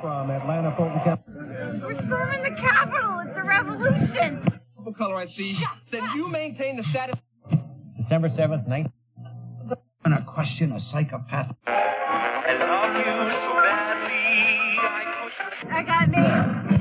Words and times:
From 0.00 0.30
Atlanta, 0.30 0.70
Fulton 0.76 1.00
County. 1.00 1.22
We're 1.82 1.94
storming 1.94 2.42
the 2.42 2.50
Capitol. 2.50 3.20
It's 3.26 3.36
a 3.36 3.42
revolution. 3.42 4.40
What 4.76 4.96
color 4.96 5.16
I 5.16 5.24
see? 5.24 5.64
Then 5.90 6.04
you 6.14 6.28
maintain 6.28 6.76
the 6.76 6.82
status. 6.82 7.20
December 7.96 8.28
7th, 8.28 8.66
19. 8.68 8.92
I'm 10.04 10.12
gonna 10.12 10.24
question 10.24 10.72
a 10.72 10.80
psychopath. 10.80 11.56
I 11.66 12.56
love 12.58 12.94
you 12.94 13.04
so 13.40 13.52
badly. 13.62 14.78
I 14.78 15.04
push 15.22 15.72
I 15.72 15.82
got 15.82 16.68
me. 16.70 16.73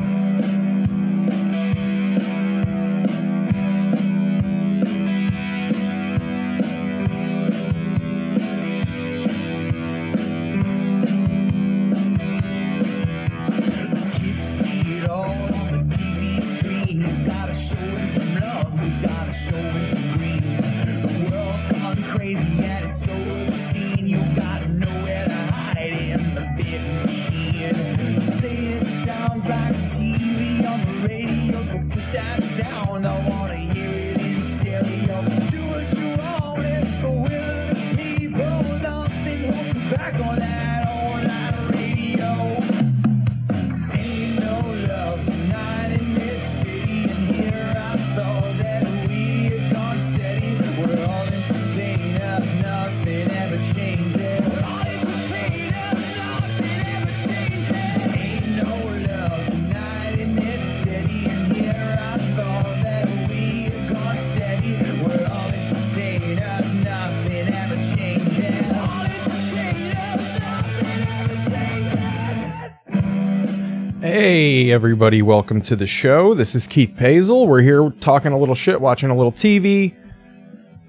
Hey, 74.64 74.72
everybody, 74.72 75.22
welcome 75.22 75.60
to 75.64 75.76
the 75.76 75.86
show. 75.86 76.34
This 76.34 76.56
is 76.56 76.68
Keith 76.68 76.96
Pazel. 76.98 77.48
We're 77.48 77.62
here 77.62 77.90
talking 78.00 78.32
a 78.32 78.38
little 78.38 78.56
shit, 78.56 78.80
watching 78.80 79.10
a 79.10 79.14
little 79.14 79.34
TV. 79.34 79.94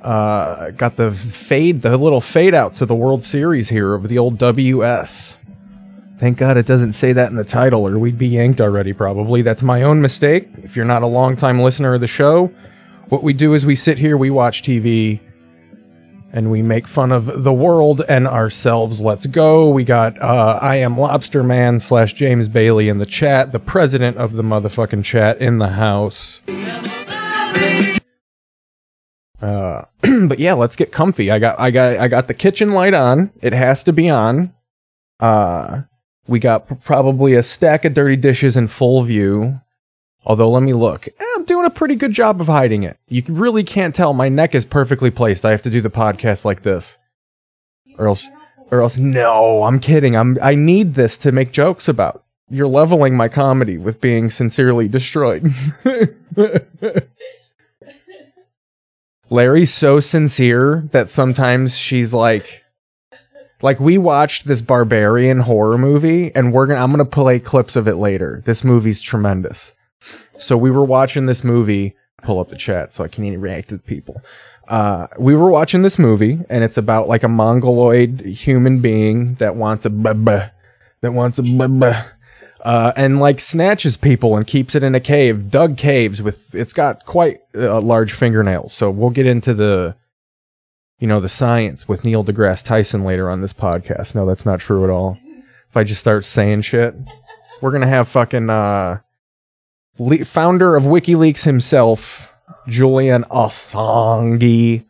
Uh, 0.01 0.71
got 0.71 0.95
the 0.95 1.11
fade, 1.11 1.83
the 1.83 1.99
little 1.99 2.21
fade 2.21 2.55
outs 2.55 2.81
of 2.83 2.87
the 2.87 2.95
World 2.95 3.25
Series 3.25 3.71
here 3.71 3.93
of 3.95 4.07
the 4.07 4.17
old 4.17 4.39
WS. 4.39 5.39
Thank 6.19 6.39
God 6.39 6.57
it 6.57 6.67
doesn't 6.67 6.93
say 6.93 7.13
that 7.15 7.31
in 7.31 7.37
the 7.37 7.43
title, 7.43 7.85
or 7.85 7.99
we'd 7.99 8.17
be 8.17 8.29
yanked 8.29 8.61
already, 8.61 8.93
probably. 8.93 9.43
That's 9.43 9.65
my 9.65 9.83
own 9.83 10.01
mistake. 10.01 10.51
If 10.59 10.77
you're 10.77 10.85
not 10.85 11.03
a 11.03 11.09
longtime 11.09 11.61
listener 11.61 11.95
of 11.95 12.01
the 12.01 12.07
show, 12.07 12.53
what 13.09 13.25
we 13.25 13.33
do 13.33 13.55
is 13.55 13.67
we 13.67 13.75
sit 13.75 13.99
here, 13.99 14.17
we 14.17 14.31
watch 14.31 14.63
TV, 14.63 15.19
and 16.35 16.51
we 16.51 16.63
make 16.63 16.89
fun 16.89 17.13
of 17.13 17.45
the 17.45 17.53
world 17.53 18.03
and 18.09 18.27
ourselves. 18.27 19.01
Let's 19.01 19.25
go. 19.27 19.71
We 19.71 19.85
got 19.85 20.21
uh, 20.21 20.59
I 20.61 20.77
am 20.77 20.99
Lobster 20.99 21.45
Man 21.45 21.79
slash 21.79 22.13
James 22.13 22.49
Bailey 22.49 22.89
in 22.89 22.99
the 22.99 23.07
chat, 23.07 23.53
the 23.53 23.61
president 23.61 24.17
of 24.17 24.33
the 24.33 24.43
motherfucking 24.43 25.05
chat 25.05 25.41
in 25.41 25.59
the 25.59 25.71
house. 25.71 26.41
Uh, 29.41 29.85
but 30.29 30.41
yeah, 30.41 30.55
let's 30.55 30.75
get 30.75 30.91
comfy. 30.91 31.31
I 31.31 31.39
got 31.39 31.59
I 31.61 31.71
got 31.71 31.99
I 31.99 32.09
got 32.09 32.27
the 32.27 32.35
kitchen 32.35 32.71
light 32.71 32.95
on. 32.95 33.31
It 33.41 33.53
has 33.53 33.85
to 33.85 33.93
be 33.93 34.11
on. 34.11 34.53
Uh, 35.21 35.83
we 36.27 36.41
got 36.41 36.83
probably 36.83 37.35
a 37.35 37.45
stack 37.45 37.85
of 37.85 37.95
dirty 37.95 38.17
dishes 38.17 38.57
in 38.57 38.67
full 38.67 39.03
view. 39.03 39.61
Although, 40.27 40.51
let 40.51 40.63
me 40.63 40.73
look. 40.73 41.07
Eh, 41.07 41.34
I'm 41.45 41.47
doing 41.47 41.67
a 41.67 41.71
pretty 41.71 41.97
good 41.97 42.13
job 42.13 42.41
of 42.41 42.47
hiding 42.47 42.85
it. 42.85 42.97
You 43.07 43.23
really 43.29 43.65
can't 43.65 43.95
tell. 43.95 44.15
My 44.15 44.31
neck 44.31 44.55
is 44.55 44.65
perfectly 44.65 45.11
placed. 45.11 45.45
I 45.45 45.51
have 45.51 45.61
to 45.61 45.69
do 45.69 45.83
the 45.83 45.91
podcast 45.91 46.47
like 46.47 46.63
this, 46.63 46.97
or 47.99 48.09
else, 48.09 48.27
or 48.71 48.81
else. 48.81 48.97
No, 48.97 49.65
I'm 49.65 49.79
kidding. 49.79 50.17
I'm. 50.17 50.39
I 50.43 50.55
need 50.55 50.95
this 50.95 51.19
to 51.19 51.33
make 51.33 51.53
jokes 51.53 51.87
about. 51.87 52.25
You're 52.49 52.67
leveling 52.67 53.15
my 53.15 53.29
comedy 53.29 53.77
with 53.77 54.01
being 54.01 54.31
sincerely 54.31 54.89
destroyed. 54.89 55.45
Larry's 59.29 59.75
so 59.75 60.01
sincere 60.01 60.89
that 60.93 61.11
sometimes 61.11 61.77
she's 61.77 62.15
like, 62.15 62.65
like 63.61 63.79
we 63.81 63.99
watched 63.99 64.47
this 64.47 64.63
barbarian 64.63 65.41
horror 65.41 65.77
movie, 65.77 66.35
and 66.35 66.55
we're 66.55 66.69
gonna. 66.69 66.81
I'm 66.81 66.91
gonna 66.91 67.05
play 67.05 67.39
clips 67.39 67.77
of 67.77 67.87
it 67.87 67.97
later. 67.97 68.41
This 68.47 68.65
movie's 68.65 69.03
tremendous. 69.03 69.75
So 70.39 70.57
we 70.57 70.71
were 70.71 70.85
watching 70.85 71.27
this 71.27 71.45
movie. 71.45 71.95
Pull 72.23 72.39
up 72.39 72.49
the 72.49 72.57
chat 72.57 72.95
so 72.95 73.05
I 73.05 73.09
can 73.09 73.25
interact 73.25 73.71
with 73.71 73.87
people. 73.87 74.23
Uh, 74.67 75.09
we 75.19 75.37
were 75.37 75.51
watching 75.51 75.83
this 75.83 75.99
movie, 75.99 76.41
and 76.49 76.65
it's 76.65 76.79
about 76.79 77.07
like 77.07 77.23
a 77.23 77.29
mongoloid 77.29 78.21
human 78.21 78.81
being 78.81 79.35
that 79.35 79.57
wants 79.57 79.85
a 79.85 79.91
buh 79.91 80.49
that 81.03 81.13
wants 81.13 81.39
a 81.39 81.43
buh 81.43 82.03
uh, 82.65 82.93
and 82.97 83.21
like 83.21 83.41
snatches 83.41 83.99
people 83.99 84.37
and 84.37 84.47
keeps 84.47 84.75
it 84.75 84.83
in 84.83 84.95
a 84.95 85.01
cave, 85.01 85.51
dug 85.51 85.77
caves 85.77 86.23
with. 86.23 86.55
It's 86.55 86.73
got 86.73 87.05
quite 87.05 87.41
uh, 87.55 87.81
large 87.81 88.13
fingernails. 88.13 88.73
So 88.73 88.91
we'll 88.91 89.11
get 89.11 89.27
into 89.27 89.53
the, 89.53 89.97
you 90.99 91.07
know, 91.07 91.21
the 91.21 91.29
science 91.29 91.87
with 91.87 92.05
Neil 92.05 92.25
deGrasse 92.25 92.65
Tyson 92.65 93.05
later 93.05 93.29
on 93.29 93.43
this 93.43 93.53
podcast. 93.53 94.15
No, 94.15 94.25
that's 94.25 94.47
not 94.47 94.61
true 94.61 94.83
at 94.83 94.91
all. 94.91 95.19
If 95.69 95.77
I 95.77 95.85
just 95.85 96.01
start 96.01 96.25
saying 96.25 96.63
shit, 96.63 96.95
we're 97.61 97.73
gonna 97.73 97.87
have 97.87 98.09
fucking 98.09 98.49
uh, 98.49 99.01
le- 99.99 100.25
founder 100.25 100.77
of 100.77 100.85
WikiLeaks 100.85 101.45
himself, 101.45 102.35
Julian 102.67 103.23
Assange, 103.25 104.85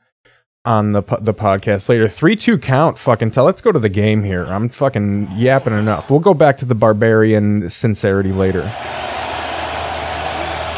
on 0.65 0.93
the 0.93 1.03
po- 1.03 1.21
the 1.21 1.35
podcast 1.35 1.89
later. 1.89 2.09
Three 2.09 2.37
two 2.37 2.57
count. 2.59 2.99
Fucking 2.99 3.31
tell. 3.33 3.45
Let's 3.45 3.61
go 3.61 3.73
to 3.73 3.79
the 3.79 3.89
game 3.89 4.25
here. 4.25 4.45
I'm 4.45 4.69
fucking 4.69 5.29
yapping 5.37 5.79
enough. 5.79 6.11
We'll 6.11 6.21
go 6.21 6.35
back 6.35 6.57
to 6.59 6.65
the 6.65 6.75
barbarian 6.75 7.69
sincerity 7.69 8.33
later. 8.33 8.63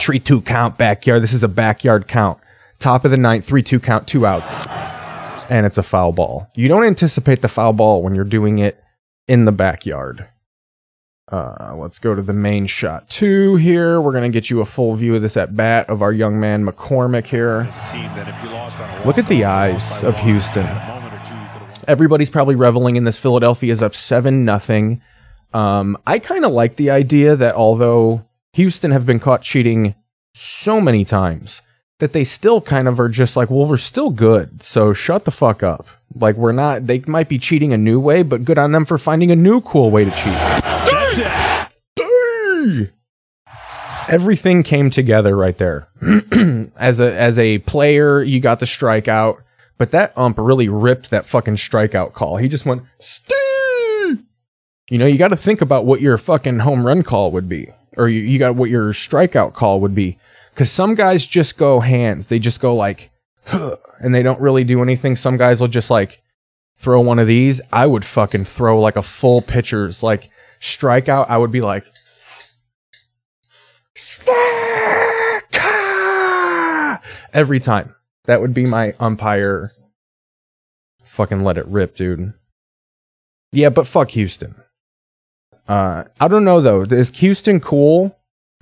Three 0.01 0.19
two 0.19 0.41
count 0.41 0.77
backyard. 0.77 1.23
This 1.23 1.33
is 1.33 1.43
a 1.43 1.49
backyard 1.49 2.07
count. 2.07 2.39
Top 2.79 3.05
of 3.05 3.11
the 3.11 3.17
ninth. 3.17 3.45
Three 3.45 3.63
two 3.63 3.81
count. 3.81 4.07
Two 4.07 4.27
outs. 4.27 4.67
And 5.49 5.65
it's 5.65 5.79
a 5.79 5.83
foul 5.83 6.13
ball. 6.13 6.49
You 6.55 6.69
don't 6.69 6.85
anticipate 6.85 7.41
the 7.41 7.49
foul 7.49 7.73
ball 7.73 8.03
when 8.03 8.15
you're 8.15 8.25
doing 8.25 8.59
it 8.59 8.79
in 9.29 9.45
the 9.45 9.53
backyard. 9.53 10.27
Uh, 11.31 11.75
let's 11.77 11.99
go 11.99 12.15
to 12.15 12.23
the 12.23 12.33
main 12.33 12.67
shot 12.67 13.09
two 13.11 13.57
here. 13.57 14.01
We're 14.01 14.13
gonna 14.13 14.29
get 14.29 14.49
you 14.49 14.61
a 14.61 14.65
full 14.65 14.95
view 14.95 15.17
of 15.17 15.23
this 15.23 15.37
at 15.37 15.57
bat 15.57 15.91
of 15.91 16.01
our 16.01 16.13
young 16.13 16.39
man 16.39 16.65
McCormick 16.65 17.27
here. 17.27 17.65
Look 19.05 19.19
at 19.19 19.27
the 19.27 19.45
eyes 19.45 20.05
of 20.05 20.19
Houston. 20.21 20.67
Everybody's 21.89 22.31
probably 22.31 22.55
reveling 22.55 22.95
in 22.95 23.05
this. 23.05 23.19
Philadelphia's 23.19 23.83
up 23.83 23.95
seven 23.95 24.45
nothing. 24.45 25.03
Um, 25.53 25.97
I 26.07 26.21
kind 26.21 26.45
of 26.45 26.53
like 26.53 26.77
the 26.77 26.91
idea 26.91 27.35
that 27.35 27.57
although 27.57 28.25
Houston 28.53 28.93
have 28.93 29.05
been 29.05 29.19
caught 29.19 29.43
cheating 29.43 29.95
so 30.33 30.81
many 30.81 31.05
times, 31.05 31.63
that 31.99 32.13
they 32.13 32.25
still 32.25 32.61
kind 32.61 32.89
of 32.89 33.01
are 33.01 33.09
just 33.09 33.37
like, 33.37 33.51
well, 33.51 33.67
we're 33.67 33.77
still 33.77 34.11
good, 34.11 34.63
so 34.63 34.93
shut 34.93 35.25
the 35.25 35.31
fuck 35.31 35.63
up. 35.63 35.87
Like 36.15 36.37
we're 36.37 36.53
not. 36.53 36.87
They 36.87 37.01
might 37.07 37.29
be 37.29 37.39
cheating 37.39 37.73
a 37.73 37.79
new 37.79 38.01
way, 38.01 38.23
but 38.23 38.45
good 38.45 38.59
on 38.59 38.73
them 38.73 38.85
for 38.85 38.99
finding 38.99 39.31
a 39.31 39.37
new 39.37 39.61
cool 39.61 39.91
way 39.91 40.05
to 40.05 40.11
cheat. 40.11 40.37
Dang! 41.95 42.89
Everything 44.09 44.63
came 44.63 44.89
together 44.89 45.37
right 45.37 45.59
there. 45.59 45.89
as 46.77 47.01
a 47.01 47.15
as 47.19 47.39
a 47.39 47.59
player, 47.61 48.23
you 48.23 48.41
got 48.41 48.61
the 48.61 48.67
strikeout, 48.67 49.39
but 49.79 49.91
that 49.91 50.17
ump 50.17 50.39
really 50.39 50.69
ripped 50.69 51.11
that 51.11 51.27
fucking 51.27 51.57
strikeout 51.57 52.13
call. 52.13 52.37
He 52.37 52.49
just 52.49 52.65
went 52.65 52.83
Steve. 53.01 53.37
You 54.89 54.99
know, 54.99 55.07
you 55.07 55.19
got 55.19 55.29
to 55.29 55.37
think 55.37 55.61
about 55.61 55.85
what 55.85 56.01
your 56.01 56.17
fucking 56.17 56.61
home 56.61 56.87
run 56.87 57.03
call 57.03 57.33
would 57.33 57.49
be, 57.49 57.69
or 57.97 58.09
you, 58.09 58.21
you 58.21 58.39
got 58.39 58.55
what 58.55 58.71
your 58.71 58.93
strikeout 58.93 59.53
call 59.53 59.81
would 59.81 59.97
be, 59.97 60.19
because 60.57 60.73
some 60.73 60.95
guys 60.95 61.27
just 61.27 61.59
go 61.59 61.81
hands. 61.81 62.29
They 62.29 62.39
just 62.39 62.61
go 62.61 62.75
like, 62.75 63.11
huh, 63.45 63.77
and 64.01 64.15
they 64.15 64.23
don't 64.23 64.41
really 64.41 64.65
do 64.65 64.83
anything. 64.83 65.15
Some 65.15 65.37
guys 65.37 65.61
will 65.61 65.69
just 65.69 65.91
like 65.91 66.19
throw 66.75 67.03
one 67.03 67.19
of 67.19 67.27
these. 67.27 67.61
I 67.71 67.85
would 67.85 68.07
fucking 68.07 68.45
throw 68.45 68.81
like 68.81 68.97
a 68.97 69.03
full 69.03 69.43
pitcher's 69.43 70.03
like 70.03 70.31
strikeout. 70.59 71.29
I 71.29 71.37
would 71.37 71.53
be 71.53 71.61
like, 71.61 71.85
every 77.35 77.61
time. 77.61 77.95
That 78.25 78.41
would 78.41 78.55
be 78.55 78.65
my 78.67 78.93
umpire. 78.99 79.71
Fucking 81.05 81.45
let 81.45 81.59
it 81.59 81.67
rip, 81.67 81.95
dude. 81.95 82.33
Yeah, 83.53 83.69
but 83.69 83.87
fuck 83.87 84.11
Houston. 84.11 84.55
Uh, 85.69 86.05
I 86.19 86.29
don't 86.29 86.45
know 86.45 86.61
though. 86.61 86.83
Is 86.83 87.11
Houston 87.19 87.61
cool? 87.61 88.16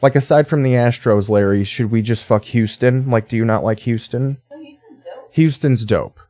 Like 0.05 0.17
aside 0.17 0.47
from 0.47 0.63
the 0.63 0.75
Astros, 0.75 1.31
Larry, 1.31 1.65
should 1.65 1.91
we 1.91 2.03
just 2.03 2.23
fuck 2.23 2.45
Houston? 2.45 3.09
Like, 3.09 3.27
do 3.27 3.39
you 3.39 3.45
not 3.47 3.65
like 3.65 3.79
Houston? 3.81 4.37
Houston's 5.33 5.83
dope. 5.87 6.21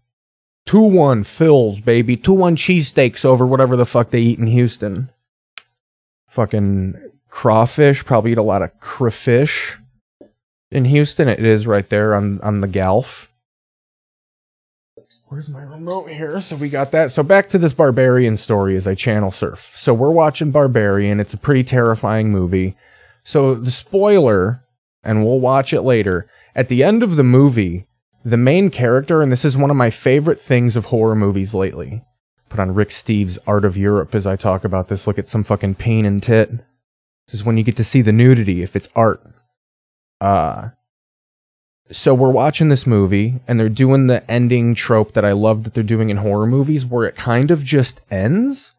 Two 0.65 0.85
one 0.85 1.25
fills, 1.25 1.81
baby. 1.81 2.17
Two 2.17 2.35
one 2.35 2.55
cheesesteaks 2.55 3.25
over 3.25 3.45
whatever 3.45 3.75
the 3.75 3.85
fuck 3.85 4.11
they 4.11 4.21
eat 4.21 4.39
in 4.39 4.47
Houston. 4.47 5.09
Fucking 6.29 6.95
crawfish. 7.29 8.05
Probably 8.05 8.31
eat 8.31 8.39
a 8.39 8.43
lot 8.43 8.63
of 8.63 8.79
crawfish 8.79 9.77
in 10.71 10.85
Houston. 10.85 11.27
It 11.27 11.41
is 11.41 11.67
right 11.67 11.89
there 11.89 12.15
on 12.15 12.41
on 12.43 12.61
the 12.61 12.69
Gulf. 12.69 13.29
Where's 15.31 15.49
my 15.49 15.63
remote 15.65 16.07
here? 16.11 16.41
So 16.41 16.55
we 16.55 16.69
got 16.69 16.93
that. 16.93 17.11
So 17.11 17.25
back 17.25 17.49
to 17.49 17.59
this 17.59 17.75
Barbarian 17.75 18.37
story 18.37 18.77
as 18.77 18.87
I 18.87 18.95
channel 18.95 19.33
surf. 19.33 19.59
So 19.59 19.93
we're 19.93 20.13
watching 20.13 20.53
Barbarian. 20.53 21.19
It's 21.19 21.35
a 21.35 21.39
pretty 21.39 21.65
terrifying 21.65 22.31
movie. 22.31 22.77
So 23.25 23.55
the 23.55 23.71
spoiler, 23.71 24.61
and 25.03 25.25
we'll 25.25 25.41
watch 25.41 25.73
it 25.73 25.83
later. 25.83 26.29
At 26.55 26.69
the 26.69 26.85
end 26.85 27.03
of 27.03 27.17
the 27.17 27.25
movie, 27.25 27.87
the 28.25 28.37
main 28.37 28.71
character, 28.71 29.23
and 29.23 29.33
this 29.33 29.45
is 29.45 29.57
one 29.57 29.71
of 29.71 29.77
my 29.77 29.91
favorite 29.91 30.39
things 30.39 30.77
of 30.77 30.87
horror 30.87 31.15
movies 31.15 31.55
lately. 31.55 32.03
Put 32.49 32.61
on 32.61 32.75
Rick 32.75 32.91
Steves' 32.91 33.39
Art 33.47 33.65
of 33.65 33.77
Europe 33.77 34.15
as 34.15 34.27
I 34.27 34.37
talk 34.37 34.65
about 34.65 34.89
this. 34.89 35.07
Look 35.07 35.19
at 35.19 35.29
some 35.29 35.43
fucking 35.45 35.75
pain 35.75 36.05
and 36.05 36.23
tit. 36.23 36.51
This 37.27 37.35
is 37.35 37.45
when 37.45 37.57
you 37.57 37.65
get 37.65 37.77
to 37.77 37.85
see 37.85 38.03
the 38.03 38.13
nudity 38.13 38.63
if 38.63 38.77
it's 38.77 38.89
art. 38.95 39.21
Uh 40.21 40.71
so 41.91 42.15
we're 42.15 42.31
watching 42.31 42.71
this 42.71 42.87
movie 42.87 43.41
and 43.47 43.61
they're 43.61 43.69
doing 43.69 44.07
the 44.07 44.29
ending 44.31 44.75
trope 44.75 45.13
that 45.13 45.25
I 45.25 45.33
love 45.33 45.65
that 45.65 45.75
they're 45.75 45.83
doing 45.83 46.09
in 46.09 46.17
horror 46.19 46.47
movies 46.47 46.87
where 46.87 47.07
it 47.07 47.15
kind 47.15 47.51
of 47.51 47.63
just 47.63 48.01
ends. 48.11 48.73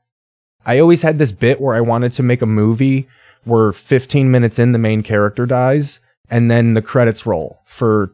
I 0.65 0.79
always 0.79 1.03
had 1.03 1.19
this 1.19 1.31
bit 1.31 1.61
where 1.61 1.75
I 1.75 1.81
wanted 1.81 2.13
to 2.13 2.23
make 2.23 2.41
a 2.41 2.47
movie 2.47 3.07
where 3.45 3.71
15 3.71 4.29
minutes 4.29 4.59
in 4.59 4.71
the 4.71 4.79
main 4.79 5.03
character 5.03 5.45
dies 5.45 5.99
and 6.29 6.49
then 6.49 6.73
the 6.73 6.81
credits 6.81 7.25
roll 7.25 7.59
for 7.65 8.11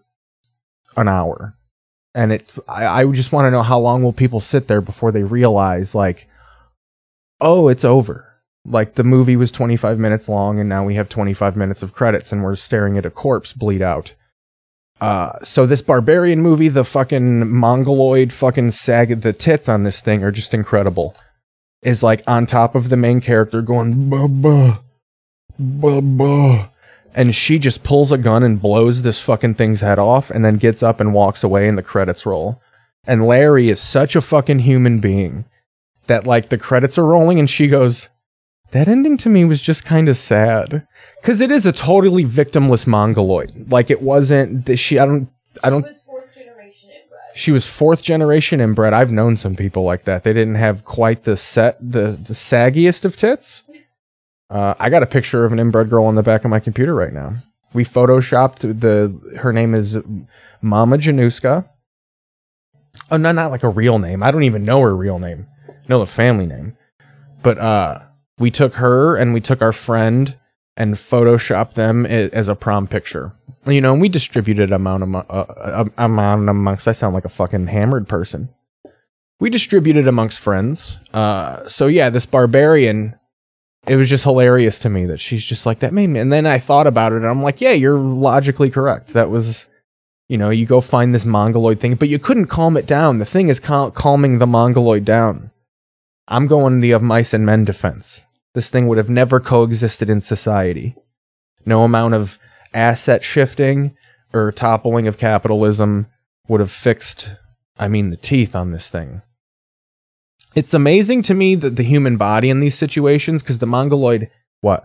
an 0.98 1.07
hour. 1.07 1.54
And 2.13 2.33
it 2.33 2.54
I, 2.68 2.86
I 3.01 3.12
just 3.12 3.31
want 3.31 3.45
to 3.45 3.51
know 3.51 3.63
how 3.63 3.80
long 3.80 4.04
will 4.04 4.13
people 4.13 4.42
sit 4.42 4.68
there 4.68 4.81
before 4.81 5.12
they 5.12 5.24
realize 5.24 5.95
like 5.95 6.28
oh, 7.39 7.68
it's 7.69 7.83
over. 7.83 8.28
Like 8.63 8.94
the 8.94 9.04
movie 9.04 9.36
was 9.36 9.51
25 9.51 9.98
minutes 9.98 10.30
long 10.30 10.60
and 10.60 10.69
now 10.69 10.83
we 10.83 10.95
have 10.95 11.10
25 11.10 11.57
minutes 11.57 11.81
of 11.81 11.94
credits 11.94 12.31
and 12.31 12.44
we're 12.44 12.56
staring 12.56 12.98
at 12.98 13.06
a 13.06 13.10
corpse 13.10 13.54
bleed 13.54 13.81
out. 13.81 14.13
Uh, 15.00 15.39
so 15.44 15.66
this 15.66 15.81
barbarian 15.81 16.44
movie, 16.44 16.68
the 16.68 16.83
fucking 16.83 17.51
mongoloid 17.51 18.31
fucking 18.31 18.69
sag, 18.69 19.22
the 19.22 19.33
tits 19.33 19.68
on 19.68 19.81
this 19.81 20.00
thing 20.00 20.24
are 20.24 20.31
just 20.31 20.54
incredible. 20.54 21.16
Is 21.81 22.04
like 22.04 22.22
on 22.28 22.45
top 22.45 22.75
of 22.75 22.89
the 22.89 22.98
main 22.98 23.22
character 23.22 23.63
going 23.63 24.07
buh 24.12 24.28
buh 24.28 24.78
buh 25.61 26.01
buh, 26.01 26.67
and 27.15 27.33
she 27.33 27.59
just 27.59 27.83
pulls 27.83 28.11
a 28.11 28.17
gun 28.17 28.43
and 28.43 28.61
blows 28.61 29.01
this 29.01 29.23
fucking 29.23 29.55
thing's 29.55 29.81
head 29.81 29.99
off, 29.99 30.29
and 30.29 30.43
then 30.43 30.57
gets 30.57 30.81
up 30.83 30.99
and 30.99 31.13
walks 31.13 31.43
away, 31.43 31.67
and 31.67 31.77
the 31.77 31.83
credits 31.83 32.25
roll. 32.25 32.61
And 33.05 33.25
Larry 33.25 33.69
is 33.69 33.81
such 33.81 34.15
a 34.15 34.21
fucking 34.21 34.59
human 34.59 34.99
being 34.99 35.45
that 36.07 36.27
like 36.27 36.49
the 36.49 36.57
credits 36.57 36.97
are 36.97 37.05
rolling, 37.05 37.39
and 37.39 37.49
she 37.49 37.67
goes, 37.67 38.09
"That 38.71 38.87
ending 38.87 39.17
to 39.17 39.29
me 39.29 39.45
was 39.45 39.61
just 39.61 39.85
kind 39.85 40.09
of 40.09 40.17
sad." 40.17 40.87
because 41.21 41.41
it 41.41 41.51
is 41.51 41.65
a 41.65 41.71
totally 41.71 42.23
victimless 42.23 42.87
mongoloid. 42.87 43.71
Like 43.71 43.89
it 43.89 44.01
wasn't 44.01 44.65
the, 44.65 44.75
she. 44.75 44.99
I 44.99 45.05
don't. 45.05 45.29
I 45.63 45.69
don't. 45.69 45.85
She 47.33 47.51
was 47.51 47.77
fourth 47.77 48.03
generation 48.03 48.59
inbred. 48.59 48.93
I've 48.93 49.11
known 49.11 49.37
some 49.37 49.55
people 49.55 49.83
like 49.83 50.03
that. 50.03 50.23
They 50.23 50.33
didn't 50.33 50.55
have 50.55 50.83
quite 50.83 51.23
the 51.23 51.37
set, 51.37 51.77
the 51.79 52.11
the 52.11 52.33
saggiest 52.33 53.05
of 53.05 53.15
tits. 53.15 53.63
Uh, 54.51 54.75
I 54.80 54.89
got 54.89 55.01
a 55.01 55.07
picture 55.07 55.45
of 55.45 55.53
an 55.53 55.59
inbred 55.59 55.89
girl 55.89 56.06
on 56.06 56.15
the 56.15 56.21
back 56.24 56.44
of 56.44 56.51
my 56.51 56.59
computer 56.59 56.94
right 56.94 57.13
now. 57.13 57.36
We 57.74 57.86
photoshopped 57.86 58.59
the. 58.81 59.38
Her 59.39 59.53
name 59.53 59.74
is 59.74 59.98
Mama 60.62 60.98
Januska. 60.98 61.65
Oh, 63.09 63.15
no, 63.18 63.31
not 63.31 63.51
like 63.51 63.63
a 63.63 63.69
real 63.69 63.98
name. 63.98 64.21
I 64.21 64.30
don't 64.31 64.44
even 64.44 64.63
know 64.63 64.81
her 64.81 64.95
real 64.95 65.19
name. 65.19 65.48
I 65.69 65.74
know 65.88 66.00
the 66.00 66.06
family 66.06 66.45
name. 66.45 66.75
But 67.42 67.57
uh, 67.57 68.00
we 68.38 68.51
took 68.51 68.74
her 68.75 69.15
and 69.15 69.33
we 69.33 69.39
took 69.39 69.62
our 69.62 69.71
friend 69.71 70.36
and 70.75 70.95
photoshopped 70.95 71.75
them 71.75 72.06
as 72.06 72.50
a 72.50 72.56
prom 72.56 72.88
picture. 72.88 73.31
You 73.65 73.80
know, 73.80 73.94
and 73.94 74.01
we 74.01 74.09
distributed 74.09 74.71
amount 74.71 75.04
amo- 75.04 75.25
uh, 75.30 75.45
uh, 75.47 75.86
amount 75.97 76.50
amongst. 76.50 76.88
I 76.88 76.92
sound 76.92 77.13
like 77.13 77.25
a 77.25 77.30
fucking 77.30 77.68
hammered 77.68 78.07
person. 78.09 78.50
We 79.39 79.50
distributed 79.50 80.07
amongst 80.07 80.42
friends. 80.42 81.00
Uh, 81.13 81.65
so 81.68 81.88
yeah, 81.88 82.09
this 82.09 82.25
barbarian. 82.25 83.15
It 83.88 83.95
was 83.95 84.10
just 84.10 84.24
hilarious 84.24 84.80
to 84.80 84.89
me 84.89 85.06
that 85.07 85.19
she's 85.19 85.45
just 85.45 85.66
like 85.66 85.80
that 85.80 85.94
made 85.94 86.07
me. 86.07 86.19
And 86.19 86.31
then 86.31 86.45
I 86.45 86.60
thought 86.60 86.88
about 86.88 87.13
it, 87.13 87.18
and 87.18 87.28
I'm 87.28 87.42
like, 87.42 87.62
yeah, 87.62 87.72
you're 87.72 87.98
logically 87.98 88.69
correct. 88.69 89.10
That 89.10 89.30
was, 89.30 89.68
you 90.30 90.38
know, 90.38 90.51
you 90.51 90.66
go 90.66 90.81
find 90.81 91.16
this 91.16 91.25
mongoloid 91.25 91.80
thing, 91.80 91.95
but 91.95 92.10
you 92.10 92.19
couldn't 92.19 92.48
calm 92.48 92.78
it 92.78 92.86
down. 92.86 93.18
The 93.18 93.25
thing 93.25 93.48
is 93.48 93.60
cal- 93.60 93.92
calming 93.92 94.38
the 94.38 94.48
mongoloid 94.48 95.04
down. 95.04 95.51
I'm 96.28 96.48
going 96.48 96.80
the 96.80 96.92
of 96.92 97.01
mice 97.01 97.33
and 97.33 97.45
men 97.45 97.66
defense 97.66 98.25
this 98.54 98.69
thing 98.69 98.88
would 98.88 98.98
have 98.98 99.10
never 99.10 99.39
coexisted 99.39 100.10
in 100.10 100.22
society. 100.22 100.95
No 101.66 101.83
amount 101.83 102.13
of 102.13 102.38
asset 102.74 103.24
shifting 103.24 103.95
or 104.33 104.51
toppling 104.51 105.07
of 105.07 105.18
capitalism 105.18 106.07
would 106.48 106.60
have 106.60 106.72
fixed, 106.72 107.36
I 107.78 107.88
mean, 107.88 108.10
the 108.10 108.18
teeth 108.18 108.56
on 108.56 108.72
this 108.72 108.89
thing. 108.89 109.22
It's 110.56 110.74
amazing 110.74 111.21
to 111.24 111.33
me 111.33 111.56
that 111.56 111.75
the 111.77 111.83
human 111.83 112.18
body 112.18 112.50
in 112.50 112.59
these 112.59 112.75
situations, 112.75 113.42
because 113.42 113.59
the 113.59 113.65
mongoloid, 113.68 114.30
what? 114.62 114.83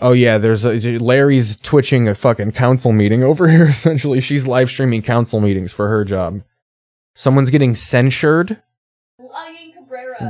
Oh 0.00 0.12
yeah, 0.12 0.38
there's 0.38 0.64
a 0.64 0.98
Larry's 0.98 1.56
twitching 1.56 2.08
a 2.08 2.14
fucking 2.14 2.52
council 2.52 2.92
meeting 2.92 3.22
over 3.22 3.48
here. 3.54 3.66
Essentially, 3.66 4.20
she's 4.20 4.46
live 4.46 4.68
streaming 4.68 5.02
council 5.02 5.40
meetings 5.40 5.72
for 5.72 5.88
her 5.88 6.04
job. 6.04 6.42
Someone's 7.14 7.50
getting 7.50 7.74
censured 7.74 8.58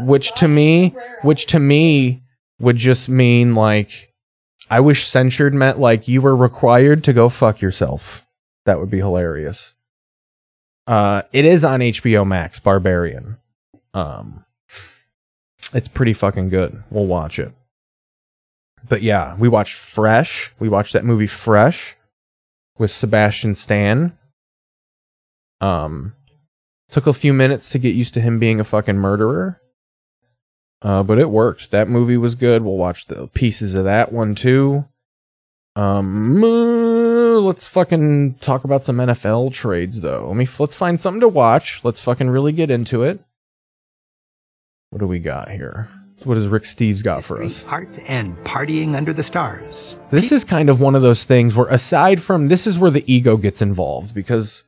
which 0.07 0.33
to 0.35 0.49
me 0.49 0.95
which 1.23 1.47
to 1.47 1.59
me 1.59 2.21
would 2.59 2.77
just 2.77 3.09
mean 3.09 3.55
like 3.55 4.09
i 4.71 4.81
wish 4.81 5.07
censured 5.07 5.55
meant 5.55 5.79
like 5.79 6.09
you 6.09 6.21
were 6.21 6.37
required 6.37 7.05
to 7.05 7.13
go 7.13 7.29
fuck 7.29 7.61
yourself 7.61 8.27
that 8.65 8.79
would 8.79 8.91
be 8.91 8.99
hilarious 8.99 9.75
uh 10.87 11.23
it 11.33 11.45
is 11.45 11.65
on 11.65 11.81
hbo 11.81 12.27
max 12.27 12.59
barbarian 12.59 13.37
um 13.95 14.45
it's 15.73 15.89
pretty 15.89 16.13
fucking 16.13 16.49
good 16.49 16.83
we'll 16.91 17.07
watch 17.07 17.39
it 17.39 17.53
but 18.89 19.03
yeah 19.03 19.37
we 19.39 19.49
watched 19.49 19.77
fresh 19.77 20.53
we 20.59 20.69
watched 20.69 20.93
that 20.93 21.05
movie 21.05 21.27
fresh 21.27 21.97
with 22.79 22.91
sebastian 22.91 23.55
stan 23.55 24.17
um 25.61 26.15
took 26.89 27.07
a 27.07 27.13
few 27.13 27.33
minutes 27.33 27.71
to 27.71 27.79
get 27.79 27.95
used 27.95 28.15
to 28.15 28.21
him 28.21 28.39
being 28.39 28.61
a 28.61 28.65
fucking 28.65 28.97
murderer 28.97 29.63
uh, 30.83 31.03
but 31.03 31.19
it 31.19 31.31
worked. 31.31 31.71
That 31.71 31.89
movie 31.89 32.17
was 32.17 32.35
good. 32.35 32.63
We'll 32.63 32.77
watch 32.77 33.07
the 33.07 33.29
pieces 33.29 33.75
of 33.75 33.85
that 33.85 34.13
one 34.13 34.35
too. 34.35 34.85
Um, 35.77 36.43
uh, 36.43 37.39
let's 37.39 37.69
fucking 37.69 38.35
talk 38.41 38.65
about 38.65 38.85
some 38.85 38.97
NFL 38.97 39.53
trades 39.55 40.01
though. 40.01 40.27
Let 40.29 40.37
me 40.37 40.47
let's 40.59 40.77
find 40.77 41.01
something 41.01 41.21
to 41.21 41.29
watch. 41.29 41.85
Let's 41.85 42.03
fucking 42.03 42.31
really 42.31 42.53
get 42.53 42.71
into 42.71 43.05
it. 43.05 43.21
What 44.93 44.99
do 44.99 45.07
we 45.07 45.21
got 45.21 45.51
here? 45.51 45.89
What 46.25 46.37
has 46.37 46.47
Rick 46.47 46.65
Steves 46.65 47.03
got 47.03 47.25
for 47.25 47.43
us? 47.43 47.65
Art 47.65 47.99
and 48.07 48.37
partying 48.45 48.95
under 48.95 49.15
the 49.15 49.23
stars. 49.23 49.97
This 50.11 50.31
is 50.31 50.45
kind 50.45 50.69
of 50.69 50.83
one 50.83 50.95
of 50.95 51.01
those 51.01 51.25
things 51.25 51.57
where 51.57 51.67
aside 51.69 52.21
from 52.21 52.49
this 52.49 52.67
is 52.67 52.79
where 52.79 52.91
the 52.91 53.03
ego 53.11 53.39
gets 53.39 53.63
involved 53.63 54.15
because 54.15 54.65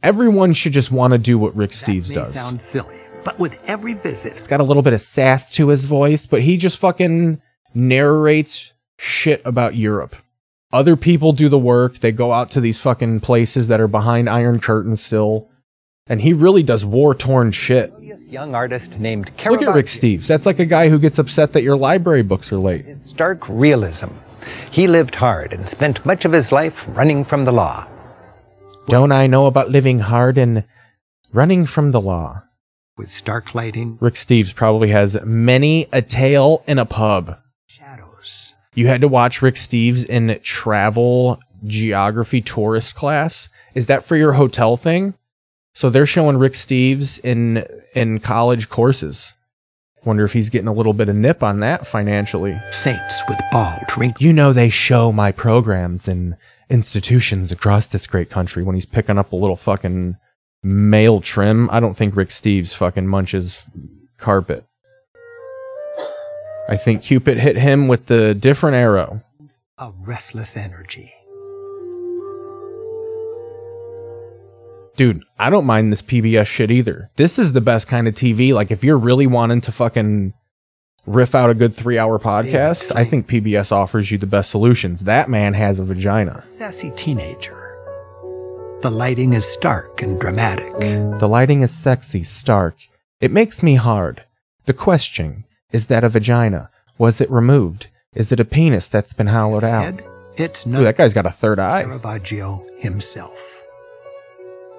everyone 0.00 0.52
should 0.52 0.72
just 0.72 0.92
want 0.92 1.12
to 1.12 1.18
do 1.18 1.40
what 1.40 1.56
Rick 1.56 1.70
Steves 1.70 2.06
that 2.10 2.14
may 2.14 2.14
does. 2.22 2.34
sound 2.34 2.62
silly, 2.62 3.00
but 3.24 3.40
with 3.40 3.60
every 3.68 3.94
visit, 3.94 4.34
He's 4.34 4.46
got 4.46 4.60
a 4.60 4.64
little 4.64 4.80
bit 4.80 4.92
of 4.92 5.00
sass 5.00 5.52
to 5.56 5.70
his 5.70 5.86
voice, 5.86 6.24
but 6.24 6.42
he 6.42 6.56
just 6.56 6.78
fucking 6.78 7.42
narrates 7.74 8.72
shit 8.96 9.42
about 9.44 9.74
Europe. 9.74 10.14
Other 10.72 10.94
people 10.94 11.32
do 11.32 11.48
the 11.48 11.58
work. 11.58 11.98
They 11.98 12.12
go 12.12 12.30
out 12.30 12.52
to 12.52 12.60
these 12.60 12.80
fucking 12.80 13.20
places 13.20 13.66
that 13.66 13.80
are 13.80 13.88
behind 13.88 14.30
iron 14.30 14.60
curtains 14.60 15.02
still. 15.02 15.48
And 16.12 16.20
he 16.20 16.34
really 16.34 16.62
does 16.62 16.84
war 16.84 17.14
torn 17.14 17.52
shit. 17.52 17.90
Young 18.28 18.54
artist 18.54 18.98
named 18.98 19.30
Look 19.46 19.62
at 19.62 19.74
Rick 19.74 19.86
Steves. 19.86 20.26
That's 20.26 20.44
like 20.44 20.58
a 20.58 20.66
guy 20.66 20.90
who 20.90 20.98
gets 20.98 21.18
upset 21.18 21.54
that 21.54 21.62
your 21.62 21.74
library 21.74 22.22
books 22.22 22.52
are 22.52 22.58
late. 22.58 22.98
Stark 22.98 23.48
realism. 23.48 24.08
He 24.70 24.86
lived 24.86 25.14
hard 25.14 25.54
and 25.54 25.66
spent 25.66 26.04
much 26.04 26.26
of 26.26 26.32
his 26.32 26.52
life 26.52 26.84
running 26.86 27.24
from 27.24 27.46
the 27.46 27.50
law. 27.52 27.86
Don't 28.88 29.10
I 29.10 29.26
know 29.26 29.46
about 29.46 29.70
living 29.70 30.00
hard 30.00 30.36
and 30.36 30.64
running 31.32 31.64
from 31.64 31.92
the 31.92 32.00
law? 32.00 32.42
with 32.98 33.10
stark 33.10 33.54
lighting, 33.54 33.96
Rick 33.98 34.16
Steves 34.16 34.54
probably 34.54 34.90
has 34.90 35.18
many 35.24 35.86
a 35.94 36.02
tale 36.02 36.62
in 36.66 36.78
a 36.78 36.84
pub. 36.84 37.38
shadows, 37.66 38.52
You 38.74 38.86
had 38.86 39.00
to 39.00 39.08
watch 39.08 39.40
Rick 39.40 39.54
Steves 39.54 40.04
in 40.04 40.38
travel 40.42 41.40
geography 41.66 42.42
tourist 42.42 42.94
class. 42.94 43.48
Is 43.74 43.86
that 43.86 44.04
for 44.04 44.14
your 44.14 44.34
hotel 44.34 44.76
thing? 44.76 45.14
So 45.74 45.90
they're 45.90 46.06
showing 46.06 46.36
Rick 46.36 46.52
Steves 46.52 47.20
in 47.24 47.64
in 47.94 48.20
college 48.20 48.68
courses. 48.68 49.34
Wonder 50.04 50.24
if 50.24 50.32
he's 50.32 50.50
getting 50.50 50.68
a 50.68 50.72
little 50.72 50.92
bit 50.92 51.08
of 51.08 51.14
nip 51.16 51.42
on 51.42 51.60
that 51.60 51.86
financially. 51.86 52.60
Saints 52.70 53.22
with 53.28 53.40
bald, 53.52 53.84
wrinkled 53.96 54.20
You 54.20 54.32
know, 54.32 54.52
they 54.52 54.68
show 54.68 55.12
my 55.12 55.30
programs 55.30 56.08
in 56.08 56.36
institutions 56.68 57.52
across 57.52 57.86
this 57.86 58.06
great 58.06 58.28
country 58.28 58.64
when 58.64 58.74
he's 58.74 58.86
picking 58.86 59.16
up 59.16 59.32
a 59.32 59.36
little 59.36 59.56
fucking 59.56 60.16
male 60.62 61.20
trim. 61.20 61.70
I 61.70 61.78
don't 61.80 61.94
think 61.94 62.16
Rick 62.16 62.30
Steves 62.30 62.74
fucking 62.74 63.06
munches 63.06 63.64
carpet. 64.18 64.64
I 66.68 66.76
think 66.76 67.02
Cupid 67.02 67.38
hit 67.38 67.56
him 67.56 67.88
with 67.88 68.06
the 68.06 68.34
different 68.34 68.76
arrow. 68.76 69.22
a 69.78 69.92
restless 70.04 70.56
energy. 70.56 71.12
Dude, 74.96 75.24
I 75.38 75.48
don't 75.48 75.64
mind 75.64 75.90
this 75.90 76.02
PBS 76.02 76.46
shit 76.46 76.70
either. 76.70 77.08
This 77.16 77.38
is 77.38 77.52
the 77.52 77.60
best 77.60 77.88
kind 77.88 78.06
of 78.06 78.14
TV. 78.14 78.52
Like, 78.52 78.70
if 78.70 78.84
you're 78.84 78.98
really 78.98 79.26
wanting 79.26 79.62
to 79.62 79.72
fucking 79.72 80.34
riff 81.06 81.34
out 81.34 81.50
a 81.50 81.54
good 81.54 81.74
three 81.74 81.98
hour 81.98 82.18
podcast, 82.18 82.94
I 82.94 83.04
think 83.04 83.26
PBS 83.26 83.72
offers 83.72 84.10
you 84.10 84.18
the 84.18 84.26
best 84.26 84.50
solutions. 84.50 85.04
That 85.04 85.30
man 85.30 85.54
has 85.54 85.78
a 85.78 85.84
vagina. 85.84 86.42
Sassy 86.42 86.90
teenager. 86.90 87.58
The 88.82 88.90
lighting 88.90 89.32
is 89.32 89.46
stark 89.46 90.02
and 90.02 90.20
dramatic. 90.20 90.72
The 90.78 91.28
lighting 91.28 91.62
is 91.62 91.70
sexy, 91.70 92.22
stark. 92.24 92.74
It 93.20 93.30
makes 93.30 93.62
me 93.62 93.76
hard. 93.76 94.24
The 94.66 94.74
question 94.74 95.44
is 95.70 95.86
that 95.86 96.04
a 96.04 96.08
vagina? 96.08 96.68
Was 96.98 97.20
it 97.20 97.30
removed? 97.30 97.86
Is 98.14 98.30
it 98.30 98.40
a 98.40 98.44
penis 98.44 98.88
that's 98.88 99.14
been 99.14 99.28
hollowed 99.28 99.64
out? 99.64 100.00
It's 100.36 100.66
Ooh, 100.66 100.82
that 100.84 100.96
guy's 100.96 101.14
got 101.14 101.26
a 101.26 101.30
third 101.30 101.58
eye. 101.58 101.84
Caravaggio 101.84 102.64
himself. 102.78 103.61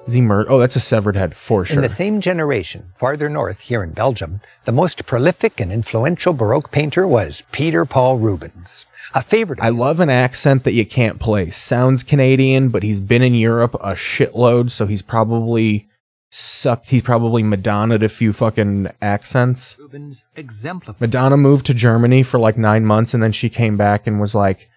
Is 0.05 0.13
he 0.13 0.21
murdered? 0.21 0.51
Oh, 0.51 0.59
that's 0.59 0.75
a 0.75 0.81
severed 0.81 1.15
head 1.15 1.35
for 1.35 1.63
sure. 1.63 1.77
In 1.77 1.81
the 1.81 1.89
same 1.89 2.19
generation, 2.19 2.87
farther 2.97 3.29
north 3.29 3.59
here 3.59 3.83
in 3.83 3.91
Belgium, 3.91 4.41
the 4.65 4.71
most 4.71 5.05
prolific 5.05 5.61
and 5.61 5.71
influential 5.71 6.33
Baroque 6.33 6.71
painter 6.71 7.07
was 7.07 7.43
Peter 7.51 7.85
Paul 7.85 8.17
Rubens, 8.17 8.85
a 9.13 9.23
favorite. 9.23 9.59
I 9.61 9.69
love 9.69 9.99
an 10.01 10.09
accent 10.09 10.65
that 10.65 10.73
you 10.73 10.85
can't 10.85 11.19
place. 11.19 11.57
Sounds 11.57 12.03
Canadian, 12.03 12.69
but 12.69 12.83
he's 12.83 12.99
been 12.99 13.21
in 13.21 13.33
Europe 13.33 13.75
a 13.75 13.93
shitload, 13.93 14.71
so 14.71 14.87
he's 14.87 15.01
probably 15.01 15.87
sucked. 16.29 16.89
He's 16.89 17.03
probably 17.03 17.41
Madonna'd 17.41 18.03
a 18.03 18.09
few 18.09 18.33
fucking 18.33 18.87
accents. 19.01 19.77
Rubens 19.79 20.25
exemplified 20.35 20.99
Madonna 20.99 21.37
moved 21.37 21.65
to 21.67 21.73
Germany 21.73 22.23
for 22.23 22.39
like 22.39 22.57
nine 22.57 22.85
months, 22.85 23.13
and 23.13 23.23
then 23.23 23.31
she 23.31 23.49
came 23.49 23.77
back 23.77 24.05
and 24.05 24.19
was 24.19 24.35
like, 24.35 24.67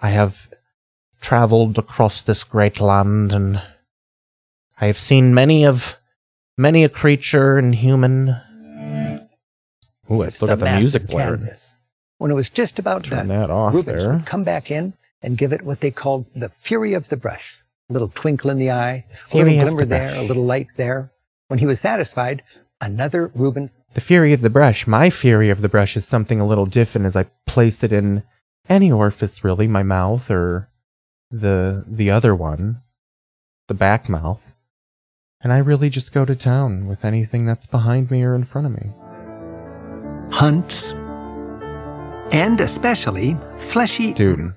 I 0.00 0.10
have 0.10 0.46
traveled 1.20 1.76
across 1.76 2.22
this 2.22 2.44
great 2.44 2.80
land, 2.80 3.32
and 3.32 3.60
I 4.80 4.86
have 4.86 4.96
seen 4.96 5.34
many 5.34 5.66
of 5.66 5.96
many 6.56 6.84
a 6.84 6.88
creature 6.88 7.58
and 7.58 7.74
human. 7.74 8.36
Ooh, 10.10 10.22
I 10.22 10.28
still 10.30 10.48
got 10.48 10.58
the 10.58 10.64
massive 10.64 10.80
music 10.80 11.06
blaring. 11.06 11.40
canvas. 11.40 11.76
When 12.18 12.30
it 12.30 12.34
was 12.34 12.50
just 12.50 12.78
about 12.78 13.04
Turn 13.04 13.18
done, 13.18 13.28
that 13.28 13.50
off 13.50 13.74
Rubens 13.74 14.02
there. 14.04 14.12
would 14.14 14.26
come 14.26 14.44
back 14.44 14.70
in 14.70 14.94
and 15.22 15.38
give 15.38 15.52
it 15.52 15.62
what 15.62 15.80
they 15.80 15.90
called 15.90 16.26
the 16.34 16.48
fury 16.48 16.94
of 16.94 17.08
the 17.08 17.16
brush. 17.16 17.58
A 17.88 17.92
little 17.92 18.08
twinkle 18.14 18.50
in 18.50 18.58
the 18.58 18.70
eye, 18.70 19.04
a 19.32 19.36
little 19.36 19.52
glimmer 19.52 19.80
the 19.80 19.86
there, 19.86 20.08
brush. 20.08 20.18
a 20.18 20.22
little 20.22 20.44
light 20.44 20.68
there. 20.76 21.10
When 21.48 21.58
he 21.58 21.66
was 21.66 21.80
satisfied, 21.80 22.42
another 22.80 23.30
Rubens 23.34 23.76
The 23.94 24.00
fury 24.00 24.32
of 24.32 24.40
the 24.40 24.50
brush. 24.50 24.86
My 24.86 25.10
fury 25.10 25.50
of 25.50 25.60
the 25.60 25.68
brush 25.68 25.96
is 25.96 26.06
something 26.06 26.40
a 26.40 26.46
little 26.46 26.66
different 26.66 27.06
as 27.06 27.16
I 27.16 27.26
place 27.46 27.82
it 27.82 27.92
in 27.92 28.22
any 28.68 28.90
orifice 28.90 29.42
really, 29.44 29.66
my 29.66 29.82
mouth 29.82 30.30
or 30.30 30.68
the 31.30 31.84
the 31.86 32.10
other 32.10 32.34
one, 32.34 32.80
the 33.68 33.74
back 33.74 34.08
mouth. 34.08 34.54
And 35.42 35.52
I 35.52 35.58
really 35.58 35.88
just 35.88 36.12
go 36.12 36.24
to 36.24 36.36
town 36.36 36.86
with 36.86 37.04
anything 37.04 37.46
that's 37.46 37.66
behind 37.66 38.10
me 38.10 38.22
or 38.22 38.34
in 38.34 38.44
front 38.44 38.66
of 38.66 38.72
me. 38.74 38.90
hunts, 40.30 40.92
and 42.32 42.60
especially 42.60 43.36
fleshy 43.56 44.12
Dude, 44.12 44.52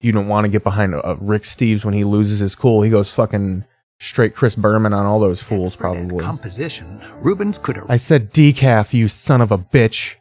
you 0.00 0.12
don't 0.12 0.28
want 0.28 0.44
to 0.44 0.50
get 0.50 0.62
behind 0.62 0.94
uh, 0.94 1.16
Rick 1.20 1.42
Steves 1.42 1.84
when 1.84 1.94
he 1.94 2.04
loses 2.04 2.38
his 2.38 2.54
cool. 2.54 2.82
He 2.82 2.90
goes 2.90 3.12
fucking 3.12 3.64
straight 3.98 4.34
Chris 4.34 4.54
Berman 4.54 4.92
on 4.92 5.04
all 5.04 5.18
those 5.18 5.42
fools 5.42 5.76
probably. 5.76 6.22
composition. 6.22 7.02
Rubens 7.20 7.58
could 7.58 7.78
I 7.88 7.96
said 7.96 8.32
decaf, 8.32 8.94
you 8.94 9.08
son 9.08 9.40
of 9.40 9.50
a 9.50 9.58
bitch. 9.58 10.14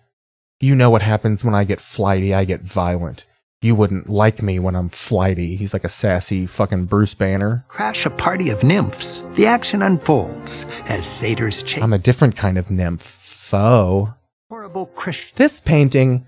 You 0.60 0.76
know 0.76 0.90
what 0.90 1.02
happens 1.02 1.44
when 1.44 1.54
I 1.54 1.66
get 1.66 1.80
flighty, 1.80 2.34
I 2.34 2.46
get 2.46 2.62
violent. 2.62 3.26
You 3.64 3.76
wouldn't 3.76 4.10
like 4.10 4.42
me 4.42 4.60
when 4.60 4.76
I'm 4.76 4.90
flighty. 4.90 5.56
He's 5.56 5.72
like 5.72 5.86
a 5.86 5.90
sassy 5.90 6.46
fucking 6.46 6.88
Bruce 6.88 7.14
Banner. 7.14 7.64
crash 7.70 8.06
a 8.06 8.10
party 8.10 8.50
of 8.50 8.62
nymphs. 8.62 9.24
The 9.36 9.46
action 9.46 9.82
unfolds 9.82 10.66
as 10.90 11.06
satyrs 11.06 11.64
chase 11.64 11.82
I'm 11.82 11.94
a 11.94 11.98
different 11.98 12.36
kind 12.36 12.58
of 12.58 12.70
nymph. 12.70 13.02
Foe. 13.02 14.16
horrible 14.50 14.88
Christian. 14.88 15.32
This 15.38 15.62
painting, 15.62 16.26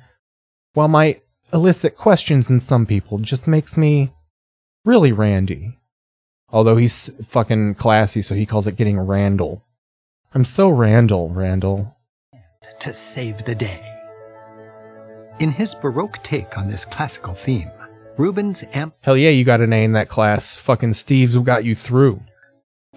while 0.75 0.87
might 0.87 1.23
elicit 1.51 1.97
questions 1.97 2.49
in 2.49 2.61
some 2.61 2.85
people, 2.85 3.17
just 3.17 3.49
makes 3.49 3.75
me 3.75 4.11
really 4.85 5.11
randy. 5.11 5.73
Although 6.53 6.77
he's 6.77 7.09
fucking 7.27 7.75
classy, 7.75 8.21
so 8.21 8.33
he 8.33 8.45
calls 8.45 8.65
it 8.65 8.77
getting 8.77 8.97
Randall. 8.97 9.61
I'm 10.33 10.45
so 10.45 10.69
Randall, 10.69 11.27
Randall. 11.27 11.97
to 12.79 12.93
save 12.93 13.43
the 13.43 13.55
day. 13.55 13.94
In 15.39 15.51
his 15.51 15.75
Baroque 15.75 16.23
take 16.23 16.57
on 16.57 16.69
this 16.69 16.85
classical 16.85 17.33
theme, 17.33 17.69
Rubens 18.17 18.63
amp 18.73 18.93
Hell 19.01 19.17
yeah, 19.17 19.29
you 19.31 19.43
got 19.43 19.59
an 19.61 19.73
A 19.73 19.83
in 19.83 19.91
that 19.93 20.07
class. 20.07 20.55
Fucking 20.57 20.93
Steve's 20.93 21.35
got 21.37 21.65
you 21.65 21.75
through. 21.75 22.21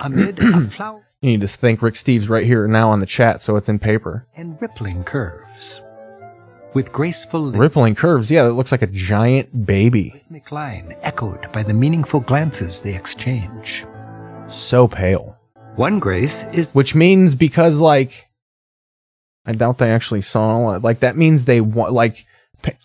amid 0.00 0.38
a 0.38 0.60
flower 0.70 1.02
You 1.20 1.30
need 1.30 1.40
to 1.40 1.48
thank 1.48 1.82
Rick 1.82 1.94
Steves 1.94 2.28
right 2.28 2.46
here 2.46 2.68
now 2.68 2.90
on 2.90 3.00
the 3.00 3.06
chat 3.06 3.42
so 3.42 3.56
it's 3.56 3.68
in 3.68 3.78
paper. 3.80 4.26
and 4.36 4.60
rippling 4.62 5.02
curves. 5.04 5.80
With 6.74 6.92
graceful 6.92 7.50
Rippling 7.50 7.94
curves, 7.96 8.30
yeah, 8.30 8.46
it 8.46 8.52
looks 8.52 8.70
like 8.70 8.82
a 8.82 8.86
giant 8.86 9.66
baby. 9.66 10.12
rhythmic 10.14 10.52
line 10.52 10.94
echoed 11.02 11.50
by 11.50 11.62
the 11.64 11.74
meaningful 11.74 12.20
glances 12.20 12.80
they 12.80 12.94
exchange. 12.94 13.84
So 14.50 14.86
pale. 14.86 15.36
One 15.76 15.98
grace 15.98 16.44
is 16.52 16.72
Which 16.72 16.94
means 16.94 17.34
because, 17.34 17.80
like, 17.80 18.28
I 19.46 19.52
doubt 19.52 19.78
they 19.78 19.90
actually 19.90 20.20
saw 20.20 20.74
it. 20.74 20.82
Like, 20.82 21.00
that 21.00 21.16
means 21.16 21.46
they 21.46 21.60
want, 21.60 21.92
like, 21.94 22.26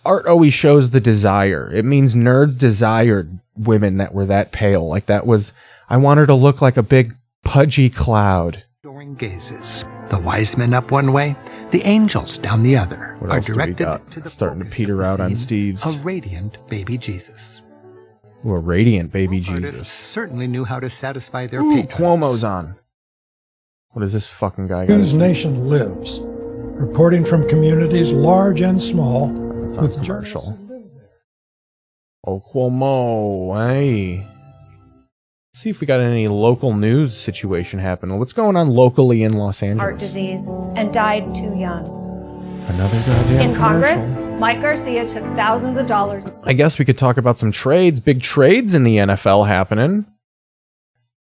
art 0.06 0.28
always 0.28 0.54
shows 0.54 0.90
the 0.92 1.00
desire. 1.00 1.70
It 1.74 1.86
means 1.86 2.16
nerds 2.16 2.58
desired 2.58 3.40
women 3.58 3.98
that 3.98 4.14
were 4.14 4.26
that 4.26 4.52
pale. 4.52 4.88
Like, 4.88 5.06
that 5.08 5.26
was, 5.26 5.54
I 5.90 5.98
want 5.98 6.20
her 6.20 6.26
to 6.26 6.34
look 6.34 6.62
like 6.62 6.78
a 6.78 6.84
big 6.84 7.14
pudgy 7.44 7.90
cloud. 7.90 8.64
adoring 8.84 9.16
gazes. 9.16 9.86
The 10.10 10.20
wise 10.20 10.58
men 10.58 10.74
up 10.74 10.92
one 10.92 11.14
way, 11.14 11.36
the 11.72 11.82
angels 11.84 12.38
down 12.38 12.64
the 12.64 12.78
other 12.78 13.16
What 13.20 13.32
are 13.32 13.38
else 13.38 13.46
do 13.48 13.54
we 13.54 13.58
directed 13.74 14.12
to 14.12 14.20
the 14.20 14.30
Starting 14.30 14.64
to 14.64 14.70
peter 14.70 14.94
of 14.94 15.00
the 15.00 15.06
out 15.06 15.20
on 15.20 15.36
Steve's. 15.36 15.96
A 15.98 16.00
radiant 16.02 16.58
baby 16.70 16.98
Jesus. 16.98 17.62
Ooh, 18.46 18.54
a 18.54 18.60
radiant 18.60 19.12
baby 19.12 19.38
Artists 19.38 19.62
Jesus. 19.62 19.88
certainly 19.88 20.48
knew 20.48 20.66
how 20.66 20.80
to 20.80 20.90
satisfy 20.90 21.48
their 21.48 21.62
Ooh, 21.62 21.76
patrons. 21.76 21.98
Cuomo's 21.98 22.44
on. 22.44 22.76
What 23.92 24.04
is 24.04 24.14
this 24.14 24.28
fucking 24.28 24.68
guy 24.68 24.86
Whose 24.86 25.14
Nation 25.16 25.70
lives, 25.70 26.20
reporting 26.22 27.24
from 27.24 27.48
communities 27.48 28.12
large 28.12 28.62
and 28.62 28.82
small, 28.82 29.30
It's 29.66 29.76
not 29.76 29.84
with 29.84 30.04
commercial. 30.04 30.42
journalists 30.42 30.68
who 30.68 30.74
live 30.74 30.94
there. 30.94 31.10
Oh, 32.26 32.44
Cuomo, 32.54 33.68
hey. 33.70 34.26
See 35.56 35.70
if 35.70 35.82
we 35.82 35.88
got 35.88 36.00
any 36.00 36.28
local 36.28 36.74
news 36.74 37.16
situation 37.16 37.80
happening. 37.80 38.18
What's 38.18 38.34
going 38.34 38.56
on 38.56 38.70
locally 38.70 39.22
in 39.24 39.34
Los 39.34 39.62
Angeles? 39.62 39.82
heart 39.82 40.00
disease 40.00 40.48
and 40.76 40.92
died 40.92 41.36
too 41.36 41.56
young. 41.56 41.86
Another 42.68 42.98
goddamn 43.06 43.42
In 43.52 43.56
Congress, 43.56 44.12
commercial. 44.14 44.38
Mike 44.40 44.62
Garcia 44.62 45.06
took 45.06 45.24
thousands 45.36 45.78
of 45.78 45.86
dollars. 45.86 46.32
I 46.44 46.54
guess 46.54 46.80
we 46.80 46.86
could 46.86 46.98
talk 46.98 47.18
about 47.18 47.38
some 47.38 47.52
trades. 47.52 48.00
Big 48.00 48.22
trades 48.22 48.74
in 48.74 48.84
the 48.84 48.98
NFL 48.98 49.48
happening. 49.48 50.06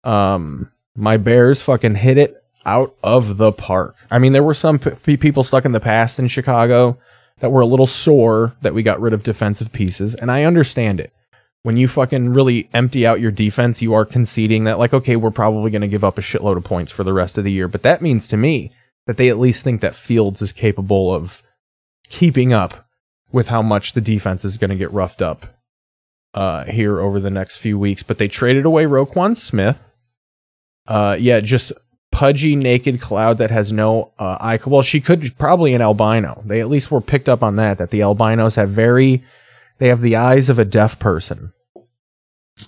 Um, 0.03 0.69
my 0.96 1.17
Bears 1.17 1.62
fucking 1.62 1.96
hit 1.96 2.17
it 2.17 2.36
out 2.65 2.93
of 3.03 3.38
the 3.38 3.51
park. 3.51 3.96
I 4.12 4.19
mean, 4.19 4.34
there 4.34 4.43
were 4.43 4.53
some 4.53 4.79
p- 4.79 5.17
people 5.17 5.43
stuck 5.43 5.65
in 5.65 5.72
the 5.72 5.79
past 5.79 6.19
in 6.19 6.27
Chicago 6.27 6.98
that 7.39 7.51
were 7.51 7.62
a 7.62 7.65
little 7.65 7.88
sore 7.88 8.53
that 8.62 8.74
we 8.74 8.84
got 8.84 9.00
rid 9.00 9.13
of 9.13 9.24
defensive 9.24 9.72
pieces, 9.72 10.15
and 10.15 10.31
I 10.31 10.43
understand 10.43 11.00
it. 11.00 11.12
When 11.62 11.75
you 11.75 11.89
fucking 11.89 12.34
really 12.34 12.69
empty 12.74 13.05
out 13.05 13.19
your 13.19 13.31
defense, 13.31 13.81
you 13.81 13.93
are 13.93 14.05
conceding 14.05 14.63
that, 14.63 14.79
like, 14.79 14.93
okay, 14.93 15.17
we're 15.17 15.31
probably 15.31 15.72
going 15.72 15.81
to 15.81 15.89
give 15.89 16.05
up 16.05 16.17
a 16.17 16.22
shitload 16.22 16.55
of 16.55 16.63
points 16.63 16.91
for 16.91 17.03
the 17.03 17.12
rest 17.12 17.38
of 17.38 17.43
the 17.43 17.51
year. 17.51 17.67
But 17.67 17.84
that 17.84 18.01
means 18.01 18.29
to 18.29 18.38
me 18.38 18.72
that 19.08 19.17
they 19.17 19.27
at 19.27 19.39
least 19.39 19.63
think 19.63 19.81
that 19.81 19.96
Fields 19.96 20.41
is 20.41 20.53
capable 20.53 21.13
of 21.13 21.41
keeping 22.08 22.53
up 22.53 22.88
with 23.31 23.50
how 23.50 23.62
much 23.62 23.91
the 23.91 24.01
defense 24.01 24.46
is 24.46 24.58
going 24.58 24.69
to 24.69 24.75
get 24.75 24.91
roughed 24.91 25.22
up 25.22 25.46
uh, 26.34 26.63
here 26.65 27.01
over 27.01 27.19
the 27.19 27.29
next 27.29 27.58
few 27.58 27.77
weeks. 27.77 28.03
But 28.03 28.19
they 28.19 28.29
traded 28.29 28.65
away 28.65 28.86
Roquan 28.86 29.36
Smith. 29.36 29.98
Uh, 30.88 31.17
yeah, 31.19 31.41
just 31.41 31.74
pudgy, 32.19 32.53
naked 32.55 32.99
cloud 32.99 33.38
that 33.38 33.49
has 33.49 33.71
no 33.71 34.11
uh, 34.19 34.38
eye. 34.41 34.59
Well, 34.65 34.81
she 34.81 34.99
could 34.99 35.38
probably 35.38 35.73
an 35.73 35.81
albino. 35.81 36.41
They 36.45 36.59
at 36.59 36.67
least 36.67 36.91
were 36.91 36.99
picked 37.01 37.29
up 37.29 37.41
on 37.41 37.55
that. 37.55 37.77
That 37.77 37.91
the 37.91 38.01
albinos 38.01 38.55
have 38.55 38.69
very, 38.69 39.23
they 39.77 39.88
have 39.88 40.01
the 40.01 40.17
eyes 40.17 40.49
of 40.49 40.59
a 40.59 40.65
deaf 40.65 40.99
person. 40.99 41.53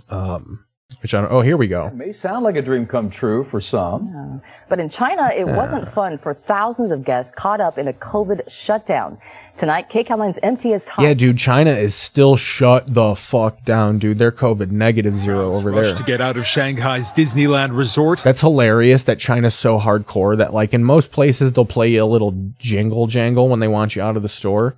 Um, 0.09 0.65
Which 1.01 1.13
I 1.13 1.21
don't, 1.21 1.31
oh, 1.31 1.41
here 1.41 1.57
we 1.57 1.67
go. 1.67 1.89
may 1.89 2.11
sound 2.13 2.43
like 2.45 2.55
a 2.55 2.61
dream 2.61 2.85
come 2.85 3.09
true 3.09 3.43
for 3.43 3.59
some. 3.59 4.41
But 4.69 4.79
in 4.79 4.89
China, 4.89 5.31
it 5.35 5.47
Yeah. 5.47 5.57
wasn't 5.57 5.87
fun 5.87 6.17
for 6.17 6.33
thousands 6.33 6.91
of 6.91 7.03
guests 7.03 7.33
caught 7.33 7.59
up 7.59 7.77
in 7.77 7.87
a 7.89 7.93
COVID 7.93 8.49
shutdown. 8.49 9.17
Tonight, 9.61 9.89
KCAL 9.89 10.17
9's 10.17 10.39
MTS 10.41 10.83
top. 10.85 11.03
Yeah, 11.03 11.13
dude, 11.13 11.37
China 11.37 11.69
is 11.69 11.93
still 11.93 12.35
shut 12.35 12.91
the 12.91 13.13
fuck 13.13 13.63
down, 13.63 13.99
dude. 13.99 14.17
They're 14.17 14.31
COVID 14.31 14.71
negative 14.71 15.15
zero 15.15 15.53
over 15.53 15.69
there. 15.69 15.83
Rushed 15.83 15.97
to 15.97 16.03
get 16.03 16.19
out 16.19 16.35
of 16.35 16.47
Shanghai's 16.47 17.13
Disneyland 17.13 17.77
resort. 17.77 18.21
That's 18.23 18.41
hilarious 18.41 19.03
that 19.03 19.19
China's 19.19 19.53
so 19.53 19.77
hardcore 19.77 20.35
that 20.35 20.51
like 20.51 20.73
in 20.73 20.83
most 20.83 21.11
places 21.11 21.53
they'll 21.53 21.65
play 21.65 21.91
you 21.91 22.03
a 22.03 22.05
little 22.05 22.31
jingle 22.57 23.05
jangle 23.05 23.49
when 23.49 23.59
they 23.59 23.67
want 23.67 23.95
you 23.95 24.01
out 24.01 24.17
of 24.17 24.23
the 24.23 24.29
store. 24.29 24.75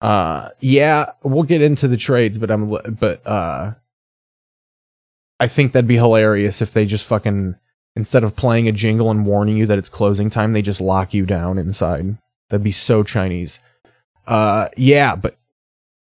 Uh 0.00 0.48
yeah, 0.58 1.12
we'll 1.22 1.44
get 1.44 1.62
into 1.62 1.86
the 1.86 1.96
trades, 1.96 2.36
but 2.36 2.50
I'm 2.50 2.68
but 2.68 3.24
uh 3.24 3.74
I 5.38 5.46
think 5.46 5.70
that'd 5.70 5.86
be 5.86 5.98
hilarious 5.98 6.60
if 6.60 6.72
they 6.72 6.84
just 6.84 7.06
fucking 7.06 7.54
instead 7.94 8.24
of 8.24 8.34
playing 8.34 8.66
a 8.66 8.72
jingle 8.72 9.08
and 9.08 9.24
warning 9.24 9.56
you 9.56 9.66
that 9.66 9.78
it's 9.78 9.88
closing 9.88 10.30
time, 10.30 10.52
they 10.52 10.62
just 10.62 10.80
lock 10.80 11.14
you 11.14 11.26
down 11.26 11.58
inside. 11.58 12.16
That'd 12.48 12.64
be 12.64 12.72
so 12.72 13.04
Chinese. 13.04 13.60
Uh 14.26 14.68
yeah, 14.76 15.16
but 15.16 15.36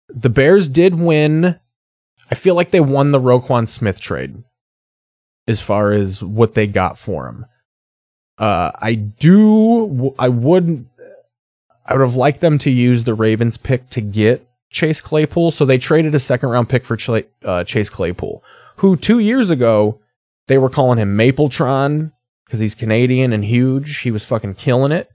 the 0.09 0.29
Bears 0.29 0.67
did 0.67 0.95
win. 0.95 1.55
I 2.29 2.35
feel 2.35 2.55
like 2.55 2.71
they 2.71 2.81
won 2.81 3.11
the 3.11 3.21
Roquan 3.21 3.67
Smith 3.67 3.99
trade 4.01 4.43
as 5.47 5.61
far 5.61 5.91
as 5.91 6.21
what 6.21 6.55
they 6.55 6.67
got 6.67 6.97
for 6.97 7.27
him. 7.27 7.45
Uh, 8.37 8.71
I 8.79 8.93
do, 8.93 10.13
I 10.19 10.29
would, 10.29 10.85
I 11.85 11.93
would 11.93 12.01
have 12.01 12.15
liked 12.15 12.41
them 12.41 12.57
to 12.59 12.69
use 12.69 13.03
the 13.03 13.13
Ravens 13.13 13.57
pick 13.57 13.89
to 13.91 14.01
get 14.01 14.45
Chase 14.69 15.01
Claypool. 15.01 15.51
So 15.51 15.65
they 15.65 15.77
traded 15.77 16.13
a 16.13 16.19
second 16.19 16.49
round 16.49 16.69
pick 16.69 16.83
for 16.83 16.97
Ch- 16.97 17.25
uh, 17.43 17.63
Chase 17.63 17.89
Claypool, 17.89 18.43
who 18.77 18.95
two 18.97 19.19
years 19.19 19.49
ago 19.49 19.99
they 20.47 20.57
were 20.57 20.69
calling 20.69 20.99
him 20.99 21.17
Mapletron 21.17 22.11
because 22.45 22.59
he's 22.59 22.75
Canadian 22.75 23.33
and 23.33 23.43
huge. 23.43 23.99
He 23.99 24.11
was 24.11 24.25
fucking 24.25 24.55
killing 24.55 24.91
it. 24.91 25.09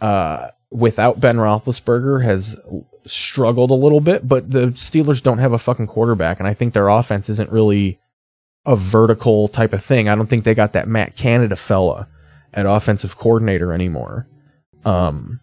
Uh, 0.00 0.48
without 0.70 1.20
Ben 1.20 1.36
Roethlisberger 1.36 2.24
has 2.24 2.58
struggled 3.04 3.70
a 3.70 3.74
little 3.74 4.00
bit, 4.00 4.26
but 4.26 4.50
the 4.50 4.68
Steelers 4.68 5.22
don't 5.22 5.38
have 5.38 5.52
a 5.52 5.58
fucking 5.58 5.86
quarterback, 5.86 6.38
and 6.38 6.48
I 6.48 6.54
think 6.54 6.74
their 6.74 6.88
offense 6.88 7.28
isn't 7.28 7.50
really 7.50 7.98
a 8.64 8.76
vertical 8.76 9.48
type 9.48 9.72
of 9.72 9.82
thing. 9.82 10.08
I 10.08 10.14
don't 10.14 10.26
think 10.26 10.44
they 10.44 10.54
got 10.54 10.72
that 10.72 10.88
Matt 10.88 11.16
Canada 11.16 11.56
fella 11.56 12.08
at 12.52 12.66
offensive 12.66 13.16
coordinator 13.16 13.72
anymore. 13.72 14.26
Um, 14.84 15.40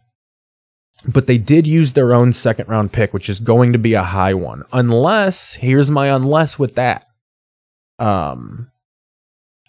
but 1.08 1.27
they 1.27 1.38
did 1.38 1.68
use 1.68 1.94
their 1.94 2.13
own 2.13 2.34
second 2.34 2.68
round 2.70 2.92
pick, 2.92 3.13
which 3.13 3.30
is 3.30 3.39
going 3.39 3.74
to 3.74 3.80
be 3.80 3.94
a 3.94 4.03
high 4.03 4.34
one. 4.34 4.63
Unless, 4.72 5.56
here's 5.56 5.89
my 5.89 6.08
unless 6.08 6.60
with 6.60 6.75
that. 6.75 7.06
Um, 8.00 8.72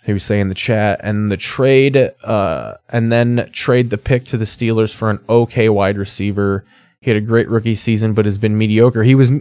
he 0.05 0.13
was 0.13 0.23
saying 0.23 0.43
in 0.43 0.49
the 0.49 0.55
chat, 0.55 1.01
and 1.03 1.31
the 1.31 1.37
trade, 1.37 1.97
uh, 2.25 2.75
and 2.91 3.11
then 3.11 3.49
trade 3.53 3.91
the 3.91 3.99
pick 3.99 4.25
to 4.27 4.37
the 4.37 4.45
Steelers 4.45 4.95
for 4.95 5.11
an 5.11 5.19
okay 5.29 5.69
wide 5.69 5.97
receiver. 5.97 6.65
He 7.01 7.11
had 7.11 7.17
a 7.17 7.23
great 7.23 7.49
rookie 7.49 7.75
season, 7.75 8.13
but 8.13 8.27
has 8.27 8.39
been 8.39 8.59
mediocre. 8.59 9.03
He 9.03 9.15
was, 9.15 9.33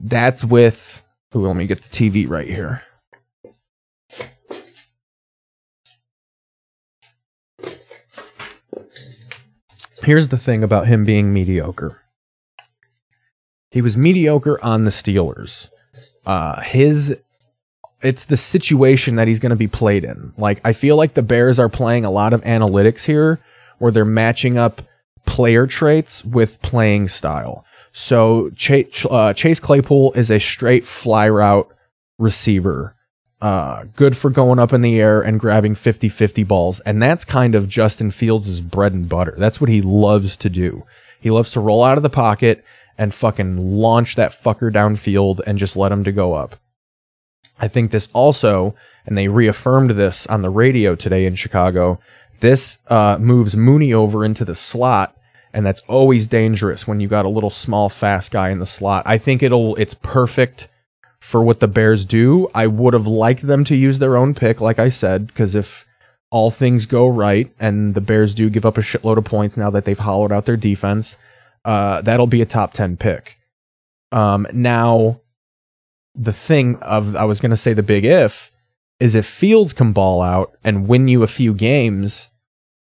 that's 0.00 0.44
with, 0.44 1.02
ooh, 1.34 1.40
let 1.40 1.56
me 1.56 1.66
get 1.66 1.82
the 1.82 1.88
TV 1.88 2.28
right 2.28 2.46
here. 2.46 2.78
Here's 10.02 10.28
the 10.28 10.36
thing 10.36 10.62
about 10.62 10.86
him 10.86 11.04
being 11.04 11.32
mediocre. 11.32 12.02
He 13.70 13.80
was 13.82 13.96
mediocre 13.96 14.62
on 14.62 14.84
the 14.84 14.90
Steelers. 14.90 15.70
Uh, 16.26 16.60
his 16.62 17.23
it's 18.04 18.26
the 18.26 18.36
situation 18.36 19.16
that 19.16 19.26
he's 19.26 19.40
going 19.40 19.50
to 19.50 19.56
be 19.56 19.66
played 19.66 20.04
in. 20.04 20.32
Like 20.36 20.60
I 20.64 20.72
feel 20.72 20.96
like 20.96 21.14
the 21.14 21.22
Bears 21.22 21.58
are 21.58 21.68
playing 21.68 22.04
a 22.04 22.10
lot 22.10 22.32
of 22.32 22.42
analytics 22.42 23.04
here 23.04 23.40
where 23.78 23.90
they're 23.90 24.04
matching 24.04 24.58
up 24.58 24.82
player 25.26 25.66
traits 25.66 26.24
with 26.24 26.60
playing 26.62 27.08
style. 27.08 27.64
So 27.92 28.50
Chase, 28.50 29.06
uh, 29.08 29.32
Chase 29.32 29.60
Claypool 29.60 30.12
is 30.12 30.30
a 30.30 30.38
straight 30.38 30.86
fly 30.86 31.28
route 31.28 31.68
receiver. 32.18 32.94
Uh, 33.40 33.84
good 33.96 34.16
for 34.16 34.30
going 34.30 34.58
up 34.58 34.72
in 34.72 34.82
the 34.82 35.00
air 35.00 35.20
and 35.20 35.38
grabbing 35.38 35.74
50-50 35.74 36.46
balls. 36.46 36.80
And 36.80 37.02
that's 37.02 37.24
kind 37.24 37.54
of 37.54 37.68
Justin 37.68 38.10
Fields' 38.10 38.60
bread 38.60 38.92
and 38.92 39.08
butter. 39.08 39.34
That's 39.36 39.60
what 39.60 39.70
he 39.70 39.82
loves 39.82 40.36
to 40.38 40.48
do. 40.48 40.84
He 41.20 41.30
loves 41.30 41.50
to 41.52 41.60
roll 41.60 41.84
out 41.84 41.96
of 41.96 42.02
the 42.02 42.10
pocket 42.10 42.64
and 42.96 43.12
fucking 43.12 43.78
launch 43.78 44.14
that 44.16 44.30
fucker 44.30 44.72
downfield 44.72 45.40
and 45.46 45.58
just 45.58 45.76
let 45.76 45.92
him 45.92 46.04
to 46.04 46.12
go 46.12 46.34
up. 46.34 46.56
I 47.60 47.68
think 47.68 47.90
this 47.90 48.08
also, 48.12 48.74
and 49.06 49.16
they 49.16 49.28
reaffirmed 49.28 49.90
this 49.90 50.26
on 50.26 50.42
the 50.42 50.50
radio 50.50 50.94
today 50.94 51.26
in 51.26 51.34
Chicago, 51.34 52.00
this 52.40 52.78
uh, 52.88 53.18
moves 53.20 53.56
Mooney 53.56 53.92
over 53.92 54.24
into 54.24 54.44
the 54.44 54.54
slot, 54.54 55.16
and 55.52 55.64
that's 55.64 55.80
always 55.82 56.26
dangerous 56.26 56.86
when 56.86 57.00
you 57.00 57.08
got 57.08 57.24
a 57.24 57.30
little 57.30 57.50
small, 57.50 57.88
fast 57.88 58.30
guy 58.32 58.50
in 58.50 58.58
the 58.58 58.66
slot. 58.66 59.04
I 59.06 59.18
think 59.18 59.42
it'll 59.42 59.76
it's 59.76 59.94
perfect 59.94 60.68
for 61.20 61.42
what 61.42 61.60
the 61.60 61.68
Bears 61.68 62.04
do. 62.04 62.48
I 62.54 62.66
would 62.66 62.92
have 62.92 63.06
liked 63.06 63.42
them 63.42 63.64
to 63.64 63.76
use 63.76 63.98
their 63.98 64.16
own 64.16 64.34
pick, 64.34 64.60
like 64.60 64.78
I 64.78 64.88
said, 64.88 65.28
because 65.28 65.54
if 65.54 65.86
all 66.30 66.50
things 66.50 66.84
go 66.84 67.06
right 67.08 67.48
and 67.60 67.94
the 67.94 68.00
Bears 68.00 68.34
do 68.34 68.50
give 68.50 68.66
up 68.66 68.76
a 68.76 68.82
shitload 68.82 69.16
of 69.16 69.24
points 69.24 69.56
now 69.56 69.70
that 69.70 69.84
they've 69.84 69.98
hollowed 69.98 70.32
out 70.32 70.44
their 70.44 70.56
defense, 70.56 71.16
uh, 71.64 72.02
that'll 72.02 72.26
be 72.26 72.42
a 72.42 72.46
top 72.46 72.72
10 72.72 72.96
pick. 72.96 73.36
Um, 74.12 74.46
now, 74.52 75.20
the 76.14 76.32
thing 76.32 76.76
of, 76.76 77.16
I 77.16 77.24
was 77.24 77.40
going 77.40 77.50
to 77.50 77.56
say 77.56 77.72
the 77.72 77.82
big 77.82 78.04
if, 78.04 78.50
is 79.00 79.14
if 79.14 79.26
Fields 79.26 79.72
can 79.72 79.92
ball 79.92 80.22
out 80.22 80.52
and 80.62 80.88
win 80.88 81.08
you 81.08 81.22
a 81.22 81.28
few 81.28 81.54
games, 81.54 82.28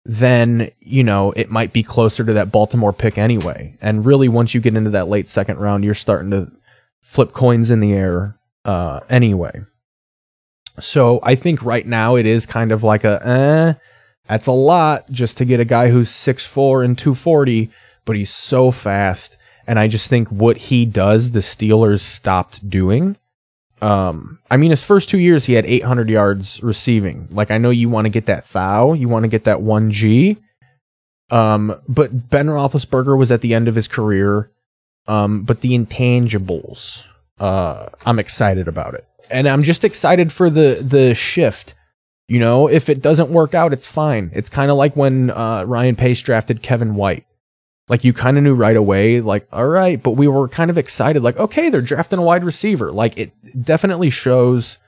then, 0.05 0.71
you 0.81 1.05
know, 1.05 1.33
it 1.33 1.51
might 1.51 1.73
be 1.73 1.83
closer 1.83 2.25
to 2.25 2.33
that 2.33 2.51
Baltimore 2.51 2.93
pick 2.93 3.19
anyway. 3.19 3.77
And 3.81 4.05
really, 4.05 4.29
once 4.29 4.55
you 4.55 4.61
get 4.61 4.75
into 4.75 4.90
that 4.90 5.09
late 5.09 5.29
second 5.29 5.59
round, 5.59 5.85
you're 5.85 5.95
starting 5.95 6.31
to 6.31 6.51
flip 7.01 7.33
coins 7.33 7.71
in 7.71 7.81
the 7.81 7.93
air 7.93 8.35
uh, 8.64 9.01
anyway. 9.09 9.62
So 10.79 11.21
I 11.23 11.35
think 11.35 11.62
right 11.64 11.87
now 11.87 12.16
it 12.16 12.27
is 12.27 12.47
kind 12.47 12.73
of 12.73 12.83
like 12.83 13.05
a, 13.05 13.27
eh, 13.27 13.73
that's 14.29 14.47
a 14.47 14.53
lot 14.53 15.11
just 15.11 15.38
to 15.38 15.45
get 15.45 15.61
a 15.61 15.64
guy 15.64 15.90
who's 15.90 16.09
6'4 16.09 16.85
and 16.85 16.97
240, 16.97 17.71
but 18.05 18.16
he's 18.16 18.31
so 18.31 18.71
fast. 18.71 19.37
And 19.66 19.79
I 19.79 19.88
just 19.88 20.11
think 20.11 20.29
what 20.29 20.57
he 20.57 20.85
does, 20.85 21.33
the 21.33 21.40
Steelers 21.40 22.01
stopped 22.01 22.68
doing. 22.68 23.16
Um, 23.83 24.38
I 24.51 24.57
mean, 24.57 24.70
his 24.70 24.85
first 24.85 25.09
two 25.09 25.18
years, 25.18 25.46
he 25.46 25.55
had 25.55 25.64
800 25.64 26.09
yards 26.11 26.62
receiving. 26.62 27.29
Like, 27.31 27.51
I 27.51 27.59
know 27.59 27.70
you 27.70 27.88
want 27.88 28.07
to 28.07 28.11
get 28.11 28.27
that 28.27 28.44
thou, 28.46 28.92
you 28.92 29.09
want 29.09 29.25
to 29.25 29.29
get 29.29 29.44
that 29.44 29.59
1G. 29.59 30.37
Um, 31.31 31.81
but 31.88 32.31
Ben 32.31 32.46
Roethlisberger 32.46 33.16
was 33.16 33.31
at 33.31 33.40
the 33.40 33.55
end 33.55 33.68
of 33.68 33.75
his 33.75 33.88
career. 33.88 34.51
Um, 35.07 35.42
but 35.42 35.61
the 35.61 35.77
intangibles, 35.77 37.09
uh, 37.38 37.88
I'm 38.05 38.18
excited 38.18 38.68
about 38.68 38.94
it. 38.94 39.05
And 39.31 39.49
I'm 39.49 39.62
just 39.62 39.85
excited 39.85 40.33
for 40.33 40.51
the, 40.51 40.85
the 40.87 41.14
shift. 41.14 41.75
You 42.29 42.38
know, 42.38 42.68
if 42.68 42.88
it 42.88 43.03
doesn't 43.03 43.31
work 43.31 43.55
out, 43.55 43.73
it's 43.73 43.90
fine. 43.90 44.31
It's 44.35 44.51
kind 44.51 44.70
of 44.70 44.77
like 44.77 44.94
when, 44.94 45.31
uh, 45.31 45.64
Ryan 45.64 45.96
Pace 45.96 46.23
drafted 46.23 46.62
Kevin 46.62 46.94
White. 46.94 47.25
Like 47.90 48.05
you 48.05 48.12
kind 48.12 48.38
of 48.38 48.44
knew 48.44 48.55
right 48.55 48.76
away, 48.76 49.20
like, 49.20 49.48
all 49.53 49.66
right, 49.66 50.00
but 50.00 50.12
we 50.12 50.29
were 50.29 50.46
kind 50.46 50.70
of 50.70 50.79
excited, 50.79 51.24
like, 51.24 51.37
okay, 51.37 51.70
they're 51.70 51.83
drafting 51.83 52.20
a 52.20 52.24
wide 52.24 52.44
receiver. 52.44 52.92
Like 52.92 53.18
it 53.18 53.33
definitely 53.61 54.11
shows 54.11 54.79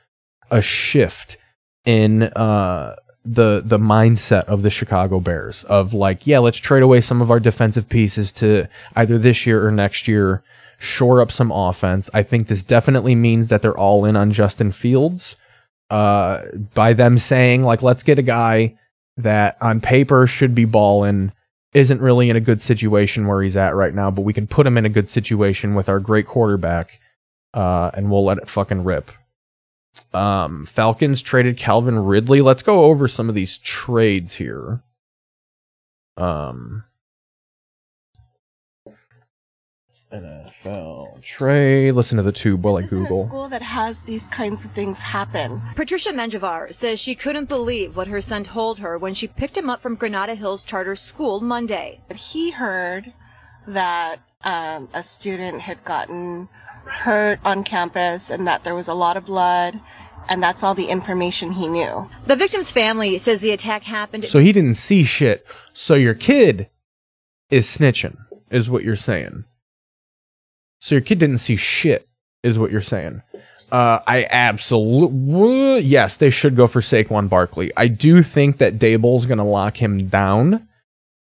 a 0.53 0.63
shift 0.63 1.37
in 1.85 2.23
uh 2.23 2.95
the 3.25 3.61
the 3.65 3.79
mindset 3.79 4.45
of 4.45 4.63
the 4.63 4.71
Chicago 4.71 5.19
Bears 5.19 5.65
of 5.65 5.93
like, 5.93 6.29
yeah, 6.29 6.39
let's 6.39 6.59
trade 6.59 6.85
away 6.85 7.01
some 7.01 7.21
of 7.21 7.29
our 7.29 7.41
defensive 7.41 7.89
pieces 7.89 8.31
to 8.35 8.69
either 8.95 9.19
this 9.19 9.47
year 9.49 9.67
or 9.67 9.73
next 9.73 10.07
year, 10.07 10.45
shore 10.79 11.21
up 11.21 11.33
some 11.33 11.51
offense. 11.51 12.09
I 12.15 12.23
think 12.23 12.47
this 12.47 12.63
definitely 12.63 13.17
means 13.17 13.49
that 13.49 13.63
they're 13.63 13.77
all 13.77 14.05
in 14.05 14.15
on 14.15 14.31
Justin 14.31 14.71
Fields. 14.71 15.35
Uh 15.91 16.43
by 16.73 16.93
them 16.93 17.19
saying, 17.19 17.65
like, 17.65 17.83
let's 17.83 18.05
get 18.05 18.21
a 18.21 18.23
guy 18.23 18.77
that 19.17 19.57
on 19.61 19.81
paper 19.81 20.29
should 20.29 20.55
be 20.55 20.67
balling 20.67 21.33
isn't 21.73 22.01
really 22.01 22.29
in 22.29 22.37
a 22.37 22.41
good 22.41 22.61
situation 22.61 23.27
where 23.27 23.43
he's 23.43 23.57
at 23.57 23.75
right 23.75 23.95
now, 23.95 24.11
but 24.11 24.23
we 24.23 24.33
can 24.33 24.47
put 24.47 24.67
him 24.67 24.77
in 24.77 24.85
a 24.85 24.91
good 24.91 25.09
situation 25.09 25.75
with 25.75 25.89
our 25.89 26.01
great 26.01 26.27
quarterback, 26.27 27.01
uh, 27.55 27.91
and 27.95 28.11
we'll 28.11 28.25
let 28.25 28.39
it 28.39 28.49
fucking 28.49 28.85
rip. 28.85 29.11
Um, 30.13 30.67
Falcons 30.67 31.23
traded 31.23 31.57
Calvin 31.57 31.99
Ridley. 31.99 32.41
Let's 32.41 32.63
go 32.63 32.85
over 32.85 33.09
some 33.09 33.29
of 33.29 33.35
these 33.35 33.59
trades 33.59 34.35
here. 34.35 34.81
Um, 36.17 36.85
NFL 40.13 41.23
trade. 41.23 41.93
Listen 41.93 42.17
to 42.17 42.23
the 42.23 42.33
tube 42.33 42.65
while 42.65 42.77
I 42.77 42.83
Google. 42.83 43.25
school 43.27 43.49
that 43.49 43.63
has 43.63 44.03
these 44.03 44.29
kinds 44.29 44.65
of 44.65 44.73
things 44.73 45.01
happen. 45.01 45.63
Patricia 45.75 46.11
Menjivar 46.11 46.75
says 46.75 47.01
she 47.01 47.15
couldn't 47.15 47.49
believe 47.49 47.97
what 47.97 48.09
her 48.09 48.21
son 48.21 48.45
told 48.45 48.79
her 48.81 48.99
when 48.99 49.15
she 49.15 49.27
picked 49.27 49.57
him 49.57 49.71
up 49.71 49.81
from 49.81 49.97
Granada 49.97 50.35
Hills 50.35 50.65
Charter 50.65 50.95
School 50.97 51.41
Monday. 51.41 52.01
But 52.09 52.19
He 52.19 52.51
heard 52.51 53.13
that 53.67 54.21
um, 54.45 54.89
a 54.93 55.03
student 55.03 55.63
had 55.63 55.85
gotten 55.85 56.49
hurt 56.85 57.39
on 57.45 57.65
campus 57.65 58.29
and 58.29 58.47
that 58.47 58.65
there 58.65 58.75
was 58.75 58.89
a 58.89 58.95
lot 58.95 59.17
of 59.17 59.27
blood 59.27 59.81
and 60.29 60.43
that's 60.43 60.63
all 60.63 60.75
the 60.75 60.87
information 60.87 61.53
he 61.53 61.67
knew. 61.69 62.09
The 62.27 62.37
victim's 62.37 62.71
family 62.71 63.19
says 63.19 63.41
the 63.41 63.51
attack 63.51 63.83
happened. 63.85 64.25
So 64.25 64.39
he 64.39 64.53
didn't 64.53 64.75
see 64.75 65.05
shit. 65.05 65.45
So 65.73 65.95
your 65.95 66.15
kid 66.15 66.69
is 67.51 67.67
snitching, 67.67 68.17
is 68.51 68.71
what 68.71 68.85
you're 68.85 68.97
saying. 68.97 69.45
So 70.83 70.97
your 70.97 71.03
kid 71.03 71.21
didn't 71.21 71.39
see 71.39 71.55
shit, 71.55 72.09
is 72.43 72.59
what 72.59 72.73
you're 72.73 72.81
saying. 72.81 73.23
Uh, 73.71 74.01
I 74.05 74.27
absolutely 74.29 75.79
yes, 75.79 76.17
they 76.17 76.29
should 76.29 76.57
go 76.57 76.67
for 76.67 76.81
Saquon 76.81 77.29
Barkley. 77.29 77.71
I 77.77 77.87
do 77.87 78.21
think 78.21 78.59
that 78.59 78.81
Daboll's 78.81 79.27
gonna 79.27 79.47
lock 79.47 79.81
him 79.81 80.09
down 80.09 80.67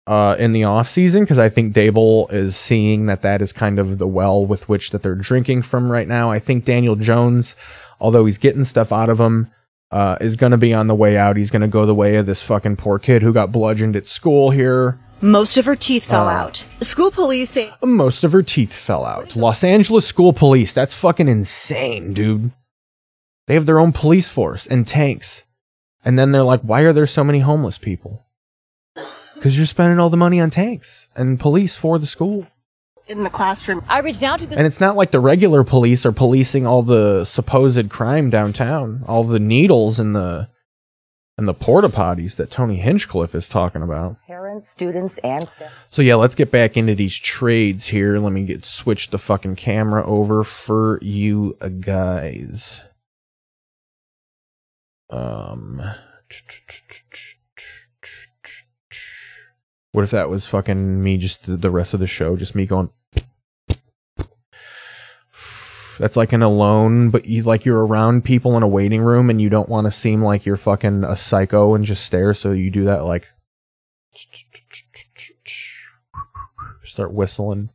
uh, 0.06 0.36
in 0.38 0.52
the 0.52 0.64
off 0.64 0.88
season 0.88 1.22
because 1.22 1.38
I 1.38 1.48
think 1.48 1.74
Dable 1.74 2.30
is 2.30 2.54
seeing 2.54 3.06
that 3.06 3.22
that 3.22 3.40
is 3.40 3.54
kind 3.54 3.78
of 3.78 3.96
the 3.96 4.06
well 4.06 4.44
with 4.44 4.68
which 4.68 4.90
that 4.90 5.02
they're 5.02 5.14
drinking 5.14 5.62
from 5.62 5.90
right 5.90 6.06
now. 6.06 6.30
I 6.30 6.38
think 6.38 6.66
Daniel 6.66 6.94
Jones, 6.94 7.56
although 7.98 8.26
he's 8.26 8.38
getting 8.38 8.64
stuff 8.64 8.92
out 8.92 9.08
of 9.08 9.18
him, 9.18 9.50
uh, 9.90 10.18
is 10.20 10.36
going 10.36 10.52
to 10.52 10.58
be 10.58 10.74
on 10.74 10.86
the 10.86 10.94
way 10.94 11.16
out. 11.16 11.36
He's 11.36 11.50
going 11.50 11.62
to 11.62 11.68
go 11.68 11.86
the 11.86 11.94
way 11.94 12.16
of 12.16 12.26
this 12.26 12.42
fucking 12.42 12.76
poor 12.76 12.98
kid 12.98 13.22
who 13.22 13.32
got 13.32 13.52
bludgeoned 13.52 13.96
at 13.96 14.04
school 14.04 14.50
here. 14.50 14.98
Most 15.20 15.56
of 15.56 15.64
her 15.64 15.76
teeth 15.76 16.04
fell 16.04 16.28
Uh, 16.28 16.32
out. 16.32 16.64
School 16.80 17.10
police 17.10 17.50
say 17.50 17.72
Most 17.82 18.22
of 18.24 18.32
her 18.32 18.42
teeth 18.42 18.72
fell 18.72 19.04
out. 19.04 19.34
Los 19.36 19.64
Angeles 19.64 20.06
school 20.06 20.32
police, 20.32 20.72
that's 20.72 20.98
fucking 20.98 21.28
insane, 21.28 22.12
dude. 22.12 22.50
They 23.46 23.54
have 23.54 23.66
their 23.66 23.78
own 23.78 23.92
police 23.92 24.28
force 24.28 24.66
and 24.66 24.86
tanks. 24.86 25.44
And 26.04 26.18
then 26.18 26.32
they're 26.32 26.42
like, 26.42 26.60
why 26.60 26.82
are 26.82 26.92
there 26.92 27.06
so 27.06 27.24
many 27.24 27.40
homeless 27.40 27.78
people? 27.78 28.22
Because 29.34 29.56
you're 29.56 29.66
spending 29.66 29.98
all 29.98 30.10
the 30.10 30.16
money 30.16 30.40
on 30.40 30.50
tanks 30.50 31.08
and 31.16 31.38
police 31.40 31.76
for 31.76 31.98
the 31.98 32.06
school. 32.06 32.46
In 33.08 33.22
the 33.22 33.30
classroom. 33.30 33.84
I 33.88 34.00
reached 34.00 34.22
out 34.22 34.40
to 34.40 34.46
the 34.46 34.56
And 34.56 34.66
it's 34.66 34.80
not 34.80 34.96
like 34.96 35.12
the 35.12 35.20
regular 35.20 35.62
police 35.62 36.04
are 36.04 36.12
policing 36.12 36.66
all 36.66 36.82
the 36.82 37.24
supposed 37.24 37.88
crime 37.88 38.30
downtown, 38.30 39.02
all 39.06 39.22
the 39.24 39.38
needles 39.38 40.00
and 40.00 40.14
the 40.14 40.48
and 41.38 41.46
the 41.46 41.54
porta 41.54 41.88
potties 41.88 42.36
that 42.36 42.50
Tony 42.50 42.76
Hinchcliffe 42.76 43.34
is 43.34 43.48
talking 43.48 43.82
about. 43.82 44.16
Parents, 44.26 44.68
students, 44.68 45.18
and 45.18 45.46
staff. 45.46 45.86
So 45.90 46.02
yeah, 46.02 46.14
let's 46.14 46.34
get 46.34 46.50
back 46.50 46.76
into 46.76 46.94
these 46.94 47.16
trades 47.16 47.88
here. 47.88 48.18
Let 48.18 48.32
me 48.32 48.44
get 48.44 48.64
switch 48.64 49.10
the 49.10 49.18
fucking 49.18 49.56
camera 49.56 50.06
over 50.06 50.44
for 50.44 50.98
you 51.02 51.56
guys. 51.80 52.82
Um 55.10 55.82
What 59.92 60.02
if 60.04 60.10
that 60.10 60.28
was 60.28 60.46
fucking 60.46 61.02
me 61.02 61.16
just 61.16 61.44
the 61.46 61.70
rest 61.70 61.94
of 61.94 62.00
the 62.00 62.06
show 62.06 62.36
just 62.36 62.54
me 62.54 62.66
going 62.66 62.90
That's 65.98 66.16
like 66.16 66.32
an 66.32 66.42
alone, 66.42 67.10
but 67.10 67.26
you 67.26 67.42
like 67.42 67.64
you're 67.64 67.84
around 67.84 68.24
people 68.24 68.56
in 68.56 68.62
a 68.62 68.68
waiting 68.68 69.02
room 69.02 69.30
and 69.30 69.40
you 69.40 69.48
don't 69.48 69.68
want 69.68 69.86
to 69.86 69.90
seem 69.90 70.22
like 70.22 70.44
you're 70.44 70.56
fucking 70.56 71.04
a 71.04 71.16
psycho 71.16 71.74
and 71.74 71.84
just 71.84 72.04
stare, 72.04 72.34
so 72.34 72.52
you 72.52 72.70
do 72.70 72.84
that 72.84 73.04
like 73.04 73.26
start 76.84 77.12
whistling, 77.12 77.68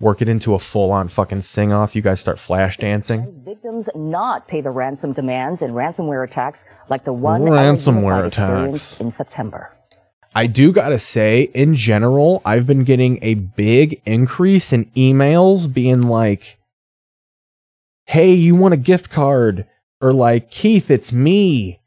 work 0.00 0.20
it 0.20 0.28
into 0.28 0.54
a 0.54 0.58
full 0.58 0.92
on 0.92 1.08
fucking 1.08 1.40
sing 1.40 1.72
off. 1.72 1.96
You 1.96 2.02
guys 2.02 2.20
start 2.20 2.38
flash 2.38 2.76
dancing. 2.76 3.42
Victims 3.44 3.88
not 3.94 4.46
pay 4.46 4.60
the 4.60 4.70
ransom 4.70 5.12
demands 5.12 5.62
in 5.62 5.72
ransomware 5.72 6.26
attacks 6.26 6.66
like 6.90 7.04
the 7.04 7.12
one 7.12 7.42
Ransomware 7.42 8.26
attacks. 8.26 9.00
in 9.00 9.10
September. 9.10 9.72
I 10.34 10.46
do 10.46 10.72
gotta 10.72 10.98
say, 10.98 11.42
in 11.54 11.74
general, 11.74 12.42
I've 12.44 12.66
been 12.66 12.84
getting 12.84 13.18
a 13.22 13.34
big 13.34 14.02
increase 14.04 14.72
in 14.72 14.86
emails 14.86 15.72
being 15.72 16.02
like, 16.02 16.58
hey, 18.04 18.32
you 18.32 18.54
want 18.54 18.74
a 18.74 18.78
gift 18.78 19.10
card? 19.10 19.66
Or 20.00 20.12
like, 20.12 20.50
Keith, 20.50 20.90
it's 20.90 21.12
me. 21.12 21.80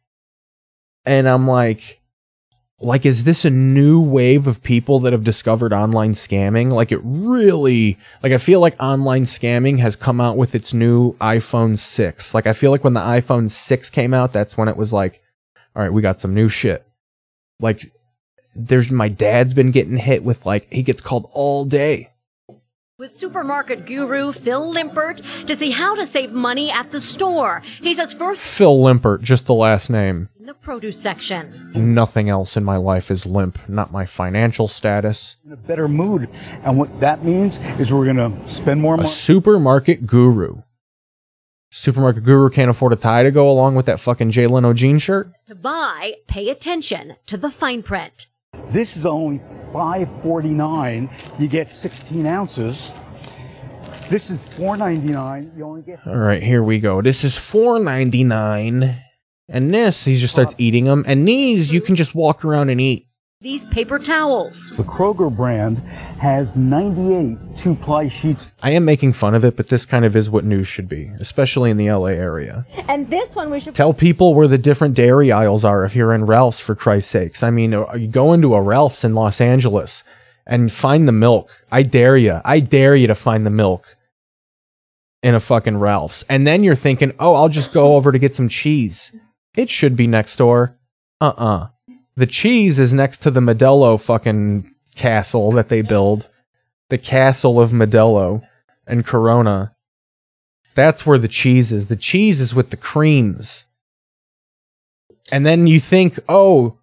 And 1.06 1.28
I'm 1.28 1.48
like, 1.48 2.02
like, 2.80 3.06
is 3.06 3.24
this 3.24 3.44
a 3.44 3.50
new 3.50 4.00
wave 4.00 4.46
of 4.46 4.62
people 4.62 5.00
that 5.00 5.14
have 5.14 5.24
discovered 5.24 5.74
online 5.74 6.12
scamming? 6.12 6.72
Like, 6.72 6.92
it 6.92 7.00
really, 7.04 7.98
like, 8.22 8.32
I 8.32 8.38
feel 8.38 8.60
like 8.60 8.80
online 8.80 9.24
scamming 9.24 9.80
has 9.80 9.96
come 9.96 10.22
out 10.22 10.38
with 10.38 10.54
its 10.54 10.74
new 10.74 11.14
iPhone 11.14 11.78
6. 11.80 12.34
Like, 12.34 12.46
I 12.46 12.54
feel 12.54 12.70
like 12.70 12.84
when 12.84 12.94
the 12.94 13.00
iPhone 13.00 13.50
6 13.50 13.90
came 13.90 14.14
out, 14.14 14.32
that's 14.32 14.58
when 14.58 14.68
it 14.68 14.78
was 14.78 14.94
like, 14.94 15.24
all 15.76 15.82
right, 15.82 15.94
we 15.94 16.02
got 16.02 16.20
some 16.20 16.36
new 16.36 16.50
shit. 16.50 16.86
Like, 17.60 17.84
there's 18.56 18.92
my 18.92 19.10
dad's 19.10 19.54
been 19.54 19.72
getting 19.72 19.98
hit 19.98 20.24
with 20.24 20.46
like, 20.46 20.68
he 20.70 20.84
gets 20.84 21.02
called 21.02 21.30
all 21.34 21.66
day. 21.66 22.10
With 23.00 23.12
supermarket 23.12 23.86
guru 23.86 24.32
Phil 24.32 24.74
Lempert 24.74 25.22
to 25.46 25.54
see 25.54 25.70
how 25.70 25.94
to 25.94 26.04
save 26.04 26.32
money 26.32 26.72
at 26.72 26.90
the 26.90 27.00
store. 27.00 27.62
He 27.80 27.94
says 27.94 28.12
first 28.12 28.42
Phil 28.42 28.76
Lempert, 28.80 29.22
just 29.22 29.46
the 29.46 29.54
last 29.54 29.92
name. 29.92 30.30
in 30.40 30.48
the 30.48 30.56
produce 30.56 31.00
section. 31.00 31.52
Nothing 31.76 32.28
else 32.28 32.58
in 32.58 32.64
my 32.64 32.78
life 32.78 33.12
is 33.12 33.28
limp, 33.28 33.70
not 33.70 33.92
my 33.92 34.08
financial 34.08 34.68
status. 34.68 35.36
in 35.46 35.52
a 35.52 35.56
better 35.56 35.88
mood. 35.88 36.28
And 36.64 36.80
what 36.80 37.00
that 37.00 37.24
means 37.24 37.60
is 37.80 37.94
we're 37.94 38.12
going 38.12 38.32
to 38.34 38.50
spend 38.50 38.82
more 38.82 38.98
money. 38.98 39.10
A 39.10 39.12
supermarket 39.12 40.08
guru. 40.08 40.64
Supermarket 41.70 42.24
guru 42.24 42.50
can't 42.50 42.72
afford 42.72 42.94
a 42.94 42.96
tie 42.96 43.22
to 43.22 43.30
go 43.30 43.48
along 43.48 43.76
with 43.76 43.86
that 43.86 44.00
fucking 44.00 44.32
Jay 44.32 44.48
Leno 44.48 44.74
jean 44.74 44.98
shirt. 44.98 45.30
To 45.46 45.54
buy, 45.54 46.16
pay 46.28 46.50
attention 46.50 47.16
to 47.28 47.38
the 47.38 47.52
fine 47.52 47.84
print. 47.84 48.26
This 48.70 48.98
is 48.98 49.06
only 49.06 49.40
five 49.74 50.10
forty 50.22 50.50
nine. 50.50 51.10
You 51.40 51.48
get 51.48 51.72
sixteen 51.72 52.26
ounces. 52.26 52.94
This 54.10 54.30
is 54.30 54.46
four 54.46 54.78
ninety 54.78 55.12
nine. 55.12 55.52
You 55.56 55.66
only 55.66 55.82
get. 55.82 56.06
All 56.06 56.16
right, 56.16 56.42
here 56.42 56.64
we 56.64 56.80
go. 56.80 57.02
This 57.02 57.24
is 57.24 57.38
four 57.38 57.80
ninety 57.80 58.24
nine, 58.24 59.02
and 59.50 59.74
this 59.74 60.06
he 60.06 60.16
just 60.16 60.34
starts 60.34 60.56
eating 60.58 60.86
them. 60.86 61.04
And 61.08 61.28
these 61.28 61.74
you 61.74 61.82
can 61.82 61.96
just 61.96 62.16
walk 62.16 62.46
around 62.46 62.70
and 62.70 62.80
eat. 62.80 63.07
These 63.40 63.68
paper 63.68 64.00
towels. 64.00 64.72
The 64.72 64.82
Kroger 64.82 65.34
brand 65.36 65.78
has 66.18 66.56
ninety 66.56 67.14
eight 67.14 67.38
two 67.56 67.76
ply 67.76 68.08
sheets. 68.08 68.52
I 68.64 68.72
am 68.72 68.84
making 68.84 69.14
fun 69.14 69.36
of 69.36 69.46
it, 69.46 69.56
but 69.56 69.68
this 69.68 69.86
kind 69.86 70.06
of 70.06 70.16
is 70.16 70.28
what 70.28 70.44
news 70.44 70.68
should 70.68 70.90
be, 70.90 71.12
especially 71.20 71.70
in 71.70 71.78
the 71.78 71.92
LA 71.92 72.08
area. 72.08 72.66
And 72.88 73.08
this 73.10 73.36
one 73.36 73.52
we 73.52 73.60
should 73.60 73.76
Tell 73.76 73.94
people 73.94 74.34
where 74.34 74.48
the 74.48 74.58
different 74.58 74.96
dairy 74.96 75.32
aisles 75.32 75.64
are 75.64 75.86
if 75.86 75.96
you're 75.96 76.16
in 76.16 76.26
Ralph's, 76.26 76.60
for 76.60 76.74
Christ's 76.74 77.12
sakes. 77.12 77.44
I 77.44 77.52
mean, 77.52 77.76
uh, 77.76 77.94
you 77.94 78.08
go 78.08 78.34
into 78.34 78.56
a 78.56 78.62
Ralph's 78.62 79.04
in 79.04 79.14
Los 79.14 79.40
Angeles 79.40 80.04
and 80.48 80.72
find 80.72 81.08
the 81.08 81.12
milk. 81.12 81.52
I 81.72 81.84
dare 81.84 82.18
you. 82.18 82.42
I 82.44 82.60
dare 82.60 82.96
you 82.96 83.06
to 83.06 83.16
find 83.16 83.46
the 83.46 83.52
milk 83.52 83.86
in 85.22 85.36
a 85.36 85.40
fucking 85.40 85.78
Ralph's. 85.78 86.24
And 86.24 86.48
then 86.48 86.64
you're 86.64 86.74
thinking, 86.74 87.12
oh, 87.20 87.36
I'll 87.36 87.50
just 87.50 87.72
go 87.72 87.98
over 87.98 88.12
to 88.12 88.18
get 88.18 88.34
some 88.34 88.50
cheese. 88.50 89.16
It 89.56 89.70
should 89.70 89.96
be 89.96 90.08
next 90.08 90.38
door. 90.38 90.76
Uh 91.22 91.34
uh 91.38 91.68
The 92.18 92.26
cheese 92.26 92.80
is 92.80 92.96
next 92.96 93.20
to 93.20 93.32
the 93.32 93.40
Modelo 93.40 94.04
fucking 94.04 94.72
castle 94.96 95.52
that 95.52 95.70
they 95.70 95.84
build. 95.84 96.28
The 96.90 96.98
castle 96.98 97.62
of 97.62 97.70
Modelo 97.70 98.42
and 98.88 99.06
Corona. 99.06 99.72
That's 100.74 101.06
where 101.06 101.20
the 101.20 101.28
cheese 101.28 101.72
is. 101.72 101.88
The 101.88 101.96
cheese 101.96 102.42
is 102.42 102.56
with 102.56 102.72
the 102.72 102.78
creams. 102.78 103.66
And 105.32 105.46
then 105.46 105.68
you 105.68 105.80
think, 105.80 106.18
oh, 106.28 106.80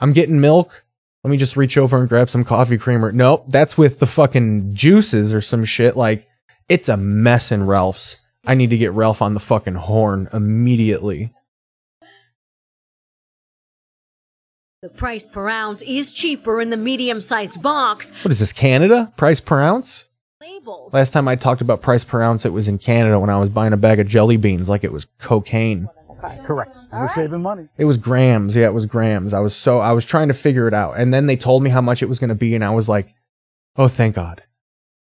I'm 0.00 0.12
getting 0.12 0.40
milk. 0.40 0.84
Let 1.24 1.32
me 1.32 1.36
just 1.36 1.56
reach 1.56 1.76
over 1.76 1.98
and 1.98 2.08
grab 2.08 2.30
some 2.30 2.44
coffee 2.44 2.78
creamer. 2.78 3.10
Nope, 3.10 3.46
that's 3.48 3.76
with 3.76 3.98
the 3.98 4.06
fucking 4.06 4.74
juices 4.74 5.34
or 5.34 5.40
some 5.40 5.64
shit. 5.64 5.96
Like, 5.96 6.28
it's 6.68 6.88
a 6.88 6.96
mess 6.96 7.50
in 7.50 7.66
Ralph's. 7.66 8.24
I 8.46 8.54
need 8.54 8.70
to 8.70 8.78
get 8.78 8.92
Ralph 8.92 9.20
on 9.20 9.34
the 9.34 9.40
fucking 9.40 9.74
horn 9.74 10.28
immediately. 10.32 11.32
The 14.86 14.92
price 14.92 15.26
per 15.26 15.48
ounce 15.48 15.82
is 15.82 16.12
cheaper 16.12 16.60
in 16.60 16.70
the 16.70 16.76
medium 16.76 17.20
sized 17.20 17.60
box. 17.60 18.12
What 18.22 18.30
is 18.30 18.38
this, 18.38 18.52
Canada? 18.52 19.12
Price 19.16 19.40
per 19.40 19.60
ounce? 19.60 20.04
Labels. 20.40 20.94
Last 20.94 21.10
time 21.10 21.26
I 21.26 21.34
talked 21.34 21.60
about 21.60 21.82
price 21.82 22.04
per 22.04 22.22
ounce, 22.22 22.44
it 22.44 22.52
was 22.52 22.68
in 22.68 22.78
Canada 22.78 23.18
when 23.18 23.28
I 23.28 23.40
was 23.40 23.50
buying 23.50 23.72
a 23.72 23.76
bag 23.76 23.98
of 23.98 24.06
jelly 24.06 24.36
beans 24.36 24.68
like 24.68 24.84
it 24.84 24.92
was 24.92 25.04
cocaine. 25.18 25.88
Correct. 26.44 26.70
And 26.92 27.00
we're 27.00 27.08
saving 27.08 27.42
money. 27.42 27.66
It 27.76 27.86
was 27.86 27.96
grams. 27.96 28.54
Yeah, 28.54 28.66
it 28.66 28.74
was 28.74 28.86
grams. 28.86 29.34
I 29.34 29.40
was 29.40 29.56
so 29.56 29.80
I 29.80 29.90
was 29.90 30.04
trying 30.04 30.28
to 30.28 30.34
figure 30.34 30.68
it 30.68 30.74
out. 30.74 30.92
And 31.00 31.12
then 31.12 31.26
they 31.26 31.34
told 31.34 31.64
me 31.64 31.70
how 31.70 31.80
much 31.80 32.00
it 32.00 32.08
was 32.08 32.20
going 32.20 32.28
to 32.28 32.36
be 32.36 32.54
and 32.54 32.62
I 32.62 32.70
was 32.70 32.88
like, 32.88 33.12
"Oh, 33.74 33.88
thank 33.88 34.14
God." 34.14 34.44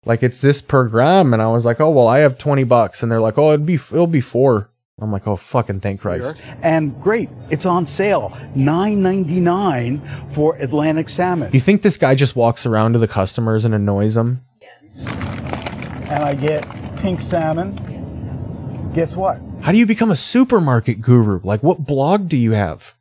Like 0.05 0.23
it's 0.23 0.41
this 0.41 0.63
per 0.63 0.87
gram 0.87 1.33
and 1.33 1.43
I 1.43 1.49
was 1.49 1.65
like, 1.65 1.81
"Oh, 1.81 1.91
well, 1.91 2.07
I 2.07 2.21
have 2.21 2.39
20 2.39 2.63
bucks." 2.63 3.03
And 3.03 3.11
they're 3.11 3.21
like, 3.21 3.39
"Oh, 3.39 3.49
it'd 3.49 3.67
be 3.67 3.75
it'll 3.75 4.07
be 4.07 4.21
4." 4.21 4.69
I'm 5.00 5.11
like, 5.11 5.26
"Oh, 5.26 5.35
fucking 5.37 5.80
thank 5.80 6.00
Christ." 6.00 6.40
And 6.62 7.00
great, 7.02 7.28
it's 7.50 7.66
on 7.66 7.87
sale. 7.87 8.37
Nine 8.54 9.02
ninety 9.02 9.40
nine 9.40 9.98
for 10.28 10.57
Atlantic 10.57 11.09
salmon. 11.09 11.50
You 11.52 11.61
think 11.61 11.83
this 11.83 11.96
guy 11.96 12.14
just 12.14 12.37
walks 12.37 12.64
around 12.64 12.92
to 12.92 13.00
the 13.00 13.09
customers 13.09 13.64
and 13.64 13.74
annoys 13.74 14.14
them? 14.14 14.40
Yes. 14.62 16.09
And 16.11 16.22
I 16.22 16.35
get 16.35 16.64
pink 16.98 17.20
salmon. 17.20 17.76
Yes, 17.90 18.94
Guess 18.94 19.16
what? 19.16 19.40
How 19.62 19.72
do 19.72 19.78
you 19.78 19.87
become 19.87 20.12
a 20.12 20.16
supermarket 20.16 21.00
guru? 21.00 21.40
Like 21.42 21.62
what 21.62 21.85
blog 21.85 22.28
do 22.28 22.37
you 22.37 22.52
have? 22.52 22.94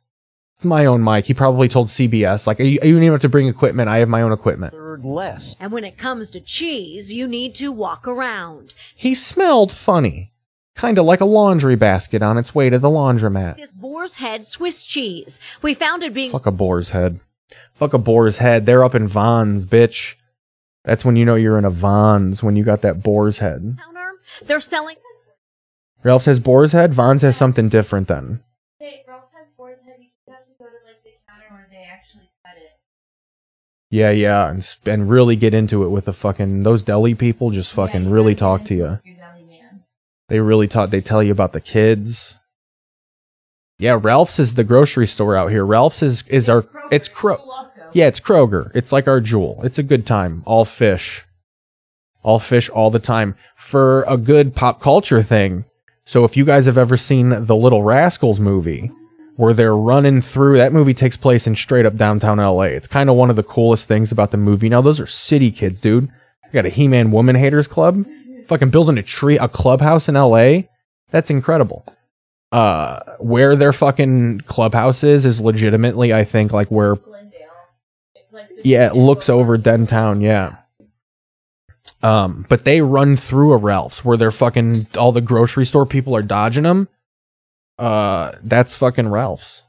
It's 0.56 0.64
my 0.64 0.86
own 0.86 1.02
mic. 1.02 1.26
He 1.26 1.34
probably 1.34 1.68
told 1.68 1.88
CBS 1.88 2.48
like, 2.48 2.58
"You 2.58 2.64
you 2.66 2.78
don't 2.80 2.88
even 3.02 3.12
have 3.12 3.20
to 3.20 3.28
bring 3.28 3.46
equipment. 3.46 3.88
I 3.88 3.98
have 3.98 4.08
my 4.08 4.22
own 4.22 4.32
equipment." 4.32 4.72
Third 4.72 5.04
less. 5.04 5.56
And 5.60 5.70
when 5.70 5.84
it 5.84 5.96
comes 5.96 6.28
to 6.30 6.40
cheese, 6.40 7.12
you 7.12 7.28
need 7.28 7.54
to 7.56 7.70
walk 7.70 8.08
around. 8.08 8.74
He 8.96 9.14
smelled 9.14 9.70
funny. 9.70 10.32
Kind 10.74 10.98
of 10.98 11.04
like 11.04 11.20
a 11.20 11.24
laundry 11.24 11.76
basket 11.76 12.22
on 12.22 12.38
its 12.38 12.54
way 12.54 12.70
to 12.70 12.78
the 12.78 12.88
laundromat. 12.88 13.56
This 13.56 13.72
boar's 13.72 14.16
head 14.16 14.46
Swiss 14.46 14.84
cheese. 14.84 15.40
We 15.62 15.74
found 15.74 16.02
it 16.02 16.14
being 16.14 16.30
Fuck 16.30 16.46
a 16.46 16.52
boar's 16.52 16.90
head. 16.90 17.20
Fuck 17.72 17.94
a 17.94 17.98
boar's 17.98 18.38
head. 18.38 18.66
They're 18.66 18.84
up 18.84 18.94
in 18.94 19.06
Vons, 19.06 19.64
bitch. 19.64 20.14
That's 20.84 21.04
when 21.04 21.16
you 21.16 21.24
know 21.24 21.34
you're 21.34 21.58
in 21.58 21.64
a 21.64 21.70
Vons 21.70 22.42
when 22.42 22.56
you 22.56 22.64
got 22.64 22.82
that 22.82 23.02
boar's 23.02 23.38
head. 23.38 23.76
Counter. 23.82 24.12
they're 24.44 24.60
selling 24.60 24.96
Ralph 26.02 26.22
says 26.22 26.38
boar's 26.38 26.72
head. 26.72 26.92
Vons 26.92 27.22
has 27.22 27.34
something 27.36 27.70
different 27.70 28.08
then. 28.08 28.40
Yeah, 33.94 34.10
yeah, 34.10 34.50
and 34.50 34.58
sp- 34.66 34.88
and 34.90 35.08
really 35.08 35.36
get 35.36 35.54
into 35.54 35.84
it 35.84 35.88
with 35.88 36.06
the 36.06 36.12
fucking 36.12 36.64
those 36.64 36.82
deli 36.82 37.14
people. 37.14 37.50
Just 37.50 37.72
fucking 37.72 38.10
really 38.10 38.34
talk 38.34 38.64
to 38.64 38.74
you. 38.74 38.98
They 40.28 40.40
really 40.40 40.68
talk. 40.68 40.90
They 40.90 41.00
tell 41.00 41.22
you 41.22 41.32
about 41.32 41.52
the 41.52 41.60
kids. 41.60 42.38
Yeah, 43.78 43.98
Ralph's 44.00 44.38
is 44.38 44.54
the 44.54 44.64
grocery 44.64 45.06
store 45.06 45.36
out 45.36 45.50
here. 45.50 45.66
Ralph's 45.66 46.02
is 46.02 46.26
is 46.28 46.48
our 46.48 46.64
it's 46.90 47.08
Kro. 47.08 47.36
Yeah, 47.92 48.06
it's 48.06 48.20
Kroger. 48.20 48.70
It's 48.74 48.92
like 48.92 49.06
our 49.06 49.20
jewel. 49.20 49.60
It's 49.62 49.78
a 49.78 49.82
good 49.82 50.06
time. 50.06 50.42
All 50.46 50.64
fish. 50.64 51.24
All 52.22 52.38
fish 52.38 52.68
all 52.70 52.90
the 52.90 52.98
time 52.98 53.36
for 53.54 54.04
a 54.08 54.16
good 54.16 54.54
pop 54.54 54.80
culture 54.80 55.22
thing. 55.22 55.64
So 56.04 56.24
if 56.24 56.36
you 56.36 56.44
guys 56.44 56.66
have 56.66 56.78
ever 56.78 56.96
seen 56.96 57.46
the 57.46 57.56
Little 57.56 57.82
Rascals 57.82 58.40
movie, 58.40 58.90
where 59.36 59.54
they're 59.54 59.76
running 59.76 60.20
through 60.20 60.56
that 60.58 60.72
movie 60.72 60.94
takes 60.94 61.16
place 61.16 61.46
in 61.46 61.56
straight 61.56 61.86
up 61.86 61.96
downtown 61.96 62.38
LA. 62.38 62.64
It's 62.64 62.86
kind 62.86 63.10
of 63.10 63.16
one 63.16 63.30
of 63.30 63.36
the 63.36 63.42
coolest 63.42 63.88
things 63.88 64.12
about 64.12 64.30
the 64.30 64.36
movie. 64.36 64.68
Now 64.68 64.80
those 64.80 65.00
are 65.00 65.06
city 65.06 65.50
kids, 65.50 65.80
dude. 65.80 66.08
I 66.44 66.48
got 66.52 66.66
a 66.66 66.70
He-Man 66.70 67.10
Woman 67.10 67.36
Haters 67.36 67.66
Club. 67.66 68.04
Fucking 68.46 68.70
building 68.70 68.98
a 68.98 69.02
tree, 69.02 69.38
a 69.38 69.48
clubhouse 69.48 70.08
in 70.08 70.14
LA. 70.14 70.62
That's 71.10 71.30
incredible. 71.30 71.84
Uh, 72.52 73.00
where 73.20 73.56
their 73.56 73.72
fucking 73.72 74.40
clubhouse 74.42 75.02
is 75.02 75.26
is 75.26 75.40
legitimately, 75.40 76.12
I 76.14 76.24
think, 76.24 76.52
like 76.52 76.68
where. 76.68 76.96
Yeah, 78.62 78.88
it 78.88 78.96
looks 78.96 79.28
over 79.28 79.58
Dentown. 79.58 80.22
Yeah. 80.22 80.56
Um, 82.02 82.44
but 82.48 82.64
they 82.64 82.80
run 82.80 83.16
through 83.16 83.52
a 83.52 83.56
Ralph's 83.56 84.04
where 84.04 84.16
they're 84.16 84.30
fucking 84.30 84.74
all 84.98 85.10
the 85.10 85.20
grocery 85.20 85.64
store 85.64 85.86
people 85.86 86.14
are 86.14 86.22
dodging 86.22 86.64
them. 86.64 86.88
Uh, 87.78 88.32
that's 88.42 88.76
fucking 88.76 89.08
Ralph's. 89.08 89.62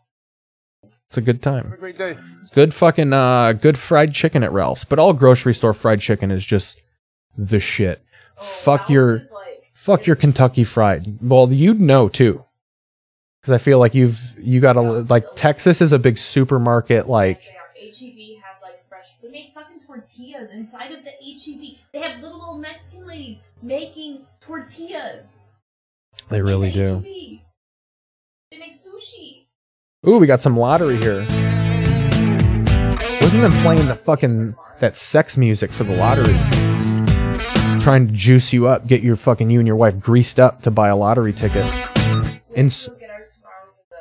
It's 1.07 1.17
a 1.17 1.21
good 1.21 1.41
time. 1.41 1.75
great 1.79 1.97
day. 1.97 2.17
Good 2.53 2.73
fucking 2.73 3.13
uh, 3.13 3.53
good 3.53 3.77
fried 3.77 4.13
chicken 4.13 4.43
at 4.43 4.51
Ralph's. 4.51 4.85
But 4.85 4.99
all 4.99 5.13
grocery 5.13 5.53
store 5.53 5.73
fried 5.73 6.01
chicken 6.01 6.29
is 6.29 6.45
just 6.45 6.79
the 7.37 7.59
shit. 7.59 8.01
Fuck 8.37 8.89
your, 8.89 9.21
fuck 9.73 10.05
your 10.05 10.15
Kentucky 10.15 10.63
Fried. 10.63 11.05
Well, 11.21 11.51
you'd 11.51 11.79
know 11.79 12.09
too, 12.09 12.43
because 13.41 13.53
I 13.53 13.57
feel 13.57 13.79
like 13.79 13.93
you've 13.95 14.19
you 14.39 14.59
got 14.59 14.75
a 14.75 14.81
like 14.81 15.23
Texas 15.35 15.81
is 15.81 15.93
a 15.93 15.99
big 15.99 16.17
supermarket. 16.17 17.07
Like 17.07 17.41
HEB 17.41 18.41
has 18.43 18.61
like 18.61 18.87
fresh. 18.89 19.13
They 19.21 19.29
make 19.29 19.53
fucking 19.53 19.79
tortillas 19.85 20.51
inside 20.51 20.91
of 20.91 21.03
the 21.03 21.11
HEB. 21.11 21.77
They 21.91 21.99
have 21.99 22.21
little 22.21 22.41
old 22.41 22.61
Mexican 22.61 23.05
ladies 23.07 23.41
making 23.61 24.25
tortillas. 24.41 25.41
they 26.29 26.41
really 26.41 26.71
do. 26.71 26.95
HEB. 26.95 27.39
They 28.51 28.59
make 28.59 28.73
sushi. 28.73 29.45
Ooh, 30.07 30.19
we 30.19 30.27
got 30.27 30.41
some 30.41 30.57
lottery 30.57 30.97
here. 30.97 31.21
Look 33.21 33.33
at 33.33 33.41
them 33.41 33.53
playing 33.63 33.87
the 33.87 33.95
fucking 33.95 34.55
that 34.79 34.95
sex 34.95 35.35
music 35.37 35.71
for 35.71 35.83
the 35.83 35.95
lottery. 35.95 36.64
Trying 37.85 38.07
to 38.07 38.13
juice 38.15 38.51
you 38.51 38.65
up, 38.65 38.87
get 38.87 39.03
your 39.03 39.15
fucking 39.15 39.51
you 39.51 39.59
and 39.59 39.67
your 39.67 39.75
wife 39.75 39.99
greased 39.99 40.39
up 40.39 40.63
to 40.63 40.71
buy 40.71 40.87
a 40.87 40.95
lottery 40.95 41.31
ticket. 41.31 41.63
And 42.55 42.65
s- 42.65 42.89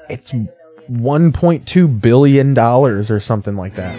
it's 0.08 0.32
1.2 0.32 2.00
billion 2.00 2.54
dollars 2.54 3.10
or 3.10 3.20
something 3.20 3.56
like 3.56 3.74
that. 3.74 3.94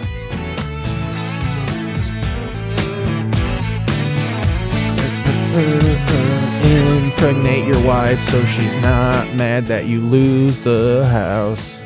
Impregnate 6.66 7.66
your 7.66 7.82
wife 7.84 8.18
so 8.18 8.44
she's 8.44 8.76
not 8.78 9.34
mad 9.34 9.66
that 9.66 9.86
you 9.86 10.00
lose 10.00 10.58
the 10.60 11.06
house. 11.10 11.80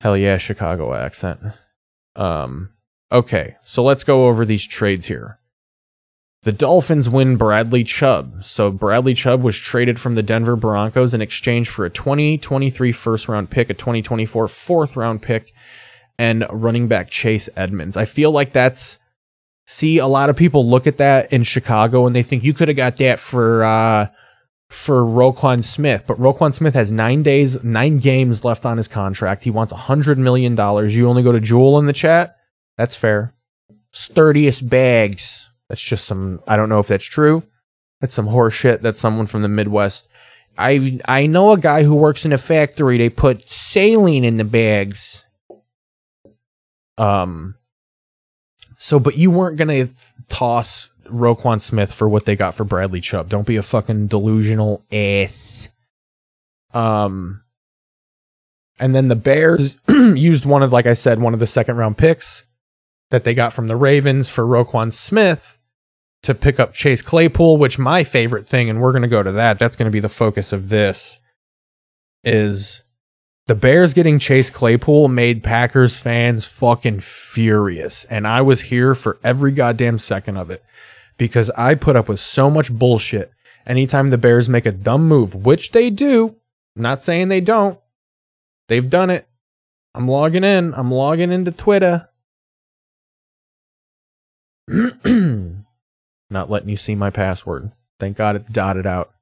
Hell 0.00 0.16
yeah, 0.16 0.38
Chicago 0.38 0.92
accent. 0.94 1.40
Um, 2.16 2.70
okay, 3.14 3.56
so 3.62 3.82
let's 3.82 4.04
go 4.04 4.26
over 4.26 4.44
these 4.44 4.66
trades 4.66 5.06
here. 5.06 5.38
The 6.42 6.52
Dolphins 6.52 7.08
win 7.08 7.36
Bradley 7.36 7.84
Chubb. 7.84 8.44
So 8.44 8.70
Bradley 8.70 9.14
Chubb 9.14 9.42
was 9.42 9.56
traded 9.56 9.98
from 9.98 10.14
the 10.14 10.22
Denver 10.22 10.56
Broncos 10.56 11.14
in 11.14 11.22
exchange 11.22 11.70
for 11.70 11.86
a 11.86 11.90
2023 11.90 12.92
first 12.92 13.28
round 13.28 13.48
pick, 13.48 13.70
a 13.70 13.74
2024 13.74 14.48
fourth 14.48 14.94
round 14.94 15.22
pick, 15.22 15.54
and 16.18 16.46
running 16.50 16.86
back 16.86 17.08
Chase 17.08 17.48
Edmonds. 17.56 17.96
I 17.96 18.04
feel 18.04 18.30
like 18.30 18.52
that's 18.52 18.98
see 19.64 19.96
a 19.96 20.06
lot 20.06 20.28
of 20.28 20.36
people 20.36 20.68
look 20.68 20.86
at 20.86 20.98
that 20.98 21.32
in 21.32 21.44
Chicago 21.44 22.06
and 22.06 22.14
they 22.14 22.22
think 22.22 22.44
you 22.44 22.52
could 22.52 22.68
have 22.68 22.76
got 22.76 22.98
that 22.98 23.18
for 23.18 23.64
uh 23.64 24.08
for 24.68 25.00
Roquan 25.00 25.64
Smith, 25.64 26.04
but 26.06 26.18
Roquan 26.18 26.52
Smith 26.52 26.74
has 26.74 26.90
nine 26.90 27.22
days, 27.22 27.62
nine 27.62 28.00
games 28.00 28.44
left 28.44 28.66
on 28.66 28.76
his 28.76 28.88
contract. 28.88 29.44
He 29.44 29.50
wants 29.50 29.72
a 29.72 29.76
hundred 29.76 30.18
million 30.18 30.54
dollars. 30.54 30.94
You 30.94 31.08
only 31.08 31.22
go 31.22 31.32
to 31.32 31.40
Jewel 31.40 31.78
in 31.78 31.86
the 31.86 31.92
chat. 31.94 32.34
That's 32.76 32.96
fair. 32.96 33.32
Sturdiest 33.92 34.68
bags. 34.68 35.48
That's 35.68 35.82
just 35.82 36.06
some. 36.06 36.40
I 36.46 36.56
don't 36.56 36.68
know 36.68 36.80
if 36.80 36.88
that's 36.88 37.04
true. 37.04 37.42
That's 38.00 38.14
some 38.14 38.26
horse 38.26 38.54
shit. 38.54 38.82
That's 38.82 39.00
someone 39.00 39.26
from 39.26 39.42
the 39.42 39.48
Midwest. 39.48 40.08
I 40.58 41.00
I 41.06 41.26
know 41.26 41.52
a 41.52 41.58
guy 41.58 41.84
who 41.84 41.94
works 41.94 42.24
in 42.24 42.32
a 42.32 42.38
factory. 42.38 42.98
They 42.98 43.10
put 43.10 43.48
saline 43.48 44.24
in 44.24 44.36
the 44.36 44.44
bags. 44.44 45.24
Um. 46.98 47.54
So, 48.78 49.00
but 49.00 49.16
you 49.16 49.30
weren't 49.30 49.56
gonna 49.56 49.86
toss 50.28 50.90
Roquan 51.06 51.60
Smith 51.60 51.92
for 51.92 52.08
what 52.08 52.26
they 52.26 52.36
got 52.36 52.54
for 52.54 52.64
Bradley 52.64 53.00
Chubb. 53.00 53.28
Don't 53.28 53.46
be 53.46 53.56
a 53.56 53.62
fucking 53.62 54.08
delusional 54.08 54.84
ass. 54.92 55.68
Um, 56.72 57.42
and 58.80 58.94
then 58.94 59.08
the 59.08 59.16
Bears 59.16 59.78
used 59.88 60.44
one 60.44 60.62
of, 60.62 60.72
like 60.72 60.86
I 60.86 60.94
said, 60.94 61.20
one 61.20 61.32
of 61.32 61.40
the 61.40 61.46
second 61.46 61.76
round 61.76 61.96
picks 61.96 62.44
that 63.14 63.22
they 63.22 63.32
got 63.32 63.52
from 63.52 63.68
the 63.68 63.76
Ravens 63.76 64.28
for 64.28 64.44
Roquan 64.44 64.90
Smith 64.90 65.58
to 66.24 66.34
pick 66.34 66.58
up 66.58 66.72
Chase 66.72 67.00
Claypool, 67.00 67.58
which 67.58 67.78
my 67.78 68.02
favorite 68.02 68.44
thing, 68.44 68.68
and 68.68 68.80
we're 68.80 68.90
going 68.90 69.02
to 69.02 69.08
go 69.08 69.22
to 69.22 69.30
that. 69.30 69.56
That's 69.56 69.76
going 69.76 69.86
to 69.86 69.92
be 69.92 70.00
the 70.00 70.08
focus 70.08 70.52
of 70.52 70.68
this. 70.68 71.20
Is 72.24 72.82
the 73.46 73.54
Bears 73.54 73.94
getting 73.94 74.18
Chase 74.18 74.50
Claypool 74.50 75.06
made 75.06 75.44
Packers 75.44 75.96
fans 75.96 76.58
fucking 76.58 77.00
furious. 77.00 78.04
And 78.06 78.26
I 78.26 78.42
was 78.42 78.62
here 78.62 78.96
for 78.96 79.18
every 79.22 79.52
goddamn 79.52 80.00
second 80.00 80.36
of 80.36 80.50
it 80.50 80.64
because 81.16 81.50
I 81.50 81.76
put 81.76 81.94
up 81.94 82.08
with 82.08 82.18
so 82.18 82.50
much 82.50 82.72
bullshit 82.72 83.30
anytime 83.64 84.10
the 84.10 84.18
Bears 84.18 84.48
make 84.48 84.66
a 84.66 84.72
dumb 84.72 85.06
move, 85.06 85.46
which 85.46 85.70
they 85.70 85.88
do. 85.88 86.34
I'm 86.74 86.82
not 86.82 87.00
saying 87.00 87.28
they 87.28 87.40
don't. 87.40 87.78
They've 88.66 88.90
done 88.90 89.10
it. 89.10 89.28
I'm 89.94 90.08
logging 90.08 90.42
in. 90.42 90.74
I'm 90.74 90.90
logging 90.90 91.30
into 91.30 91.52
Twitter. 91.52 92.08
not 96.30 96.50
letting 96.50 96.68
you 96.68 96.76
see 96.76 96.94
my 96.94 97.10
password. 97.10 97.70
Thank 97.98 98.16
God 98.16 98.36
it's 98.36 98.48
dotted 98.48 98.86
out. 98.86 99.14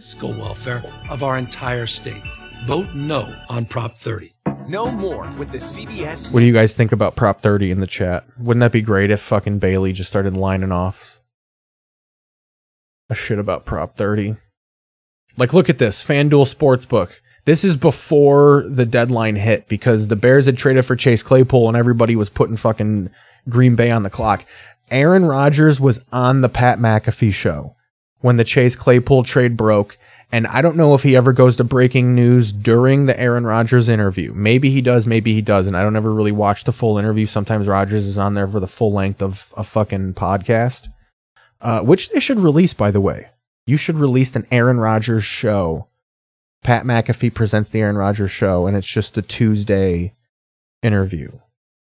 fiscal 0.00 0.30
welfare 0.30 0.82
of 1.10 1.22
our 1.22 1.36
entire 1.36 1.86
state. 1.86 2.22
Vote 2.64 2.86
no 2.94 3.28
on 3.50 3.66
Prop 3.66 3.98
30. 3.98 4.32
No 4.66 4.90
more 4.90 5.28
with 5.36 5.50
the 5.50 5.58
CBS. 5.58 6.32
What 6.32 6.40
do 6.40 6.46
you 6.46 6.54
guys 6.54 6.74
think 6.74 6.90
about 6.90 7.16
Prop 7.16 7.40
30 7.42 7.70
in 7.70 7.80
the 7.80 7.86
chat? 7.86 8.24
Wouldn't 8.38 8.60
that 8.60 8.72
be 8.72 8.80
great 8.80 9.10
if 9.10 9.20
fucking 9.20 9.58
Bailey 9.58 9.92
just 9.92 10.08
started 10.08 10.38
lining 10.38 10.72
off 10.72 11.20
a 13.10 13.14
shit 13.14 13.38
about 13.38 13.66
Prop 13.66 13.94
30? 13.94 14.36
Like, 15.36 15.52
look 15.52 15.68
at 15.68 15.76
this 15.76 16.02
FanDuel 16.02 16.46
Sportsbook. 16.54 17.20
This 17.44 17.64
is 17.64 17.76
before 17.76 18.64
the 18.68 18.86
deadline 18.86 19.36
hit 19.36 19.68
because 19.68 20.06
the 20.06 20.16
Bears 20.16 20.46
had 20.46 20.58
traded 20.58 20.84
for 20.84 20.96
Chase 20.96 21.22
Claypool 21.22 21.68
and 21.68 21.76
everybody 21.76 22.14
was 22.16 22.30
putting 22.30 22.56
fucking 22.56 23.10
Green 23.48 23.76
Bay 23.76 23.90
on 23.90 24.02
the 24.02 24.10
clock. 24.10 24.44
Aaron 24.90 25.24
Rodgers 25.24 25.80
was 25.80 26.04
on 26.12 26.40
the 26.40 26.48
Pat 26.48 26.78
McAfee 26.78 27.32
show 27.32 27.74
when 28.20 28.36
the 28.36 28.44
Chase 28.44 28.76
Claypool 28.76 29.24
trade 29.24 29.56
broke. 29.56 29.96
And 30.32 30.46
I 30.46 30.62
don't 30.62 30.76
know 30.76 30.94
if 30.94 31.02
he 31.02 31.16
ever 31.16 31.32
goes 31.32 31.56
to 31.56 31.64
breaking 31.64 32.14
news 32.14 32.52
during 32.52 33.06
the 33.06 33.18
Aaron 33.18 33.44
Rodgers 33.44 33.88
interview. 33.88 34.32
Maybe 34.32 34.70
he 34.70 34.80
does, 34.80 35.04
maybe 35.06 35.34
he 35.34 35.40
doesn't. 35.40 35.74
I 35.74 35.82
don't 35.82 35.96
ever 35.96 36.12
really 36.12 36.30
watch 36.30 36.62
the 36.64 36.72
full 36.72 36.98
interview. 36.98 37.26
Sometimes 37.26 37.66
Rodgers 37.66 38.06
is 38.06 38.16
on 38.18 38.34
there 38.34 38.46
for 38.46 38.60
the 38.60 38.68
full 38.68 38.92
length 38.92 39.22
of 39.22 39.52
a 39.56 39.64
fucking 39.64 40.14
podcast, 40.14 40.86
uh, 41.60 41.80
which 41.80 42.10
they 42.10 42.20
should 42.20 42.38
release, 42.38 42.74
by 42.74 42.92
the 42.92 43.00
way. 43.00 43.30
You 43.66 43.76
should 43.76 43.96
release 43.96 44.36
an 44.36 44.46
Aaron 44.52 44.78
Rodgers 44.78 45.24
show. 45.24 45.88
Pat 46.62 46.84
McAfee 46.84 47.34
presents 47.34 47.70
the 47.70 47.80
Aaron 47.80 47.96
Rodgers 47.96 48.30
show, 48.30 48.66
and 48.66 48.76
it's 48.76 48.86
just 48.86 49.16
a 49.16 49.22
Tuesday 49.22 50.12
interview. 50.82 51.30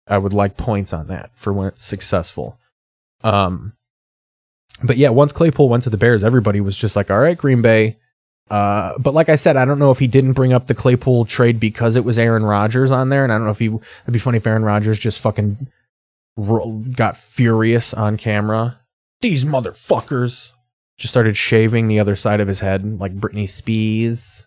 I 0.08 0.18
would 0.18 0.34
like 0.34 0.58
points 0.58 0.94
on 0.94 1.08
that 1.08 1.32
for 1.36 1.54
when 1.54 1.68
it's 1.68 1.84
successful. 1.84 2.58
Um, 3.24 3.74
But 4.84 4.98
yeah, 4.98 5.10
once 5.10 5.32
Claypool 5.32 5.70
went 5.70 5.84
to 5.84 5.90
the 5.90 5.98
Bears, 5.98 6.24
everybody 6.24 6.60
was 6.60 6.78
just 6.78 6.96
like, 6.96 7.10
all 7.12 7.20
right, 7.20 7.38
Green 7.38 7.62
Bay. 7.62 7.96
Uh, 8.50 8.94
but 9.00 9.14
like 9.14 9.30
I 9.30 9.36
said, 9.38 9.56
I 9.56 9.64
don't 9.66 9.80
know 9.80 9.92
if 9.92 10.00
he 10.00 10.08
didn't 10.08 10.34
bring 10.34 10.52
up 10.52 10.68
the 10.68 10.76
Claypool 10.76 11.26
trade 11.26 11.60
because 11.60 11.96
it 11.96 12.04
was 12.04 12.20
Aaron 12.20 12.44
Rodgers 12.44 12.92
on 12.92 13.10
there, 13.10 13.24
and 13.24 13.32
I 13.32 13.38
don't 13.38 13.46
know 13.46 13.52
if 13.52 13.60
he. 13.60 13.68
It'd 13.68 14.12
be 14.12 14.20
funny 14.20 14.38
if 14.38 14.48
Aaron 14.48 14.66
Rodgers 14.66 15.00
just 15.00 15.22
fucking 15.22 15.68
got 16.94 17.16
furious 17.16 17.94
on 17.94 18.18
camera. 18.18 18.80
These 19.22 19.46
motherfuckers 19.46 20.52
just 20.98 21.14
started 21.14 21.38
shaving 21.38 21.88
the 21.88 22.00
other 22.00 22.16
side 22.18 22.42
of 22.42 22.48
his 22.50 22.60
head 22.60 23.00
like 23.00 23.16
Britney 23.16 23.48
Spears. 23.48 24.46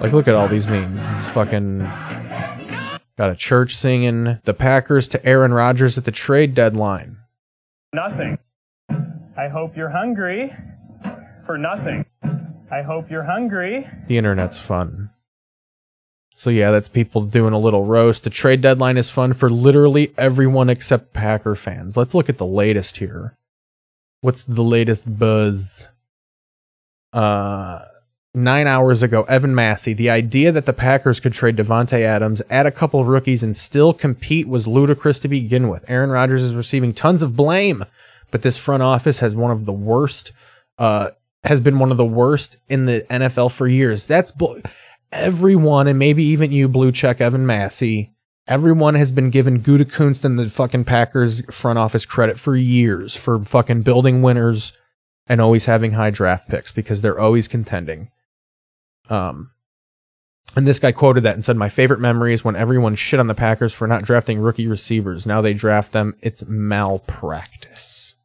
Like, 0.00 0.12
look 0.12 0.28
at 0.28 0.34
all 0.34 0.48
these 0.48 0.66
memes. 0.66 1.06
This 1.06 1.26
is 1.26 1.28
fucking 1.28 1.80
got 3.20 3.30
a 3.30 3.36
church 3.36 3.76
singing 3.76 4.38
the 4.44 4.54
Packers 4.54 5.08
to 5.08 5.22
Aaron 5.26 5.52
Rodgers 5.52 5.98
at 5.98 6.06
the 6.06 6.10
trade 6.10 6.54
deadline. 6.54 7.18
Nothing. 7.92 8.38
I 9.36 9.48
hope 9.48 9.76
you're 9.76 9.90
hungry 9.90 10.56
for 11.44 11.58
nothing. 11.58 12.06
I 12.70 12.80
hope 12.80 13.10
you're 13.10 13.24
hungry. 13.24 13.86
The 14.06 14.16
internet's 14.16 14.58
fun. 14.58 15.10
So 16.32 16.48
yeah, 16.48 16.70
that's 16.70 16.88
people 16.88 17.20
doing 17.20 17.52
a 17.52 17.58
little 17.58 17.84
roast. 17.84 18.24
The 18.24 18.30
trade 18.30 18.62
deadline 18.62 18.96
is 18.96 19.10
fun 19.10 19.34
for 19.34 19.50
literally 19.50 20.14
everyone 20.16 20.70
except 20.70 21.12
Packer 21.12 21.54
fans. 21.54 21.98
Let's 21.98 22.14
look 22.14 22.30
at 22.30 22.38
the 22.38 22.46
latest 22.46 22.96
here. 22.96 23.36
What's 24.22 24.44
the 24.44 24.62
latest 24.62 25.18
buzz? 25.18 25.88
Uh 27.12 27.84
nine 28.34 28.66
hours 28.66 29.02
ago, 29.02 29.22
Evan 29.24 29.54
Massey, 29.54 29.92
the 29.92 30.10
idea 30.10 30.52
that 30.52 30.66
the 30.66 30.72
Packers 30.72 31.20
could 31.20 31.32
trade 31.32 31.56
Davante 31.56 32.00
Adams, 32.00 32.42
add 32.50 32.66
a 32.66 32.70
couple 32.70 33.04
rookies, 33.04 33.42
and 33.42 33.56
still 33.56 33.92
compete 33.92 34.48
was 34.48 34.68
ludicrous 34.68 35.18
to 35.20 35.28
begin 35.28 35.68
with. 35.68 35.84
Aaron 35.88 36.10
Rodgers 36.10 36.42
is 36.42 36.54
receiving 36.54 36.92
tons 36.92 37.22
of 37.22 37.36
blame, 37.36 37.84
but 38.30 38.42
this 38.42 38.62
front 38.62 38.82
office 38.82 39.18
has 39.18 39.34
one 39.34 39.50
of 39.50 39.66
the 39.66 39.72
worst, 39.72 40.32
uh, 40.78 41.10
has 41.44 41.60
been 41.60 41.78
one 41.78 41.90
of 41.90 41.96
the 41.96 42.04
worst 42.04 42.56
in 42.68 42.84
the 42.84 43.04
NFL 43.10 43.54
for 43.54 43.66
years. 43.66 44.06
That's 44.06 44.32
everyone, 45.12 45.88
and 45.88 45.98
maybe 45.98 46.22
even 46.24 46.52
you, 46.52 46.68
blue 46.68 46.92
check 46.92 47.20
Evan 47.20 47.46
Massey. 47.46 48.10
Everyone 48.46 48.94
has 48.94 49.12
been 49.12 49.30
given 49.30 49.62
Gutekunst 49.62 50.24
and 50.24 50.38
the 50.38 50.48
fucking 50.48 50.84
Packers 50.84 51.42
front 51.54 51.78
office 51.78 52.04
credit 52.04 52.38
for 52.38 52.56
years 52.56 53.14
for 53.14 53.38
fucking 53.38 53.82
building 53.82 54.22
winners 54.22 54.72
and 55.28 55.40
always 55.40 55.66
having 55.66 55.92
high 55.92 56.10
draft 56.10 56.48
picks 56.48 56.72
because 56.72 57.02
they're 57.02 57.20
always 57.20 57.46
contending. 57.46 58.08
Um, 59.08 59.50
and 60.56 60.66
this 60.66 60.78
guy 60.78 60.92
quoted 60.92 61.22
that 61.22 61.34
and 61.34 61.44
said, 61.44 61.56
My 61.56 61.68
favorite 61.68 62.00
memory 62.00 62.34
is 62.34 62.44
when 62.44 62.56
everyone 62.56 62.96
shit 62.96 63.20
on 63.20 63.28
the 63.28 63.34
Packers 63.34 63.72
for 63.72 63.86
not 63.86 64.02
drafting 64.02 64.40
rookie 64.40 64.66
receivers. 64.66 65.26
Now 65.26 65.40
they 65.40 65.54
draft 65.54 65.92
them. 65.92 66.14
It's 66.22 66.46
malpractice. 66.46 68.16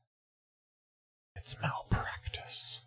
It's 1.35 1.55
malpractice. 1.61 2.81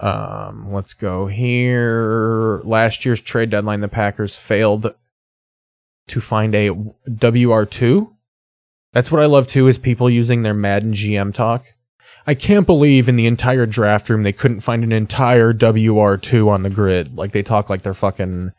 Um, 0.00 0.72
let's 0.72 0.94
go 0.94 1.26
here. 1.26 2.60
Last 2.64 3.04
year's 3.04 3.20
trade 3.20 3.50
deadline, 3.50 3.80
the 3.80 3.88
Packers 3.88 4.38
failed 4.38 4.94
to 6.08 6.20
find 6.20 6.54
a 6.54 6.70
WR2. 6.70 8.10
That's 8.92 9.12
what 9.12 9.20
I 9.20 9.26
love 9.26 9.46
too, 9.46 9.66
is 9.66 9.78
people 9.78 10.08
using 10.08 10.42
their 10.42 10.54
Madden 10.54 10.94
GM 10.94 11.34
talk. 11.34 11.66
I 12.26 12.34
can't 12.34 12.66
believe 12.66 13.08
in 13.08 13.16
the 13.16 13.26
entire 13.26 13.66
draft 13.66 14.10
room 14.10 14.24
they 14.24 14.32
couldn't 14.32 14.60
find 14.60 14.82
an 14.82 14.92
entire 14.92 15.52
WR2 15.52 16.48
on 16.48 16.62
the 16.62 16.70
grid. 16.70 17.16
Like 17.16 17.30
they 17.30 17.42
talk 17.42 17.70
like 17.70 17.82
they're 17.82 17.94
fucking. 17.94 18.52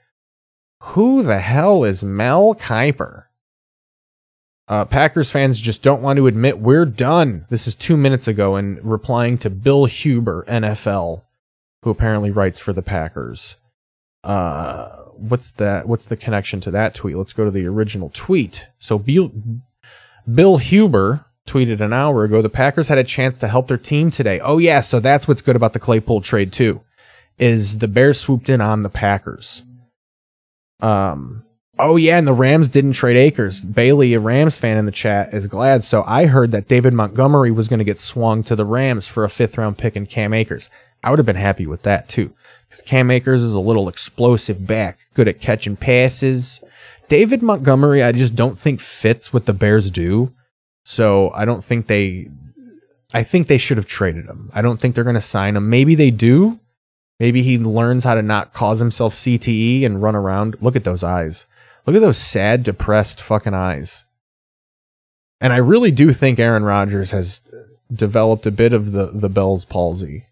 Who 0.83 1.23
the 1.23 1.39
hell 1.39 1.83
is 1.83 2.03
Mel 2.03 2.55
Kiper? 2.55 3.23
Uh, 4.69 4.85
Packers 4.85 5.31
fans 5.31 5.59
just 5.61 5.81
don't 5.81 6.01
want 6.01 6.17
to 6.17 6.27
admit 6.27 6.59
we're 6.59 6.85
done. 6.85 7.45
This 7.49 7.67
is 7.67 7.75
two 7.75 7.97
minutes 7.97 8.27
ago, 8.27 8.55
and 8.55 8.83
replying 8.83 9.37
to 9.39 9.49
Bill 9.49 9.85
Huber, 9.85 10.45
NFL, 10.47 11.21
who 11.83 11.89
apparently 11.89 12.31
writes 12.31 12.59
for 12.59 12.73
the 12.73 12.81
Packers. 12.81 13.57
Uh, 14.23 14.89
what's 15.15 15.51
that? 15.53 15.87
What's 15.87 16.05
the 16.05 16.17
connection 16.17 16.59
to 16.61 16.71
that 16.71 16.93
tweet? 16.95 17.15
Let's 17.15 17.33
go 17.33 17.45
to 17.45 17.51
the 17.51 17.65
original 17.65 18.11
tweet. 18.13 18.67
So 18.77 18.99
Bill, 18.99 19.31
Bill 20.29 20.57
Huber 20.57 21.25
tweeted 21.47 21.81
an 21.81 21.93
hour 21.93 22.23
ago 22.23 22.41
the 22.41 22.49
Packers 22.49 22.89
had 22.89 22.97
a 22.97 23.03
chance 23.03 23.37
to 23.39 23.47
help 23.47 23.67
their 23.67 23.77
team 23.77 24.11
today. 24.11 24.39
Oh 24.39 24.57
yeah, 24.59 24.81
so 24.81 24.99
that's 24.99 25.27
what's 25.27 25.41
good 25.41 25.55
about 25.55 25.73
the 25.73 25.79
Claypool 25.79 26.21
trade 26.21 26.53
too, 26.53 26.81
is 27.39 27.79
the 27.79 27.87
Bears 27.87 28.19
swooped 28.19 28.49
in 28.49 28.61
on 28.61 28.83
the 28.83 28.89
Packers. 28.89 29.63
Um. 30.79 31.43
Oh 31.79 31.95
yeah, 31.95 32.17
and 32.17 32.27
the 32.27 32.33
Rams 32.33 32.69
didn't 32.69 32.93
trade 32.93 33.17
Akers. 33.17 33.63
Bailey, 33.63 34.15
a 34.15 34.19
Rams 34.19 34.59
fan 34.59 34.77
in 34.77 34.85
the 34.85 34.91
chat, 34.91 35.31
is 35.31 35.45
glad. 35.45 35.83
So 35.83 36.03
I 36.07 36.25
heard 36.25 36.49
that 36.51 36.67
David 36.67 36.93
Montgomery 36.93 37.51
was 37.51 37.67
going 37.67 37.77
to 37.77 37.85
get 37.85 37.99
swung 37.99 38.41
to 38.43 38.55
the 38.55 38.65
Rams 38.65 39.07
for 39.07 39.23
a 39.23 39.29
fifth 39.29 39.59
round 39.59 39.77
pick 39.77 39.95
and 39.95 40.09
Cam 40.09 40.33
Akers. 40.33 40.71
I 41.03 41.11
would 41.11 41.19
have 41.19 41.25
been 41.27 41.35
happy 41.35 41.67
with 41.67 41.83
that 41.83 42.09
too, 42.09 42.33
because 42.65 42.81
Cam 42.81 43.11
Akers 43.11 43.43
is 43.43 43.53
a 43.53 43.59
little 43.59 43.87
explosive 43.89 44.65
back, 44.65 44.97
good 45.13 45.27
at 45.27 45.39
catching 45.39 45.75
passes. 45.75 46.63
David 47.09 47.43
Montgomery, 47.43 48.01
I 48.01 48.11
just 48.11 48.35
don't 48.35 48.57
think 48.57 48.81
fits 48.81 49.31
what 49.31 49.45
the 49.45 49.53
Bears 49.53 49.91
do. 49.91 50.31
So 50.89 51.31
I 51.31 51.43
don't 51.43 51.61
think 51.61 51.87
they. 51.87 52.29
I 53.13 53.21
think 53.21 53.47
they 53.47 53.57
should 53.57 53.75
have 53.75 53.87
traded 53.87 54.25
him. 54.25 54.49
I 54.53 54.61
don't 54.61 54.79
think 54.79 54.95
they're 54.95 55.03
going 55.03 55.15
to 55.15 55.21
sign 55.21 55.57
him. 55.57 55.69
Maybe 55.69 55.95
they 55.95 56.11
do. 56.11 56.61
Maybe 57.19 57.41
he 57.41 57.57
learns 57.57 58.05
how 58.05 58.15
to 58.15 58.21
not 58.21 58.53
cause 58.53 58.79
himself 58.79 59.13
CTE 59.13 59.83
and 59.85 60.01
run 60.01 60.15
around. 60.15 60.55
Look 60.61 60.77
at 60.77 60.85
those 60.85 61.03
eyes. 61.03 61.45
Look 61.85 61.97
at 61.97 62.01
those 62.01 62.17
sad, 62.17 62.63
depressed 62.63 63.21
fucking 63.21 63.53
eyes. 63.53 64.05
And 65.41 65.51
I 65.51 65.57
really 65.57 65.91
do 65.91 66.13
think 66.13 66.39
Aaron 66.39 66.63
Rodgers 66.63 67.11
has 67.11 67.41
developed 67.91 68.45
a 68.45 68.51
bit 68.51 68.71
of 68.71 68.93
the, 68.93 69.07
the 69.07 69.29
Bell's 69.29 69.65
palsy. 69.65 70.25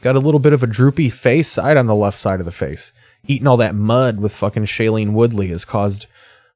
Got 0.00 0.16
a 0.16 0.20
little 0.20 0.40
bit 0.40 0.54
of 0.54 0.62
a 0.62 0.66
droopy 0.66 1.10
face 1.10 1.48
side 1.48 1.76
on 1.76 1.86
the 1.86 1.94
left 1.94 2.18
side 2.18 2.40
of 2.40 2.46
the 2.46 2.50
face. 2.50 2.92
Eating 3.26 3.46
all 3.46 3.58
that 3.58 3.74
mud 3.74 4.20
with 4.20 4.32
fucking 4.32 4.64
Shailene 4.64 5.12
Woodley 5.12 5.48
has 5.48 5.66
caused 5.66 6.06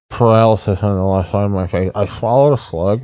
paralysis 0.09 0.83
on 0.83 0.97
the 0.97 1.05
left 1.05 1.31
side 1.31 1.45
of 1.45 1.51
my 1.51 1.67
face. 1.67 1.91
I 1.95 2.07
swallowed 2.07 2.53
a 2.53 2.57
slug 2.57 3.03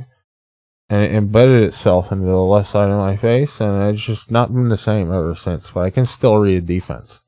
and 0.89 1.03
it 1.03 1.11
embedded 1.11 1.63
itself 1.63 2.11
into 2.11 2.25
the 2.25 2.37
left 2.37 2.69
side 2.69 2.89
of 2.89 2.97
my 2.97 3.15
face, 3.15 3.59
and 3.59 3.93
it's 3.93 4.03
just 4.03 4.29
not 4.29 4.53
been 4.53 4.69
the 4.69 4.77
same 4.77 5.11
ever 5.11 5.33
since. 5.33 5.71
But 5.71 5.81
I 5.81 5.89
can 5.89 6.05
still 6.05 6.37
read 6.37 6.65
defense. 6.65 7.21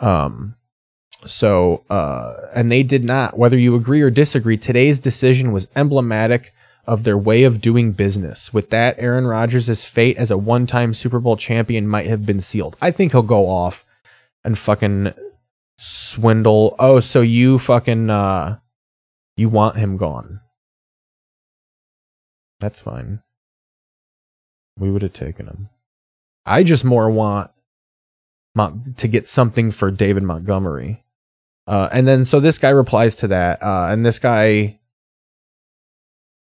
Um, 0.00 0.56
so, 1.26 1.84
uh, 1.88 2.34
and 2.54 2.72
they 2.72 2.82
did 2.82 3.04
not, 3.04 3.38
whether 3.38 3.58
you 3.58 3.76
agree 3.76 4.02
or 4.02 4.10
disagree, 4.10 4.56
today's 4.56 4.98
decision 4.98 5.52
was 5.52 5.68
emblematic 5.76 6.50
of 6.86 7.04
their 7.04 7.16
way 7.16 7.44
of 7.44 7.60
doing 7.60 7.92
business. 7.92 8.52
With 8.52 8.70
that, 8.70 8.96
Aaron 8.98 9.26
Rodgers' 9.26 9.84
fate 9.84 10.16
as 10.16 10.30
a 10.30 10.38
one 10.38 10.66
time 10.66 10.92
Super 10.92 11.20
Bowl 11.20 11.36
champion 11.36 11.86
might 11.86 12.06
have 12.06 12.26
been 12.26 12.40
sealed. 12.40 12.76
I 12.82 12.90
think 12.90 13.12
he'll 13.12 13.22
go 13.22 13.48
off 13.48 13.84
and 14.44 14.58
fucking 14.58 15.14
swindle. 15.78 16.76
Oh, 16.78 17.00
so 17.00 17.20
you 17.20 17.58
fucking, 17.58 18.10
uh, 18.10 18.58
you 19.36 19.48
want 19.48 19.76
him 19.76 19.96
gone. 19.96 20.40
That's 22.60 22.80
fine. 22.80 23.20
We 24.78 24.90
would 24.90 25.02
have 25.02 25.12
taken 25.12 25.46
him. 25.46 25.68
I 26.46 26.62
just 26.62 26.84
more 26.84 27.10
want 27.10 27.50
Mon- 28.54 28.94
to 28.98 29.08
get 29.08 29.26
something 29.26 29.70
for 29.70 29.90
David 29.90 30.22
Montgomery. 30.22 31.02
Uh, 31.66 31.88
and 31.92 32.06
then 32.06 32.24
so 32.24 32.40
this 32.40 32.58
guy 32.58 32.70
replies 32.70 33.16
to 33.16 33.28
that, 33.28 33.62
uh, 33.62 33.88
and 33.90 34.04
this 34.04 34.18
guy 34.18 34.78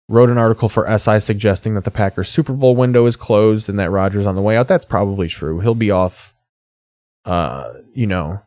wrote 0.09 0.31
an 0.31 0.39
article 0.39 0.69
for 0.69 0.87
SI 0.99 1.21
suggesting 1.21 1.75
that 1.75 1.85
the 1.85 1.91
Packers 1.91 2.29
Super 2.29 2.53
Bowl 2.53 2.75
window 2.75 3.07
is 3.07 3.17
closed 3.17 3.69
and 3.69 3.79
that 3.79 3.91
Rodgers 3.91 4.27
on 4.27 4.35
the 4.35 4.43
way 4.43 4.57
out. 4.57 4.69
That's 4.69 4.85
probably 4.85 5.29
true. 5.29 5.61
He'll 5.61 5.75
be 5.75 5.91
off. 5.91 6.33
Uh, 7.25 7.73
you 7.95 8.07
know, 8.07 8.41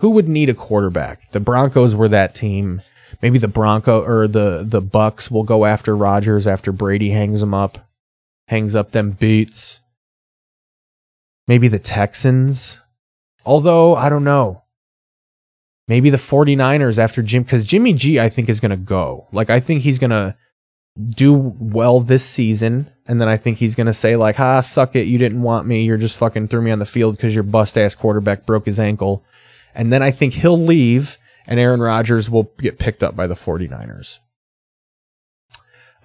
who 0.00 0.10
would 0.10 0.28
need 0.28 0.48
a 0.48 0.54
quarterback? 0.54 1.30
The 1.30 1.40
Broncos 1.40 1.94
were 1.94 2.08
that 2.08 2.34
team. 2.34 2.82
Maybe 3.22 3.38
the 3.38 3.48
Bronco 3.48 4.02
or 4.02 4.28
the 4.28 4.62
the 4.64 4.80
Bucks 4.80 5.30
will 5.30 5.42
go 5.42 5.64
after 5.64 5.96
Rodgers 5.96 6.46
after 6.46 6.72
Brady 6.72 7.10
hangs 7.10 7.42
him 7.42 7.54
up, 7.54 7.78
hangs 8.48 8.74
up 8.74 8.90
them 8.90 9.12
beats. 9.12 9.80
Maybe 11.48 11.68
the 11.68 11.78
Texans. 11.78 12.80
Although 13.44 13.94
I 13.94 14.08
don't 14.08 14.24
know. 14.24 14.62
Maybe 15.88 16.10
the 16.10 16.16
49ers 16.16 16.98
after 16.98 17.22
Jim 17.22 17.44
cuz 17.44 17.64
Jimmy 17.64 17.92
G 17.92 18.20
I 18.20 18.28
think 18.28 18.48
is 18.48 18.60
going 18.60 18.72
to 18.72 18.76
go. 18.76 19.28
Like 19.32 19.50
I 19.50 19.60
think 19.60 19.82
he's 19.82 20.00
going 20.00 20.10
to 20.10 20.34
do 21.10 21.54
well 21.60 22.00
this 22.00 22.24
season 22.24 22.86
and 23.06 23.20
then 23.20 23.28
I 23.28 23.36
think 23.36 23.58
he's 23.58 23.76
going 23.76 23.86
to 23.86 23.94
say 23.94 24.16
like, 24.16 24.36
"Ha, 24.36 24.60
suck 24.62 24.96
it. 24.96 25.06
You 25.06 25.16
didn't 25.16 25.42
want 25.42 25.66
me. 25.66 25.84
You're 25.84 25.96
just 25.96 26.18
fucking 26.18 26.48
threw 26.48 26.60
me 26.60 26.72
on 26.72 26.80
the 26.80 26.86
field 26.86 27.18
cuz 27.18 27.34
your 27.34 27.44
bust 27.44 27.78
ass 27.78 27.94
quarterback 27.94 28.44
broke 28.44 28.66
his 28.66 28.80
ankle." 28.80 29.22
And 29.76 29.92
then 29.92 30.02
I 30.02 30.10
think 30.10 30.34
he'll 30.34 30.58
leave 30.58 31.18
and 31.46 31.60
Aaron 31.60 31.80
Rodgers 31.80 32.28
will 32.28 32.50
get 32.58 32.78
picked 32.78 33.02
up 33.02 33.14
by 33.14 33.26
the 33.26 33.34
49ers. 33.34 34.18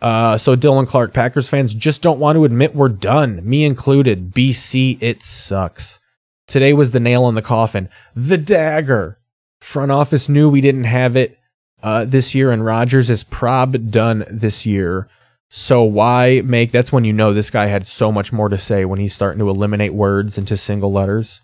Uh, 0.02 0.38
so 0.38 0.56
Dylan 0.56 0.88
Clark, 0.88 1.14
Packers 1.14 1.50
fans 1.50 1.74
just 1.74 2.02
don't 2.02 2.20
want 2.20 2.36
to 2.36 2.46
admit 2.46 2.76
we're 2.76 2.90
done. 2.90 3.48
Me 3.48 3.64
included. 3.64 4.32
BC, 4.32 4.98
it 5.02 5.22
sucks. 5.22 6.00
Today 6.48 6.74
was 6.74 6.92
the 6.92 7.00
nail 7.00 7.30
in 7.30 7.36
the 7.36 7.42
coffin. 7.42 7.90
The 8.16 8.38
dagger. 8.38 9.18
Front 9.60 9.92
office 9.92 10.28
knew 10.28 10.50
we 10.50 10.62
didn't 10.62 10.86
have 10.86 11.16
it 11.16 11.38
uh, 11.84 12.06
this 12.06 12.34
year, 12.34 12.52
and 12.52 12.66
Rodgers 12.66 13.12
is 13.12 13.24
prob 13.24 13.92
done 13.92 14.26
this 14.30 14.66
year. 14.66 15.08
So 15.50 15.84
why 15.84 16.42
make? 16.44 16.72
That's 16.72 16.92
when 16.92 17.04
you 17.04 17.14
know 17.14 17.34
this 17.34 17.52
guy 17.52 17.68
had 17.68 17.86
so 17.86 18.12
much 18.12 18.34
more 18.34 18.50
to 18.50 18.58
say 18.58 18.86
when 18.86 19.00
he's 19.00 19.14
starting 19.14 19.40
to 19.40 19.50
eliminate 19.50 19.94
words 19.94 20.38
into 20.40 20.58
single 20.58 20.92
letters. 20.92 21.42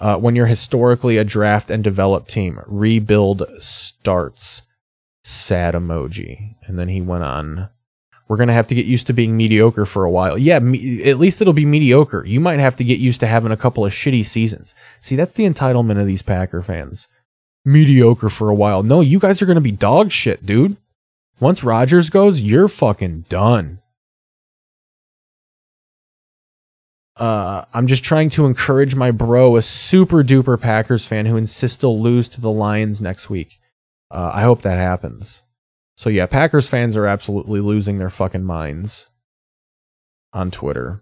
Uh, 0.00 0.16
when 0.16 0.36
you're 0.36 0.46
historically 0.46 1.16
a 1.16 1.24
draft 1.24 1.70
and 1.70 1.82
develop 1.82 2.28
team, 2.28 2.60
rebuild 2.66 3.42
starts. 3.58 4.62
Sad 5.24 5.74
emoji, 5.74 6.54
and 6.66 6.78
then 6.78 6.88
he 6.88 7.00
went 7.00 7.24
on. 7.24 7.68
We're 8.28 8.36
gonna 8.36 8.52
have 8.52 8.66
to 8.68 8.74
get 8.74 8.86
used 8.86 9.06
to 9.08 9.12
being 9.12 9.36
mediocre 9.36 9.86
for 9.86 10.04
a 10.04 10.10
while. 10.10 10.38
Yeah, 10.38 10.58
me, 10.58 11.02
at 11.04 11.18
least 11.18 11.40
it'll 11.40 11.52
be 11.52 11.66
mediocre. 11.66 12.24
You 12.26 12.40
might 12.40 12.60
have 12.60 12.76
to 12.76 12.84
get 12.84 12.98
used 13.00 13.20
to 13.20 13.26
having 13.26 13.52
a 13.52 13.56
couple 13.56 13.84
of 13.84 13.92
shitty 13.92 14.24
seasons. 14.24 14.74
See, 15.00 15.16
that's 15.16 15.34
the 15.34 15.44
entitlement 15.44 16.00
of 16.00 16.06
these 16.06 16.22
Packer 16.22 16.62
fans. 16.62 17.08
Mediocre 17.64 18.28
for 18.28 18.48
a 18.48 18.54
while. 18.54 18.82
No, 18.82 19.00
you 19.00 19.18
guys 19.18 19.42
are 19.42 19.46
gonna 19.46 19.60
be 19.60 19.72
dog 19.72 20.12
shit, 20.12 20.46
dude. 20.46 20.76
Once 21.40 21.64
Rodgers 21.64 22.10
goes, 22.10 22.40
you're 22.42 22.68
fucking 22.68 23.24
done. 23.28 23.80
Uh, 27.18 27.64
I'm 27.74 27.86
just 27.86 28.04
trying 28.04 28.30
to 28.30 28.46
encourage 28.46 28.94
my 28.94 29.10
bro, 29.10 29.56
a 29.56 29.62
super 29.62 30.22
duper 30.22 30.60
Packers 30.60 31.06
fan 31.06 31.26
who 31.26 31.36
insists 31.36 31.76
they'll 31.76 32.00
lose 32.00 32.28
to 32.30 32.40
the 32.40 32.50
Lions 32.50 33.02
next 33.02 33.28
week. 33.28 33.58
Uh, 34.10 34.30
I 34.32 34.42
hope 34.42 34.62
that 34.62 34.78
happens. 34.78 35.42
So 35.96 36.10
yeah, 36.10 36.26
Packers 36.26 36.68
fans 36.68 36.96
are 36.96 37.06
absolutely 37.06 37.60
losing 37.60 37.98
their 37.98 38.10
fucking 38.10 38.44
minds 38.44 39.10
on 40.32 40.50
Twitter. 40.50 41.00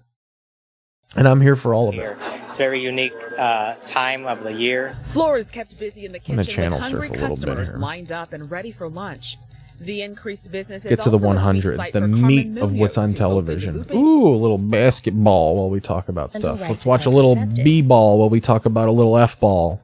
And 1.16 1.28
I'm 1.28 1.40
here 1.40 1.54
for 1.56 1.72
all 1.74 1.88
of 1.88 1.94
it. 1.96 2.16
It's 2.46 2.56
a 2.58 2.62
very 2.62 2.80
unique 2.80 3.12
uh, 3.38 3.74
time 3.86 4.26
of 4.26 4.42
the 4.42 4.52
year. 4.52 4.96
Floor 5.04 5.36
is 5.36 5.50
kept 5.50 5.78
busy 5.78 6.04
in 6.06 6.12
the 6.12 6.18
I'm 6.18 6.24
gonna 6.36 6.42
kitchen 6.44 6.54
channel 6.54 6.78
with 6.78 6.86
surf 6.88 7.02
hungry 7.02 7.18
a 7.18 7.20
little 7.20 7.36
bit 7.36 7.44
customers 7.46 7.68
here. 7.70 7.78
lined 7.78 8.10
up 8.12 8.32
and 8.32 8.50
ready 8.50 8.72
for 8.72 8.88
lunch. 8.88 9.36
The 9.80 10.02
increased 10.02 10.50
business 10.50 10.84
is 10.84 10.88
Get 10.88 11.00
to 11.00 11.10
the 11.10 11.18
also 11.18 11.38
a 11.38 11.52
100s, 11.52 11.92
the 11.92 12.00
meat 12.00 12.58
of 12.58 12.72
what's 12.72 12.96
on 12.96 13.14
television. 13.14 13.86
Ooh, 13.94 14.28
a 14.28 14.36
little 14.36 14.58
basketball 14.58 15.56
while 15.56 15.70
we 15.70 15.80
talk 15.80 16.08
about 16.08 16.32
stuff. 16.32 16.60
Let's 16.60 16.86
watch 16.86 17.06
a 17.06 17.10
little. 17.10 17.36
B 17.36 17.86
ball 17.86 18.18
while 18.18 18.30
we 18.30 18.40
talk 18.40 18.66
about 18.66 18.88
a 18.88 18.92
little 18.92 19.16
F 19.16 19.38
ball. 19.38 19.82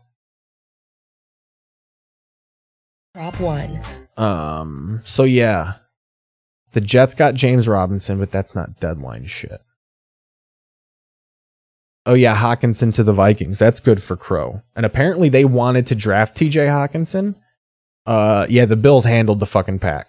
Prop 3.15 3.39
one. 3.41 3.81
Um, 4.17 5.01
so 5.05 5.25
yeah. 5.25 5.75
The 6.73 6.81
Jets 6.81 7.15
got 7.15 7.35
James 7.35 7.69
Robinson, 7.69 8.19
but 8.19 8.31
that's 8.31 8.55
not 8.55 8.81
deadline 8.81 9.27
shit. 9.27 9.61
Oh 12.05 12.15
yeah, 12.15 12.35
Hockenson 12.35 12.93
to 12.95 13.05
the 13.05 13.13
Vikings. 13.13 13.59
That's 13.59 13.79
good 13.79 14.03
for 14.03 14.17
Crow. 14.17 14.63
And 14.75 14.85
apparently 14.85 15.29
they 15.29 15.45
wanted 15.45 15.87
to 15.87 15.95
draft 15.95 16.37
TJ 16.37 16.67
Hockenson. 16.67 17.37
Uh 18.07 18.47
yeah, 18.49 18.65
the 18.65 18.77
Bills 18.77 19.05
handled 19.05 19.41
the 19.41 19.47
fucking 19.47 19.79
pack. 19.79 20.09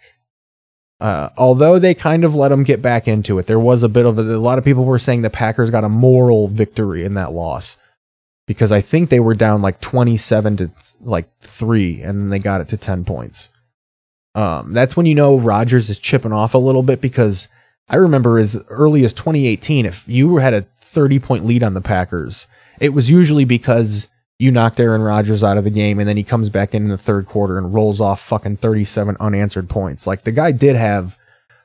Uh, 0.99 1.29
although 1.37 1.79
they 1.79 1.93
kind 1.93 2.23
of 2.23 2.33
let 2.33 2.47
them 2.47 2.63
get 2.63 2.81
back 2.81 3.07
into 3.07 3.37
it, 3.37 3.45
there 3.45 3.59
was 3.59 3.83
a 3.83 3.89
bit 3.89 4.05
of 4.05 4.17
a, 4.17 4.21
a 4.21 4.37
lot 4.37 4.57
of 4.57 4.63
people 4.63 4.85
were 4.85 4.99
saying 4.99 5.21
the 5.21 5.29
Packers 5.29 5.69
got 5.69 5.83
a 5.83 5.89
moral 5.89 6.47
victory 6.47 7.03
in 7.03 7.15
that 7.15 7.33
loss 7.33 7.77
because 8.47 8.71
I 8.71 8.81
think 8.81 9.09
they 9.09 9.19
were 9.19 9.35
down 9.35 9.61
like 9.61 9.81
27 9.81 10.57
to 10.57 10.71
like 11.01 11.27
3 11.41 12.01
and 12.01 12.19
then 12.19 12.29
they 12.29 12.39
got 12.39 12.61
it 12.61 12.69
to 12.69 12.77
10 12.77 13.03
points. 13.05 13.49
Um, 14.35 14.73
that's 14.73 14.95
when 14.95 15.05
you 15.05 15.13
know 15.13 15.37
Rodgers 15.37 15.89
is 15.89 15.99
chipping 15.99 16.31
off 16.31 16.53
a 16.53 16.59
little 16.59 16.83
bit 16.83 17.01
because 17.01 17.49
I 17.89 17.97
remember 17.97 18.39
as 18.39 18.63
early 18.69 19.03
as 19.03 19.13
2018, 19.13 19.85
if 19.85 20.07
you 20.07 20.37
had 20.37 20.53
a 20.53 20.61
30 20.61 21.19
point 21.19 21.45
lead 21.45 21.63
on 21.63 21.73
the 21.73 21.81
Packers, 21.81 22.47
it 22.79 22.93
was 22.93 23.09
usually 23.09 23.45
because 23.45 24.07
you 24.43 24.51
knocked 24.51 24.77
Aaron 24.79 25.01
Rodgers 25.01 25.41
out 25.41 25.57
of 25.57 25.63
the 25.63 25.69
game 25.69 25.99
and 25.99 26.07
then 26.09 26.17
he 26.17 26.23
comes 26.23 26.49
back 26.49 26.73
in, 26.73 26.83
in 26.83 26.89
the 26.89 26.97
third 26.97 27.25
quarter 27.25 27.57
and 27.57 27.73
rolls 27.73 28.01
off 28.01 28.19
fucking 28.19 28.57
37 28.57 29.15
unanswered 29.19 29.69
points. 29.69 30.05
Like 30.05 30.23
the 30.23 30.33
guy 30.33 30.51
did 30.51 30.75
have 30.75 31.17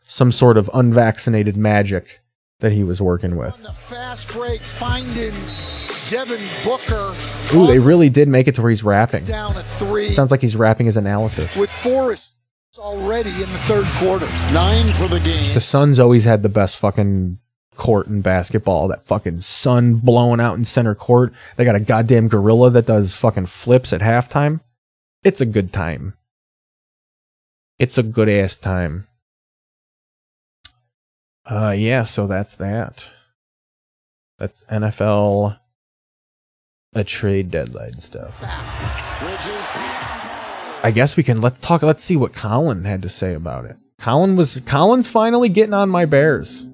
some 0.04 0.30
sort 0.30 0.56
of 0.56 0.70
unvaccinated 0.72 1.56
magic 1.56 2.20
that 2.60 2.70
he 2.70 2.84
was 2.84 3.02
working 3.02 3.36
with. 3.36 3.56
Fast 3.78 4.32
break 4.32 4.60
finding 4.60 5.34
Devin 6.08 6.40
Booker 6.64 7.14
Ooh, 7.54 7.66
they 7.66 7.80
really 7.80 8.08
did 8.08 8.28
make 8.28 8.46
it 8.46 8.54
to 8.54 8.62
where 8.62 8.70
he's 8.70 8.84
rapping. 8.84 9.24
down 9.24 9.56
a 9.56 9.62
three 9.62 10.12
Sounds 10.12 10.30
like 10.30 10.40
he's 10.40 10.56
rapping 10.56 10.86
his 10.86 10.96
analysis. 10.96 11.56
with 11.56 11.70
Forrest 11.70 12.36
already 12.78 13.30
in 13.30 13.36
the 13.40 13.58
third 13.66 13.86
quarter. 13.96 14.26
Nine 14.52 14.92
for 14.92 15.08
the 15.08 15.18
game. 15.18 15.52
The 15.52 15.60
Suns 15.60 15.98
always 15.98 16.24
had 16.24 16.44
the 16.44 16.48
best 16.48 16.78
fucking 16.78 17.38
court 17.78 18.08
in 18.08 18.20
basketball. 18.20 18.88
That 18.88 19.02
fucking 19.02 19.40
sun 19.40 19.94
blowing 19.94 20.40
out 20.40 20.58
in 20.58 20.66
center 20.66 20.94
court. 20.94 21.32
They 21.56 21.64
got 21.64 21.76
a 21.76 21.80
goddamn 21.80 22.28
gorilla 22.28 22.70
that 22.70 22.86
does 22.86 23.14
fucking 23.14 23.46
flips 23.46 23.94
at 23.94 24.02
halftime. 24.02 24.60
It's 25.24 25.40
a 25.40 25.46
good 25.46 25.72
time. 25.72 26.12
It's 27.78 27.96
a 27.96 28.02
good 28.02 28.28
ass 28.28 28.56
time. 28.56 29.06
Uh 31.46 31.70
yeah, 31.70 32.04
so 32.04 32.26
that's 32.26 32.56
that. 32.56 33.10
That's 34.38 34.64
NFL 34.64 35.56
a 36.94 37.04
trade 37.04 37.50
deadline 37.50 38.00
stuff. 38.00 38.42
I 40.82 40.90
guess 40.94 41.16
we 41.16 41.22
can 41.22 41.40
let's 41.40 41.58
talk 41.58 41.82
let's 41.82 42.04
see 42.04 42.16
what 42.16 42.34
Colin 42.34 42.84
had 42.84 43.02
to 43.02 43.08
say 43.08 43.34
about 43.34 43.64
it. 43.64 43.76
Colin 43.98 44.36
was 44.36 44.60
Colin's 44.60 45.10
finally 45.10 45.48
getting 45.48 45.74
on 45.74 45.90
my 45.90 46.04
bears. 46.04 46.64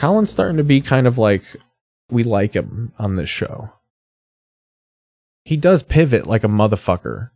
Colin's 0.00 0.30
starting 0.30 0.56
to 0.56 0.64
be 0.64 0.80
kind 0.80 1.06
of 1.06 1.18
like 1.18 1.44
we 2.10 2.22
like 2.22 2.54
him 2.54 2.90
on 2.98 3.16
this 3.16 3.28
show. 3.28 3.70
He 5.44 5.58
does 5.58 5.82
pivot 5.82 6.26
like 6.26 6.42
a 6.42 6.48
motherfucker. 6.48 7.28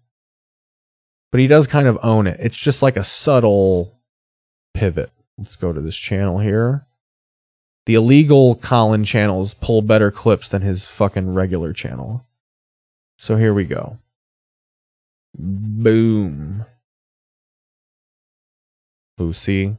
But 1.31 1.41
he 1.41 1.47
does 1.47 1.67
kind 1.67 1.87
of 1.87 1.99
own 2.03 2.27
it. 2.27 2.39
It's 2.41 2.59
just 2.59 2.83
like 2.83 2.97
a 2.97 3.05
subtle 3.05 4.01
pivot. 4.73 5.11
Let's 5.37 5.57
go 5.57 5.75
to 5.75 5.81
this 5.83 5.99
channel 5.99 6.39
here. 6.39 6.87
The 7.85 7.97
illegal 7.97 8.55
Colin 8.55 9.05
channels 9.05 9.53
pull 9.53 9.83
better 9.83 10.11
clips 10.11 10.49
than 10.49 10.63
his 10.63 10.89
fucking 10.89 11.35
regular 11.35 11.75
channel. 11.75 12.25
So 13.19 13.37
here 13.37 13.53
we 13.53 13.65
go. 13.65 13.99
Boom. 15.37 16.65
Ooh, 19.21 19.35
see? 19.35 19.77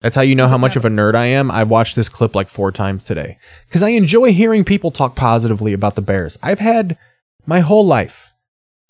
That's 0.00 0.14
how 0.14 0.22
you 0.22 0.36
know 0.36 0.46
how 0.46 0.58
much 0.58 0.76
of 0.76 0.84
a 0.84 0.88
nerd 0.88 1.14
I 1.14 1.26
am. 1.26 1.50
I've 1.50 1.70
watched 1.70 1.96
this 1.96 2.08
clip 2.08 2.34
like 2.34 2.48
four 2.48 2.70
times 2.70 3.02
today. 3.02 3.38
Because 3.66 3.82
I 3.82 3.90
enjoy 3.90 4.32
hearing 4.32 4.64
people 4.64 4.90
talk 4.90 5.16
positively 5.16 5.72
about 5.72 5.96
the 5.96 6.02
Bears. 6.02 6.38
I've 6.42 6.60
had 6.60 6.96
my 7.46 7.60
whole 7.60 7.84
life 7.84 8.32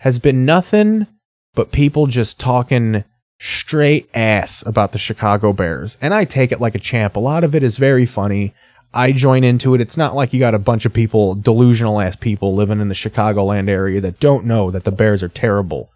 has 0.01 0.19
been 0.19 0.45
nothing 0.45 1.07
but 1.55 1.71
people 1.71 2.05
just 2.07 2.39
talking 2.39 3.03
straight 3.39 4.09
ass 4.13 4.63
about 4.67 4.91
the 4.91 4.99
Chicago 4.99 5.51
Bears. 5.51 5.97
And 6.01 6.13
I 6.13 6.25
take 6.25 6.51
it 6.51 6.61
like 6.61 6.75
a 6.75 6.79
champ. 6.79 7.15
A 7.15 7.19
lot 7.19 7.43
of 7.43 7.55
it 7.55 7.63
is 7.63 7.77
very 7.77 8.05
funny. 8.05 8.53
I 8.93 9.11
join 9.11 9.43
into 9.43 9.73
it. 9.73 9.81
It's 9.81 9.97
not 9.97 10.15
like 10.15 10.33
you 10.33 10.39
got 10.39 10.55
a 10.55 10.59
bunch 10.59 10.85
of 10.85 10.93
people, 10.93 11.35
delusional 11.35 12.01
ass 12.01 12.15
people 12.15 12.53
living 12.53 12.81
in 12.81 12.89
the 12.89 12.95
Chicagoland 12.95 13.69
area 13.69 14.01
that 14.01 14.19
don't 14.19 14.45
know 14.45 14.71
that 14.71 14.83
the 14.83 14.91
Bears 14.91 15.23
are 15.23 15.29
terrible 15.29 15.89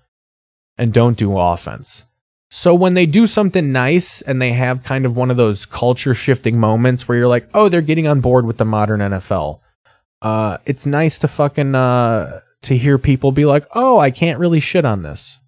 and 0.78 0.94
don't 0.94 1.18
do 1.18 1.38
offense. 1.38 2.06
So 2.56 2.76
when 2.76 2.94
they 2.94 3.08
do 3.08 3.26
something 3.26 3.72
nice 3.72 4.22
and 4.22 4.40
they 4.40 4.52
have 4.52 4.84
kind 4.84 5.08
of 5.08 5.18
one 5.18 5.32
of 5.32 5.38
those 5.38 5.66
culture 5.66 6.14
shifting 6.14 6.60
moments 6.60 7.08
where 7.08 7.18
you're 7.18 7.28
like, 7.28 7.50
oh, 7.56 7.68
they're 7.68 7.82
getting 7.82 8.06
on 8.06 8.22
board 8.22 8.46
with 8.46 8.58
the 8.58 8.64
modern 8.64 9.00
NFL. 9.00 9.60
Uh, 10.22 10.60
it's 10.64 10.86
nice 10.86 11.18
to 11.18 11.28
fucking 11.28 11.74
uh, 11.74 12.42
to 12.62 12.78
hear 12.78 13.00
people 13.00 13.32
be 13.32 13.46
like, 13.46 13.66
oh, 13.74 13.98
I 13.98 14.12
can't 14.12 14.38
really 14.38 14.60
shit 14.60 14.86
on 14.86 15.02
this. 15.02 15.40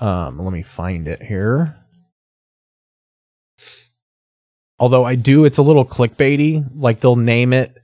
Um, 0.00 0.40
let 0.40 0.52
me 0.52 0.62
find 0.62 1.06
it 1.06 1.22
here. 1.22 1.76
Although 4.80 5.04
I 5.04 5.14
do, 5.14 5.44
it's 5.44 5.58
a 5.58 5.62
little 5.62 5.84
clickbaity. 5.84 6.64
Like 6.74 6.98
they'll 6.98 7.14
name 7.14 7.52
it 7.52 7.78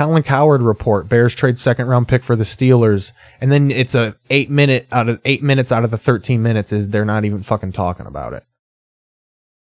Colin 0.00 0.22
Cowherd 0.22 0.62
report. 0.62 1.10
Bears 1.10 1.34
trade 1.34 1.58
second 1.58 1.86
round 1.86 2.08
pick 2.08 2.22
for 2.22 2.34
the 2.34 2.44
Steelers, 2.44 3.12
and 3.38 3.52
then 3.52 3.70
it's 3.70 3.94
a 3.94 4.14
eight 4.30 4.48
minute 4.48 4.86
out 4.90 5.10
of 5.10 5.20
eight 5.26 5.42
minutes 5.42 5.70
out 5.70 5.84
of 5.84 5.90
the 5.90 5.98
thirteen 5.98 6.40
minutes 6.42 6.72
is 6.72 6.88
they're 6.88 7.04
not 7.04 7.26
even 7.26 7.42
fucking 7.42 7.72
talking 7.72 8.06
about 8.06 8.32
it. 8.32 8.42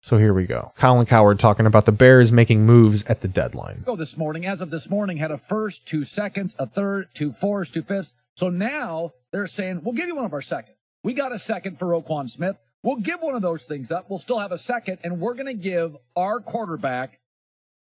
So 0.01 0.17
here 0.17 0.33
we 0.33 0.45
go. 0.45 0.73
Colin 0.75 1.05
Cowherd 1.05 1.39
talking 1.39 1.65
about 1.65 1.86
the 1.86 1.93
Bears 1.93 2.33
making 2.33 2.65
moves 2.65 3.05
at 3.05 3.21
the 3.21 3.29
deadline. 3.29 3.83
Go 3.86 3.95
this 3.95 4.17
morning, 4.17 4.45
as 4.45 4.59
of 4.59 4.71
this 4.71 4.89
morning, 4.89 5.15
had 5.15 5.31
a 5.31 5.38
first, 5.38 5.88
two 5.88 6.03
seconds, 6.03 6.53
a 6.59 6.67
third, 6.67 7.07
two 7.13 7.31
fours, 7.31 7.69
two 7.69 7.83
fifths. 7.83 8.13
So 8.36 8.49
now 8.49 9.13
they're 9.31 9.47
saying, 9.47 9.83
we'll 9.86 9.95
give 9.95 10.07
you 10.07 10.17
one 10.17 10.25
of 10.25 10.33
our 10.33 10.41
seconds. 10.41 10.75
We 11.01 11.13
got 11.13 11.31
a 11.31 11.39
second 11.39 11.79
for 11.79 11.86
Roquan 11.86 12.29
Smith. 12.29 12.57
We'll 12.83 12.97
give 12.97 13.21
one 13.21 13.36
of 13.36 13.41
those 13.41 13.63
things 13.63 13.89
up. 13.89 14.09
We'll 14.09 14.19
still 14.19 14.39
have 14.39 14.51
a 14.51 14.57
second, 14.57 14.97
and 15.05 15.21
we're 15.21 15.36
going 15.36 15.45
to 15.45 15.53
give 15.53 15.95
our 16.13 16.41
quarterback, 16.41 17.21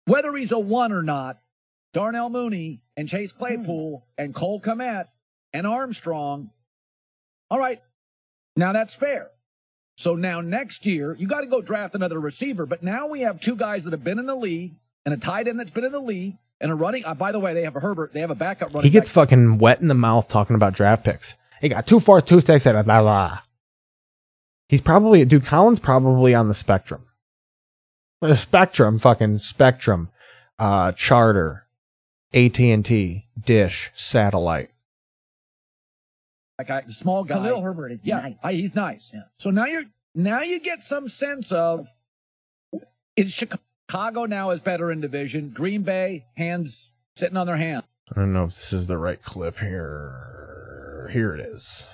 whether 0.06 0.34
he's 0.34 0.54
a 0.54 0.60
one 0.60 0.94
or 0.94 1.04
not, 1.04 1.36
Darnell 1.98 2.30
Mooney 2.30 2.84
and 2.96 3.10
Chase 3.10 3.32
Claypool 3.32 4.06
and 4.20 4.36
Cole 4.36 4.62
Kmet 4.62 5.06
and 5.52 5.66
Armstrong. 5.66 6.52
All 7.50 7.58
right. 7.58 7.82
Now 8.56 8.72
that's 8.72 8.94
fair. 8.94 9.32
So 9.96 10.14
now 10.14 10.42
next 10.42 10.86
year, 10.86 11.16
you 11.18 11.26
got 11.26 11.42
to 11.42 11.48
go 11.48 11.60
draft 11.60 11.96
another 11.96 12.20
receiver. 12.20 12.68
But 12.68 12.84
now 12.84 13.08
we 13.08 13.22
have 13.22 13.42
two 13.42 13.56
guys 13.56 13.84
that 13.86 13.94
have 13.94 14.04
been 14.04 14.20
in 14.20 14.28
the 14.28 14.36
league 14.36 14.74
and 15.08 15.14
a 15.16 15.18
tight 15.18 15.48
end 15.48 15.60
that's 15.60 15.72
been 15.72 15.86
in 15.86 15.92
the 15.92 16.00
league 16.00 16.36
and 16.62 16.72
a 16.72 16.76
running. 16.76 17.04
Uh, 17.04 17.16
by 17.16 17.32
the 17.32 17.40
way, 17.40 17.56
they 17.56 17.64
have 17.64 17.76
a 17.76 17.80
Herbert. 17.80 18.14
They 18.14 18.20
have 18.20 18.30
a 18.30 18.36
backup 18.36 18.76
running. 18.76 18.84
He 18.84 18.92
gets 18.92 19.10
back. 19.10 19.30
fucking 19.30 19.58
wet 19.58 19.82
in 19.82 19.88
the 19.88 19.96
mouth 19.96 20.30
talking 20.30 20.56
about 20.56 20.74
draft 20.76 21.04
picks. 21.04 21.34
He 21.62 21.70
got 21.70 21.88
two 21.88 22.00
fourths, 22.00 22.30
two 22.30 22.42
sticks, 22.42 22.68
and 22.68 22.78
a 22.78 22.84
blah 22.84 23.02
blah. 23.02 23.40
He's 24.70 24.82
probably 24.82 25.26
dude. 25.26 25.46
Collins 25.46 25.80
probably 25.80 26.36
on 26.36 26.48
the 26.48 26.54
spectrum. 26.54 27.02
The 28.22 28.36
spectrum, 28.36 29.00
fucking 29.00 29.40
spectrum, 29.40 30.10
uh, 30.60 30.92
charter, 30.92 31.64
AT 32.34 32.60
and 32.60 32.84
T, 32.86 33.28
dish, 33.40 33.92
satellite. 33.96 34.70
Like 36.58 36.70
I, 36.70 36.82
the 36.82 36.94
small 36.94 37.24
guy. 37.24 37.36
Khalil 37.36 37.62
Herbert 37.62 37.92
is 37.92 38.06
yeah, 38.06 38.20
nice. 38.20 38.44
I- 38.44 38.54
he's 38.54 38.76
nice. 38.76 39.16
So 39.38 39.52
now 39.52 39.66
you're 39.66 39.86
now 40.16 40.42
you 40.42 40.60
get 40.60 40.82
some 40.84 41.08
sense 41.08 41.52
of 41.52 41.88
is 43.16 43.32
Chicago 43.32 44.26
now 44.26 44.52
is 44.52 44.60
better 44.62 44.92
in 44.92 45.00
division. 45.02 45.52
Green 45.52 45.84
Bay 45.84 46.26
hands 46.36 46.94
sitting 47.16 47.38
on 47.38 47.48
their 47.48 47.58
hands. 47.58 47.84
I 48.12 48.20
don't 48.20 48.34
know 48.34 48.44
if 48.44 48.56
this 48.56 48.74
is 48.74 48.88
the 48.88 48.98
right 48.98 49.22
clip 49.22 49.60
here. 49.60 51.10
Here 51.12 51.34
it 51.34 51.40
is. 51.40 51.88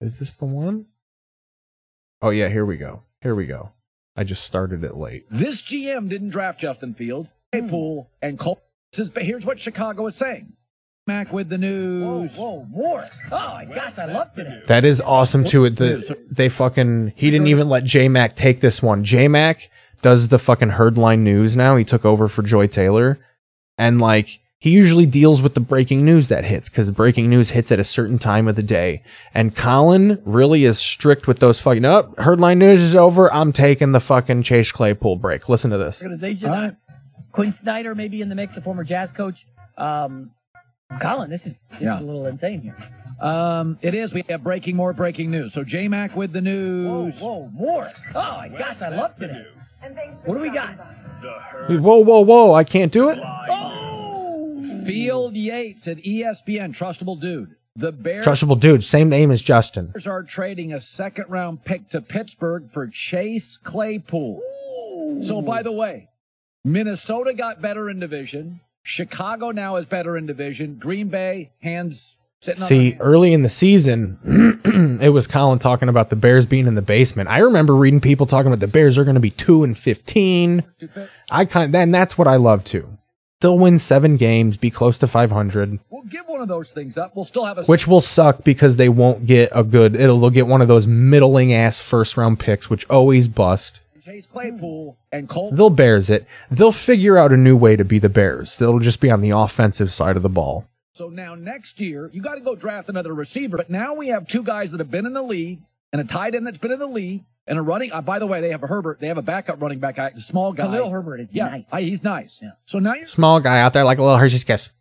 Is 0.00 0.18
this 0.18 0.34
the 0.34 0.44
one? 0.44 0.86
Oh 2.20 2.30
yeah, 2.30 2.48
here 2.48 2.64
we 2.64 2.76
go. 2.76 3.02
Here 3.20 3.34
we 3.34 3.46
go. 3.46 3.72
I 4.16 4.24
just 4.24 4.44
started 4.44 4.84
it 4.84 4.96
late. 4.96 5.24
This 5.30 5.62
GM 5.62 6.08
didn't 6.08 6.30
draft 6.30 6.60
Justin 6.60 6.94
Fields, 6.94 7.30
Claypool, 7.62 8.10
and 8.22 8.38
Cole. 8.38 8.62
This 8.92 9.00
is- 9.06 9.10
But 9.10 9.24
here's 9.24 9.44
what 9.44 9.58
Chicago 9.60 10.06
is 10.06 10.16
saying. 10.16 10.54
Mac 11.06 11.32
with 11.32 11.48
the 11.48 11.58
news. 11.58 12.36
Whoa, 12.36 12.60
whoa, 12.60 12.66
more. 12.70 13.04
Oh 13.32 13.54
my 13.54 13.64
gosh, 13.74 13.98
I 13.98 14.06
love 14.06 14.28
today. 14.34 14.62
That 14.68 14.84
is 14.84 15.00
awesome 15.00 15.44
too. 15.44 15.64
It 15.64 15.74
the 15.76 16.16
they 16.30 16.48
fucking 16.48 17.12
he 17.16 17.30
didn't 17.30 17.48
even 17.48 17.68
let 17.68 17.82
J 17.84 18.08
Mac 18.08 18.36
take 18.36 18.60
this 18.60 18.80
one. 18.80 19.02
J 19.02 19.26
Mac 19.26 19.68
does 20.02 20.28
the 20.28 20.38
fucking 20.38 20.70
herdline 20.70 21.20
news 21.20 21.56
now. 21.56 21.74
He 21.76 21.84
took 21.84 22.04
over 22.04 22.28
for 22.28 22.42
Joy 22.42 22.68
Taylor, 22.68 23.18
and 23.76 24.00
like 24.00 24.38
he 24.60 24.70
usually 24.70 25.06
deals 25.06 25.42
with 25.42 25.54
the 25.54 25.60
breaking 25.60 26.04
news 26.04 26.28
that 26.28 26.44
hits 26.44 26.68
because 26.68 26.88
breaking 26.92 27.28
news 27.28 27.50
hits 27.50 27.72
at 27.72 27.80
a 27.80 27.84
certain 27.84 28.16
time 28.20 28.46
of 28.46 28.54
the 28.54 28.62
day. 28.62 29.02
And 29.34 29.56
Colin 29.56 30.22
really 30.24 30.62
is 30.64 30.78
strict 30.78 31.26
with 31.26 31.40
those 31.40 31.60
fucking. 31.60 31.84
Up, 31.84 32.14
herdline 32.14 32.58
news 32.58 32.80
is 32.80 32.94
over. 32.94 33.32
I'm 33.34 33.52
taking 33.52 33.90
the 33.90 33.98
fucking 33.98 34.44
Chase 34.44 34.70
Claypool 34.70 35.16
break. 35.16 35.48
Listen 35.48 35.72
to 35.72 35.78
this. 35.78 36.00
Organization. 36.00 36.50
Uh, 36.50 36.70
Quin 37.32 37.50
Snyder 37.52 37.94
maybe 37.94 38.20
in 38.20 38.28
the 38.28 38.34
mix, 38.34 38.54
the 38.54 38.60
former 38.60 38.84
Jazz 38.84 39.12
coach. 39.12 39.46
Um, 39.76 40.30
Colin, 41.00 41.30
this 41.30 41.46
is 41.46 41.66
this 41.78 41.88
Yeah. 41.88 41.94
is 41.96 42.00
a 42.02 42.06
little 42.06 42.26
insane 42.26 42.60
here. 42.60 42.76
Um, 43.20 43.78
it 43.80 43.94
is. 43.94 44.12
We 44.12 44.24
have 44.28 44.42
breaking 44.42 44.76
more 44.76 44.92
breaking 44.92 45.30
news. 45.30 45.54
So 45.54 45.64
J 45.64 45.88
Mac 45.88 46.14
with 46.16 46.32
the 46.32 46.40
news. 46.42 47.20
Whoa, 47.20 47.44
whoa, 47.44 47.48
more. 47.54 47.88
Oh 48.14 48.36
my 48.38 48.48
gosh, 48.48 48.82
I 48.82 48.88
love 48.90 49.14
today. 49.16 49.46
What 50.26 50.36
do 50.36 50.42
we 50.42 50.50
got? 50.50 50.74
Whoa, 51.68 51.98
whoa, 51.98 52.20
whoa! 52.20 52.52
I 52.52 52.64
can't 52.64 52.92
do 52.92 53.08
it. 53.10 53.18
Oh! 53.22 54.82
Field 54.84 55.34
Yates 55.34 55.86
at 55.88 55.98
ESPN, 55.98 56.76
trustable 56.76 57.18
dude. 57.20 57.54
The 57.74 57.90
Bears 57.90 58.26
Trustable 58.26 58.60
dude, 58.60 58.84
same 58.84 59.08
name 59.08 59.30
as 59.30 59.40
Justin. 59.40 59.86
Bears 59.86 60.06
are 60.06 60.22
trading 60.22 60.74
a 60.74 60.80
second 60.80 61.26
round 61.30 61.64
pick 61.64 61.88
to 61.90 62.02
Pittsburgh 62.02 62.70
for 62.70 62.86
Chase 62.88 63.56
Claypool. 63.56 64.40
So, 65.22 65.40
by 65.40 65.62
the 65.62 65.72
way, 65.72 66.08
Minnesota 66.64 67.34
got 67.34 67.60
better 67.60 67.90
in 67.90 67.98
division. 67.98 68.60
Chicago 68.84 69.50
now 69.50 69.76
is 69.76 69.86
better 69.86 70.16
in 70.16 70.26
division. 70.26 70.76
Green 70.78 71.08
Bay 71.08 71.50
hands 71.60 72.20
sitting 72.40 72.62
on 72.62 72.68
See, 72.68 72.96
early 73.00 73.32
in 73.32 73.42
the 73.42 73.48
season, 73.48 74.18
it 75.02 75.10
was 75.10 75.26
Colin 75.26 75.58
talking 75.58 75.88
about 75.88 76.10
the 76.10 76.16
Bears 76.16 76.46
being 76.46 76.66
in 76.68 76.76
the 76.76 76.82
basement. 76.82 77.28
I 77.28 77.38
remember 77.38 77.74
reading 77.74 78.00
people 78.00 78.26
talking 78.26 78.46
about 78.46 78.60
the 78.60 78.68
Bears 78.68 78.96
are 78.96 79.04
going 79.04 79.14
to 79.14 79.20
be 79.20 79.30
two 79.30 79.64
and 79.64 79.76
fifteen. 79.76 80.62
I 81.30 81.46
kind, 81.46 81.74
then 81.74 81.90
that's 81.90 82.16
what 82.16 82.28
I 82.28 82.36
love 82.36 82.64
too. 82.64 82.88
They'll 83.40 83.58
win 83.58 83.80
seven 83.80 84.16
games, 84.16 84.56
be 84.56 84.70
close 84.70 84.98
to 84.98 85.08
five 85.08 85.32
hundred, 85.32 85.80
We'll 85.90 86.02
give 86.02 86.28
one 86.28 86.40
of 86.40 86.48
those 86.48 86.70
things 86.70 86.96
up. 86.96 87.16
We'll 87.16 87.24
still 87.24 87.44
have 87.44 87.58
a 87.58 87.64
which 87.64 87.88
will 87.88 88.00
suck 88.00 88.44
because 88.44 88.76
they 88.76 88.88
won't 88.88 89.26
get 89.26 89.50
a 89.52 89.64
good. 89.64 89.96
It'll 89.96 90.18
they'll 90.18 90.30
get 90.30 90.46
one 90.46 90.62
of 90.62 90.68
those 90.68 90.86
middling 90.86 91.52
ass 91.52 91.84
first 91.84 92.16
round 92.16 92.38
picks, 92.38 92.70
which 92.70 92.88
always 92.88 93.26
bust. 93.26 93.80
Chase 94.04 94.26
Claypool 94.26 94.96
and 95.12 95.28
Colt. 95.28 95.54
They'll 95.56 95.70
Bears 95.70 96.10
it. 96.10 96.26
They'll 96.50 96.72
figure 96.72 97.16
out 97.16 97.32
a 97.32 97.36
new 97.36 97.56
way 97.56 97.76
to 97.76 97.84
be 97.84 97.98
the 97.98 98.08
Bears. 98.08 98.58
They'll 98.58 98.78
just 98.80 99.00
be 99.00 99.10
on 99.10 99.20
the 99.20 99.30
offensive 99.30 99.90
side 99.90 100.16
of 100.16 100.22
the 100.22 100.28
ball. 100.28 100.66
So 100.94 101.08
now 101.08 101.34
next 101.34 101.80
year, 101.80 102.10
you 102.12 102.20
got 102.20 102.34
to 102.34 102.40
go 102.40 102.54
draft 102.54 102.88
another 102.88 103.14
receiver. 103.14 103.56
But 103.56 103.70
now 103.70 103.94
we 103.94 104.08
have 104.08 104.26
two 104.28 104.42
guys 104.42 104.72
that 104.72 104.80
have 104.80 104.90
been 104.90 105.06
in 105.06 105.12
the 105.14 105.22
league 105.22 105.60
and 105.92 106.00
a 106.00 106.04
tight 106.04 106.34
end 106.34 106.46
that's 106.46 106.58
been 106.58 106.72
in 106.72 106.78
the 106.78 106.86
league 106.86 107.22
and 107.46 107.58
a 107.58 107.62
running. 107.62 107.92
Uh, 107.92 108.00
by 108.02 108.18
the 108.18 108.26
way, 108.26 108.40
they 108.40 108.50
have 108.50 108.62
a 108.62 108.66
Herbert. 108.66 108.98
They 109.00 109.06
have 109.08 109.18
a 109.18 109.22
backup 109.22 109.60
running 109.62 109.78
back, 109.78 109.98
a 109.98 110.20
small 110.20 110.52
guy. 110.52 110.64
Khalil 110.64 110.90
Herbert 110.90 111.20
is 111.20 111.34
yeah, 111.34 111.48
nice. 111.48 111.72
I- 111.72 111.82
he's 111.82 112.02
nice. 112.02 112.42
So 112.66 112.78
now 112.78 112.94
you're, 112.94 113.06
Small 113.06 113.40
guy 113.40 113.60
out 113.60 113.72
there 113.72 113.84
like 113.84 113.98
a 113.98 114.02
little 114.02 114.18
Hershey's 114.18 114.44
kiss. 114.44 114.72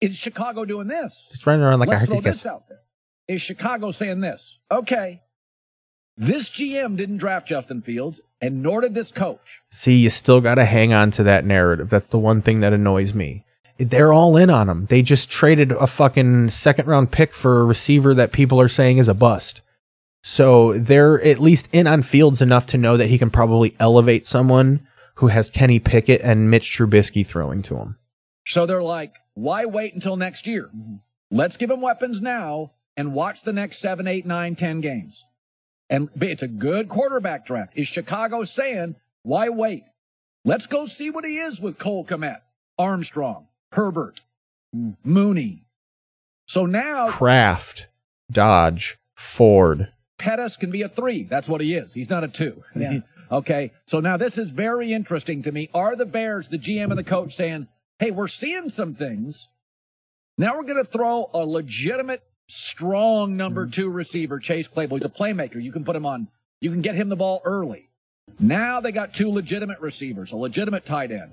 is 0.00 0.16
Chicago 0.16 0.64
doing 0.64 0.86
this? 0.86 1.26
Just 1.30 1.46
running 1.46 1.64
around 1.64 1.80
like 1.80 1.88
a 1.88 1.90
Let's 1.90 2.02
Hershey's 2.02 2.20
throw 2.20 2.30
this 2.30 2.36
kiss. 2.42 2.46
out 2.46 2.68
there. 2.68 2.78
Is 3.26 3.42
Chicago 3.42 3.90
saying 3.90 4.20
this? 4.20 4.58
Okay, 4.70 5.20
this 6.18 6.50
GM 6.50 6.96
didn't 6.96 7.18
draft 7.18 7.46
Justin 7.46 7.80
Fields, 7.80 8.20
and 8.40 8.60
nor 8.60 8.80
did 8.80 8.92
this 8.92 9.12
coach. 9.12 9.62
See, 9.70 9.96
you 9.96 10.10
still 10.10 10.40
got 10.40 10.56
to 10.56 10.64
hang 10.64 10.92
on 10.92 11.12
to 11.12 11.22
that 11.22 11.44
narrative. 11.44 11.90
That's 11.90 12.08
the 12.08 12.18
one 12.18 12.40
thing 12.40 12.58
that 12.60 12.72
annoys 12.72 13.14
me. 13.14 13.44
They're 13.78 14.12
all 14.12 14.36
in 14.36 14.50
on 14.50 14.68
him. 14.68 14.86
They 14.86 15.00
just 15.02 15.30
traded 15.30 15.70
a 15.70 15.86
fucking 15.86 16.50
second 16.50 16.86
round 16.86 17.12
pick 17.12 17.32
for 17.32 17.60
a 17.60 17.64
receiver 17.64 18.14
that 18.14 18.32
people 18.32 18.60
are 18.60 18.66
saying 18.66 18.98
is 18.98 19.06
a 19.06 19.14
bust. 19.14 19.60
So 20.20 20.76
they're 20.76 21.22
at 21.22 21.38
least 21.38 21.72
in 21.72 21.86
on 21.86 22.02
Fields 22.02 22.42
enough 22.42 22.66
to 22.66 22.78
know 22.78 22.96
that 22.96 23.08
he 23.08 23.18
can 23.18 23.30
probably 23.30 23.76
elevate 23.78 24.26
someone 24.26 24.86
who 25.14 25.28
has 25.28 25.48
Kenny 25.48 25.78
Pickett 25.78 26.20
and 26.22 26.50
Mitch 26.50 26.76
Trubisky 26.76 27.24
throwing 27.24 27.62
to 27.62 27.76
him. 27.76 27.96
So 28.44 28.66
they're 28.66 28.82
like, 28.82 29.14
why 29.34 29.66
wait 29.66 29.94
until 29.94 30.16
next 30.16 30.48
year? 30.48 30.68
Let's 31.30 31.56
give 31.56 31.70
him 31.70 31.80
weapons 31.80 32.20
now 32.20 32.72
and 32.96 33.14
watch 33.14 33.42
the 33.42 33.52
next 33.52 33.78
seven, 33.78 34.08
eight, 34.08 34.26
nine, 34.26 34.56
ten 34.56 34.80
games. 34.80 35.24
And 35.90 36.10
it's 36.20 36.42
a 36.42 36.48
good 36.48 36.88
quarterback 36.88 37.46
draft. 37.46 37.72
Is 37.76 37.88
Chicago 37.88 38.44
saying, 38.44 38.96
why 39.22 39.48
wait? 39.48 39.84
Let's 40.44 40.66
go 40.66 40.86
see 40.86 41.10
what 41.10 41.24
he 41.24 41.38
is 41.38 41.60
with 41.60 41.78
Cole 41.78 42.04
Kmet, 42.04 42.40
Armstrong, 42.78 43.48
Herbert, 43.72 44.20
Mooney. 45.04 45.64
So 46.46 46.66
now 46.66 47.08
Kraft, 47.08 47.88
Dodge, 48.30 48.96
Ford. 49.14 49.92
Pettis 50.18 50.56
can 50.56 50.70
be 50.70 50.82
a 50.82 50.88
three. 50.88 51.24
That's 51.24 51.48
what 51.48 51.60
he 51.60 51.74
is. 51.74 51.92
He's 51.94 52.10
not 52.10 52.24
a 52.24 52.28
two. 52.28 52.62
Yeah. 52.74 53.00
okay. 53.30 53.72
So 53.86 54.00
now 54.00 54.16
this 54.16 54.38
is 54.38 54.50
very 54.50 54.92
interesting 54.92 55.42
to 55.42 55.52
me. 55.52 55.68
Are 55.74 55.96
the 55.96 56.06
Bears, 56.06 56.48
the 56.48 56.58
GM 56.58 56.90
and 56.90 56.98
the 56.98 57.04
coach 57.04 57.34
saying, 57.34 57.68
hey, 57.98 58.10
we're 58.10 58.28
seeing 58.28 58.70
some 58.70 58.94
things. 58.94 59.48
Now 60.36 60.56
we're 60.56 60.64
going 60.64 60.84
to 60.84 60.90
throw 60.90 61.28
a 61.34 61.44
legitimate, 61.44 62.22
strong 62.48 63.36
number 63.36 63.66
mm. 63.66 63.72
two 63.72 63.88
receiver, 63.88 64.38
Chase 64.38 64.66
Claypool. 64.66 64.98
He's 64.98 65.04
a 65.04 65.08
playmaker. 65.08 65.62
You 65.62 65.72
can 65.72 65.84
put 65.84 65.94
him 65.96 66.06
on, 66.06 66.28
you 66.60 66.70
can 66.70 66.80
get 66.80 66.94
him 66.94 67.08
the 67.08 67.16
ball 67.16 67.40
early. 67.44 67.88
Now 68.40 68.80
they 68.80 68.92
got 68.92 69.14
two 69.14 69.30
legitimate 69.30 69.80
receivers, 69.80 70.32
a 70.32 70.36
legitimate 70.36 70.84
tight 70.84 71.10
end. 71.10 71.32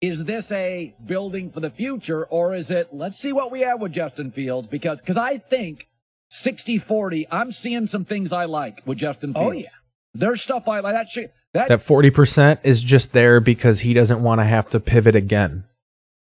Is 0.00 0.24
this 0.24 0.50
a 0.50 0.92
building 1.06 1.50
for 1.50 1.60
the 1.60 1.70
future 1.70 2.24
or 2.26 2.54
is 2.54 2.70
it, 2.70 2.88
let's 2.92 3.16
see 3.16 3.32
what 3.32 3.52
we 3.52 3.60
have 3.60 3.80
with 3.80 3.92
Justin 3.92 4.32
Fields? 4.32 4.66
Because, 4.66 5.00
because 5.00 5.16
I 5.16 5.38
think 5.38 5.88
60 6.30 6.78
40, 6.78 7.28
I'm 7.30 7.52
seeing 7.52 7.86
some 7.86 8.04
things 8.04 8.32
I 8.32 8.46
like 8.46 8.82
with 8.84 8.98
Justin 8.98 9.32
oh, 9.36 9.50
Fields. 9.50 9.56
Oh, 9.56 9.60
yeah. 9.60 9.68
There's 10.14 10.42
stuff 10.42 10.66
I 10.66 10.80
like. 10.80 10.94
That 10.94 11.08
shit. 11.08 11.32
That, 11.52 11.68
That 11.68 11.80
40% 11.80 12.64
is 12.64 12.82
just 12.82 13.12
there 13.12 13.40
because 13.40 13.80
he 13.80 13.94
doesn't 13.94 14.22
want 14.22 14.40
to 14.40 14.44
have 14.44 14.70
to 14.70 14.80
pivot 14.80 15.14
again. 15.14 15.64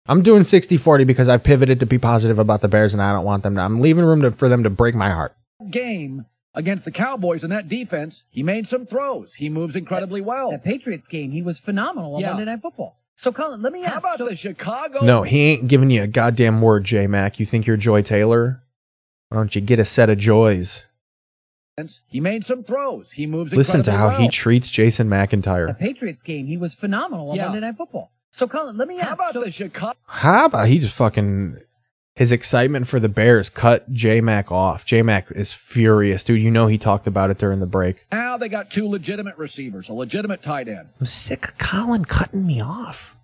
I'm 0.09 0.23
doing 0.23 0.45
60 0.45 0.77
40 0.77 1.05
because 1.05 1.29
I've 1.29 1.43
pivoted 1.45 1.81
to 1.81 1.87
be 1.87 1.99
positive 1.99 2.39
about 2.39 2.61
the 2.61 2.69
Bears 2.69 2.95
and 2.95 3.03
I 3.03 3.13
don't 3.13 3.25
want 3.25 3.43
them 3.43 3.55
to. 3.57 3.61
I'm 3.61 3.81
leaving 3.81 4.05
room 4.05 4.23
to, 4.23 4.31
for 4.31 4.49
them 4.49 4.63
to 4.63 4.71
break 4.71 4.95
my 4.95 5.11
heart. 5.11 5.35
game 5.71 6.27
against 6.55 6.85
the 6.85 6.91
Cowboys 6.91 7.45
in 7.45 7.51
that 7.51 7.69
defense, 7.69 8.25
he 8.31 8.43
made 8.43 8.67
some 8.67 8.87
throws. 8.87 9.35
He 9.35 9.49
moves 9.51 9.77
incredibly 9.77 10.21
well. 10.23 10.51
That 10.53 10.65
Patriots 10.65 11.07
game, 11.09 11.31
he 11.31 11.43
was 11.43 11.59
phenomenal 11.61 12.15
on 12.15 12.21
Yeah. 12.23 12.29
Monday 12.31 12.47
Night 12.47 12.61
Football. 12.61 12.99
So, 13.19 13.33
Colin, 13.33 13.63
let 13.63 13.73
me 13.73 13.83
ask. 13.83 13.91
How 13.91 13.97
ask. 13.97 14.05
about 14.05 14.19
so, 14.19 14.29
the 14.29 14.35
Chicago? 14.37 15.01
No, 15.03 15.23
he 15.23 15.53
ain't 15.53 15.69
giving 15.69 15.91
you 15.91 16.03
a 16.03 16.07
goddamn 16.07 16.61
word, 16.61 16.85
J 16.85 17.07
Mac. 17.07 17.41
You 17.41 17.47
think 17.47 17.67
you're 17.67 17.77
Joy 17.79 18.03
Taylor? 18.03 18.63
Why 19.31 19.39
don't 19.39 19.55
you 19.55 19.61
get 19.63 19.79
a 19.79 19.85
set 19.85 20.09
of 20.11 20.19
joys? 20.19 20.85
He 22.09 22.21
made 22.21 22.45
some 22.47 22.63
throws. 22.63 23.11
He 23.11 23.27
moves 23.27 23.55
Listen 23.55 23.83
to 23.83 23.91
how 23.93 24.05
incredibly 24.07 24.25
he 24.27 24.31
treats 24.31 24.71
Jason 24.71 25.09
McIntyre. 25.09 25.67
the 25.67 25.75
Patriots 25.75 26.23
game, 26.23 26.47
he 26.47 26.57
was 26.57 26.75
phenomenal 26.75 27.31
on 27.31 27.37
Yeah. 27.37 27.47
Monday 27.49 27.61
Night 27.61 27.75
Football. 27.75 28.13
So, 28.37 28.47
Colin, 28.47 28.77
let 28.77 28.87
me 28.87 28.99
How 28.99 29.13
ask. 29.13 29.19
about 29.19 29.33
so, 29.33 29.43
the 29.45 29.51
Chicago? 29.51 29.97
How 30.07 30.45
about 30.45 30.69
he 30.69 30.79
just 30.79 30.95
fucking 30.95 31.57
his 32.17 32.33
excitement 32.33 32.87
for 32.87 33.01
the 33.01 33.09
Bears 33.09 33.49
cut 33.49 33.91
J 33.91 34.21
Mac 34.21 34.53
off. 34.53 34.85
J 34.85 35.01
Mac 35.01 35.31
is 35.31 35.55
furious, 35.55 36.23
dude. 36.23 36.43
You 36.43 36.51
know 36.51 36.67
he 36.67 36.77
talked 36.77 37.07
about 37.07 37.31
it 37.31 37.39
during 37.39 37.61
the 37.61 37.67
break. 37.67 38.05
Now 38.13 38.37
they 38.37 38.51
got 38.51 38.71
two 38.71 38.87
legitimate 38.89 39.39
receivers, 39.39 39.89
a 39.89 39.95
legitimate 39.95 40.43
tight 40.43 40.69
end. 40.69 40.91
I'm 41.01 41.07
sick 41.07 41.49
of 41.49 41.57
Colin 41.57 42.05
cutting 42.05 42.47
me 42.47 42.61
off. 42.61 43.17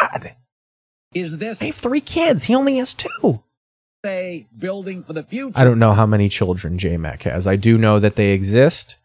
God, 0.00 0.32
Is 1.14 1.36
this 1.38 1.62
I 1.62 1.66
have 1.66 1.76
three 1.76 2.00
kids. 2.00 2.46
He 2.46 2.56
only 2.56 2.78
has 2.78 2.94
two. 2.94 3.40
a 4.04 4.44
building 4.58 5.04
for 5.04 5.12
the 5.12 5.22
future? 5.22 5.52
I 5.56 5.62
don't 5.62 5.78
know 5.78 5.92
how 5.92 6.06
many 6.06 6.28
children 6.28 6.78
J 6.78 6.96
Mac 6.96 7.22
has. 7.22 7.46
I 7.46 7.54
do 7.54 7.78
know 7.78 8.00
that 8.00 8.16
they 8.16 8.32
exist 8.32 8.96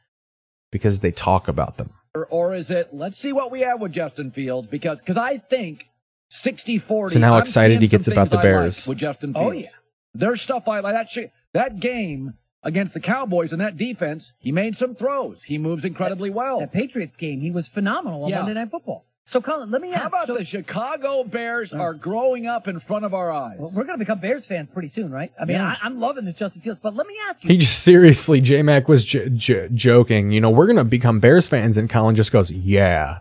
because 0.72 1.02
they 1.02 1.12
talk 1.12 1.48
about 1.48 1.78
them. 1.78 1.92
Or, 2.16 2.28
or 2.28 2.54
is 2.54 2.70
it, 2.70 2.90
let's 2.94 3.18
see 3.18 3.34
what 3.34 3.50
we 3.52 3.62
have 3.62 3.82
with 3.82 3.92
Justin 3.92 4.30
Fields? 4.30 4.68
Because 4.68 5.02
cause 5.02 5.18
I 5.18 5.38
think 5.40 5.88
60 6.30 6.78
40. 6.78 7.16
So 7.16 7.20
now 7.20 7.36
I'm 7.36 7.42
excited 7.42 7.82
he 7.82 7.88
gets 7.88 8.08
about 8.08 8.26
the 8.30 8.38
things 8.38 8.46
I 8.46 8.50
like 8.50 8.62
Bears. 8.62 8.88
with 8.88 8.98
Justin 9.00 9.34
Oh, 9.36 9.52
yeah. 9.52 9.70
There's 10.14 10.42
stuff 10.42 10.68
I 10.68 10.80
like. 10.82 10.94
That, 10.94 11.10
shit, 11.10 11.32
that 11.54 11.80
game 11.80 12.36
against 12.62 12.94
the 12.94 13.00
Cowboys 13.00 13.52
and 13.52 13.62
that 13.62 13.78
defense, 13.78 14.34
he 14.38 14.52
made 14.52 14.78
some 14.78 14.94
throws. 14.94 15.42
He 15.42 15.58
moves 15.58 15.86
incredibly 15.86 16.30
well. 16.30 16.60
That 16.60 16.72
Patriots 16.72 17.18
game, 17.18 17.40
he 17.40 17.50
was 17.50 17.68
phenomenal 17.68 18.24
on 18.26 18.30
Yeah. 18.30 18.38
Monday 18.44 18.54
Night 18.54 18.70
Football. 18.70 19.06
So, 19.26 19.40
Colin, 19.42 19.72
let 19.72 19.82
me 19.82 19.94
ask. 19.94 19.98
You. 19.98 20.02
How 20.02 20.08
about 20.08 20.28
so, 20.28 20.36
the 20.38 20.44
Chicago 20.44 21.24
Bears 21.24 21.74
are 21.74 21.94
growing 21.94 22.46
up 22.46 22.68
in 22.68 22.78
front 22.80 23.06
of 23.06 23.14
our 23.14 23.32
eyes? 23.32 23.58
well, 23.58 23.72
we're 23.74 23.86
going 23.86 23.98
to 23.98 24.04
become 24.04 24.20
Bears 24.20 24.46
fans 24.46 24.70
pretty 24.70 24.90
soon, 24.90 25.12
right? 25.12 25.32
I 25.40 25.46
mean, 25.46 25.56
Yeah. 25.58 25.68
I, 25.70 25.78
I'm 25.82 26.00
loving 26.02 26.26
this 26.26 26.36
Justin 26.36 26.62
Fields, 26.62 26.82
but 26.82 26.94
let 26.94 27.08
me 27.08 27.16
ask 27.30 27.42
you. 27.44 27.50
He 27.50 27.58
just 27.58 27.84
seriously, 27.84 28.42
J 28.42 28.62
Mac 28.64 28.90
was 28.90 29.06
j- 29.06 29.30
j- 29.30 29.70
joking. 29.74 30.32
You 30.32 30.42
know, 30.42 30.50
we're 30.50 30.68
gonna 30.68 30.84
become 30.84 31.20
Bears 31.22 31.48
fans, 31.48 31.78
and 31.78 31.90
Colin 31.90 32.16
just 32.16 32.32
goes, 32.34 32.52
"Yeah." 32.52 33.20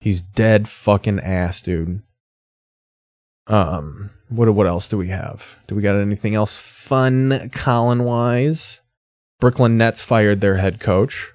He's 0.00 0.20
dead 0.20 0.68
fucking 0.68 1.20
ass, 1.20 1.62
dude. 1.62 2.02
Um, 3.46 4.10
what 4.28 4.52
what 4.54 4.66
else 4.66 4.88
do 4.88 4.98
we 4.98 5.08
have? 5.08 5.62
Do 5.68 5.74
we 5.74 5.82
got 5.82 5.96
anything 5.96 6.34
else 6.34 6.56
fun, 6.58 7.50
Colin 7.52 8.04
wise? 8.04 8.80
Brooklyn 9.40 9.78
Nets 9.78 10.04
fired 10.04 10.40
their 10.40 10.56
head 10.56 10.80
coach. 10.80 11.32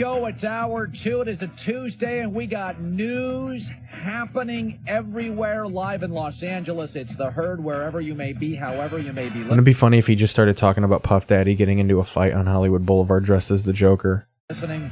Go, 0.00 0.24
it's 0.24 0.44
hour 0.44 0.86
two. 0.86 1.20
It 1.20 1.28
is 1.28 1.42
a 1.42 1.46
Tuesday, 1.48 2.20
and 2.20 2.32
we 2.32 2.46
got 2.46 2.80
news 2.80 3.68
happening 3.86 4.78
everywhere 4.86 5.66
live 5.66 6.02
in 6.02 6.10
Los 6.10 6.42
Angeles. 6.42 6.96
It's 6.96 7.16
the 7.16 7.30
herd 7.30 7.62
wherever 7.62 8.00
you 8.00 8.14
may 8.14 8.32
be, 8.32 8.54
however 8.54 8.98
you 8.98 9.12
may 9.12 9.28
be 9.28 9.40
Wouldn't 9.40 9.58
it 9.58 9.64
be 9.64 9.74
funny 9.74 9.98
if 9.98 10.06
he 10.06 10.14
just 10.14 10.32
started 10.32 10.56
talking 10.56 10.84
about 10.84 11.02
Puff 11.02 11.26
Daddy 11.26 11.54
getting 11.54 11.80
into 11.80 11.98
a 11.98 12.02
fight 12.02 12.32
on 12.32 12.46
Hollywood 12.46 12.86
Boulevard 12.86 13.24
dressed 13.24 13.50
as 13.50 13.64
the 13.64 13.74
Joker? 13.74 14.26
listening. 14.48 14.90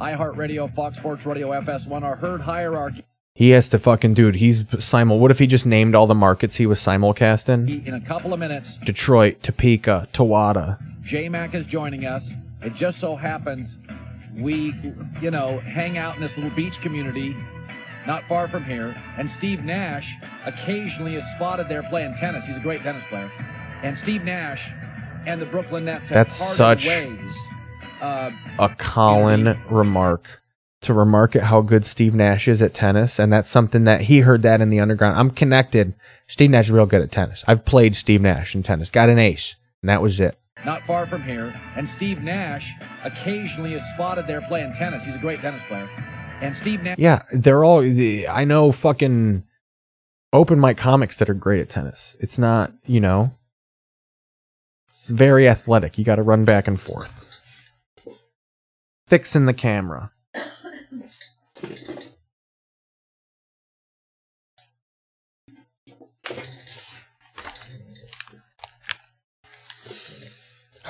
iHeartRadio, 0.00 0.74
Fox 0.74 0.96
Sports 0.96 1.24
Radio, 1.24 1.50
FS1, 1.50 2.02
our 2.02 2.16
herd 2.16 2.40
hierarchy 2.40 3.04
He 3.36 3.50
has 3.50 3.68
to 3.68 3.78
fucking 3.78 4.14
dude. 4.14 4.34
He's 4.34 4.66
simul. 4.84 5.20
What 5.20 5.30
if 5.30 5.38
he 5.38 5.46
just 5.46 5.64
named 5.64 5.94
all 5.94 6.08
the 6.08 6.14
markets 6.16 6.56
he 6.56 6.66
was 6.66 6.80
simulcasting? 6.80 7.86
in 7.86 7.94
a 7.94 8.00
couple 8.00 8.32
of 8.32 8.40
minutes. 8.40 8.78
Detroit, 8.78 9.44
Topeka, 9.44 10.08
Tawada. 10.12 10.82
J 11.04 11.28
Mac 11.28 11.54
is 11.54 11.66
joining 11.66 12.04
us. 12.04 12.32
It 12.62 12.74
just 12.74 12.98
so 12.98 13.14
happens 13.14 13.78
we, 14.40 14.74
you 15.20 15.30
know, 15.30 15.58
hang 15.60 15.98
out 15.98 16.16
in 16.16 16.22
this 16.22 16.36
little 16.36 16.54
beach 16.56 16.80
community 16.80 17.36
not 18.06 18.24
far 18.24 18.48
from 18.48 18.64
here. 18.64 18.96
And 19.16 19.28
Steve 19.28 19.64
Nash 19.64 20.16
occasionally 20.44 21.16
is 21.16 21.24
spotted 21.32 21.68
there 21.68 21.82
playing 21.82 22.14
tennis. 22.14 22.46
He's 22.46 22.56
a 22.56 22.60
great 22.60 22.80
tennis 22.82 23.04
player. 23.08 23.30
And 23.82 23.98
Steve 23.98 24.24
Nash 24.24 24.70
and 25.26 25.40
the 25.40 25.46
Brooklyn 25.46 25.84
Nets 25.84 26.08
have 26.08 26.14
That's 26.14 26.34
such 26.34 26.86
ways. 26.86 27.48
Uh, 28.00 28.30
a 28.58 28.68
Colin 28.78 29.58
remark 29.68 30.42
to 30.80 30.94
remark 30.94 31.36
at 31.36 31.42
how 31.42 31.60
good 31.60 31.84
Steve 31.84 32.14
Nash 32.14 32.48
is 32.48 32.62
at 32.62 32.72
tennis, 32.72 33.18
and 33.18 33.30
that's 33.30 33.50
something 33.50 33.84
that 33.84 34.02
he 34.02 34.20
heard 34.20 34.42
that 34.42 34.62
in 34.62 34.70
the 34.70 34.80
underground. 34.80 35.18
I'm 35.18 35.30
connected. 35.30 35.92
Steve 36.26 36.50
Nash 36.50 36.66
is 36.66 36.70
real 36.70 36.86
good 36.86 37.02
at 37.02 37.12
tennis. 37.12 37.44
I've 37.46 37.66
played 37.66 37.94
Steve 37.94 38.22
Nash 38.22 38.54
in 38.54 38.62
tennis, 38.62 38.88
got 38.88 39.10
an 39.10 39.18
ace, 39.18 39.56
and 39.82 39.90
that 39.90 40.00
was 40.00 40.18
it. 40.18 40.38
Not 40.64 40.82
far 40.82 41.06
from 41.06 41.22
here. 41.22 41.54
And 41.76 41.88
Steve 41.88 42.22
Nash 42.22 42.74
occasionally 43.04 43.74
is 43.74 43.82
spotted 43.94 44.26
there 44.26 44.40
playing 44.42 44.74
tennis. 44.74 45.04
He's 45.04 45.14
a 45.14 45.18
great 45.18 45.40
tennis 45.40 45.62
player. 45.68 45.88
And 46.40 46.56
Steve 46.56 46.82
Nash. 46.82 46.98
Yeah, 46.98 47.22
they're 47.32 47.64
all. 47.64 47.82
I 47.82 48.44
know 48.44 48.72
fucking 48.72 49.44
open 50.32 50.60
mic 50.60 50.76
comics 50.76 51.18
that 51.18 51.28
are 51.28 51.34
great 51.34 51.60
at 51.60 51.68
tennis. 51.68 52.16
It's 52.20 52.38
not, 52.38 52.72
you 52.86 53.00
know, 53.00 53.32
it's 54.88 55.10
very 55.10 55.48
athletic. 55.48 55.98
You 55.98 56.04
got 56.04 56.16
to 56.16 56.22
run 56.22 56.44
back 56.44 56.66
and 56.66 56.80
forth. 56.80 57.26
Fixing 59.06 59.46
the 59.46 59.54
camera. 59.54 60.10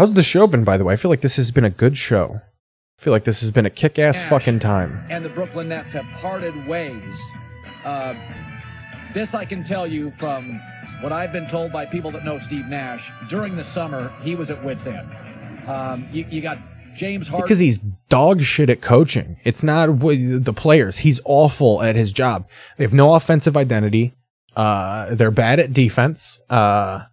How's 0.01 0.14
the 0.14 0.22
show 0.22 0.46
been, 0.46 0.64
by 0.64 0.78
the 0.78 0.84
way? 0.84 0.94
I 0.94 0.96
feel 0.96 1.11
like 1.11 1.20
this 1.20 1.36
has 1.36 1.51
been 1.51 1.66
a 1.66 1.68
good 1.68 1.94
show. 1.94 2.40
I 2.40 3.03
feel 3.03 3.12
like 3.12 3.24
this 3.24 3.42
has 3.42 3.51
been 3.51 3.66
a 3.66 3.70
kick 3.70 3.98
ass 3.98 4.26
fucking 4.30 4.61
time. 4.61 5.05
and 5.11 5.22
the 5.22 5.28
Brooklyn 5.28 5.68
Nets 5.68 5.92
have 5.92 6.07
parted 6.22 6.55
ways. 6.66 7.30
Uh, 7.84 8.14
this 9.12 9.34
I 9.34 9.44
can 9.44 9.62
tell 9.62 9.86
you 9.86 10.11
from 10.12 10.59
what 11.03 11.12
I've 11.12 11.32
been 11.32 11.46
told 11.46 11.70
by 11.70 11.84
people 11.84 12.11
that 12.12 12.24
know 12.24 12.38
Steve 12.38 12.64
Nash. 12.64 13.12
During 13.28 13.57
the 13.57 13.62
summer, 13.62 14.11
he 14.22 14.34
was 14.34 14.48
at 14.48 14.64
wits 14.64 14.86
end. 14.86 15.07
Um, 15.68 16.07
you, 16.11 16.24
you 16.30 16.40
got 16.40 16.57
James 16.96 17.28
Harden. 17.28 17.44
Because 17.44 17.59
he's 17.59 17.76
dog 18.09 18.40
shit 18.40 18.70
at 18.70 18.80
coaching. 18.80 19.36
It's 19.44 19.62
not 19.62 19.88
the 19.98 20.55
players. 20.57 20.96
He's 20.96 21.20
awful 21.26 21.82
at 21.82 21.94
his 21.94 22.11
job. 22.11 22.48
They 22.78 22.84
have 22.84 22.94
no 22.94 23.12
offensive 23.16 23.55
identity. 23.55 24.14
Uh, 24.57 25.14
they're 25.14 25.30
bad 25.30 25.61
at 25.61 25.74
defense. 25.74 26.40
Uh, 26.48 27.05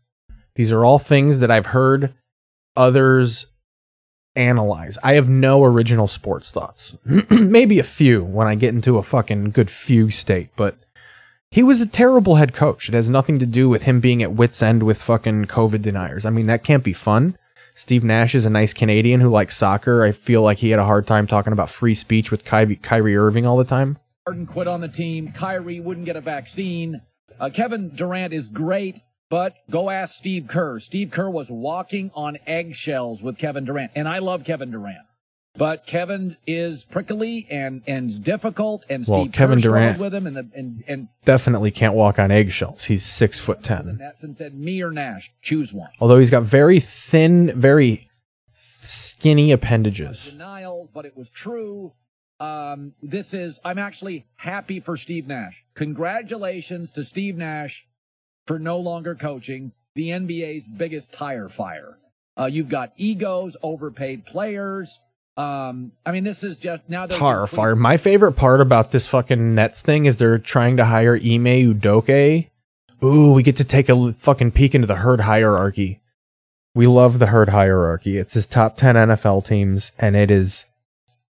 these 0.55 0.71
are 0.71 0.85
all 0.85 0.99
things 0.99 1.41
that 1.41 1.51
I've 1.51 1.65
heard 1.65 2.13
others 2.77 3.47
analyze. 4.35 4.97
I 5.03 5.13
have 5.13 5.27
no 5.27 5.63
original 5.63 6.07
sports 6.07 6.51
thoughts. 6.51 6.97
Maybe 7.31 7.79
a 7.79 7.83
few 7.83 8.23
when 8.23 8.47
I 8.47 8.55
get 8.55 8.73
into 8.73 8.97
a 8.97 9.03
fucking 9.03 9.49
good 9.49 9.69
few 9.69 10.09
state, 10.11 10.49
but 10.55 10.75
he 11.49 11.63
was 11.63 11.81
a 11.81 11.87
terrible 11.87 12.35
head 12.35 12.53
coach. 12.53 12.87
It 12.87 12.93
has 12.93 13.09
nothing 13.09 13.39
to 13.39 13.45
do 13.45 13.67
with 13.67 13.83
him 13.83 13.99
being 13.99 14.21
at 14.21 14.33
wits 14.33 14.61
end 14.61 14.83
with 14.83 15.01
fucking 15.01 15.45
COVID 15.45 15.81
deniers. 15.81 16.25
I 16.25 16.29
mean, 16.29 16.47
that 16.47 16.63
can't 16.63 16.83
be 16.83 16.93
fun. 16.93 17.37
Steve 17.73 18.03
Nash 18.03 18.33
is 18.33 18.45
a 18.45 18.49
nice 18.49 18.73
Canadian 18.73 19.21
who 19.21 19.29
likes 19.29 19.55
soccer. 19.55 20.03
I 20.03 20.11
feel 20.11 20.41
like 20.41 20.57
he 20.57 20.71
had 20.71 20.79
a 20.79 20.85
hard 20.85 21.05
time 21.05 21.27
talking 21.27 21.53
about 21.53 21.69
free 21.69 21.93
speech 21.93 22.31
with 22.31 22.43
Kyrie, 22.43 22.75
Kyrie 22.75 23.15
Irving 23.15 23.45
all 23.45 23.57
the 23.57 23.63
time. 23.63 23.97
Harden 24.25 24.47
quit 24.47 24.67
on 24.67 24.81
the 24.81 24.87
team. 24.87 25.31
Kyrie 25.31 25.79
wouldn't 25.79 26.05
get 26.05 26.15
a 26.15 26.21
vaccine. 26.21 27.01
Uh, 27.39 27.49
Kevin 27.53 27.89
Durant 27.89 28.33
is 28.33 28.49
great, 28.49 28.99
but 29.29 29.55
go 29.69 29.89
ask 29.89 30.15
Steve 30.15 30.47
Kerr. 30.47 30.79
Steve 30.79 31.11
Kerr 31.11 31.29
was 31.29 31.49
walking 31.49 32.11
on 32.15 32.37
eggshells 32.47 33.21
with 33.21 33.37
Kevin 33.37 33.65
Durant, 33.65 33.91
and 33.95 34.07
I 34.07 34.19
love 34.19 34.43
Kevin 34.43 34.71
Durant. 34.71 34.99
But 35.57 35.87
Kevin 35.87 36.37
is 36.45 36.83
prickly 36.85 37.47
and 37.49 37.81
and 37.87 38.23
difficult, 38.23 38.85
and 38.89 39.03
Well, 39.07 39.21
Steve 39.21 39.33
Kevin 39.33 39.57
Kerr 39.57 39.63
Durant- 39.69 39.99
with 39.99 40.13
him, 40.13 40.27
and 40.27 40.35
the, 40.35 40.49
and 40.55 40.83
and 40.87 41.07
Definitely 41.25 41.71
can't 41.71 41.95
walk 41.95 42.19
on 42.19 42.29
eggshells. 42.29 42.85
He's 42.85 43.03
six 43.03 43.39
foot 43.39 43.63
ten. 43.63 43.99
And 44.21 44.37
said, 44.37 44.53
"Me 44.53 44.83
or 44.83 44.91
Nash, 44.91 45.31
choose 45.41 45.73
one." 45.73 45.89
Although 45.99 46.19
he's 46.19 46.29
got 46.29 46.43
very 46.43 46.79
thin, 46.79 47.51
very 47.59 48.07
skinny 48.45 49.51
appendages. 49.51 50.31
denial, 50.31 50.89
but 50.93 51.05
it 51.05 51.17
was 51.17 51.29
true. 51.29 51.91
Um, 52.39 52.93
this 53.01 53.33
is, 53.33 53.59
I'm 53.65 53.79
actually 53.79 54.25
happy 54.35 54.79
for 54.79 54.95
Steve 54.95 55.27
Nash. 55.27 55.63
Congratulations 55.73 56.91
to 56.91 57.03
Steve 57.03 57.35
Nash 57.35 57.83
for 58.47 58.57
no 58.57 58.79
longer 58.79 59.13
coaching 59.13 59.73
the 59.93 60.09
NBA's 60.09 60.65
biggest 60.65 61.13
tire 61.13 61.49
fire. 61.49 61.97
Uh, 62.39 62.45
you've 62.45 62.69
got 62.69 62.91
egos, 62.97 63.57
overpaid 63.61 64.25
players. 64.25 64.99
Um, 65.35 65.91
I 66.05 66.11
mean, 66.11 66.23
this 66.23 66.43
is 66.43 66.57
just 66.57 66.89
now. 66.89 67.05
they're 67.05 67.17
fire. 67.47 67.75
My 67.75 67.97
favorite 67.97 68.33
part 68.33 68.61
about 68.61 68.91
this 68.91 69.07
fucking 69.07 69.53
Nets 69.55 69.81
thing 69.81 70.05
is 70.05 70.17
they're 70.17 70.39
trying 70.39 70.77
to 70.77 70.85
hire 70.85 71.15
Ime 71.15 71.73
Udoke. 71.73 72.49
Ooh, 73.03 73.33
we 73.33 73.43
get 73.43 73.57
to 73.57 73.63
take 73.63 73.89
a 73.89 74.11
fucking 74.11 74.51
peek 74.51 74.73
into 74.73 74.87
the 74.87 74.95
herd 74.95 75.21
hierarchy. 75.21 76.01
We 76.73 76.87
love 76.87 77.19
the 77.19 77.27
herd 77.27 77.49
hierarchy. 77.49 78.17
It's 78.17 78.33
his 78.33 78.47
top 78.47 78.77
10 78.77 78.95
NFL 78.95 79.45
teams, 79.45 79.91
and 79.99 80.15
it 80.15 80.31
is 80.31 80.65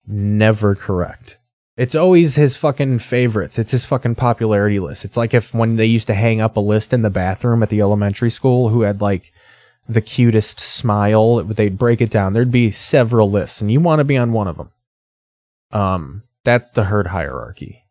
never 0.07 0.75
correct. 0.75 1.39
It's 1.77 1.95
always 1.95 2.37
his 2.37 2.57
fucking 2.57 3.01
favorites. 3.01 3.59
It's 3.59 3.73
his 3.73 3.85
fucking 3.85 4.15
popularity 4.15 4.81
list. 4.81 5.05
It's 5.05 5.17
like 5.17 5.35
if 5.35 5.55
when 5.55 5.77
they 5.77 5.85
used 5.85 6.07
to 6.07 6.15
hang 6.15 6.41
up 6.41 6.57
a 6.57 6.61
list 6.61 6.95
in 6.95 7.03
the 7.03 7.11
bathroom 7.11 7.63
at 7.63 7.69
the 7.69 7.83
elementary 7.83 8.31
school 8.31 8.71
who 8.71 8.83
had 8.83 9.03
like 9.03 9.31
the 9.87 10.01
cutest 10.01 10.59
smile, 10.59 11.43
they'd 11.45 11.77
break 11.77 12.01
it 12.01 12.11
down. 12.11 12.33
There'd 12.33 12.51
be 12.51 12.71
several 12.71 13.31
lists, 13.31 13.61
and 13.61 13.71
you 13.71 13.81
want 13.81 14.01
to 14.01 14.05
be 14.05 14.17
on 14.17 14.33
one 14.33 14.49
of 14.49 14.57
them. 14.57 14.71
Um, 15.71 16.23
that's 16.45 16.71
the 16.71 16.85
herd 16.85 17.09
hierarchy. 17.09 17.83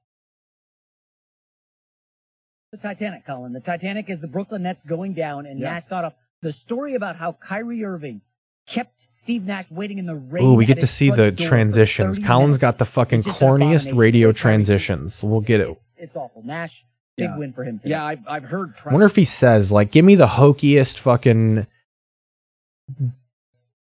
The 2.72 2.78
Titanic, 2.80 3.26
Colin. 3.26 3.54
The 3.54 3.62
Titanic 3.62 4.10
is 4.10 4.20
the 4.20 4.28
Brooklyn 4.28 4.64
Nets 4.64 4.84
going 4.84 5.14
down, 5.14 5.46
and 5.46 5.60
Yeah. 5.60 5.74
Nash 5.74 5.86
got 5.86 6.04
off. 6.06 6.16
The 6.42 6.52
story 6.52 6.96
about 6.96 7.16
how 7.18 7.34
Kyrie 7.34 7.84
Irving 7.86 8.22
kept 8.68 9.02
Steve 9.12 9.46
Nash 9.46 9.72
waiting 9.72 9.98
in 9.98 10.06
the 10.06 10.16
rain. 10.16 10.44
Ooh, 10.44 10.54
we 10.56 10.66
get 10.66 10.80
to 10.80 10.88
see 10.88 11.10
the 11.12 11.32
transitions. 11.32 12.18
30 12.18 12.28
Colin's 12.28 12.46
minutes. 12.48 12.58
got 12.60 12.78
the 12.78 12.86
fucking 12.86 13.20
It's 13.20 13.28
just 13.28 13.42
an 13.42 13.48
corniest 13.48 13.96
radio 13.98 14.32
transitions. 14.32 15.24
We'll 15.24 15.42
get 15.42 15.62
it. 15.62 15.70
It's, 15.70 15.98
it's 16.00 16.16
awful. 16.16 16.44
Nash, 16.44 16.84
big 17.18 17.30
Yeah. 17.30 17.38
win 17.38 17.52
for 17.54 17.64
him 17.64 17.78
today. 17.78 17.92
Yeah, 17.92 18.06
I've, 18.06 18.28
I've 18.28 18.46
heard. 18.46 18.74
I 18.86 18.90
wonder 18.92 19.06
if 19.06 19.16
he 19.16 19.26
says 19.26 19.72
like, 19.72 19.92
"Give 19.92 20.04
me 20.06 20.16
the 20.16 20.28
hokiest 20.28 20.98
fucking." 21.00 21.68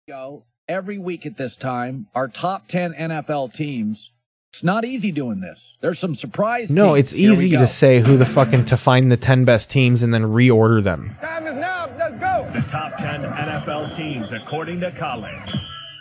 go 0.08 0.42
every 0.68 0.98
week 0.98 1.26
at 1.26 1.36
this 1.36 1.56
time. 1.56 2.06
Our 2.14 2.28
top 2.28 2.68
10 2.68 2.94
NFL 2.94 3.52
teams. 3.54 4.10
It's 4.55 4.62
not 4.62 4.84
easy 4.84 5.11
doing 5.11 5.40
this. 5.40 5.76
There's 5.80 5.98
some 5.98 6.14
surprise. 6.14 6.70
No, 6.70 6.94
teams. 6.94 6.98
it's 7.00 7.12
Here 7.12 7.28
we 7.30 7.32
easy 7.34 7.50
to 7.57 7.66
say 7.66 7.98
who 7.98 8.16
the 8.16 8.24
fucking 8.24 8.66
to 8.66 8.76
find 8.76 9.11
the 9.11 9.16
ten 9.16 9.44
best 9.44 9.68
teams 9.68 10.05
and 10.05 10.14
then 10.14 10.22
reorder 10.22 10.80
them. 10.80 11.11
Time 11.20 11.48
is 11.48 11.57
now. 11.57 11.88
Let's 11.98 12.14
go. 12.20 12.48
The 12.55 12.64
top 12.68 12.96
10 12.96 13.22
NFL 13.22 13.92
teams 13.96 14.32
according 14.32 14.78
to 14.78 14.92
Colin. 14.92 15.34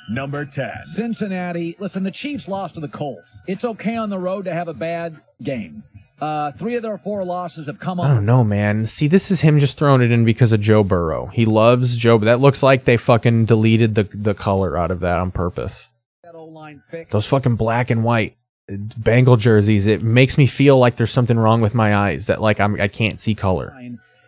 number 0.08 0.45
10. 0.45 0.72
Cincinnati. 0.86 1.76
Listen, 1.80 2.04
the 2.04 2.12
Chiefs 2.12 2.47
lost 2.47 2.76
to 2.76 2.80
the 2.80 2.88
Colts. 2.88 3.41
It's 3.47 3.66
okay 3.66 3.95
on 3.95 4.12
the 4.12 4.20
road 4.20 4.45
to 4.45 4.54
have 4.54 4.68
a 4.68 4.74
bad 4.76 5.16
game. 5.41 5.82
Uh, 6.22 6.51
three 6.51 6.76
of 6.76 6.84
their 6.84 6.99
four 6.99 7.26
losses 7.26 7.66
have 7.66 7.80
come 7.80 7.99
I 7.99 8.04
on. 8.08 8.16
don't 8.18 8.26
know, 8.28 8.43
man. 8.43 8.86
See, 8.86 9.08
this 9.08 9.32
is 9.32 9.41
him 9.41 9.58
just 9.58 9.80
throwing 9.80 10.04
it 10.04 10.12
in 10.12 10.26
because 10.26 10.51
of 10.51 10.62
Joe 10.62 10.84
Burrow. 10.84 11.26
He 11.34 11.45
loves 11.47 11.97
Joe, 11.97 12.20
but 12.20 12.26
that 12.26 12.39
looks 12.39 12.62
like 12.62 12.84
they 12.84 12.97
fucking 12.97 13.45
deleted 13.45 13.95
the 13.95 14.04
the 14.04 14.36
color 14.36 14.78
out 14.78 14.91
of 14.91 14.99
that 14.99 15.18
on 15.18 15.32
purpose. 15.32 15.89
That 16.24 17.10
Those 17.10 17.26
fucking 17.28 17.56
black 17.56 17.89
and 17.89 18.04
white 18.04 18.38
Bengal 18.68 19.36
jerseys. 19.36 19.88
It 19.88 20.03
makes 20.03 20.38
me 20.38 20.47
feel 20.47 20.78
like 20.78 20.95
there's 20.95 21.11
something 21.11 21.38
wrong 21.38 21.61
with 21.61 21.76
my 21.76 21.95
eyes. 21.95 22.28
That 22.28 22.41
like 22.41 22.59
I'm 22.59 22.80
I 22.80 22.88
can't 22.88 23.20
see 23.20 23.36
color. 23.36 23.76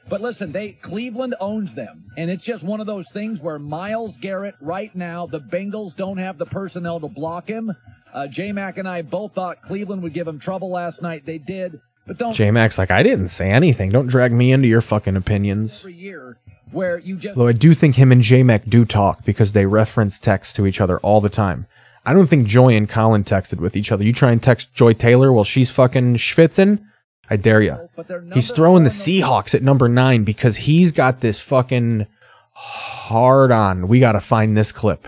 But 0.08 0.22
listen, 0.22 0.52
they 0.52 0.74
Cleveland 0.74 1.36
owns 1.40 1.74
them, 1.74 2.04
and 2.18 2.30
it's 2.30 2.44
just 2.44 2.64
one 2.64 2.80
of 2.80 2.86
those 2.86 3.10
things 3.12 3.42
where 3.42 3.58
Myles 3.58 4.18
Garrett 4.18 4.56
right 4.62 4.94
now, 4.94 5.26
the 5.26 5.40
Bengals 5.40 5.96
don't 5.96 6.18
have 6.18 6.38
the 6.38 6.46
personnel 6.46 7.00
to 7.00 7.08
block 7.08 7.48
him. 7.48 7.76
Uh, 8.14 8.28
J 8.28 8.52
Mac 8.52 8.78
and 8.78 8.88
I 8.88 9.02
both 9.02 9.34
thought 9.34 9.62
Cleveland 9.62 10.04
would 10.04 10.14
give 10.14 10.28
him 10.28 10.38
trouble 10.38 10.70
last 10.70 11.02
night. 11.02 11.26
They 11.26 11.38
did, 11.38 11.80
but 12.06 12.18
don't 12.18 12.34
J 12.34 12.52
Mac's 12.52 12.78
like 12.78 12.92
I 12.92 13.04
didn't 13.04 13.30
say 13.30 13.50
anything. 13.50 13.90
Don't 13.90 14.08
drag 14.08 14.32
me 14.32 14.52
into 14.52 14.68
your 14.68 14.82
fucking 14.82 15.16
opinions. 15.16 15.80
every 15.80 15.94
year 15.94 16.38
where 16.72 17.00
you 17.00 17.16
just 17.16 17.38
Though 17.38 17.48
I 17.48 17.54
do 17.54 17.74
think 17.74 17.96
him 17.96 18.12
and 18.12 18.22
J 18.22 18.44
Mac 18.44 18.66
do 18.66 18.84
talk 18.86 19.24
because 19.24 19.54
they 19.54 19.66
reference 19.66 20.20
text 20.20 20.56
to 20.58 20.66
each 20.68 20.82
other 20.82 21.00
all 21.00 21.22
the 21.22 21.30
time. 21.30 21.68
I 22.06 22.14
don't 22.14 22.28
think 22.28 22.48
Joy 22.48 22.74
and 22.74 22.90
Colin 22.90 23.24
texted 23.24 23.60
with 23.60 23.76
each 23.76 23.92
other. 23.92 24.04
You 24.04 24.14
try 24.14 24.32
and 24.32 24.42
text 24.42 24.76
Joy 24.76 24.94
Taylor 24.94 25.32
while 25.32 25.44
she's 25.44 25.72
fucking 25.72 26.16
schwitzing. 26.16 26.86
I 27.30 27.38
dare 27.38 27.62
you. 27.62 27.90
He's 28.34 28.52
throwing 28.52 28.84
the 28.84 28.90
Seahawks 28.90 29.56
at 29.56 29.64
number 29.64 29.90
nine 29.90 30.24
because 30.24 30.58
he's 30.58 30.92
got 30.92 31.22
this 31.22 31.42
fucking 31.42 32.06
hard 32.54 33.52
on. 33.52 33.88
We 33.88 34.00
got 34.00 34.12
to 34.12 34.20
find 34.20 34.56
this 34.56 34.72
clip. 34.72 35.08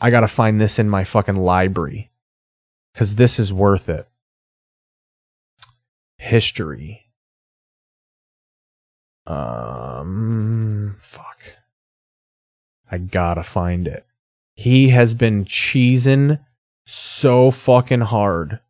I 0.00 0.10
got 0.10 0.20
to 0.20 0.28
find 0.28 0.60
this 0.60 0.80
in 0.80 0.88
my 0.90 1.04
fucking 1.04 1.36
library 1.36 2.10
because 2.92 3.14
this 3.14 3.38
is 3.38 3.52
worth 3.52 3.88
it. 3.88 4.08
History. 6.18 7.06
Um, 9.26 10.96
fuck. 10.98 11.40
I 12.90 12.98
gotta 12.98 13.42
find 13.42 13.86
it. 13.86 14.04
He 14.54 14.90
has 14.90 15.14
been 15.14 15.44
cheesing 15.44 16.38
so 16.84 17.50
fucking 17.50 18.00
hard 18.00 18.60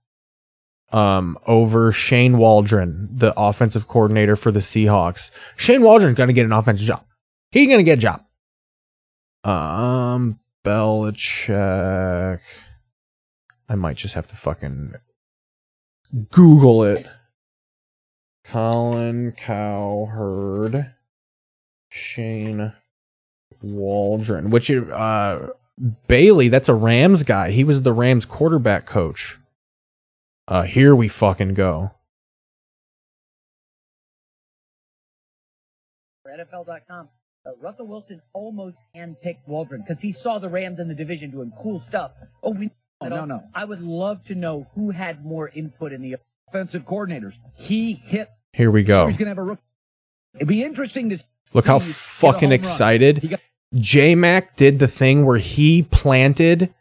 um, 0.92 1.38
over 1.46 1.90
Shane 1.90 2.38
Waldron, 2.38 3.08
the 3.10 3.32
offensive 3.36 3.88
coordinator 3.88 4.36
for 4.36 4.50
the 4.50 4.60
Seahawks. 4.60 5.30
Shane 5.56 5.82
Waldron's 5.82 6.16
gonna 6.16 6.32
get 6.32 6.46
an 6.46 6.52
offensive 6.52 6.86
job. 6.86 7.04
He's 7.50 7.68
gonna 7.68 7.82
get 7.82 7.98
a 7.98 8.00
job. 8.00 8.24
Um, 9.44 10.38
Belichick. 10.64 12.40
I 13.68 13.74
might 13.74 13.96
just 13.96 14.14
have 14.14 14.28
to 14.28 14.36
fucking 14.36 14.94
Google 16.30 16.84
it. 16.84 17.06
Colin 18.44 19.32
Cowherd, 19.32 20.92
Shane 21.88 22.72
Waldron, 23.62 24.50
which 24.50 24.70
uh 24.70 25.46
Bailey, 26.08 26.48
that's 26.48 26.68
a 26.68 26.74
Rams 26.74 27.22
guy. 27.24 27.50
He 27.50 27.64
was 27.64 27.82
the 27.82 27.92
Rams 27.92 28.24
quarterback 28.24 28.86
coach. 28.86 29.36
Uh 30.48 30.62
here 30.62 30.94
we 30.94 31.08
fucking 31.08 31.54
go. 31.54 31.92
NFL.com, 36.26 37.08
uh, 37.46 37.50
Russell 37.60 37.86
Wilson 37.86 38.22
almost 38.32 38.78
handpicked 38.96 39.46
Waldron 39.46 39.82
because 39.82 40.00
he 40.00 40.12
saw 40.12 40.38
the 40.38 40.48
Rams 40.48 40.78
in 40.78 40.88
the 40.88 40.94
division 40.94 41.30
doing 41.30 41.52
cool 41.58 41.78
stuff. 41.78 42.12
Oh, 42.42 42.54
we 42.58 42.70
Oh, 43.02 43.08
no, 43.08 43.24
no. 43.24 43.42
I 43.52 43.64
would 43.64 43.82
love 43.82 44.22
to 44.26 44.36
know 44.36 44.68
who 44.76 44.92
had 44.92 45.24
more 45.24 45.48
input 45.52 45.92
in 45.92 46.02
the 46.02 46.16
offensive 46.48 46.84
coordinators. 46.84 47.34
He 47.58 47.94
hit. 47.94 48.28
Here 48.52 48.70
we 48.70 48.84
So 48.84 48.86
go. 48.86 49.06
he's 49.08 49.16
gonna 49.16 49.30
have 49.32 49.38
a 49.38 49.42
rookie. 49.42 49.62
It'd 50.36 50.46
be 50.48 50.62
interesting 50.62 51.10
to 51.10 51.18
Look 51.52 51.66
how 51.66 51.80
see 51.80 51.84
him 51.84 51.90
get 51.90 51.96
a 51.96 52.32
fucking 52.32 52.40
home 52.40 52.50
run. 52.50 52.52
excited 52.60 53.38
J 53.74 54.14
Mac 54.14 54.56
did 54.56 54.78
the 54.78 54.88
thing 54.88 55.24
where 55.24 55.38
he 55.38 55.82
planted 55.82 56.72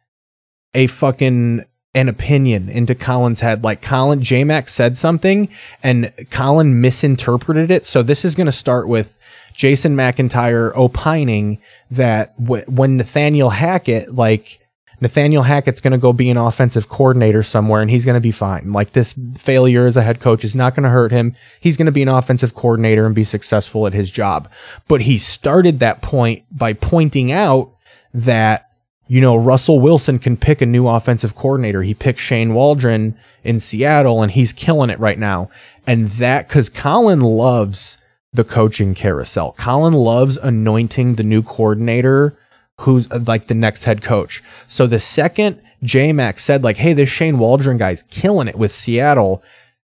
a 0.73 0.87
fucking 0.87 1.63
an 1.93 2.07
opinion 2.07 2.69
into 2.69 2.95
Colin's 2.95 3.41
head. 3.41 3.63
Like 3.63 3.81
Colin 3.81 4.21
J 4.21 4.43
Mac 4.43 4.69
said 4.69 4.97
something 4.97 5.49
and 5.83 6.11
Colin 6.29 6.79
misinterpreted 6.79 7.69
it. 7.69 7.85
So 7.85 8.01
this 8.01 8.23
is 8.23 8.35
going 8.35 8.45
to 8.45 8.51
start 8.51 8.87
with 8.87 9.19
Jason 9.53 9.95
McIntyre 9.95 10.71
opining 10.75 11.59
that 11.89 12.37
w- 12.41 12.63
when 12.65 12.95
Nathaniel 12.95 13.49
Hackett 13.49 14.13
like 14.13 14.60
Nathaniel 15.01 15.41
Hackett's 15.41 15.81
going 15.81 15.91
to 15.91 15.97
go 15.97 16.13
be 16.13 16.29
an 16.29 16.37
offensive 16.37 16.87
coordinator 16.87 17.41
somewhere 17.41 17.81
and 17.81 17.89
he's 17.89 18.05
going 18.05 18.15
to 18.15 18.21
be 18.21 18.31
fine. 18.31 18.71
Like 18.71 18.91
this 18.91 19.15
failure 19.35 19.87
as 19.87 19.97
a 19.97 20.03
head 20.03 20.19
coach 20.19 20.43
is 20.43 20.55
not 20.55 20.75
going 20.75 20.83
to 20.83 20.89
hurt 20.89 21.11
him. 21.11 21.33
He's 21.59 21.75
going 21.75 21.87
to 21.87 21.91
be 21.91 22.03
an 22.03 22.07
offensive 22.07 22.53
coordinator 22.53 23.07
and 23.07 23.15
be 23.15 23.23
successful 23.23 23.87
at 23.87 23.93
his 23.93 24.11
job. 24.11 24.49
But 24.87 25.01
he 25.01 25.17
started 25.17 25.79
that 25.79 26.03
point 26.03 26.43
by 26.51 26.73
pointing 26.73 27.31
out 27.31 27.71
that, 28.13 28.67
you 29.07 29.21
know, 29.21 29.35
Russell 29.35 29.79
Wilson 29.79 30.19
can 30.19 30.37
pick 30.37 30.61
a 30.61 30.67
new 30.67 30.87
offensive 30.87 31.35
coordinator. 31.35 31.81
He 31.81 31.95
picked 31.95 32.19
Shane 32.19 32.53
Waldron 32.53 33.17
in 33.43 33.59
Seattle 33.59 34.21
and 34.21 34.31
he's 34.31 34.53
killing 34.53 34.91
it 34.91 34.99
right 34.99 35.17
now. 35.17 35.49
And 35.87 36.07
that, 36.07 36.47
cause 36.47 36.69
Colin 36.69 37.21
loves 37.21 37.97
the 38.33 38.43
coaching 38.43 38.93
carousel. 38.93 39.53
Colin 39.53 39.93
loves 39.93 40.37
anointing 40.37 41.15
the 41.15 41.23
new 41.23 41.41
coordinator 41.41 42.37
who's 42.79 43.11
uh, 43.11 43.19
like 43.27 43.47
the 43.47 43.53
next 43.53 43.83
head 43.83 44.01
coach. 44.01 44.43
So 44.67 44.87
the 44.87 44.99
second 44.99 45.61
J 45.83 46.13
Mac 46.13 46.39
said 46.39 46.63
like, 46.63 46.77
"Hey, 46.77 46.93
this 46.93 47.09
Shane 47.09 47.37
Waldron 47.37 47.77
guy's 47.77 48.03
killing 48.03 48.47
it 48.47 48.57
with 48.57 48.71
Seattle," 48.71 49.43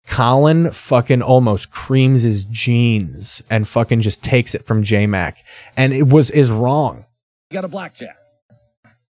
Colin 0.09 0.71
fucking 0.71 1.23
almost 1.23 1.71
creams 1.71 2.23
his 2.23 2.45
jeans 2.45 3.43
and 3.49 3.67
fucking 3.67 4.01
just 4.01 4.23
takes 4.23 4.55
it 4.55 4.65
from 4.65 4.83
J 4.83 5.07
Mac, 5.07 5.39
and 5.77 5.93
it 5.93 6.09
was 6.09 6.31
is 6.31 6.51
wrong. 6.51 7.05
You 7.51 7.55
got 7.55 7.65
a 7.65 7.69
blackjack. 7.69 8.17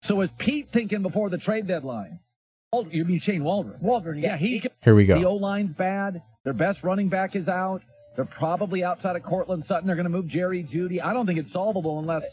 So 0.00 0.20
is 0.20 0.30
Pete 0.38 0.68
thinking 0.68 1.02
before 1.02 1.28
the 1.28 1.38
trade 1.38 1.66
deadline? 1.66 2.20
Oh, 2.72 2.86
you 2.90 3.04
mean 3.04 3.18
Shane 3.18 3.44
Waldron? 3.44 3.78
Waldron, 3.80 4.18
yeah, 4.18 4.36
he's 4.36 4.66
Here 4.84 4.94
we 4.94 5.06
go. 5.06 5.18
The 5.18 5.26
O 5.26 5.34
line's 5.34 5.72
bad. 5.72 6.22
Their 6.44 6.52
best 6.52 6.84
running 6.84 7.08
back 7.08 7.34
is 7.34 7.48
out. 7.48 7.82
They're 8.14 8.24
probably 8.24 8.84
outside 8.84 9.16
of 9.16 9.22
Courtland 9.22 9.64
Sutton. 9.64 9.86
They're 9.86 9.96
going 9.96 10.04
to 10.04 10.10
move 10.10 10.28
Jerry 10.28 10.62
Jeudy. 10.62 11.02
I 11.02 11.12
don't 11.12 11.26
think 11.26 11.38
it's 11.38 11.52
solvable 11.52 11.98
unless 11.98 12.24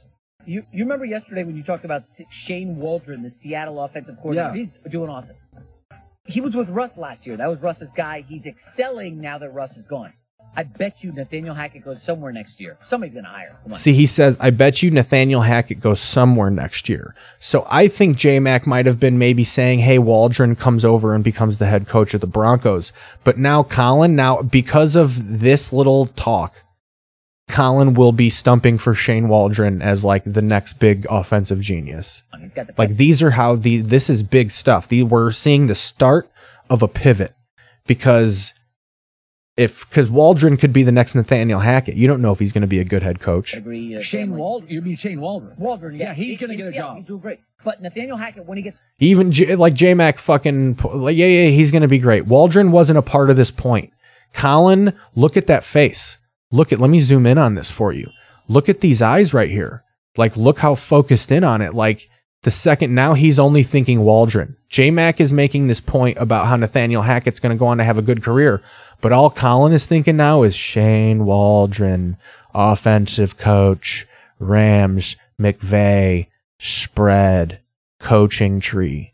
You 0.46 0.64
you 0.72 0.84
remember 0.84 1.06
yesterday 1.06 1.44
when 1.44 1.56
you 1.56 1.64
talked 1.64 1.86
about 1.86 2.02
Shane 2.30 2.78
Waldron, 2.78 3.24
the 3.24 3.30
Seattle 3.30 3.84
offensive 3.84 4.18
coordinator? 4.18 4.50
Yeah. 4.50 4.56
He's 4.56 4.78
doing 4.78 5.10
awesome. 5.10 5.38
He 6.28 6.42
was 6.42 6.56
with 6.56 6.70
Russ 6.70 6.98
last 6.98 7.28
year. 7.28 7.38
That 7.38 7.48
was 7.48 7.62
Russ's 7.62 7.94
guy. 7.94 8.22
He's 8.22 8.48
excelling 8.48 9.22
now 9.22 9.38
that 9.38 9.50
Russ 9.52 9.78
is 9.78 9.86
gone. 9.86 10.14
I 10.58 10.64
bet 10.64 11.04
you 11.04 11.12
Nathaniel 11.12 11.54
Hackett 11.54 11.84
goes 11.84 12.02
somewhere 12.02 12.32
next 12.32 12.62
year. 12.62 12.78
Somebody's 12.82 13.14
going 13.14 13.26
to 13.26 13.30
hire. 13.30 13.60
him. 13.66 13.74
See, 13.74 13.92
he 13.92 14.06
says, 14.06 14.38
I 14.40 14.52
bet 14.52 14.82
you 14.82 14.90
Nathaniel 14.90 15.42
Hackett 15.42 15.82
goes 15.82 16.00
somewhere 16.00 16.50
next 16.50 16.88
year. 16.88 17.14
So 17.40 17.68
I 17.70 17.90
think 17.90 18.16
J 18.16 18.40
Mac 18.40 18.66
might 18.66 18.86
have 18.86 19.00
been 19.00 19.20
maybe 19.20 19.44
saying, 19.44 19.80
hey, 19.80 20.00
Waldron 20.00 20.56
comes 20.56 20.86
over 20.86 21.14
and 21.14 21.24
becomes 21.24 21.58
the 21.58 21.66
head 21.66 21.88
coach 21.88 22.14
of 22.14 22.22
the 22.22 22.28
Broncos. 22.28 22.94
But 23.26 23.38
now 23.38 23.64
Colin, 23.64 24.16
now 24.16 24.42
because 24.44 24.96
of 24.96 25.40
this 25.42 25.74
little 25.74 26.08
talk, 26.08 26.56
Colin 27.48 27.94
will 27.94 28.12
be 28.12 28.30
stumping 28.30 28.78
for 28.78 28.94
Shane 28.96 29.28
Waldron 29.28 29.82
as 29.82 30.04
like 30.04 30.24
the 30.26 30.42
next 30.42 30.74
big 30.74 31.06
offensive 31.10 31.62
genius. 31.62 32.24
The 32.34 32.74
Like 32.78 32.90
these 32.92 33.22
are 33.22 33.32
how 33.32 33.56
the 33.56 33.82
this 33.82 34.10
is 34.10 34.24
big 34.24 34.52
stuff. 34.52 34.88
The, 34.88 35.04
we're 35.04 35.32
seeing 35.32 35.68
the 35.68 35.76
start 35.76 36.28
of 36.70 36.82
a 36.82 36.88
pivot 36.88 37.34
because 37.88 38.54
if 39.58 39.88
because 39.88 40.10
Waldron 40.10 40.58
could 40.58 40.74
be 40.74 40.84
the 40.84 40.92
next 40.92 41.14
Nathaniel 41.16 41.60
Hackett. 41.60 41.96
You 41.96 42.08
don't 42.08 42.22
know 42.22 42.32
if 42.34 42.40
he's 42.40 42.52
going 42.52 42.64
to 42.64 42.68
be 42.68 42.80
a 42.80 42.84
good 42.84 43.04
head 43.04 43.20
coach. 43.20 43.56
agree. 43.56 43.96
Uh, 43.96 44.02
Shane 44.02 44.36
Waldron. 44.36 44.72
You 44.72 44.82
mean 44.82 44.96
Shane 44.96 45.22
Waldron? 45.22 45.56
Waldron, 45.58 45.96
yeah, 45.96 46.08
Yeah, 46.08 46.14
he's 46.14 46.28
He- 46.32 46.36
gonna 46.38 46.56
get 46.56 46.66
a 46.66 46.70
Seattle, 46.72 46.90
job. 46.90 46.98
He's 46.98 47.06
doing 47.08 47.22
great. 47.22 47.40
But 47.64 47.82
Nathaniel 47.82 48.18
Hackett, 48.18 48.46
when 48.46 48.58
he 48.58 48.64
gets 48.64 48.82
Even 49.00 49.32
J, 49.32 49.56
like 49.56 49.74
J 49.76 49.94
Mac 49.94 50.18
fucking 50.20 50.78
like 50.94 51.16
yeah 51.16 51.26
yeah 51.28 51.50
he's 51.52 51.72
gonna 51.72 51.88
be 51.88 52.00
great. 52.00 52.26
Waldron 52.26 52.72
wasn't 52.72 52.98
a 52.98 53.02
part 53.04 53.30
of 53.30 53.38
this 53.38 53.52
point. 53.52 53.92
Colin, 54.34 54.94
look 55.16 55.38
at 55.38 55.48
that 55.48 55.64
face. 55.64 56.18
Look 56.56 56.72
at 56.72 56.80
let 56.80 56.90
me 56.90 57.02
zoom 57.02 57.26
in 57.26 57.38
on 57.38 57.56
this 57.56 57.70
for 57.70 57.92
you. 57.92 58.10
Look 58.48 58.70
at 58.70 58.80
these 58.80 59.02
eyes 59.02 59.34
right 59.34 59.50
here. 59.50 59.84
Like 60.16 60.38
look 60.38 60.60
how 60.60 60.76
focused 60.76 61.32
in 61.32 61.44
on 61.44 61.62
it. 61.62 61.74
Like 61.74 62.08
the 62.44 62.52
second 62.52 62.96
now 62.96 63.14
he's 63.14 63.40
only 63.40 63.64
thinking 63.64 64.02
Waldron. 64.02 64.56
J 64.70 64.90
Mac 64.90 65.20
is 65.20 65.34
making 65.34 65.68
this 65.68 65.82
point 65.82 66.18
about 66.18 66.48
how 66.48 66.56
Nathaniel 66.56 67.02
Hackett's 67.02 67.42
gonna 67.42 67.58
go 67.58 67.68
on 67.68 67.80
to 67.80 67.84
have 67.84 67.98
a 67.98 68.02
good 68.02 68.24
career. 68.24 68.62
But 69.02 69.12
all 69.12 69.30
Colin 69.30 69.74
is 69.74 69.86
thinking 69.86 70.16
now 70.16 70.44
is 70.44 70.56
Shane 70.56 71.26
Waldron, 71.26 72.16
offensive 72.54 73.38
coach, 73.38 74.06
Rams, 74.40 75.18
McVay, 75.40 76.28
spread, 76.60 77.60
coaching 78.00 78.62
tree. 78.62 79.12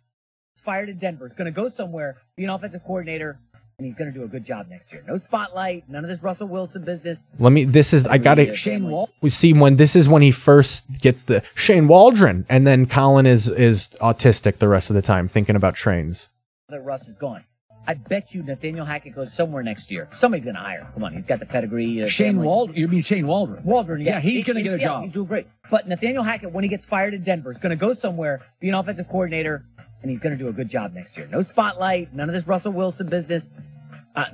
fired 0.55 0.89
in 0.89 0.99
Denver, 0.99 1.25
is 1.25 1.33
going 1.33 1.51
to 1.51 1.51
go 1.51 1.67
somewhere, 1.69 2.17
be 2.37 2.43
an 2.43 2.51
offensive 2.51 2.83
coordinator, 2.83 3.39
and 3.81 3.85
he's 3.87 3.95
going 3.95 4.13
to 4.13 4.17
do 4.19 4.23
a 4.23 4.27
good 4.27 4.45
job 4.45 4.67
next 4.69 4.93
year. 4.93 5.03
No 5.07 5.17
spotlight, 5.17 5.89
none 5.89 6.03
of 6.03 6.09
this 6.09 6.21
Russell 6.21 6.47
Wilson 6.47 6.85
business. 6.85 7.25
Let 7.39 7.51
me. 7.51 7.63
This 7.63 7.93
is. 7.93 8.05
I 8.05 8.19
got 8.19 8.35
to. 8.35 8.53
Shane 8.53 8.87
Wal- 8.91 9.09
We 9.21 9.31
see 9.31 9.53
when 9.53 9.77
this 9.77 9.95
is 9.95 10.07
when 10.07 10.21
he 10.21 10.29
first 10.31 11.01
gets 11.01 11.23
the 11.23 11.41
Shane 11.55 11.87
Waldron, 11.87 12.45
and 12.47 12.67
then 12.67 12.85
Colin 12.85 13.25
is 13.25 13.47
is 13.49 13.89
autistic 14.01 14.57
the 14.59 14.67
rest 14.67 14.91
of 14.91 14.95
the 14.95 15.01
time, 15.01 15.27
thinking 15.27 15.55
about 15.55 15.73
trains. 15.73 16.29
that 16.69 16.81
Russ 16.81 17.07
is 17.07 17.15
gone. 17.15 17.43
I 17.87 17.95
bet 17.95 18.35
you 18.35 18.43
Nathaniel 18.43 18.85
Hackett 18.85 19.15
goes 19.15 19.33
somewhere 19.33 19.63
next 19.63 19.89
year. 19.91 20.07
Somebody's 20.13 20.45
going 20.45 20.53
to 20.55 20.61
hire. 20.61 20.81
him. 20.81 20.87
Come 20.93 21.03
on, 21.03 21.13
he's 21.13 21.25
got 21.25 21.39
the 21.39 21.47
pedigree. 21.47 22.03
Uh, 22.03 22.07
Shane 22.07 22.33
family. 22.35 22.45
Waldron. 22.45 22.77
You 22.77 22.87
mean 22.87 23.01
Shane 23.01 23.25
Waldron? 23.25 23.63
Waldron, 23.63 24.01
yeah, 24.01 24.13
Yeah, 24.13 24.19
he's 24.19 24.43
gonna 24.45 24.61
get 24.61 24.73
a 24.73 24.77
yeah, 24.79 24.85
job. 24.85 25.03
He's 25.03 25.13
doing 25.13 25.25
great. 25.25 25.47
But 25.71 25.87
Nathaniel 25.87 26.21
Hackett, 26.21 26.51
when 26.51 26.63
he 26.63 26.69
gets 26.69 26.85
fired 26.85 27.15
in 27.15 27.23
Denver, 27.23 27.49
is 27.49 27.57
going 27.57 27.71
to 27.75 27.81
go 27.81 27.93
somewhere, 27.93 28.41
be 28.59 28.69
an 28.69 28.75
offensive 28.75 29.07
coordinator, 29.07 29.65
and 30.01 30.09
he's 30.09 30.19
going 30.19 30.37
to 30.37 30.43
do 30.43 30.49
a 30.49 30.53
good 30.53 30.69
job 30.69 30.93
next 30.93 31.17
year. 31.17 31.27
No 31.31 31.41
spotlight, 31.41 32.13
none 32.13 32.29
of 32.29 32.33
this 32.33 32.47
Russell 32.47 32.73
Wilson 32.73 33.07
business. 33.09 33.51
Uh, 34.15 34.25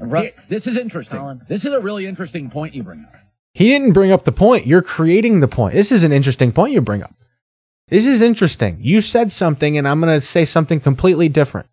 Russ, 0.00 0.48
Here- 0.48 0.58
this 0.58 0.66
is 0.66 0.76
interesting. 0.76 1.40
This 1.48 1.64
is 1.64 1.72
a 1.72 1.80
really 1.80 2.06
interesting 2.06 2.50
point 2.50 2.74
you 2.74 2.82
bring 2.82 3.04
up. 3.04 3.14
He 3.54 3.68
didn't 3.68 3.92
bring 3.92 4.12
up 4.12 4.24
the 4.24 4.32
point. 4.32 4.66
You're 4.66 4.82
creating 4.82 5.40
the 5.40 5.48
point. 5.48 5.74
This 5.74 5.90
is 5.90 6.04
an 6.04 6.12
interesting 6.12 6.52
point 6.52 6.72
you 6.72 6.80
bring 6.80 7.02
up. 7.02 7.10
This 7.88 8.06
is 8.06 8.22
interesting. 8.22 8.76
You 8.80 9.00
said 9.00 9.32
something, 9.32 9.78
and 9.78 9.88
I'm 9.88 10.00
going 10.00 10.14
to 10.14 10.20
say 10.20 10.44
something 10.44 10.78
completely 10.78 11.28
different. 11.28 11.66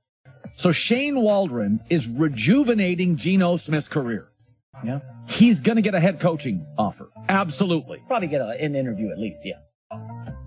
So 0.53 0.71
Shane 0.71 1.19
Waldron 1.19 1.81
is 1.89 2.07
rejuvenating 2.07 3.17
Geno 3.17 3.57
Smith's 3.57 3.89
career. 3.89 4.29
Yeah. 4.83 5.01
He's 5.27 5.59
going 5.59 5.75
to 5.75 5.81
get 5.81 5.93
a 5.93 5.99
head 5.99 6.19
coaching 6.19 6.65
offer. 6.77 7.09
Absolutely. 7.27 8.01
probably 8.07 8.29
get 8.29 8.41
a, 8.41 8.49
an 8.61 8.75
interview 8.75 9.11
at 9.11 9.19
least, 9.19 9.45
yeah. 9.45 9.59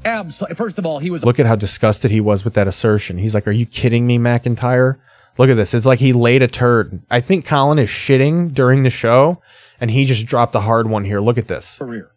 Absolutely. 0.05 0.55
First 0.57 0.78
of 0.78 0.86
all, 0.86 0.99
he 0.99 1.11
was 1.11 1.24
Look 1.24 1.39
at 1.41 1.47
how 1.47 1.57
disgusted 1.57 2.11
he 2.11 2.20
was 2.20 2.45
with 2.45 2.55
that 2.55 2.66
assertion. 2.68 3.18
He's 3.18 3.34
like, 3.34 3.47
Are 3.47 3.53
you 3.53 3.66
kidding 3.66 4.07
me, 4.07 4.18
McIntyre? 4.18 4.99
Look 5.36 5.51
at 5.51 5.55
this. 5.55 5.74
It's 5.74 5.86
like 5.86 5.99
he 6.01 6.12
laid 6.12 6.43
a 6.43 6.49
turd. 6.49 7.01
I 7.11 7.20
think 7.20 7.47
Colin 7.47 7.78
is 7.78 7.89
shitting 7.89 8.53
during 8.55 8.82
the 8.82 8.91
show, 8.91 9.41
and 9.80 9.91
he 9.91 10.05
just 10.05 10.26
dropped 10.26 10.55
a 10.55 10.61
hard 10.61 10.89
one 10.89 11.05
here. 11.05 11.20
Look 11.20 11.39
at 11.39 11.47
this. 11.47 11.78
career. 11.78 12.11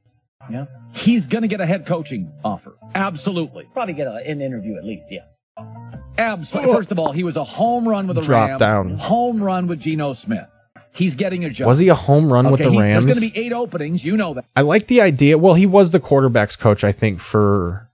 Yeah. 0.49 0.65
He's 0.93 1.25
going 1.27 1.43
to 1.43 1.47
get 1.47 1.61
a 1.61 1.65
head 1.65 1.85
coaching 1.85 2.31
offer. 2.43 2.73
Absolutely. 2.95 3.67
Probably 3.73 3.93
get 3.93 4.07
a, 4.07 4.15
an 4.27 4.41
interview 4.41 4.75
at 4.75 4.83
least, 4.83 5.11
yeah. 5.11 5.21
Absolutely. 6.17 6.73
First 6.73 6.91
of 6.91 6.99
all, 6.99 7.11
he 7.11 7.23
was 7.23 7.37
a 7.37 7.43
home 7.43 7.87
run 7.87 8.07
with 8.07 8.15
the 8.15 8.21
Drop 8.23 8.49
Rams. 8.49 8.59
down. 8.59 8.95
Home 8.95 9.41
run 9.41 9.67
with 9.67 9.79
Geno 9.79 10.13
Smith. 10.13 10.49
He's 10.93 11.15
getting 11.15 11.45
a 11.45 11.49
job. 11.49 11.67
Was 11.67 11.79
he 11.79 11.87
a 11.89 11.95
home 11.95 12.31
run 12.31 12.51
with 12.51 12.61
the 12.61 12.69
he- 12.69 12.79
Rams? 12.79 13.05
There's 13.05 13.19
going 13.19 13.29
to 13.29 13.33
be 13.33 13.45
eight 13.45 13.53
openings. 13.53 14.03
You 14.03 14.17
know 14.17 14.33
that. 14.33 14.45
I 14.55 14.61
like 14.61 14.87
the 14.87 15.01
idea. 15.01 15.37
Well, 15.37 15.53
he 15.53 15.65
was 15.65 15.91
the 15.91 15.99
quarterbacks 15.99 16.59
coach, 16.59 16.83
I 16.83 16.91
think, 16.91 17.19
for. 17.19 17.87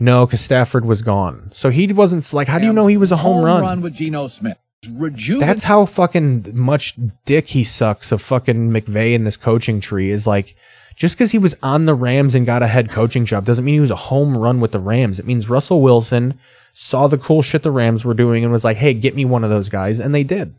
No, 0.00 0.26
because 0.26 0.40
Stafford 0.40 0.84
was 0.84 1.02
gone. 1.02 1.48
So 1.52 1.70
he 1.70 1.92
wasn't 1.92 2.30
like, 2.32 2.46
how 2.46 2.58
do 2.58 2.66
you 2.66 2.72
know 2.72 2.86
he 2.86 2.96
was 2.96 3.10
a 3.10 3.16
home, 3.16 3.44
run? 3.44 3.80
with 3.80 3.94
Geno 3.94 4.28
Smith. 4.28 4.58
Rejuven- 4.88 5.40
That's 5.40 5.64
how 5.64 5.86
fucking 5.86 6.56
much 6.56 6.94
dick 7.24 7.48
he 7.48 7.64
sucks 7.64 8.12
of 8.12 8.22
fucking 8.22 8.70
McVay 8.70 9.14
in 9.14 9.24
this 9.24 9.36
coaching 9.36 9.80
tree 9.80 10.10
is 10.10 10.24
like, 10.24 10.54
just 10.94 11.16
because 11.16 11.32
he 11.32 11.38
was 11.38 11.56
on 11.62 11.86
the 11.86 11.94
Rams 11.94 12.34
and 12.36 12.46
got 12.46 12.62
a 12.62 12.68
head 12.68 12.88
coaching 12.90 13.24
job 13.24 13.44
doesn't 13.44 13.64
mean 13.64 13.74
he 13.74 13.80
was 13.80 13.90
a 13.90 13.96
home 13.96 14.36
run 14.38 14.60
with 14.60 14.70
the 14.72 14.78
Rams. 14.78 15.18
It 15.18 15.26
means 15.26 15.50
Russell 15.50 15.80
Wilson 15.80 16.38
saw 16.74 17.08
the 17.08 17.18
cool 17.18 17.42
shit 17.42 17.64
the 17.64 17.70
Rams 17.72 18.04
were 18.04 18.14
doing 18.14 18.44
and 18.44 18.52
was 18.52 18.64
like, 18.64 18.76
hey, 18.76 18.94
get 18.94 19.16
me 19.16 19.24
one 19.24 19.42
of 19.42 19.50
those 19.50 19.68
guys. 19.68 19.98
And 19.98 20.14
they 20.14 20.22
did. 20.22 20.54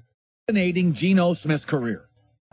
Rejuvenating 0.54 0.94
Geno 0.94 1.34
Smith's 1.34 1.66
career. 1.66 2.06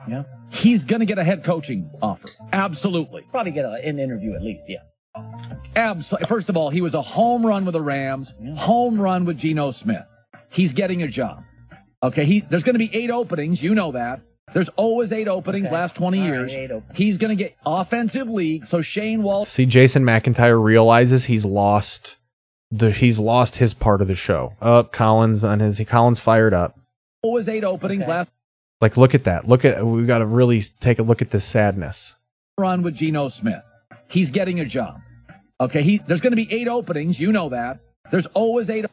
Yeah. 0.09 0.25
He's 0.51 0.85
going 0.85 1.01
to 1.01 1.07
get 1.07 1.19
a 1.19 1.25
head 1.25 1.43
coaching 1.45 1.91
offer. 2.03 2.29
Absolutely. 2.53 3.23
Probably 3.31 3.53
get 3.53 3.65
a, 3.65 3.73
an 3.85 3.99
interview 3.99 4.35
at 4.35 4.43
least, 4.43 4.69
yeah. 4.69 4.79
Absolutely. 5.75 6.27
First 6.27 6.49
of 6.51 6.57
all, 6.57 6.71
he 6.71 6.81
was 6.83 6.95
a 6.95 7.03
home 7.03 7.45
run 7.45 7.65
with 7.65 7.73
the 7.73 7.81
Rams, 7.81 8.35
home 8.57 9.01
run 9.01 9.25
with 9.25 9.39
Geno 9.39 9.71
Smith. 9.71 10.07
He's 10.51 10.73
getting 10.73 11.03
a 11.03 11.09
job. 11.09 11.43
Okay, 12.03 12.25
he 12.27 12.41
there's 12.41 12.63
going 12.63 12.75
to 12.75 12.79
be 12.79 12.95
eight 12.95 13.11
openings. 13.11 13.63
You 13.63 13.75
know 13.75 13.93
that. 13.93 14.21
There's 14.53 14.69
always 14.71 15.13
eight 15.13 15.27
openings 15.27 15.67
Okay. 15.67 15.75
last 15.75 15.97
20 15.97 16.19
All 16.19 16.25
right, 16.25 16.33
years. 16.33 16.55
eight 16.55 16.71
openings. 16.71 16.97
He's 16.99 17.19
going 17.19 17.37
to 17.37 17.43
get 17.43 17.57
offensive 17.65 18.29
league. 18.29 18.65
So 18.67 18.81
Shane 18.83 19.23
Waldron 19.23 19.47
See, 19.47 19.67
Jason 19.67 20.05
McIntyre 20.05 20.63
realizes 20.63 21.25
he's 21.25 21.45
lost 21.45 22.19
the 22.71 22.91
he's 22.91 23.19
lost 23.19 23.57
his 23.57 23.73
part 23.75 24.03
of 24.03 24.09
the 24.09 24.15
show. 24.15 24.55
Up, 24.61 24.93
Collins 24.93 25.43
on 25.43 25.61
his 25.61 25.81
Collins 25.89 26.21
fired 26.21 26.53
up. 26.55 26.79
Always 27.23 27.49
eight 27.49 27.65
openings 27.65 28.07
last 28.07 28.31
Like, 28.81 28.97
look 28.97 29.15
at 29.15 29.25
that. 29.25 29.49
Look 29.49 29.65
at 29.65 29.85
we've 29.85 30.07
got 30.07 30.19
to 30.19 30.27
really 30.27 30.61
take 30.81 30.99
a 30.99 31.03
look 31.03 31.23
at 31.23 31.31
this 31.31 31.45
sadness. 31.45 32.15
run 32.59 32.83
with 32.83 32.95
Geno 32.97 33.29
Smith. 33.29 33.63
He's 34.09 34.31
getting 34.31 34.61
a 34.61 34.65
job. 34.65 35.01
Okay, 35.61 35.83
he 35.83 35.99
there's 35.99 36.21
going 36.21 36.33
to 36.33 36.37
be 36.37 36.51
eight 36.53 36.69
openings. 36.69 37.19
You 37.19 37.33
know 37.33 37.49
that. 37.51 37.81
There's 38.11 38.27
always 38.27 38.69
eight 38.71 38.85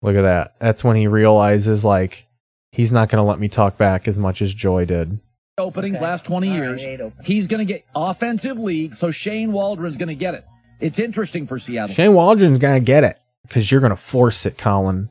Look 0.00 0.14
at 0.16 0.22
that. 0.22 0.54
That's 0.60 0.84
when 0.84 0.94
he 0.96 1.08
realizes 1.08 1.84
like 1.84 2.24
he's 2.70 2.92
not 2.92 3.08
going 3.08 3.22
to 3.22 3.28
let 3.28 3.40
me 3.40 3.48
talk 3.48 3.76
back 3.76 4.06
as 4.06 4.18
much 4.18 4.40
as 4.40 4.54
Joy 4.54 4.84
did. 4.84 5.18
openings 5.58 5.96
Okay. 5.96 6.04
last 6.04 6.24
20 6.24 6.48
All 6.48 6.54
right, 6.54 6.62
years. 6.62 6.84
eight 6.84 7.00
openings. 7.00 7.26
He's 7.26 7.46
going 7.48 7.66
to 7.66 7.72
get 7.72 7.84
offensive 7.96 8.58
league, 8.60 8.94
so 8.94 9.10
Shane 9.10 9.50
Waldron's 9.52 9.96
going 9.96 10.08
to 10.08 10.14
get 10.14 10.34
it. 10.34 10.44
It's 10.80 11.00
interesting 11.00 11.48
for 11.48 11.58
Seattle. 11.58 11.92
Shane 11.92 12.14
Waldron's 12.14 12.58
going 12.58 12.80
to 12.80 12.84
get 12.84 13.02
it 13.02 13.18
because 13.42 13.70
you're 13.72 13.80
going 13.80 13.90
to 13.90 13.96
force 13.96 14.46
it, 14.46 14.56
Colin. 14.56 15.08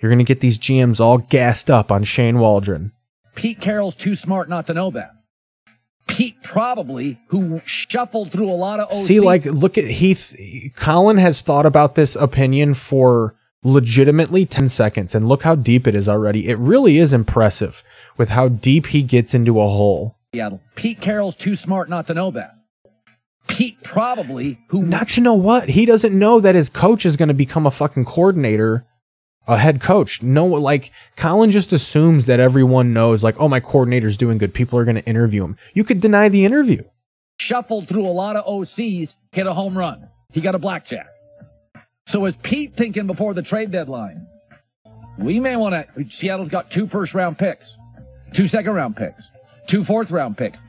You're 0.00 0.10
going 0.10 0.18
to 0.18 0.24
get 0.24 0.40
these 0.40 0.58
GMs 0.58 1.00
all 1.00 1.18
gassed 1.18 1.70
up 1.70 1.90
on 1.90 2.04
Shane 2.04 2.38
Waldron. 2.38 2.92
Pete 3.34 3.60
Carroll's 3.60 3.94
too 3.94 4.14
smart 4.14 4.48
not 4.48 4.66
to 4.66 4.74
know 4.74 4.90
that. 4.90 5.10
Pete 6.06 6.36
probably, 6.42 7.18
who 7.28 7.60
shuffled 7.64 8.30
through 8.30 8.50
a 8.50 8.54
lot 8.54 8.80
of 8.80 8.88
OC. 8.88 8.94
See, 8.94 9.20
like, 9.20 9.44
look 9.44 9.76
at 9.76 9.84
Heath. 9.84 10.36
Colin 10.76 11.16
has 11.16 11.40
thought 11.40 11.66
about 11.66 11.94
this 11.94 12.14
opinion 12.14 12.74
for 12.74 13.34
legitimately 13.64 14.46
10 14.46 14.68
seconds, 14.68 15.14
and 15.14 15.28
look 15.28 15.42
how 15.42 15.54
deep 15.54 15.86
it 15.86 15.96
is 15.96 16.08
already. 16.08 16.48
It 16.48 16.58
really 16.58 16.98
is 16.98 17.12
impressive 17.12 17.82
with 18.16 18.30
how 18.30 18.48
deep 18.48 18.86
he 18.86 19.02
gets 19.02 19.34
into 19.34 19.60
a 19.60 19.68
hole. 19.68 20.16
Seattle. 20.32 20.60
Pete 20.76 21.00
Carroll's 21.00 21.36
too 21.36 21.56
smart 21.56 21.88
not 21.88 22.06
to 22.06 22.14
know 22.14 22.30
that. 22.30 22.52
Pete 23.48 23.82
probably, 23.82 24.58
who 24.68 24.84
Not 24.84 25.08
to 25.10 25.20
know 25.20 25.34
what? 25.34 25.70
He 25.70 25.86
doesn't 25.86 26.16
know 26.16 26.40
that 26.40 26.54
his 26.54 26.68
coach 26.68 27.06
is 27.06 27.16
going 27.16 27.28
to 27.28 27.34
become 27.34 27.66
a 27.66 27.70
fucking 27.70 28.04
coordinator, 28.04 28.84
a 29.46 29.56
head 29.58 29.80
coach. 29.80 30.22
No, 30.22 30.46
like, 30.46 30.90
Colin 31.16 31.50
just 31.50 31.72
assumes 31.72 32.26
that 32.26 32.40
everyone 32.40 32.92
knows, 32.92 33.22
like, 33.22 33.40
oh, 33.40 33.48
my 33.48 33.60
coordinator's 33.60 34.16
doing 34.16 34.38
good. 34.38 34.54
People 34.54 34.78
are 34.78 34.84
going 34.84 34.96
to 34.96 35.04
interview 35.06 35.44
him. 35.44 35.56
You 35.74 35.84
could 35.84 36.00
deny 36.00 36.28
the 36.28 36.44
interview. 36.44 36.82
shuffled 37.38 37.86
through 37.86 38.06
a 38.06 38.10
lot 38.10 38.36
of 38.36 38.46
OCs, 38.46 39.14
hit 39.32 39.46
a 39.46 39.52
home 39.52 39.76
run. 39.76 40.08
He 40.32 40.40
got 40.40 40.54
a 40.54 40.58
blackjack. 40.58 41.06
So 42.06 42.24
is 42.26 42.36
Pete 42.36 42.74
thinking 42.74 43.06
before 43.06 43.34
the 43.34 43.42
trade 43.42 43.70
deadline? 43.70 44.26
We 45.18 45.40
may 45.40 45.56
want 45.56 45.74
to. 45.74 46.10
Seattle's 46.10 46.48
got 46.48 46.70
two 46.70 46.86
first 46.86 47.14
round 47.14 47.38
picks, 47.38 47.76
two 48.32 48.46
second 48.46 48.74
round 48.74 48.96
picks, 48.96 49.28
two 49.66 49.82
fourth 49.82 50.10
round 50.10 50.36
picks. 50.36 50.62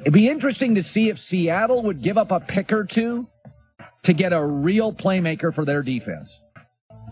It'd 0.00 0.12
be 0.12 0.28
interesting 0.28 0.74
to 0.76 0.82
see 0.82 1.08
if 1.08 1.18
Seattle 1.18 1.82
would 1.82 2.02
give 2.02 2.16
up 2.16 2.30
a 2.30 2.40
pick 2.40 2.72
or 2.72 2.84
two 2.84 3.26
to 4.02 4.12
get 4.12 4.32
a 4.32 4.42
real 4.42 4.92
playmaker 4.92 5.54
for 5.54 5.64
their 5.64 5.82
defense. 5.82 6.40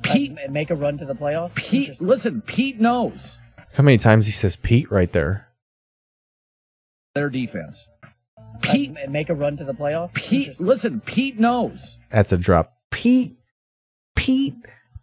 Pete, 0.03 0.35
Like, 0.35 0.51
make 0.51 0.71
a 0.71 0.75
run 0.75 0.99
to 0.99 1.05
the 1.05 1.15
playoffs. 1.15 1.57
Pete, 1.57 2.01
listen, 2.01 2.41
Pete 2.43 2.81
knows 2.81 3.39
How 3.75 3.83
many 3.83 3.99
times 3.99 4.27
he 4.27 4.33
says 4.33 4.57
Pete 4.57 4.91
right 4.91 5.11
there? 5.13 5.45
their 7.15 7.31
defense. 7.31 7.89
Pete, 8.63 8.93
make 9.09 9.29
a 9.29 9.35
run 9.35 9.57
to 9.57 9.65
the 9.65 9.73
playoffs. 9.73 10.15
Pete, 10.15 10.61
listen, 10.61 11.01
Pete 11.01 11.39
knows. 11.39 11.99
That's 12.11 12.33
a 12.33 12.37
drop. 12.37 12.71
Pete, 12.93 13.37
Pete, 14.15 14.55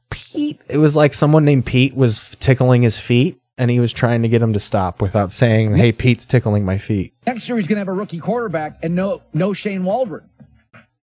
Pete. 0.09 0.61
It 0.69 0.77
was 0.77 0.95
like 0.95 1.13
someone 1.13 1.43
named 1.43 1.65
Pete 1.65 1.93
was 1.95 2.35
tickling 2.39 2.83
his 2.83 2.99
feet 2.99 3.37
and 3.57 3.69
he 3.71 3.79
was 3.81 3.91
trying 3.91 4.21
to 4.21 4.29
get 4.29 4.41
him 4.41 4.53
to 4.53 4.59
stop 4.59 5.01
without 5.01 5.31
saying, 5.31 5.75
Hey, 5.75 5.91
Pete's 5.91 6.25
tickling 6.25 6.63
my 6.63 6.77
feet. 6.77 7.13
Next 7.25 7.47
year 7.49 7.57
he's 7.57 7.67
going 7.67 7.77
to 7.77 7.81
have 7.81 7.87
a 7.87 7.93
rookie 7.93 8.19
quarterback 8.19 8.77
and 8.83 8.95
no 8.95 9.21
no 9.33 9.53
Shane 9.53 9.83
Waldron. 9.83 10.29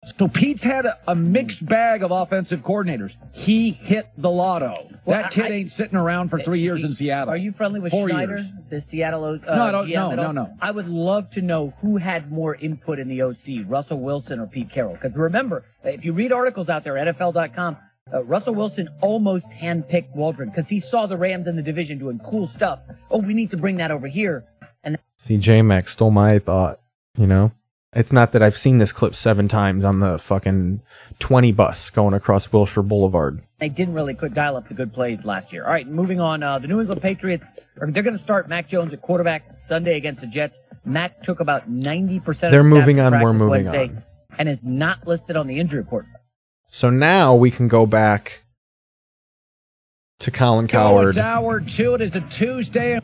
So 0.05 0.29
Pete's 0.29 0.63
had 0.63 0.85
a, 0.85 0.97
a 1.09 1.15
mixed 1.15 1.65
bag 1.65 2.03
of 2.03 2.11
offensive 2.11 2.61
coordinators. 2.61 3.17
He 3.33 3.71
hit 3.71 4.07
the 4.17 4.29
lotto. 4.31 4.73
Well, 5.05 5.21
that 5.21 5.31
kid 5.31 5.45
I- 5.47 5.49
ain't 5.55 5.71
sitting 5.71 5.97
around 5.97 6.29
for 6.29 6.39
three 6.39 6.61
years 6.61 6.83
in 6.85 6.93
Seattle. 6.93 7.33
Are 7.33 7.37
you 7.37 7.51
friendly 7.51 7.81
with 7.81 7.91
Four 7.91 8.07
Schneider, 8.07 8.37
years. 8.37 8.47
the 8.69 8.79
Seattle 8.81 9.25
uh, 9.25 9.37
No, 9.45 9.63
I 9.63 9.71
don't- 9.71 9.87
GM 9.87 9.93
no, 9.95 10.11
at 10.11 10.15
no, 10.15 10.31
no. 10.31 10.53
I 10.61 10.71
would 10.71 10.87
love 10.87 11.29
to 11.31 11.41
know 11.41 11.73
who 11.81 11.97
had 11.97 12.31
more 12.31 12.55
input 12.55 12.97
in 12.97 13.09
the 13.09 13.21
OC, 13.21 13.69
Russell 13.69 13.99
Wilson 13.99 14.39
or 14.39 14.47
Pete 14.47 14.69
Carroll. 14.69 14.93
Because 14.93 15.17
remember, 15.17 15.65
if 15.83 16.05
you 16.05 16.13
read 16.13 16.31
articles 16.31 16.69
out 16.69 16.85
there, 16.85 16.93
NFL.com, 16.93 17.75
uh, 18.13 18.23
Russell 18.23 18.55
Wilson 18.55 18.87
almost 19.01 19.51
handpicked 19.51 20.15
Waldron 20.15 20.47
because 20.49 20.69
he 20.69 20.79
saw 20.79 21.07
the 21.07 21.17
Rams 21.17 21.45
in 21.45 21.57
the 21.57 21.61
division 21.61 21.97
doing 21.97 22.19
cool 22.19 22.45
stuff. 22.47 22.83
Oh, 23.11 23.21
we 23.21 23.33
need 23.33 23.51
to 23.51 23.57
bring 23.57 23.75
that 23.77 23.91
over 23.91 24.07
here. 24.07 24.45
And 24.81 24.97
See, 25.17 25.37
J 25.37 25.61
Mac 25.61 25.89
stole 25.89 26.09
my 26.09 26.39
thought, 26.39 26.77
you 27.17 27.27
know? 27.27 27.51
It's 27.93 28.13
not 28.13 28.33
that 28.33 28.43
I've 28.43 28.55
seen 28.55 28.77
this 28.77 28.91
clip 28.91 29.15
seven 29.15 29.47
times 29.47 29.83
on 29.83 29.99
the 29.99 30.19
fucking 30.19 30.81
20 31.17 31.51
bus 31.53 31.89
going 31.89 32.13
across 32.13 32.51
Wilshire 32.53 32.83
Boulevard. 32.83 33.41
they 33.57 33.67
didn't 33.69 33.95
really 33.95 34.13
could 34.13 34.33
dial 34.33 34.55
up 34.57 34.67
the 34.67 34.75
good 34.75 34.93
plays 34.93 35.25
last 35.25 35.51
year. 35.51 35.63
All 35.65 35.71
right, 35.71 35.87
moving 35.87 36.19
on. 36.19 36.43
Uh, 36.43 36.59
the 36.59 36.67
New 36.67 36.79
England 36.79 37.01
Patriots, 37.01 37.51
are, 37.81 37.89
they're 37.89 38.03
going 38.03 38.13
to 38.15 38.21
start 38.21 38.47
Mac 38.47 38.67
Jones 38.67 38.93
at 38.93 39.01
quarterback 39.01 39.55
Sunday 39.55 39.97
against 39.97 40.21
the 40.21 40.27
Jets. 40.27 40.59
Mac 40.85 41.21
took 41.21 41.39
about 41.39 41.67
90% 41.69 42.27
of 42.27 42.51
They're 42.51 42.63
moving 42.63 42.99
on, 42.99 43.11
we're 43.19 43.33
moving 43.33 43.49
Wednesday 43.49 43.85
on. 43.87 44.03
and 44.37 44.47
is 44.47 44.63
not 44.63 45.07
listed 45.07 45.35
on 45.35 45.47
the 45.47 45.59
injury 45.59 45.79
report. 45.79 46.05
So 46.69 46.91
now 46.91 47.33
we 47.33 47.49
can 47.49 47.67
go 47.67 47.87
back 47.87 48.43
to 50.19 50.29
Colin 50.29 50.67
Cowherd. 50.67 51.17
hour 51.17 51.59
two. 51.59 51.95
It 51.95 52.01
is 52.01 52.15
a 52.15 52.21
Tuesday. 52.21 52.99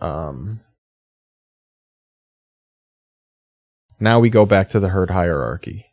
Um, 0.00 0.60
now 4.00 4.20
we 4.20 4.30
go 4.30 4.46
back 4.46 4.68
to 4.70 4.80
the 4.80 4.90
herd 4.90 5.10
hierarchy. 5.10 5.86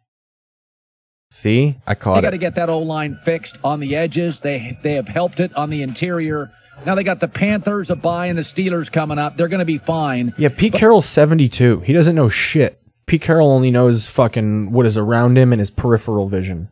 See, 1.32 1.76
I 1.86 1.96
caught 1.96 2.16
They 2.16 2.22
caught 2.22 2.24
got 2.24 2.30
to 2.32 2.38
get 2.38 2.56
that 2.56 2.70
O 2.70 2.80
line 2.80 3.16
fixed 3.16 3.58
on 3.64 3.80
the 3.80 3.96
edges. 3.96 4.40
They 4.40 4.78
they 4.84 4.94
have 4.94 5.08
helped 5.08 5.40
it 5.40 5.54
on 5.56 5.70
the 5.70 5.82
interior. 5.82 6.52
Now 6.86 6.96
they 6.96 7.04
got 7.04 7.20
the 7.20 7.28
Panthers 7.28 7.90
a 7.90 7.96
bye 7.96 8.28
and 8.28 8.38
the 8.38 8.44
Steelers 8.44 8.92
coming 8.92 9.18
up. 9.18 9.36
They're 9.36 9.48
going 9.48 9.60
to 9.60 9.66
be 9.66 9.78
fine. 9.78 10.34
Yeah, 10.38 10.50
Pete 10.56 10.74
Carroll's 10.74 11.08
72. 11.08 11.82
He 11.82 11.94
doesn't 11.94 12.16
know 12.16 12.30
shit. 12.30 12.80
Pete 13.06 13.22
Carroll 13.22 13.52
only 13.52 13.72
knows 13.72 14.10
fucking 14.10 14.72
what 14.72 14.86
is 14.86 14.98
around 14.98 15.38
him 15.38 15.54
and 15.54 15.60
his 15.60 15.72
peripheral 15.72 16.28
vision. 16.28 16.70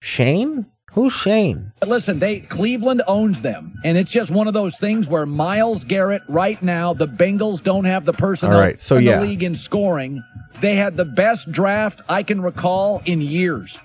Shane? 0.00 0.66
Who's 0.92 1.12
Shane? 1.12 1.72
Listen, 1.86 2.18
they 2.18 2.40
Cleveland 2.40 3.02
owns 3.06 3.42
them, 3.42 3.78
and 3.84 3.98
it's 3.98 4.10
just 4.10 4.30
one 4.30 4.48
of 4.48 4.54
those 4.54 4.78
things 4.78 5.08
where 5.08 5.26
Myles 5.26 5.84
Garrett 5.84 6.22
right 6.28 6.60
now 6.62 6.94
the 6.94 7.06
Bengals 7.06 7.62
don't 7.62 7.84
have 7.84 8.04
the 8.04 8.12
personnel 8.12 8.56
All 8.56 8.62
right, 8.62 8.80
so 8.80 8.96
in 8.96 9.04
yeah. 9.04 9.20
the 9.20 9.26
league 9.26 9.42
in 9.42 9.54
scoring. 9.54 10.22
They 10.60 10.74
had 10.74 10.96
the 10.96 11.04
best 11.04 11.52
draft 11.52 12.00
I 12.08 12.22
can 12.22 12.40
recall 12.40 13.00
in 13.04 13.20
years. 13.20 13.78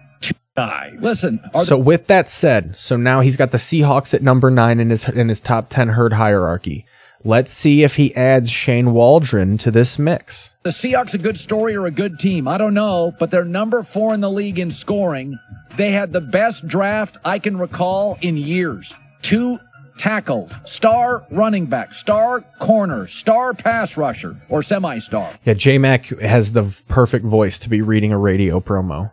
Listen, 0.99 1.39
are 1.53 1.63
So 1.63 1.77
with 1.77 2.07
that 2.07 2.29
said, 2.29 2.75
so 2.75 2.95
now 2.95 3.21
he's 3.21 3.37
got 3.37 3.51
the 3.51 3.57
Seahawks 3.57 4.13
at 4.13 4.21
number 4.21 4.49
nine 4.49 4.79
in 4.79 4.89
his 4.89 5.07
in 5.09 5.29
his 5.29 5.41
top 5.41 5.69
ten 5.69 5.89
herd 5.89 6.13
hierarchy. 6.13 6.85
Let's 7.26 7.53
see 7.53 7.84
if 7.84 7.95
he 7.95 8.13
adds 8.15 8.49
Shane 8.49 8.91
Waldron 8.93 9.57
to 9.59 9.71
this 9.71 9.97
mix. 9.97 10.55
the 10.63 10.71
Seahawks 10.71 11.13
a 11.13 11.17
good 11.17 11.38
story 11.38 11.76
or 11.76 11.86
a 11.86 11.91
good 11.91 12.19
team? 12.19 12.47
I 12.47 12.57
don't 12.57 12.74
know, 12.74 13.13
but 13.17 13.32
they're 13.32 13.45
number 13.45 13.82
four 13.82 14.13
in 14.13 14.19
the 14.19 14.30
league 14.30 14.59
in 14.59 14.71
scoring. 14.71 15.39
They 15.78 15.91
had 15.91 16.11
the 16.11 16.21
best 16.21 16.67
draft 16.67 17.17
I 17.24 17.39
can 17.39 17.57
recall 17.57 18.17
in 18.21 18.36
years. 18.36 18.93
Two 19.21 19.59
tackles, 19.97 20.53
star 20.65 21.26
running 21.32 21.67
back, 21.67 21.93
star 21.93 22.41
corner, 22.59 23.07
star 23.07 23.53
pass 23.53 23.95
rusher, 23.95 24.36
or 24.49 24.61
semi-star. 24.61 25.32
Yeah, 25.45 25.53
J 25.53 25.78
Mac 25.78 26.07
has 26.19 26.51
the 26.51 26.84
perfect 26.89 27.26
voice 27.26 27.57
to 27.59 27.69
be 27.69 27.82
reading 27.82 28.11
a 28.11 28.17
radio 28.17 28.59
promo. 28.59 29.11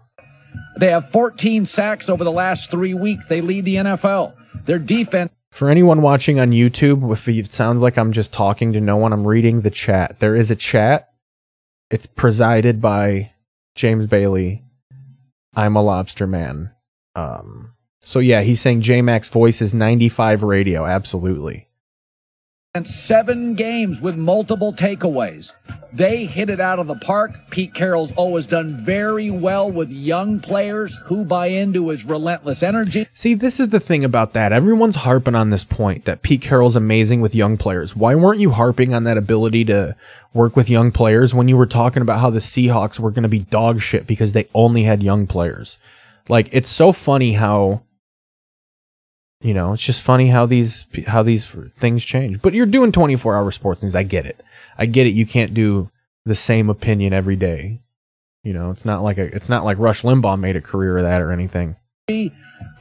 They 0.79 0.91
have 0.91 1.11
14 1.11 1.67
sacks 1.67 2.09
over 2.09 2.25
the 2.25 2.33
last 2.33 2.71
three 2.71 2.95
weeks. 2.95 3.27
They 3.27 3.41
lead 3.41 3.67
the 3.67 3.77
NFL. 3.77 4.33
Their 4.65 4.79
defense. 4.79 5.31
For 5.53 5.69
anyone 5.69 6.03
watching 6.03 6.39
on 6.39 6.51
YouTube, 6.51 7.13
if 7.13 7.29
it 7.29 7.53
sounds 7.53 7.83
like 7.83 7.99
I'm 7.99 8.13
just 8.13 8.33
talking 8.33 8.73
to 8.73 8.81
no 8.81 8.97
one, 8.97 9.13
I'm 9.13 9.27
reading 9.27 9.61
the 9.61 9.71
chat. 9.71 10.21
There 10.21 10.37
is 10.37 10.51
a 10.51 10.57
chat. 10.57 11.09
It's 11.91 12.07
presided 12.07 12.81
by 12.81 13.33
James 13.75 14.07
Bailey. 14.07 14.63
I'm 15.57 15.75
a 15.75 15.83
lobster 15.83 16.27
man. 16.27 16.71
Um, 17.17 17.73
so 18.01 18.21
yeah, 18.21 18.43
he's 18.43 18.61
saying 18.61 18.83
J 18.83 19.03
Mac's 19.03 19.29
voice 19.29 19.61
is 19.61 19.75
95 19.75 20.43
radio. 20.45 20.87
Absolutely. 20.87 21.69
And 22.73 22.87
seven 22.87 23.57
games 23.57 24.01
with 24.01 24.17
multiple 24.17 24.73
takeaways. 24.73 25.53
They 25.93 26.25
hit 26.25 26.49
it 26.51 26.61
out 26.61 26.79
of 26.79 26.87
the 26.87 26.95
park. 26.95 27.33
Pete 27.51 27.75
Carroll's 27.75 28.13
always 28.13 28.47
done 28.47 28.77
very 28.77 29.29
well 29.29 29.73
with 29.73 29.91
young 29.91 30.39
players 30.39 30.97
who 31.07 31.25
buy 31.25 31.49
into 31.49 31.89
his 31.89 32.05
relentless 32.05 32.63
energy. 32.63 33.09
See, 33.11 33.35
this 33.35 33.59
is 33.59 33.71
the 33.71 33.81
thing 33.81 34.05
about 34.05 34.35
that. 34.35 34.53
Everyone's 34.53 34.95
harping 34.95 35.35
on 35.35 35.51
this 35.51 35.65
point 35.65 36.05
that 36.05 36.23
Pete 36.23 36.43
Carroll's 36.43 36.77
amazing 36.77 37.21
with 37.21 37.35
young 37.35 37.57
players. 37.57 37.97
Why 37.97 38.15
weren't 38.15 38.39
you 38.39 38.53
harping 38.53 38.95
on 38.95 39.03
that 39.03 39.19
ability 39.19 39.65
to 39.65 39.97
work 40.33 40.55
with 40.55 40.71
young 40.71 40.93
players 40.93 41.35
when 41.35 41.49
you 41.49 41.57
were 41.57 41.67
talking 41.67 42.03
about 42.03 42.21
how 42.21 42.31
the 42.31 42.39
Seahawks 42.39 43.01
were 43.01 43.11
going 43.11 43.25
to 43.25 43.29
be 43.29 43.41
dog 43.41 43.81
shit 43.81 44.07
because 44.07 44.33
they 44.33 44.47
only 44.55 44.85
had 44.85 45.03
young 45.03 45.27
players? 45.27 45.81
Like, 46.29 46.49
it's 46.53 46.69
so 46.69 46.93
funny 46.93 47.33
how 47.33 47.83
you 49.41 49.55
know, 49.55 49.73
it's 49.73 49.85
just 49.85 50.03
funny 50.03 50.29
how 50.29 50.47
these 50.47 50.87
how 51.07 51.23
these 51.23 51.51
things 51.51 52.05
change. 52.05 52.43
But 52.43 52.53
you're 52.55 52.67
doing 52.67 52.93
24-hour 52.93 53.51
sports 53.53 53.83
news. 53.83 53.97
I 53.97 54.03
get 54.03 54.27
it. 54.27 54.41
I 54.77 54.87
get 54.87 55.07
it. 55.07 55.11
You 55.11 55.27
can't 55.27 55.55
do 55.55 55.91
the 56.25 56.35
same 56.35 56.69
opinion 56.69 57.13
every 57.13 57.37
day. 57.37 57.81
You 58.43 58.53
know, 58.53 58.71
it's 58.71 58.85
not 58.85 59.03
like 59.03 59.19
a 59.19 59.35
it's 59.35 59.49
not 59.49 59.65
like 59.65 59.79
Rush 59.79 60.03
Limbaugh 60.03 60.39
made 60.39 60.57
a 60.57 60.61
career 60.61 60.97
of 60.97 61.03
that 61.05 61.21
or 61.23 61.33
anything. 61.33 61.77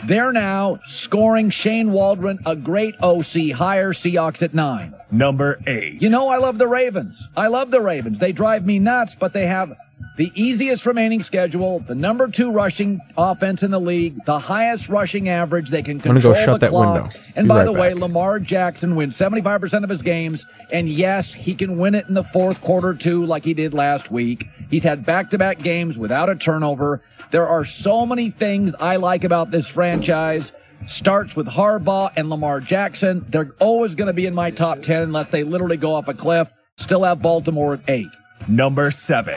They're 0.06 0.32
now 0.32 0.80
scoring 0.86 1.50
Shane 1.50 1.92
Waldron, 1.92 2.40
a 2.46 2.56
great 2.56 2.96
OC, 3.02 3.52
higher 3.52 3.94
Seahawks 3.94 4.42
at 4.42 4.54
nine. 4.54 4.94
Number 5.12 5.60
eight. 5.68 6.02
You 6.02 6.10
know, 6.10 6.30
I 6.30 6.38
love 6.38 6.58
the 6.58 6.68
Ravens. 6.68 7.28
I 7.38 7.48
love 7.48 7.70
the 7.72 7.82
Ravens. 7.82 8.20
They 8.20 8.32
drive 8.32 8.66
me 8.66 8.80
nuts, 8.80 9.16
but 9.16 9.34
they 9.34 9.46
have 9.46 9.70
the 10.18 10.32
easiest 10.36 10.86
remaining 10.86 11.22
schedule, 11.22 11.80
the 11.80 11.96
number 11.96 12.28
two 12.28 12.52
rushing 12.52 13.00
offense 13.18 13.64
in 13.64 13.72
the 13.72 13.80
league, 13.80 14.24
the 14.26 14.38
highest 14.38 14.90
rushing 14.90 15.30
average. 15.30 15.70
They 15.70 15.82
can 15.82 15.98
I'm 15.98 16.02
control 16.02 16.34
go 16.34 16.40
shut 16.40 16.60
the 16.60 16.66
that 16.66 16.70
clock. 16.72 16.94
window. 17.04 17.10
And 17.38 17.46
Be 17.46 17.50
by 17.50 17.56
right 17.58 17.64
the 17.66 17.72
way. 17.72 17.94
Lamar 17.94 18.40
Jackson 18.40 18.96
wins 18.96 19.16
75% 19.18 19.84
of 19.84 19.90
his 19.90 20.02
games. 20.02 20.46
And 20.74 20.90
yes, 20.90 21.34
he 21.34 21.56
can 21.56 21.78
win 21.78 21.96
it 21.96 22.08
in 22.10 22.16
the 22.16 22.24
fourth 22.24 22.62
quarter 22.62 22.94
too, 22.94 23.26
like 23.26 23.46
he 23.46 23.54
did 23.54 23.74
last 23.74 24.12
week. 24.12 24.46
He's 24.70 24.84
had 24.84 25.06
back 25.06 25.30
to 25.30 25.38
back 25.38 25.60
games 25.60 25.98
without 25.98 26.30
a 26.30 26.36
turnover. 26.36 27.02
There 27.32 27.48
are 27.48 27.64
so 27.64 28.06
many 28.06 28.30
things 28.30 28.76
I 28.80 28.98
like 28.98 29.24
about 29.24 29.52
this 29.52 29.68
franchise. 29.68 30.52
Starts 30.86 31.36
with 31.36 31.48
Harbaugh 31.48 32.12
and 32.16 32.30
Lamar 32.30 32.60
Jackson. 32.62 33.26
They're 33.28 33.54
always 33.60 33.96
going 33.96 34.08
to 34.08 34.14
be 34.14 34.26
in 34.26 34.36
my 34.36 34.50
top 34.50 34.82
10 34.82 35.02
unless 35.04 35.30
they 35.30 35.44
literally 35.44 35.78
go 35.78 35.94
off 35.96 36.08
a 36.08 36.14
cliff. 36.14 36.52
Still 36.78 37.04
have 37.04 37.22
Baltimore 37.22 37.74
at 37.76 37.82
eight. 37.90 38.08
Number 38.48 38.90
seven. 38.92 39.36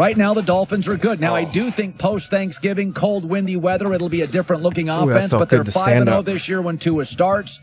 Right 0.00 0.16
now, 0.16 0.32
the 0.32 0.40
Dolphins 0.40 0.88
are 0.88 0.96
good. 0.96 1.20
Now, 1.20 1.34
I 1.34 1.44
do 1.44 1.70
think 1.70 1.98
post 1.98 2.30
Thanksgiving, 2.30 2.94
cold, 2.94 3.22
windy 3.22 3.56
weather, 3.56 3.92
it'll 3.92 4.08
be 4.08 4.22
a 4.22 4.26
different 4.26 4.62
looking 4.62 4.88
offense, 4.88 5.28
felt 5.28 5.40
but 5.40 5.50
they're 5.50 5.62
5 5.62 5.74
stand 5.74 6.08
0 6.08 6.22
this 6.22 6.48
year 6.48 6.62
when 6.62 6.78
Tua 6.78 7.04
starts. 7.04 7.60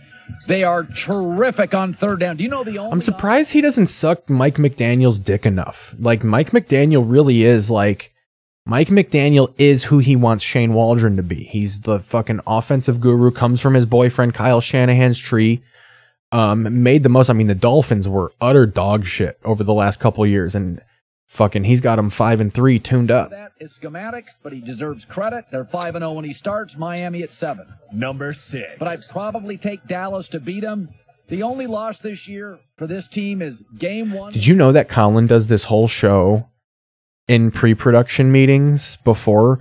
They 0.47 0.63
are 0.63 0.83
terrific 0.83 1.73
on 1.73 1.93
third 1.93 2.19
down. 2.19 2.37
Do 2.37 2.43
you 2.43 2.49
know 2.49 2.63
the 2.63 2.77
only 2.77 2.91
I'm 2.91 3.01
surprised 3.01 3.53
he 3.53 3.61
doesn't 3.61 3.87
suck 3.87 4.29
Mike 4.29 4.57
McDaniel's 4.57 5.19
dick 5.19 5.47
enough. 5.47 5.95
Like 5.97 6.23
Mike 6.23 6.51
McDaniel 6.51 7.09
really 7.09 7.43
is 7.43 7.71
like 7.71 8.11
Mike 8.67 8.89
McDaniel 8.89 9.51
is 9.57 9.85
who 9.85 9.97
he 9.97 10.15
wants 10.15 10.43
Shane 10.43 10.73
Waldron 10.73 11.15
to 11.15 11.23
be. 11.23 11.37
He's 11.37 11.81
the 11.81 11.97
fucking 11.97 12.41
offensive 12.45 13.01
guru, 13.01 13.31
comes 13.31 13.63
from 13.63 13.73
his 13.73 13.87
boyfriend 13.87 14.35
Kyle 14.35 14.61
Shanahan's 14.61 15.17
tree. 15.17 15.63
Um, 16.31 16.83
made 16.83 17.01
the 17.01 17.09
most. 17.09 17.31
I 17.31 17.33
mean, 17.33 17.47
the 17.47 17.55
Dolphins 17.55 18.07
were 18.07 18.31
utter 18.39 18.67
dog 18.67 19.07
shit 19.07 19.39
over 19.43 19.63
the 19.63 19.73
last 19.73 19.99
couple 19.99 20.23
years, 20.27 20.53
and 20.53 20.79
fucking 21.27 21.65
he's 21.65 21.81
got 21.81 21.97
them 21.97 22.09
five 22.09 22.39
and 22.39 22.51
three 22.53 22.79
tuned 22.79 23.11
up. 23.11 23.29
that 23.31 23.51
is 23.59 23.77
schematics, 23.77 24.31
but 24.41 24.53
he 24.53 24.61
deserves 24.61 25.05
credit. 25.05 25.45
They're 25.51 25.65
5 25.65 25.95
and 25.95 26.03
0 26.03 26.13
when 26.13 26.25
he 26.25 26.33
starts, 26.33 26.77
Miami 26.77 27.23
at 27.23 27.33
7. 27.33 27.67
Number 27.93 28.31
six. 28.31 28.75
But 28.79 28.87
I'd 28.87 28.99
probably 29.11 29.57
take 29.57 29.85
Dallas 29.87 30.27
to 30.29 30.39
beat 30.39 30.63
him. 30.63 30.89
The 31.27 31.43
only 31.43 31.67
loss 31.67 31.99
this 31.99 32.27
year 32.27 32.57
for 32.77 32.87
this 32.87 33.07
team 33.07 33.41
is 33.41 33.61
game 33.77 34.13
one. 34.13 34.31
Did 34.31 34.45
you 34.45 34.55
know 34.55 34.71
that 34.71 34.87
Colin 34.89 35.27
does 35.27 35.47
this 35.47 35.65
whole 35.65 35.87
show 35.89 36.47
in 37.27 37.51
pre-production 37.51 38.31
meetings 38.31 38.97
before 39.03 39.59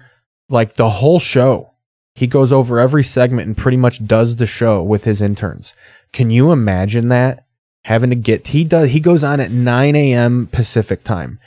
like 0.49 0.75
the 0.75 0.91
whole 0.91 1.19
show? 1.19 1.73
He 2.15 2.27
goes 2.29 2.53
over 2.53 2.79
every 2.79 3.03
segment 3.03 3.49
and 3.49 3.57
pretty 3.57 3.77
much 3.77 4.07
does 4.07 4.37
the 4.37 4.47
show 4.47 4.83
with 4.83 5.05
his 5.05 5.21
interns. 5.21 5.75
Can 6.13 6.31
you 6.31 6.53
imagine 6.53 7.09
that? 7.09 7.43
Having 7.87 8.11
to 8.11 8.17
get 8.17 8.49
he 8.49 8.65
does 8.65 8.91
he 8.91 8.99
goes 8.99 9.23
on 9.23 9.39
at 9.39 9.53
9 9.53 9.95
a.m. 9.95 10.49
Pacific 10.51 11.05
time. 11.05 11.39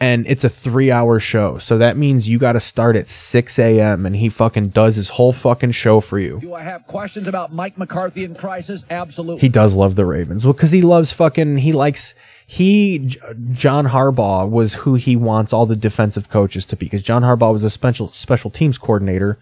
And 0.00 0.26
it's 0.26 0.42
a 0.42 0.48
three 0.48 0.90
hour 0.90 1.20
show. 1.20 1.58
So 1.58 1.78
that 1.78 1.96
means 1.96 2.28
you 2.28 2.36
gotta 2.40 2.58
start 2.58 2.96
at 2.96 3.06
6 3.06 3.58
a.m. 3.60 4.04
and 4.04 4.16
he 4.16 4.28
fucking 4.28 4.70
does 4.70 4.96
his 4.96 5.10
whole 5.10 5.32
fucking 5.32 5.70
show 5.70 6.00
for 6.00 6.18
you. 6.18 6.40
Do 6.40 6.52
I 6.52 6.62
have 6.62 6.84
questions 6.88 7.28
about 7.28 7.52
Mike 7.52 7.78
McCarthy 7.78 8.24
and 8.24 8.36
crisis? 8.36 8.84
Absolutely. 8.90 9.40
He 9.40 9.48
does 9.48 9.76
love 9.76 9.94
the 9.94 10.04
Ravens. 10.04 10.44
Well, 10.44 10.52
because 10.52 10.72
he 10.72 10.82
loves 10.82 11.12
fucking. 11.12 11.58
He 11.58 11.72
likes. 11.72 12.16
He 12.44 13.16
John 13.52 13.86
Harbaugh 13.86 14.50
was 14.50 14.74
who 14.74 14.96
he 14.96 15.14
wants 15.14 15.52
all 15.52 15.64
the 15.64 15.76
defensive 15.76 16.28
coaches 16.28 16.66
to 16.66 16.76
be. 16.76 16.86
Because 16.86 17.04
John 17.04 17.22
Harbaugh 17.22 17.52
was 17.52 17.62
a 17.62 17.70
special 17.70 18.08
special 18.10 18.50
teams 18.50 18.78
coordinator, 18.78 19.38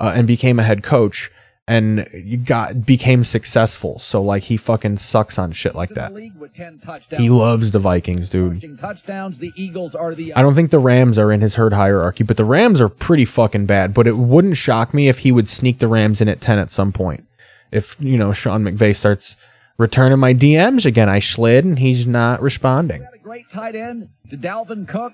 uh, 0.00 0.12
and 0.16 0.26
became 0.26 0.58
a 0.58 0.62
head 0.62 0.82
coach, 0.82 1.30
and 1.70 2.04
got 2.46 2.84
became 2.84 3.22
successful. 3.22 4.00
So 4.00 4.20
like 4.20 4.42
he 4.42 4.56
fucking 4.56 4.96
sucks 4.96 5.38
on 5.38 5.52
shit 5.52 5.76
like 5.76 5.90
that. 5.90 6.12
with 6.12 6.52
10 6.52 6.80
touchdowns. 6.80 7.22
He 7.22 7.30
loves 7.30 7.70
the 7.70 7.78
Vikings, 7.78 8.28
dude. 8.28 8.64
I 8.82 10.42
don't 10.42 10.54
think 10.54 10.70
the 10.70 10.80
Rams 10.80 11.16
are 11.16 11.30
in 11.30 11.42
his 11.42 11.54
herd 11.54 11.72
hierarchy, 11.72 12.24
but 12.24 12.36
the 12.36 12.44
Rams 12.44 12.80
are 12.80 12.88
pretty 12.88 13.24
fucking 13.24 13.66
bad. 13.66 13.94
But 13.94 14.08
it 14.08 14.16
wouldn't 14.16 14.56
shock 14.56 14.92
me 14.92 15.08
if 15.08 15.20
he 15.20 15.30
would 15.30 15.46
sneak 15.46 15.78
the 15.78 15.86
Rams 15.86 16.20
in 16.20 16.28
at 16.28 16.40
10 16.40 16.58
at 16.58 16.70
some 16.70 16.90
point. 16.90 17.24
If, 17.70 17.94
you 18.00 18.16
know, 18.16 18.32
Sean 18.32 18.64
McVay 18.64 18.96
starts 18.96 19.36
returning 19.78 20.18
my 20.18 20.34
DMs 20.34 20.84
again, 20.84 21.08
I 21.08 21.20
slid 21.20 21.64
and 21.64 21.78
he's 21.78 22.04
not 22.04 22.42
responding. 22.42 23.06
Great 23.22 23.48
tight 23.48 23.76
end 23.76 24.08
to 24.30 24.36
Dalvin 24.36 24.88
Cook. 24.88 25.12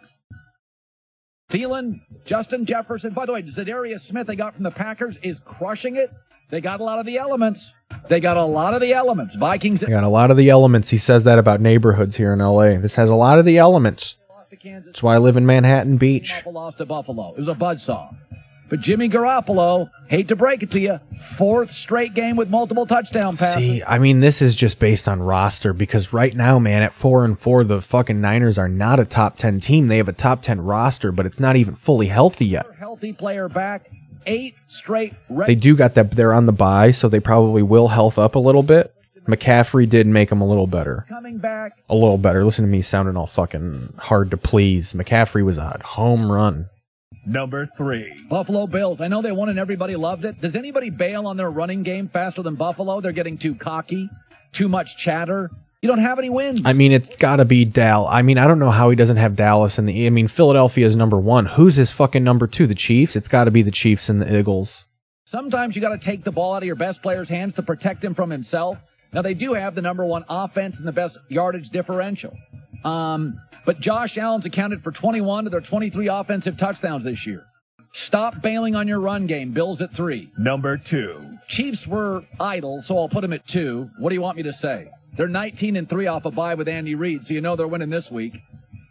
Thielen, 1.50 2.00
Justin 2.24 2.64
Jefferson. 2.64 3.12
By 3.12 3.26
the 3.26 3.34
way, 3.34 3.42
Za'Darius 3.42 4.00
Smith 4.00 4.26
they 4.26 4.36
got 4.36 4.54
from 4.54 4.64
the 4.64 4.70
Packers 4.70 5.18
is 5.18 5.38
crushing 5.40 5.96
it. 5.96 6.10
They 6.48 6.60
got 6.60 6.80
a 6.80 6.84
lot 6.84 6.98
of 7.00 7.06
the 7.06 7.18
elements. 7.18 7.72
They 8.08 8.20
got 8.20 8.36
a 8.36 8.44
lot 8.44 8.74
of 8.74 8.80
the 8.80 8.92
elements. 8.92 9.34
Vikings. 9.34 9.82
I 9.82 9.90
got 9.90 10.04
a 10.04 10.08
lot 10.08 10.30
of 10.30 10.36
the 10.36 10.50
elements. 10.50 10.90
He 10.90 10.96
says 10.96 11.24
that 11.24 11.38
about 11.38 11.60
neighborhoods 11.60 12.16
here 12.16 12.32
in 12.32 12.38
LA. 12.38 12.78
This 12.78 12.94
has 12.94 13.08
a 13.08 13.14
lot 13.14 13.38
of 13.38 13.44
the 13.44 13.58
elements. 13.58 14.16
That's 14.62 15.02
why 15.02 15.14
I 15.14 15.18
live 15.18 15.36
in 15.36 15.46
Manhattan 15.46 15.96
Beach. 15.96 16.42
Lost 16.46 16.78
to 16.78 16.86
Buffalo. 16.86 17.32
It 17.32 17.38
was 17.38 17.48
a 17.48 17.54
buzzsaw. 17.54 18.14
But 18.68 18.80
Jimmy 18.80 19.08
Garoppolo, 19.08 19.90
hate 20.08 20.26
to 20.28 20.36
break 20.36 20.64
it 20.64 20.72
to 20.72 20.80
you, 20.80 20.98
fourth 21.36 21.70
straight 21.70 22.14
game 22.14 22.34
with 22.34 22.50
multiple 22.50 22.84
touchdown 22.84 23.36
passes. 23.36 23.62
See, 23.62 23.82
I 23.84 24.00
mean, 24.00 24.18
this 24.18 24.42
is 24.42 24.56
just 24.56 24.80
based 24.80 25.06
on 25.06 25.20
roster 25.22 25.72
because 25.72 26.12
right 26.12 26.34
now, 26.34 26.58
man, 26.58 26.82
at 26.82 26.92
four 26.92 27.24
and 27.24 27.38
four, 27.38 27.62
the 27.62 27.80
fucking 27.80 28.20
Niners 28.20 28.58
are 28.58 28.68
not 28.68 28.98
a 28.98 29.04
top 29.04 29.36
10 29.36 29.60
team. 29.60 29.86
They 29.86 29.98
have 29.98 30.08
a 30.08 30.12
top 30.12 30.42
10 30.42 30.62
roster, 30.62 31.12
but 31.12 31.26
it's 31.26 31.38
not 31.38 31.54
even 31.54 31.76
fully 31.76 32.08
healthy 32.08 32.46
yet. 32.46 32.66
Healthy 32.76 33.12
player 33.12 33.48
back, 33.48 33.88
eight 34.26 34.54
straight. 34.66 35.14
Red- 35.28 35.48
They 35.48 35.54
do 35.54 35.76
got 35.76 35.94
that, 35.94 36.10
they're 36.12 36.32
on 36.34 36.46
the 36.46 36.52
bye, 36.52 36.90
so 36.90 37.08
they 37.08 37.20
probably 37.20 37.62
will 37.62 37.88
health 37.88 38.18
up 38.18 38.34
a 38.34 38.38
little 38.38 38.62
bit. 38.62 38.92
McCaffrey 39.26 39.88
did 39.88 40.06
make 40.06 40.28
them 40.28 40.40
a 40.40 40.46
little 40.46 40.68
better. 40.68 41.04
coming 41.08 41.38
back. 41.38 41.72
A 41.88 41.94
little 41.94 42.18
better. 42.18 42.44
Listen 42.44 42.64
to 42.64 42.70
me 42.70 42.80
sounding 42.80 43.16
all 43.16 43.26
fucking 43.26 43.94
hard 43.98 44.30
to 44.30 44.36
please. 44.36 44.92
McCaffrey 44.92 45.44
was 45.44 45.58
a 45.58 45.80
home 45.84 46.30
run. 46.30 46.66
Number 47.26 47.66
three. 47.66 48.12
Buffalo 48.30 48.68
Bills. 48.68 49.00
I 49.00 49.08
know 49.08 49.22
they 49.22 49.32
won 49.32 49.48
and 49.48 49.58
everybody 49.58 49.96
loved 49.96 50.24
it. 50.24 50.40
Does 50.40 50.54
anybody 50.54 50.90
bail 50.90 51.26
on 51.26 51.36
their 51.36 51.50
running 51.50 51.82
game 51.82 52.06
faster 52.06 52.40
than 52.42 52.54
Buffalo? 52.54 53.00
They're 53.00 53.10
getting 53.10 53.36
too 53.36 53.56
cocky, 53.56 54.08
too 54.52 54.68
much 54.68 54.96
chatter. 54.96 55.50
You 55.86 55.92
don't 55.92 56.00
have 56.00 56.18
any 56.18 56.30
wins. 56.30 56.62
I 56.64 56.72
mean, 56.72 56.90
it's 56.90 57.14
got 57.14 57.36
to 57.36 57.44
be 57.44 57.64
Dal. 57.64 58.08
I 58.08 58.22
mean, 58.22 58.38
I 58.38 58.48
don't 58.48 58.58
know 58.58 58.72
how 58.72 58.90
he 58.90 58.96
doesn't 58.96 59.18
have 59.18 59.36
Dallas 59.36 59.78
in 59.78 59.86
the. 59.86 60.08
I 60.08 60.10
mean, 60.10 60.26
Philadelphia 60.26 60.84
is 60.84 60.96
number 60.96 61.16
one. 61.16 61.46
Who's 61.46 61.76
his 61.76 61.92
fucking 61.92 62.24
number 62.24 62.48
two? 62.48 62.66
The 62.66 62.74
Chiefs. 62.74 63.14
It's 63.14 63.28
got 63.28 63.44
to 63.44 63.52
be 63.52 63.62
the 63.62 63.70
Chiefs 63.70 64.08
and 64.08 64.20
the 64.20 64.36
Eagles. 64.36 64.86
Sometimes 65.26 65.76
you 65.76 65.82
got 65.82 65.90
to 65.90 65.98
take 65.98 66.24
the 66.24 66.32
ball 66.32 66.54
out 66.54 66.64
of 66.64 66.66
your 66.66 66.74
best 66.74 67.02
player's 67.02 67.28
hands 67.28 67.54
to 67.54 67.62
protect 67.62 68.02
him 68.02 68.14
from 68.14 68.30
himself. 68.30 68.92
Now 69.12 69.22
they 69.22 69.34
do 69.34 69.54
have 69.54 69.76
the 69.76 69.80
number 69.80 70.04
one 70.04 70.24
offense 70.28 70.80
and 70.80 70.88
the 70.88 70.92
best 70.92 71.18
yardage 71.28 71.68
differential. 71.68 72.36
Um, 72.84 73.40
but 73.64 73.78
Josh 73.78 74.18
Allen's 74.18 74.44
accounted 74.44 74.82
for 74.82 74.90
21 74.90 75.46
of 75.46 75.52
their 75.52 75.60
23 75.60 76.08
offensive 76.08 76.58
touchdowns 76.58 77.04
this 77.04 77.24
year. 77.28 77.44
Stop 77.92 78.42
bailing 78.42 78.74
on 78.74 78.88
your 78.88 78.98
run 78.98 79.28
game. 79.28 79.52
Bills 79.52 79.80
at 79.80 79.92
three. 79.92 80.30
Number 80.36 80.78
two. 80.78 81.38
Chiefs 81.46 81.86
were 81.86 82.22
idle, 82.40 82.82
so 82.82 82.98
I'll 82.98 83.08
put 83.08 83.20
them 83.20 83.32
at 83.32 83.46
two. 83.46 83.88
What 84.00 84.08
do 84.08 84.16
you 84.16 84.20
want 84.20 84.36
me 84.36 84.42
to 84.42 84.52
say? 84.52 84.90
They're 85.16 85.28
19 85.28 85.76
and 85.76 85.88
three 85.88 86.06
off 86.06 86.24
a 86.26 86.30
bye 86.30 86.54
with 86.54 86.68
Andy 86.68 86.94
Reid, 86.94 87.24
so 87.24 87.34
you 87.34 87.40
know 87.40 87.56
they're 87.56 87.66
winning 87.68 87.88
this 87.90 88.10
week. 88.10 88.38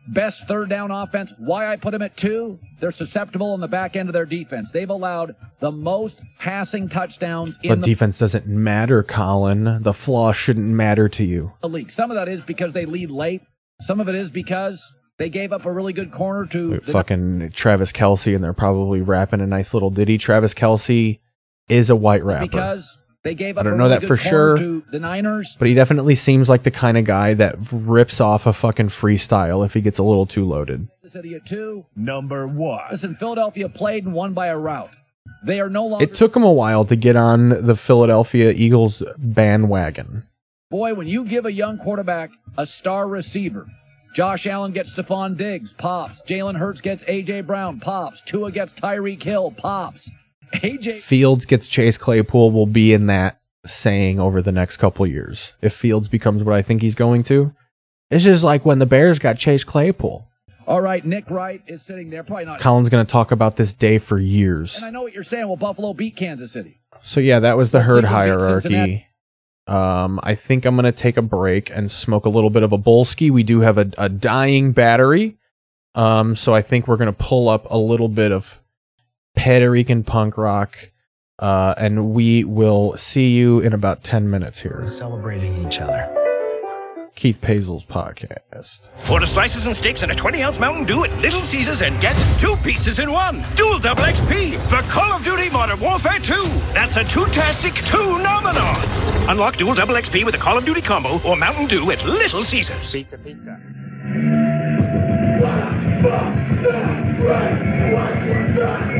Best 0.07 0.47
third 0.47 0.69
down 0.69 0.91
offense. 0.91 1.33
Why 1.39 1.67
I 1.71 1.77
put 1.77 1.91
them 1.91 2.01
at 2.03 2.15
two? 2.15 2.59
They're 2.79 2.91
susceptible 2.91 3.53
on 3.53 3.59
the 3.59 3.67
back 3.67 3.95
end 3.95 4.07
of 4.09 4.13
their 4.13 4.25
defense. 4.25 4.69
They've 4.71 4.89
allowed 4.89 5.35
the 5.61 5.71
most 5.71 6.19
passing 6.39 6.89
touchdowns 6.89 7.57
in 7.63 7.69
But 7.69 7.79
the 7.79 7.85
defense 7.85 8.19
doesn't 8.19 8.45
matter, 8.45 9.01
Colin. 9.01 9.81
The 9.81 9.93
flaw 9.93 10.31
shouldn't 10.31 10.67
matter 10.67 11.09
to 11.09 11.23
you. 11.23 11.53
the 11.61 11.69
league. 11.69 11.89
Some 11.91 12.11
of 12.11 12.15
that 12.15 12.27
is 12.27 12.43
because 12.43 12.73
they 12.73 12.85
lead 12.85 13.09
late. 13.09 13.41
Some 13.81 13.99
of 13.99 14.07
it 14.07 14.15
is 14.15 14.29
because 14.29 14.83
they 15.17 15.29
gave 15.29 15.51
up 15.51 15.65
a 15.65 15.71
really 15.73 15.93
good 15.93 16.11
corner 16.11 16.45
to 16.47 16.75
the 16.75 16.81
Fucking 16.81 17.49
Travis 17.51 17.91
Kelce, 17.91 18.35
and 18.35 18.43
they're 18.43 18.53
probably 18.53 19.01
rapping 19.01 19.41
a 19.41 19.47
nice 19.47 19.73
little 19.73 19.89
ditty. 19.89 20.17
Travis 20.19 20.53
Kelce 20.53 21.19
is 21.67 21.89
a 21.89 21.95
white 21.95 22.23
rapper. 22.23 22.45
because 22.45 22.95
they 23.25 23.33
gave 23.33 23.57
I 23.57 23.63
don't 23.63 23.77
know 23.77 23.85
really 23.85 23.99
that 23.99 24.07
for 24.07 24.15
sure. 24.15 24.55
to 24.55 24.83
the 24.91 24.99
Niners. 24.99 25.55
But 25.57 25.67
he 25.67 25.73
definitely 25.73 26.13
seems 26.13 26.47
like 26.47 26.61
the 26.61 26.69
kind 26.69 26.95
of 26.95 27.05
guy 27.05 27.33
that 27.33 27.55
rips 27.73 28.21
off 28.21 28.45
a 28.45 28.53
fucking 28.53 28.89
freestyle 28.89 29.65
if 29.65 29.73
he 29.73 29.81
gets 29.81 29.97
a 29.97 30.03
little 30.03 30.27
too 30.27 30.45
loaded. 30.45 30.87
The 31.01 31.09
city 31.09 31.33
at 31.33 31.43
two. 31.43 31.85
Number 31.95 32.47
one. 32.47 32.83
Listen, 32.91 33.15
Philadelphia 33.15 33.67
played 33.67 34.05
and 34.05 34.13
won 34.13 34.33
by 34.33 34.47
a 34.47 34.57
route. 34.57 34.91
They 35.43 35.59
are 35.59 35.71
no 35.71 35.87
longer. 35.87 36.03
It 36.03 36.13
took 36.13 36.35
him 36.35 36.43
a 36.43 36.51
while 36.51 36.85
to 36.85 36.95
get 36.95 37.15
on 37.15 37.49
the 37.49 37.75
Philadelphia 37.75 38.51
Eagles 38.51 39.01
bandwagon. 39.17 40.21
Boy, 40.69 40.93
when 40.93 41.07
you 41.07 41.25
give 41.25 41.47
a 41.47 41.51
young 41.51 41.79
quarterback 41.79 42.29
a 42.59 42.67
star 42.67 43.07
receiver, 43.07 43.65
Josh 44.13 44.45
Allen 44.45 44.71
gets 44.71 44.93
Stefon 44.93 45.35
Diggs, 45.35 45.73
pops. 45.73 46.21
Jalen 46.21 46.57
Hurts 46.57 46.79
gets 46.79 47.03
A.J. 47.07 47.41
Brown, 47.41 47.79
pops. 47.79 48.21
Tua 48.21 48.51
gets 48.51 48.73
Tyreek 48.75 49.23
Hill, 49.23 49.51
pops. 49.57 50.11
A.J. 50.61 50.93
Fields 50.93 51.45
gets 51.45 51.67
Chase 51.67 51.97
Claypool 51.97 52.51
will 52.51 52.65
be 52.65 52.93
in 52.93 53.07
that 53.07 53.39
saying 53.65 54.19
over 54.19 54.41
the 54.41 54.51
next 54.51 54.77
couple 54.77 55.05
years. 55.07 55.53
If 55.61 55.73
Fields 55.73 56.07
becomes 56.07 56.43
what 56.43 56.55
I 56.55 56.61
think 56.61 56.81
he's 56.81 56.95
going 56.95 57.23
to. 57.23 57.51
It's 58.11 58.23
just 58.23 58.43
like 58.43 58.65
when 58.65 58.79
the 58.79 58.85
Bears 58.85 59.19
got 59.19 59.37
Chase 59.37 59.63
Claypool. 59.63 60.25
All 60.67 60.81
right, 60.81 61.03
Nick 61.05 61.29
Wright 61.29 61.61
is 61.67 61.83
sitting 61.83 62.09
there, 62.09 62.23
probably 62.23 62.45
not. 62.45 62.59
Colin's 62.59 62.89
going 62.89 63.05
to 63.05 63.11
talk 63.11 63.31
about 63.31 63.55
this 63.55 63.73
day 63.73 63.97
for 63.97 64.19
years. 64.19 64.77
And 64.77 64.85
I 64.85 64.89
know 64.89 65.03
what 65.03 65.13
you're 65.13 65.23
saying. 65.23 65.47
Well, 65.47 65.57
Buffalo 65.57 65.93
beat 65.93 66.15
Kansas 66.15 66.51
City. 66.51 66.79
So 67.01 67.19
yeah, 67.19 67.39
that 67.39 67.57
was 67.57 67.71
the 67.71 67.81
herd 67.81 68.03
hierarchy. 68.03 69.05
Um, 69.67 70.19
I 70.21 70.35
think 70.35 70.65
I'm 70.65 70.75
gonna 70.75 70.91
take 70.91 71.17
a 71.17 71.21
break 71.23 71.71
and 71.71 71.89
smoke 71.89 72.25
a 72.25 72.29
little 72.29 72.51
bit 72.51 72.63
of 72.63 72.71
a 72.71 72.77
Bolski. 72.77 73.31
We 73.31 73.43
do 73.43 73.61
have 73.61 73.77
a, 73.77 73.89
a 73.97 74.09
dying 74.09 74.73
battery. 74.73 75.37
Um, 75.95 76.35
so 76.35 76.53
I 76.53 76.61
think 76.61 76.87
we're 76.87 76.97
gonna 76.97 77.13
pull 77.13 77.49
up 77.49 77.65
a 77.69 77.77
little 77.77 78.07
bit 78.07 78.31
of 78.31 78.59
Puerto 79.35 79.69
Rican 79.69 80.03
punk 80.03 80.37
rock. 80.37 80.91
Uh, 81.37 81.73
and 81.77 82.13
we 82.13 82.43
will 82.45 82.95
see 82.97 83.35
you 83.35 83.59
in 83.59 83.73
about 83.73 84.03
10 84.03 84.29
minutes 84.29 84.61
here. 84.61 84.85
Celebrating 84.87 85.65
each 85.67 85.81
other. 85.81 86.09
Keith 87.15 87.39
Pazel's 87.41 87.85
podcast. 87.85 88.81
Order 89.09 89.25
slices 89.25 89.65
and 89.65 89.75
steaks 89.75 90.03
and 90.03 90.11
a 90.11 90.15
20 90.15 90.43
ounce 90.43 90.59
Mountain 90.59 90.83
Dew 90.85 91.05
at 91.05 91.17
Little 91.21 91.41
Caesars 91.41 91.81
and 91.81 91.99
get 92.01 92.13
two 92.39 92.55
pizzas 92.57 93.01
in 93.01 93.11
one. 93.11 93.41
Dual 93.55 93.79
double 93.79 94.03
XP 94.03 94.57
for 94.69 94.81
Call 94.89 95.13
of 95.13 95.23
Duty 95.23 95.49
Modern 95.49 95.79
Warfare 95.79 96.19
2. 96.19 96.33
That's 96.73 96.97
a 96.97 97.03
two-tastic 97.05 97.73
two 97.85 98.19
nominal. 98.21 98.73
Unlock 99.29 99.55
dual 99.55 99.73
double 99.73 99.95
XP 99.95 100.25
with 100.25 100.35
a 100.35 100.37
Call 100.37 100.57
of 100.57 100.65
Duty 100.65 100.81
combo 100.81 101.19
or 101.27 101.37
Mountain 101.37 101.67
Dew 101.67 101.89
at 101.91 102.03
Little 102.05 102.43
Caesars. 102.43 102.91
Pizza, 102.91 103.17
pizza. 103.17 103.61
Let's 108.05 108.23
chill 108.23 108.35
it 108.45 108.55
down. 108.57 108.87
There 108.87 108.94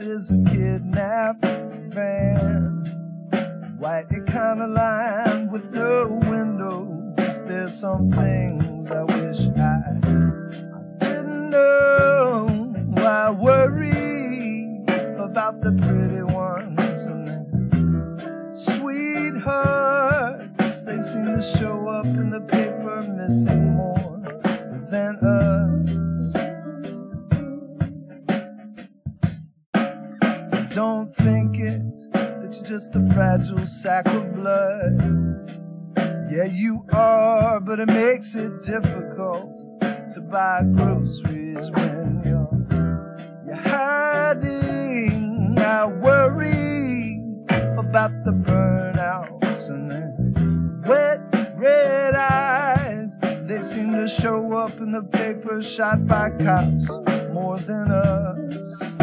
is 0.00 0.32
a 0.32 0.44
kidnapped 0.50 1.46
van. 1.94 2.82
White 3.78 4.08
with 5.52 5.72
windows. 6.30 7.44
There's 7.46 7.78
some 7.78 8.10
things 8.10 8.90
I 8.90 9.02
wish 9.04 9.48
I, 9.50 10.00
didn't 10.98 11.50
know. 11.50 12.46
Worry 13.38 14.84
about 15.18 15.60
the 15.60 15.72
pretty 15.72 16.23
They 20.94 21.02
seem 21.02 21.24
to 21.24 21.42
show 21.42 21.88
up 21.88 22.06
in 22.06 22.30
the 22.30 22.40
paper 22.42 23.02
missing 23.16 23.74
more 23.74 24.22
than 24.92 25.16
us. 25.16 25.92
Don't 30.72 31.12
think 31.12 31.58
it 31.58 31.82
that 32.12 32.54
you're 32.54 32.64
just 32.64 32.94
a 32.94 33.00
fragile 33.12 33.58
sack 33.58 34.06
of 34.06 34.36
blood. 34.36 35.02
Yeah, 36.30 36.44
you 36.44 36.86
are, 36.94 37.58
but 37.58 37.80
it 37.80 37.88
makes 37.88 38.36
it 38.36 38.62
difficult 38.62 39.50
to 40.12 40.20
buy 40.30 40.62
groceries 40.76 41.72
when 41.72 42.22
you're 42.24 42.48
you're 43.44 43.56
hiding. 43.56 45.58
I 45.58 45.86
worry 45.86 47.20
about 47.80 48.12
the 48.24 48.30
burnouts 48.30 49.68
and 49.70 49.90
their 49.90 50.13
wet 50.86 51.20
red 51.56 52.14
eyes. 52.14 53.18
They 53.46 53.58
seem 53.58 53.92
to 53.92 54.06
show 54.06 54.52
up 54.52 54.78
in 54.78 54.92
the 54.92 55.02
paper 55.02 55.62
shot 55.62 56.06
by 56.06 56.30
cops 56.30 56.90
more 57.32 57.58
than 57.58 57.90
us. 57.90 58.93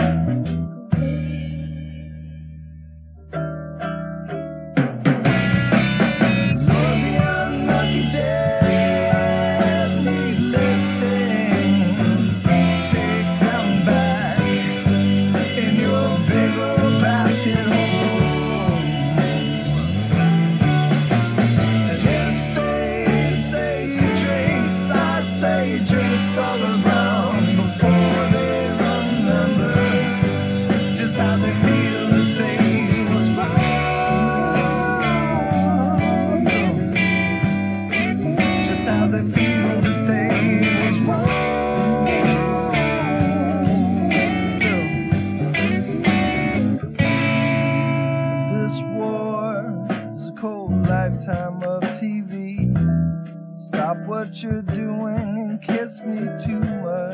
you're 54.43 54.61
doing 54.63 55.17
and 55.17 55.61
kiss 55.61 56.03
me 56.03 56.15
too 56.43 56.59
much 56.81 57.13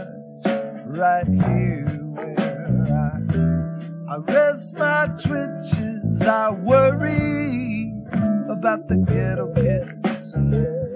right 0.97 1.27
here 1.27 1.85
where 2.15 2.35
I, 2.93 3.19
I 4.13 4.17
rest 4.17 4.79
my 4.79 5.07
twitches. 5.21 6.27
I 6.27 6.51
worry 6.51 7.91
about 8.49 8.87
the 8.87 8.97
ghetto 9.09 9.53
kids 9.55 10.33
and 10.35 10.53
their 10.53 10.87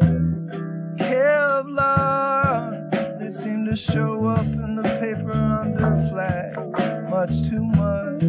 Kevlar. 0.97 2.71
They 3.19 3.29
seem 3.29 3.65
to 3.65 3.75
show 3.75 4.25
up 4.25 4.39
in 4.39 4.75
the 4.75 4.83
paper 5.01 5.33
under 5.33 5.95
flags 6.09 6.55
much 7.09 7.41
too 7.49 7.65
much. 7.65 8.21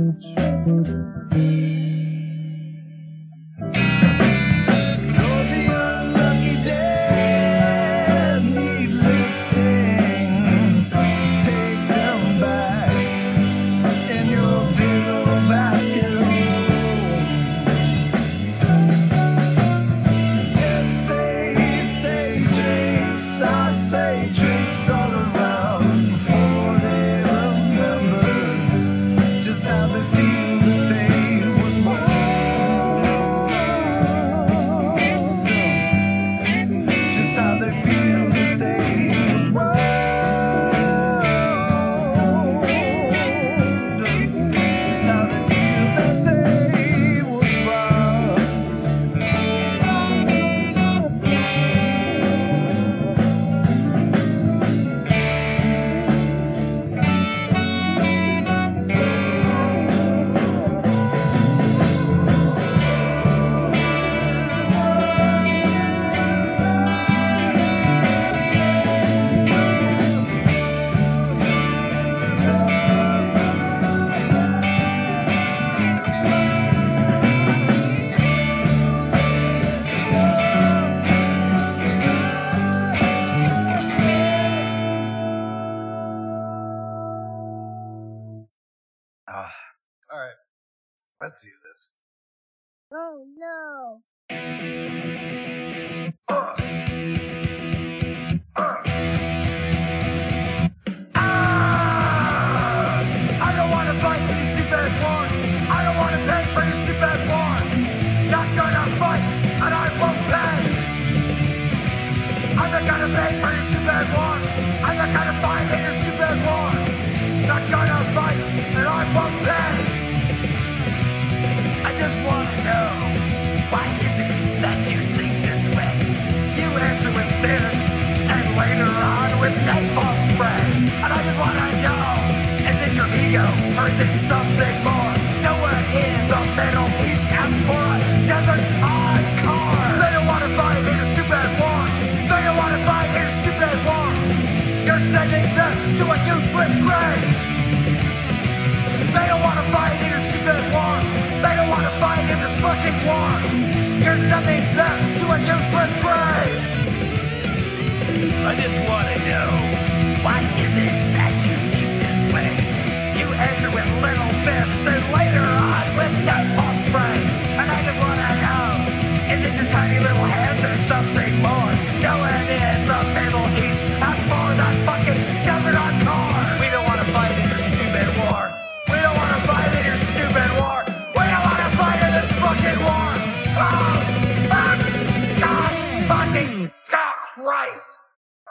Oh 93.15 93.27
no. 93.37 94.03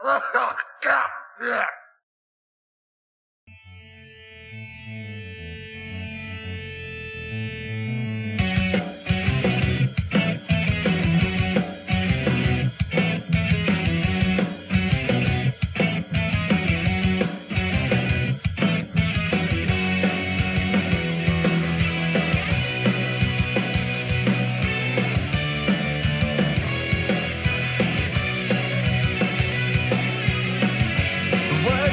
Oh, 0.04 0.56
yeah. 1.42 1.81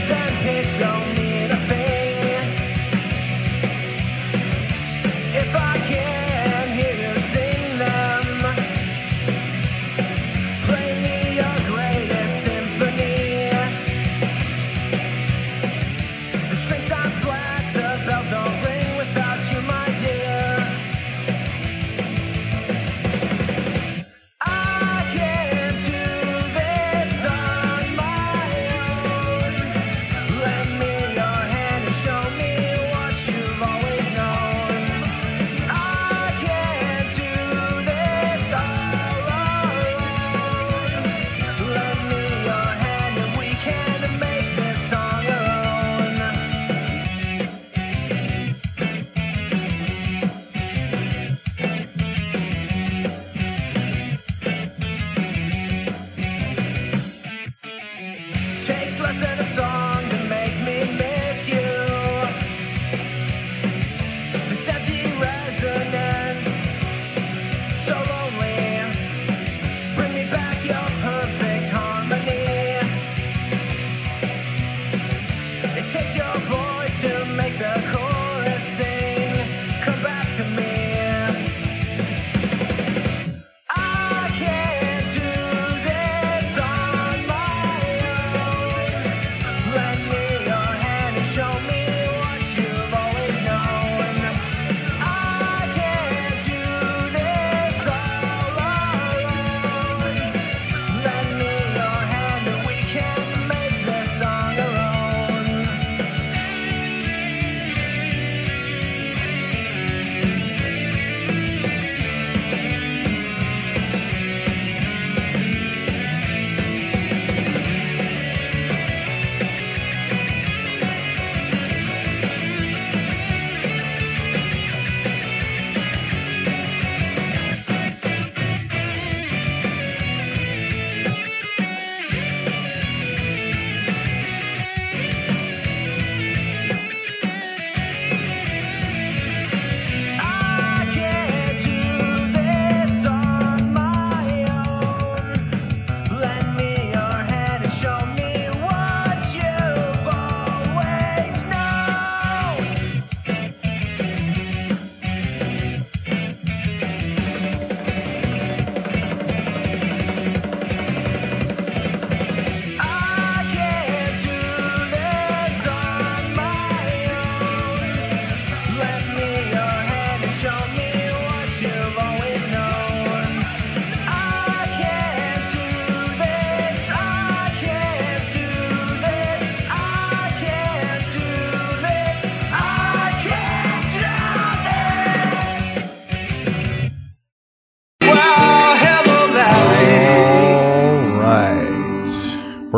time 0.08 0.42
gets 0.42 0.80
lonely. 0.80 1.27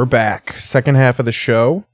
We're 0.01 0.07
back. 0.07 0.55
Second 0.55 0.95
half 0.95 1.19
of 1.19 1.27
the 1.27 1.31
show. 1.31 1.85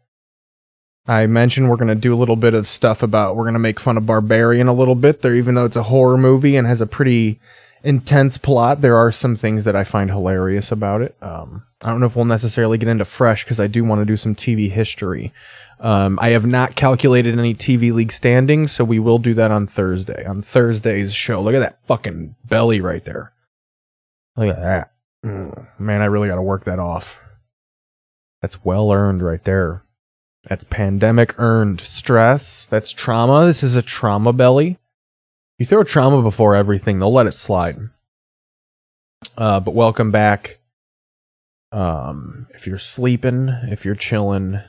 I 1.09 1.27
mentioned 1.27 1.69
we're 1.69 1.75
going 1.75 1.89
to 1.89 1.97
do 1.97 2.15
a 2.15 2.17
little 2.17 2.37
bit 2.37 2.55
of 2.55 2.69
stuff 2.69 3.03
about, 3.03 3.35
we're 3.35 3.43
going 3.43 3.55
to 3.55 3.59
make 3.59 3.81
fun 3.81 3.97
of 3.97 4.07
Barbarian 4.07 4.69
a 4.69 4.73
little 4.73 4.95
bit 4.95 5.23
there, 5.23 5.35
even 5.35 5.57
though 5.57 5.65
it's 5.65 5.75
a 5.75 5.83
horror 5.83 6.17
movie 6.17 6.55
and 6.55 6.69
has 6.69 6.81
a 6.81 6.87
pretty 6.87 7.41
intense 7.83 8.39
plot. 8.39 8.81
There 8.81 8.95
are 8.95 9.11
some 9.11 9.35
things 9.35 9.65
that 9.65 9.75
I 9.75 9.83
find 9.83 10.09
hilarious 10.09 10.71
about 10.71 11.01
it. 11.01 11.17
Um, 11.21 11.65
I 11.83 11.89
don't 11.89 11.99
know 11.99 12.07
if 12.07 12.15
we'll 12.15 12.27
necessarily 12.27 12.79
get 12.79 12.89
into 12.89 13.05
fresh 13.05 13.43
because 13.43 13.59
I 13.59 13.67
do 13.67 13.83
want 13.83 14.03
to 14.03 14.05
do 14.05 14.17
some 14.17 14.37
TV 14.37 14.71
history. 14.71 15.33
Um, 15.81 16.17
I 16.23 16.29
have 16.29 16.47
not 16.47 16.77
calculated 16.77 17.37
any 17.37 17.55
TV 17.55 17.93
league 17.93 18.13
standings, 18.13 18.71
so 18.71 18.85
we 18.85 19.01
will 19.01 19.19
do 19.19 19.35
that 19.35 19.51
on 19.51 19.67
Thursday. 19.67 20.25
On 20.27 20.43
Thursday's 20.43 21.13
show. 21.13 21.43
Look 21.43 21.57
at 21.57 21.59
that 21.59 21.77
fucking 21.79 22.37
belly 22.45 22.81
right 22.81 23.05
there. 23.05 23.33
Look 24.37 24.57
at 24.57 24.63
that. 24.63 24.93
Man, 25.81 26.03
I 26.03 26.05
really 26.05 26.29
got 26.29 26.37
to 26.37 26.43
work 26.43 26.63
that 26.67 26.79
off. 26.79 27.21
That's 28.43 28.65
well 28.65 28.93
earned 28.93 29.23
right 29.23 29.43
there. 29.43 29.83
That's 30.49 30.65
pandemic 30.65 31.39
earned 31.39 31.81
stress. 31.81 32.67
That's 32.67 32.93
trauma. 32.93 33.47
This 33.47 33.63
is 33.63 33.77
a 33.77 33.83
trauma 33.83 34.33
belly. 34.33 34.79
You 35.59 35.67
throw 35.67 35.83
trauma 35.83 36.23
before 36.23 36.55
everything, 36.55 36.99
they'll 36.99 37.13
let 37.13 37.27
it 37.27 37.33
slide. 37.33 37.75
Uh, 39.37 39.61
but 39.61 39.75
welcome 39.75 40.11
back. 40.11 40.59
Um, 41.73 42.47
if 42.51 42.67
you're 42.67 42.79
sleeping, 42.79 43.49
if 43.49 43.85
you're 43.85 43.95
chilling, 43.95 44.61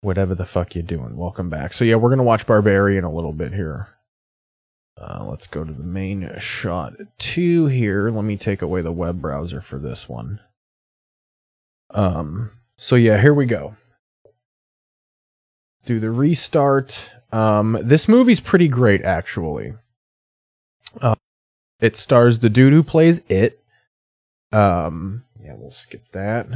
whatever 0.00 0.34
the 0.34 0.44
fuck 0.44 0.74
you're 0.74 0.82
doing, 0.82 1.16
welcome 1.16 1.48
back. 1.48 1.72
So 1.72 1.84
yeah, 1.84 1.96
we're 1.96 2.10
gonna 2.10 2.24
watch 2.24 2.46
Barbarian 2.46 3.04
a 3.04 3.12
little 3.12 3.32
bit 3.32 3.52
here. 3.52 3.88
Uh, 5.00 5.24
let's 5.28 5.46
go 5.46 5.64
to 5.64 5.72
the 5.72 5.82
main 5.82 6.30
shot 6.38 6.92
two 7.18 7.66
here. 7.66 8.10
Let 8.10 8.24
me 8.24 8.36
take 8.36 8.60
away 8.60 8.82
the 8.82 8.92
web 8.92 9.20
browser 9.20 9.60
for 9.60 9.78
this 9.78 10.08
one. 10.08 10.40
Um, 11.90 12.50
so 12.76 12.96
yeah, 12.96 13.20
here 13.20 13.34
we 13.34 13.46
go. 13.46 13.74
Do 15.84 16.00
the 16.00 16.10
restart. 16.10 17.12
Um, 17.32 17.78
this 17.82 18.08
movie's 18.08 18.40
pretty 18.40 18.68
great, 18.68 19.02
actually. 19.02 19.74
Uh, 21.00 21.16
it 21.80 21.96
stars 21.96 22.38
the 22.38 22.48
dude 22.48 22.72
who 22.72 22.82
plays 22.82 23.22
it. 23.28 23.58
Um, 24.52 25.22
yeah, 25.40 25.54
we'll 25.56 25.70
skip 25.70 26.02
that. 26.12 26.46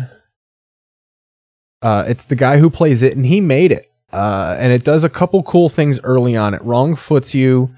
Uh, 1.82 2.04
it's 2.08 2.24
the 2.24 2.36
guy 2.36 2.58
who 2.58 2.70
plays 2.70 3.02
it, 3.02 3.16
and 3.16 3.26
he 3.26 3.40
made 3.40 3.72
it. 3.72 3.90
Uh, 4.12 4.56
and 4.58 4.72
it 4.72 4.84
does 4.84 5.04
a 5.04 5.10
couple 5.10 5.42
cool 5.42 5.68
things 5.68 6.00
early 6.02 6.36
on. 6.36 6.54
It 6.54 6.62
wrong 6.62 6.96
foots 6.96 7.34
you 7.34 7.70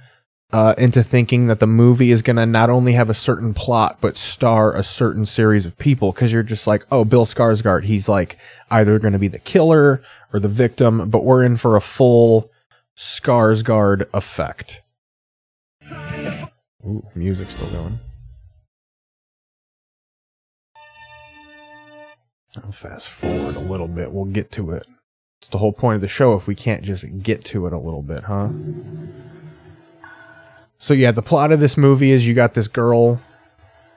uh, 0.53 0.75
into 0.77 1.03
thinking 1.03 1.47
that 1.47 1.61
the 1.61 1.67
movie 1.67 2.11
is 2.11 2.23
going 2.23 2.37
to 2.37 2.47
not 2.47 2.71
only 2.71 2.95
have 2.95 3.09
a 3.09 3.15
certain 3.15 3.55
plot, 3.55 3.99
but 4.01 4.17
star 4.17 4.75
a 4.75 4.83
certain 4.83 5.27
series 5.27 5.65
of 5.65 5.79
people. 5.79 6.13
Cause 6.13 6.33
you're 6.33 6.43
just 6.43 6.67
like, 6.67 6.85
oh, 6.91 7.05
Bill 7.05 7.25
Skarsgård, 7.25 7.85
he's 7.85 8.09
like 8.09 8.37
either 8.71 8.99
going 8.99 9.13
to 9.13 9.19
be 9.19 9.29
the 9.29 9.39
killer 9.39 10.03
or 10.33 10.41
the 10.41 10.49
victim, 10.49 11.09
but 11.11 11.25
we're 11.25 11.45
in 11.45 11.57
for 11.57 11.77
a 11.77 11.81
full 11.81 12.51
Skarsgård 12.97 14.09
effect. 14.13 14.83
Ooh, 16.87 17.07
music's 17.15 17.55
still 17.55 17.71
going. 17.71 17.99
I'll 22.57 22.73
fast 22.73 23.09
forward 23.09 23.55
a 23.55 23.61
little 23.61 23.87
bit. 23.87 24.13
We'll 24.13 24.25
get 24.25 24.51
to 24.53 24.73
it. 24.73 24.87
It's 25.41 25.49
the 25.49 25.59
whole 25.59 25.73
point 25.73 25.97
of 25.97 26.01
the 26.01 26.09
show 26.09 26.35
if 26.35 26.47
we 26.47 26.55
can't 26.55 26.83
just 26.83 27.23
get 27.23 27.45
to 27.47 27.67
it 27.67 27.73
a 27.73 27.79
little 27.79 28.03
bit, 28.03 28.25
huh? 28.25 28.51
So 30.81 30.95
yeah, 30.95 31.11
the 31.11 31.21
plot 31.21 31.53
of 31.53 31.61
this 31.61 31.77
movie 31.77 32.11
is 32.11 32.27
you 32.27 32.33
got 32.33 32.55
this 32.55 32.67
girl 32.67 33.21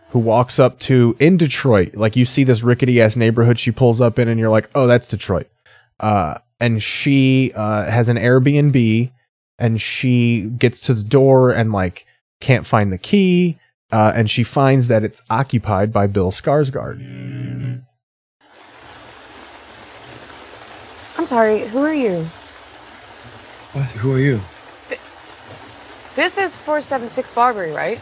who 0.10 0.20
walks 0.20 0.60
up 0.60 0.80
to 0.80 1.16
in 1.18 1.38
Detroit, 1.38 1.96
like 1.96 2.18
you 2.18 2.26
see 2.26 2.44
this 2.44 2.62
rickety 2.62 3.02
ass 3.02 3.16
neighborhood 3.16 3.58
she 3.58 3.72
pulls 3.72 4.02
up 4.02 4.20
in, 4.20 4.28
and 4.28 4.38
you're 4.38 4.50
like, 4.50 4.70
oh, 4.76 4.86
that's 4.86 5.08
Detroit. 5.08 5.48
Uh, 6.02 6.40
and 6.60 6.84
she 6.84 7.54
uh, 7.56 7.90
has 7.90 8.10
an 8.10 8.18
Airbnb, 8.18 9.10
and 9.58 9.80
she 9.82 10.42
gets 10.42 10.82
to 10.82 10.94
the 10.94 11.04
door 11.04 11.52
and 11.52 11.72
like 11.72 12.06
can't 12.42 12.66
find 12.66 12.92
the 12.92 12.98
key, 12.98 13.58
uh, 13.94 14.12
and 14.14 14.30
she 14.30 14.44
finds 14.44 14.90
that 14.90 15.06
it's 15.06 15.24
occupied 15.30 15.94
by 15.94 16.06
Bill 16.06 16.32
Skarsgård. 16.32 17.00
I'm 21.18 21.26
sorry, 21.26 21.60
who 21.60 21.80
are 21.80 21.94
you? 21.94 22.24
What? 23.72 23.86
Who 23.86 24.14
are 24.14 24.20
you? 24.20 24.42
This 26.16 26.38
is 26.38 26.62
476 26.62 27.32
Barbary, 27.32 27.72
right? 27.72 28.00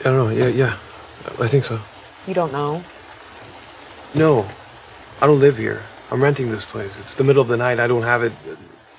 I 0.00 0.04
don't 0.04 0.16
know. 0.16 0.28
Yeah, 0.30 0.48
yeah. 0.48 0.72
I 1.40 1.46
think 1.46 1.64
so. 1.64 1.78
You 2.26 2.34
don't 2.34 2.52
know? 2.52 2.82
No, 4.14 4.46
I 5.20 5.26
don't 5.26 5.40
live 5.40 5.56
here. 5.56 5.82
I'm 6.10 6.22
renting 6.22 6.50
this 6.50 6.64
place. 6.64 6.98
It's 6.98 7.14
the 7.14 7.24
middle 7.24 7.40
of 7.40 7.48
the 7.48 7.56
night. 7.56 7.78
I 7.78 7.86
don't 7.86 8.02
have 8.02 8.22
it 8.22 8.32
uh, 8.50 8.56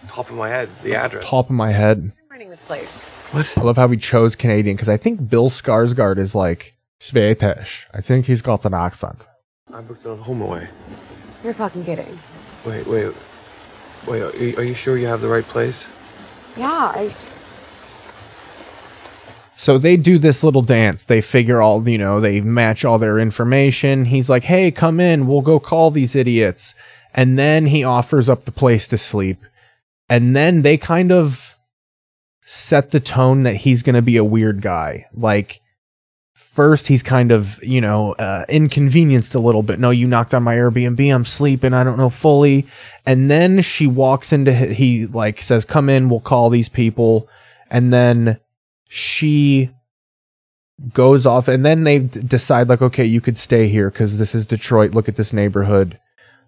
top 0.07 0.29
of 0.29 0.35
my 0.35 0.49
head, 0.49 0.69
the 0.81 0.95
address. 0.95 1.29
Top 1.29 1.45
of 1.45 1.51
my 1.51 1.71
head. 1.71 1.97
I'm 1.97 2.11
renting 2.29 2.49
this 2.49 2.63
place. 2.63 3.05
What? 3.31 3.57
I 3.57 3.61
love 3.61 3.75
how 3.75 3.87
he 3.89 3.97
chose 3.97 4.35
Canadian 4.35 4.75
because 4.75 4.89
I 4.89 4.97
think 4.97 5.29
Bill 5.29 5.49
Skarsgård 5.49 6.17
is 6.17 6.33
like 6.33 6.73
Swedish. 6.99 7.85
I 7.93 8.01
think 8.01 8.25
he's 8.25 8.41
got 8.41 8.63
an 8.65 8.73
accent. 8.73 9.27
I 9.71 9.81
booked 9.81 10.05
it 10.05 10.09
on 10.09 10.23
HomeAway. 10.23 10.67
You're 11.43 11.53
fucking 11.53 11.83
kidding. 11.83 12.19
Wait, 12.65 12.87
wait, 12.87 13.13
wait. 14.07 14.21
Are 14.21 14.37
you, 14.37 14.57
are 14.57 14.63
you 14.63 14.73
sure 14.73 14.97
you 14.97 15.07
have 15.07 15.19
the 15.19 15.27
right 15.27 15.43
place? 15.43 15.89
Yeah, 16.57 16.69
I. 16.95 17.13
So 19.63 19.77
they 19.77 19.95
do 19.95 20.17
this 20.17 20.43
little 20.43 20.61
dance. 20.61 21.05
They 21.05 21.21
figure 21.21 21.61
all, 21.61 21.87
you 21.87 21.97
know, 21.97 22.19
they 22.19 22.41
match 22.41 22.83
all 22.83 22.97
their 22.97 23.17
information. 23.17 24.03
He's 24.03 24.29
like, 24.29 24.43
hey, 24.43 24.71
come 24.71 24.99
in. 24.99 25.25
We'll 25.25 25.39
go 25.39 25.57
call 25.57 25.89
these 25.89 26.17
idiots. 26.17 26.75
And 27.13 27.39
then 27.39 27.67
he 27.67 27.81
offers 27.81 28.27
up 28.27 28.43
the 28.43 28.51
place 28.51 28.89
to 28.89 28.97
sleep. 28.97 29.37
And 30.09 30.35
then 30.35 30.63
they 30.63 30.75
kind 30.75 31.13
of 31.13 31.55
set 32.41 32.91
the 32.91 32.99
tone 32.99 33.43
that 33.43 33.55
he's 33.55 33.83
going 33.83 33.95
to 33.95 34.01
be 34.01 34.17
a 34.17 34.25
weird 34.25 34.61
guy. 34.61 35.05
Like, 35.13 35.61
first 36.33 36.89
he's 36.89 37.01
kind 37.01 37.31
of, 37.31 37.57
you 37.63 37.79
know, 37.79 38.15
uh, 38.15 38.43
inconvenienced 38.49 39.33
a 39.33 39.39
little 39.39 39.63
bit. 39.63 39.79
No, 39.79 39.91
you 39.91 40.07
knocked 40.07 40.33
on 40.33 40.43
my 40.43 40.55
Airbnb. 40.55 41.15
I'm 41.15 41.23
sleeping. 41.23 41.73
I 41.73 41.85
don't 41.85 41.97
know 41.97 42.09
fully. 42.09 42.67
And 43.05 43.31
then 43.31 43.61
she 43.61 43.87
walks 43.87 44.33
into, 44.33 44.53
he 44.53 45.05
like 45.07 45.39
says, 45.39 45.63
come 45.63 45.87
in. 45.87 46.09
We'll 46.09 46.19
call 46.19 46.49
these 46.49 46.67
people. 46.67 47.29
And 47.71 47.93
then 47.93 48.41
she 48.95 49.71
goes 50.93 51.25
off 51.25 51.47
and 51.47 51.65
then 51.65 51.83
they 51.83 51.97
decide 51.97 52.69
like 52.69 52.79
okay 52.79 53.03
you 53.03 53.19
could 53.19 53.39
stay 53.39 53.67
here 53.67 53.89
because 53.89 54.19
this 54.19 54.35
is 54.35 54.45
detroit. 54.45 54.91
Look 54.91 55.09
at 55.09 55.15
this 55.15 55.33
neighborhood. 55.33 55.97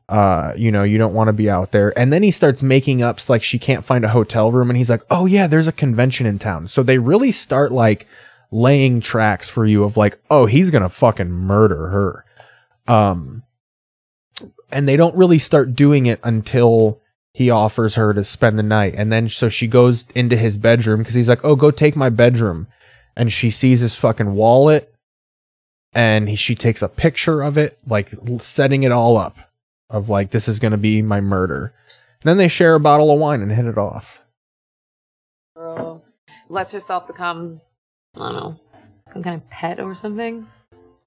Uh 0.08 0.54
you 0.56 0.72
know 0.72 0.84
you 0.84 1.00
don't 1.00 1.16
want 1.16 1.30
to 1.30 1.34
be 1.34 1.50
out 1.50 1.72
there. 1.72 1.92
And 1.98 2.14
then 2.14 2.22
he 2.22 2.30
starts 2.30 2.62
making 2.62 3.02
up 3.02 3.18
like 3.28 3.42
she 3.42 3.58
can't 3.58 3.84
find 3.84 4.06
a 4.06 4.10
hotel 4.10 4.52
room 4.52 4.70
and 4.70 4.78
he's 4.78 4.92
like 4.92 5.02
oh 5.10 5.26
yeah 5.26 5.48
there's 5.48 5.68
a 5.68 5.72
convention 5.72 6.28
in 6.28 6.38
town. 6.38 6.68
So 6.68 6.84
they 6.84 7.00
really 7.00 7.32
start 7.32 7.72
like 7.72 8.06
laying 8.52 9.02
tracks 9.02 9.50
for 9.50 9.66
you 9.66 9.84
of 9.84 9.98
like 9.98 10.20
oh 10.30 10.46
he's 10.46 10.70
gonna 10.70 10.90
fucking 10.90 11.32
murder 11.32 11.88
her. 11.88 12.26
Um 12.88 13.42
and 14.72 14.88
they 14.88 14.98
don't 14.98 15.18
really 15.18 15.40
start 15.40 15.74
doing 15.74 16.06
it 16.06 16.20
until 16.24 17.02
he 17.36 17.50
offers 17.50 17.96
her 17.96 18.14
to 18.14 18.24
spend 18.24 18.58
the 18.58 18.64
night. 18.64 18.94
And 18.96 19.12
then 19.12 19.28
so 19.28 19.50
she 19.50 19.68
goes 19.68 20.10
into 20.12 20.38
his 20.38 20.56
bedroom 20.56 21.00
because 21.00 21.16
he's 21.16 21.30
like 21.30 21.44
oh 21.44 21.56
go 21.56 21.70
take 21.70 21.96
my 21.96 22.10
bedroom. 22.10 22.68
And 23.18 23.32
she 23.32 23.52
sees 23.52 23.82
his 23.82 23.96
fucking 23.96 24.34
wallet 24.34 24.94
and 25.94 26.30
he, 26.30 26.36
she 26.36 26.56
takes 26.56 26.82
a 26.82 26.90
picture 26.90 27.42
of 27.42 27.58
it 27.58 27.78
like 27.88 28.10
setting 28.40 28.84
it 28.84 28.92
all 28.92 29.18
up 29.18 29.38
of 29.90 30.10
like 30.10 30.32
this 30.32 30.48
is 30.48 30.60
going 30.60 30.72
to 30.72 30.78
be 30.78 31.02
my 31.02 31.22
murder. 31.22 31.72
And 32.22 32.30
then 32.30 32.38
they 32.38 32.48
share 32.48 32.76
a 32.76 32.80
bottle 32.80 33.12
of 33.12 33.20
wine 33.20 33.42
and 33.42 33.52
hit 33.52 33.66
it 33.66 33.78
off. 33.78 34.22
Girl 35.56 36.04
lets 36.50 36.72
herself 36.72 37.08
become, 37.08 37.62
I 38.16 38.20
don't 38.20 38.34
know, 38.34 38.60
some 39.12 39.24
kind 39.24 39.42
of 39.42 39.50
pet 39.50 39.80
or 39.80 39.94
something. 39.94 40.48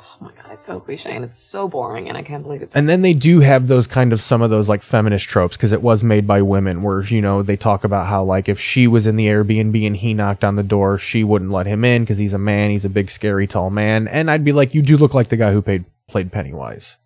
Oh 0.01 0.17
my 0.21 0.31
god, 0.33 0.53
it's 0.53 0.65
so 0.65 0.79
cliche 0.79 1.11
and 1.11 1.25
it's 1.25 1.41
so 1.41 1.67
boring, 1.69 2.09
and 2.09 2.17
I 2.17 2.23
can't 2.23 2.45
believe 2.45 2.63
it's. 2.63 2.77
and 2.77 2.89
then 2.89 3.03
they 3.03 3.15
do 3.15 3.41
have 3.41 3.67
those 3.67 3.89
kind 3.89 4.13
of 4.13 4.21
some 4.21 4.43
of 4.43 4.51
those 4.51 4.69
like 4.69 4.83
feminist 4.83 5.29
tropes 5.29 5.57
because 5.57 5.73
it 5.73 5.83
was 5.83 6.05
made 6.05 6.25
by 6.25 6.41
women 6.41 6.85
where 6.85 7.03
you 7.03 7.21
know 7.21 7.43
they 7.43 7.57
talk 7.57 7.83
about 7.83 8.07
how 8.07 8.23
like 8.23 8.49
if 8.49 8.61
she 8.61 8.87
was 8.87 9.07
in 9.07 9.17
the 9.17 9.27
airbnb 9.27 9.87
and 9.87 9.97
he 9.97 10.15
knocked 10.15 10.45
on 10.45 10.55
the 10.55 10.63
door 10.63 10.99
she 10.99 11.25
wouldn't 11.25 11.51
let 11.51 11.67
him 11.67 11.85
in 11.85 12.03
because 12.03 12.19
he's 12.19 12.33
a 12.35 12.39
man 12.39 12.71
he's 12.71 12.85
a 12.85 12.91
big 12.91 13.11
scary 13.11 13.47
tall 13.49 13.71
man 13.71 14.07
and 14.09 14.31
i'd 14.31 14.45
be 14.45 14.53
like 14.53 14.73
you 14.73 14.83
do 14.83 14.97
look 14.97 15.15
like 15.15 15.29
the 15.29 15.37
guy 15.37 15.53
who 15.53 15.61
paid, 15.63 15.85
played 16.07 16.31
pennywise 16.31 16.97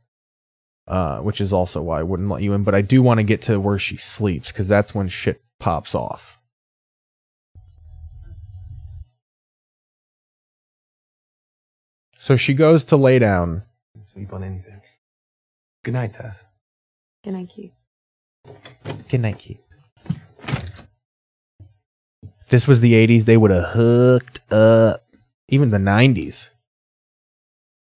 uh, 0.86 1.18
which 1.20 1.40
is 1.40 1.52
also 1.52 1.80
why 1.82 2.00
i 2.00 2.02
wouldn't 2.02 2.28
let 2.28 2.42
you 2.42 2.52
in 2.52 2.62
but 2.62 2.74
i 2.74 2.82
do 2.82 3.02
want 3.02 3.18
to 3.18 3.24
get 3.24 3.40
to 3.40 3.58
where 3.58 3.78
she 3.78 3.96
sleeps 3.96 4.52
because 4.52 4.68
that's 4.68 4.94
when 4.94 5.08
shit 5.08 5.40
pops 5.58 5.94
off 5.94 6.41
so 12.22 12.36
she 12.36 12.54
goes 12.54 12.84
to 12.84 12.96
lay 12.96 13.18
down 13.18 13.62
Sleep 14.12 14.32
on 14.32 14.44
anything. 14.44 14.80
Good 15.84 15.94
night, 15.94 16.14
Tess. 16.14 16.44
Good 17.24 17.32
night, 17.32 17.48
Keith. 17.48 17.72
Good 19.10 19.20
night, 19.20 19.38
Keith. 19.38 19.60
If 22.22 22.48
this 22.48 22.68
was 22.68 22.80
the 22.80 22.92
80s, 22.92 23.24
they 23.24 23.36
would 23.36 23.50
have 23.50 23.70
hooked 23.70 24.40
up. 24.52 25.00
Even 25.48 25.70
the 25.70 25.78
90s. 25.78 26.50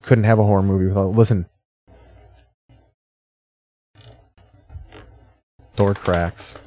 Couldn't 0.02 0.24
have 0.24 0.40
a 0.40 0.44
horror 0.44 0.62
movie 0.62 0.86
without. 0.86 1.10
Listen. 1.10 1.46
Door 5.76 5.94
cracks. 5.94 6.58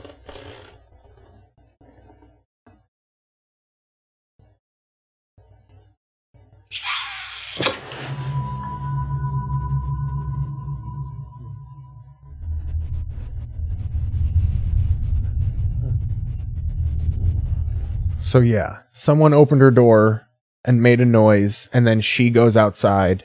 So 18.30 18.42
yeah, 18.42 18.82
someone 18.92 19.34
opened 19.34 19.62
her 19.62 19.72
door 19.72 20.28
and 20.64 20.84
made 20.84 21.02
a 21.02 21.06
noise, 21.06 21.68
and 21.74 21.88
then 21.88 22.00
she 22.00 22.30
goes 22.30 22.56
outside 22.56 23.24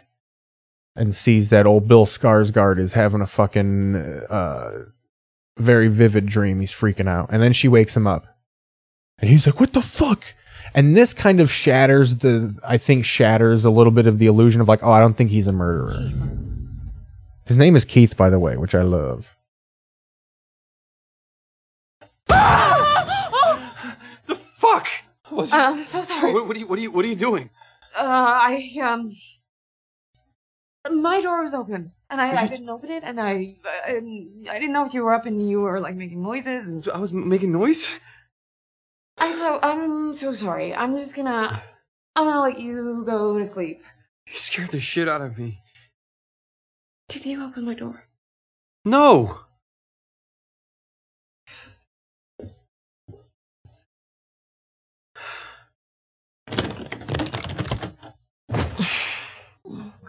and 0.96 1.14
sees 1.14 1.50
that 1.50 1.66
old 1.66 1.86
Bill 1.86 2.06
Skarsgård 2.06 2.78
is 2.78 2.94
having 2.94 3.20
a 3.20 3.26
fucking 3.26 3.96
uh, 3.96 4.84
very 5.58 5.88
vivid 5.88 6.24
dream. 6.24 6.60
He's 6.60 6.72
freaking 6.72 7.06
out, 7.06 7.28
and 7.30 7.42
then 7.42 7.52
she 7.52 7.68
wakes 7.68 7.94
him 7.94 8.06
up, 8.06 8.26
and 9.18 9.28
he's 9.28 9.46
like, 9.46 9.60
"What 9.60 9.74
the 9.74 9.82
fuck?" 9.82 10.24
And 10.74 10.96
this 10.96 11.12
kind 11.12 11.38
of 11.38 11.50
shatters 11.50 12.16
the, 12.16 12.58
I 12.66 12.78
think, 12.78 13.04
shatters 13.04 13.66
a 13.66 13.70
little 13.70 13.92
bit 13.92 14.06
of 14.06 14.18
the 14.18 14.26
illusion 14.26 14.62
of 14.62 14.68
like, 14.68 14.82
oh, 14.82 14.90
I 14.90 15.00
don't 15.00 15.12
think 15.12 15.28
he's 15.28 15.46
a 15.46 15.52
murderer. 15.52 16.10
His 17.46 17.58
name 17.58 17.76
is 17.76 17.84
Keith, 17.84 18.16
by 18.16 18.30
the 18.30 18.40
way, 18.40 18.56
which 18.56 18.74
I 18.74 18.82
love. 18.82 19.36
The 24.26 24.34
fuck? 24.34 24.88
What, 25.34 25.52
Uh, 25.52 25.56
I'm 25.56 25.82
so 25.84 26.02
sorry. 26.02 26.32
what, 26.32 26.46
what 26.48 26.56
are 26.56 26.60
you 26.60 26.66
what 26.66 26.78
are 26.78 26.82
you 26.82 26.90
what 26.90 27.04
are 27.04 27.08
you 27.08 27.16
doing? 27.16 27.50
Uh, 27.96 28.00
I 28.02 28.70
um, 28.82 29.12
my 30.90 31.20
door 31.20 31.42
was 31.42 31.54
open, 31.54 31.92
and 32.10 32.20
I, 32.20 32.42
I 32.42 32.46
didn't 32.48 32.68
open 32.68 32.90
it, 32.90 33.02
and 33.04 33.20
I, 33.20 33.54
I 33.64 33.92
I 34.50 34.58
didn't 34.58 34.72
know 34.72 34.84
if 34.84 34.94
you 34.94 35.02
were 35.02 35.14
up 35.14 35.26
and 35.26 35.48
you 35.48 35.60
were 35.60 35.80
like 35.80 35.96
making 35.96 36.22
noises, 36.22 36.66
and 36.66 36.86
I 36.92 36.98
was 36.98 37.12
making 37.12 37.52
noise. 37.52 37.88
I'm 39.18 39.32
so 39.32 39.58
I'm 39.62 40.12
so 40.12 40.32
sorry. 40.32 40.74
I'm 40.74 40.96
just 40.96 41.14
gonna 41.14 41.62
I'm 42.16 42.24
gonna 42.26 42.40
let 42.42 42.58
you 42.58 43.04
go 43.06 43.38
to 43.38 43.46
sleep. 43.46 43.82
You 44.26 44.34
scared 44.36 44.70
the 44.70 44.80
shit 44.80 45.08
out 45.08 45.20
of 45.22 45.38
me. 45.38 45.60
Did 47.08 47.24
you 47.26 47.44
open 47.44 47.64
my 47.64 47.74
door? 47.74 48.04
No. 48.84 49.43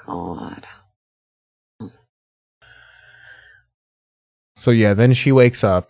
God. 0.06 0.66
So 4.56 4.72
yeah, 4.72 4.94
then 4.94 5.14
she 5.14 5.32
wakes 5.32 5.64
up. 5.64 5.90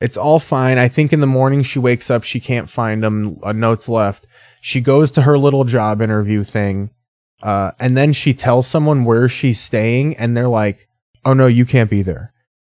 It's 0.00 0.16
all 0.16 0.38
fine. 0.38 0.78
I 0.78 0.88
think 0.88 1.12
in 1.12 1.20
the 1.20 1.26
morning 1.26 1.62
she 1.62 1.78
wakes 1.78 2.10
up, 2.10 2.24
she 2.24 2.40
can't 2.40 2.70
find 2.70 3.04
him. 3.04 3.38
A 3.44 3.52
note's 3.52 3.88
left. 3.88 4.26
She 4.60 4.80
goes 4.80 5.10
to 5.12 5.22
her 5.22 5.36
little 5.36 5.64
job 5.64 6.00
interview 6.00 6.42
thing, 6.42 6.90
uh, 7.42 7.72
and 7.78 7.96
then 7.96 8.12
she 8.12 8.32
tells 8.32 8.66
someone 8.66 9.04
where 9.04 9.28
she's 9.28 9.60
staying, 9.60 10.16
and 10.16 10.36
they're 10.36 10.48
like, 10.48 10.88
"Oh 11.24 11.34
no, 11.34 11.46
you 11.46 11.64
can't 11.66 11.90
be 11.90 12.02
there." 12.02 12.32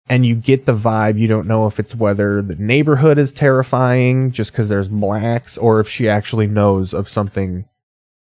And 0.09 0.25
you 0.25 0.35
get 0.35 0.65
the 0.65 0.73
vibe. 0.73 1.19
You 1.19 1.27
don't 1.27 1.47
know 1.47 1.67
if 1.67 1.79
it's 1.79 1.95
whether 1.95 2.41
the 2.41 2.55
neighborhood 2.55 3.17
is 3.17 3.31
terrifying 3.31 4.31
just 4.31 4.51
because 4.51 4.69
there's 4.69 4.89
blacks, 4.89 5.57
or 5.57 5.79
if 5.79 5.87
she 5.87 6.09
actually 6.09 6.47
knows 6.47 6.93
of 6.93 7.07
something 7.07 7.65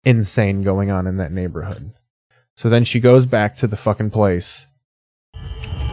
insane 0.04 0.64
going 0.64 0.92
on 0.92 1.08
in 1.08 1.18
that 1.18 1.32
neighborhood. 1.32 1.92
So 2.62 2.70
then 2.70 2.84
she 2.84 3.00
goes 3.00 3.26
back 3.26 3.56
to 3.56 3.66
the 3.66 3.76
fucking 3.76 4.12
place. 4.12 4.68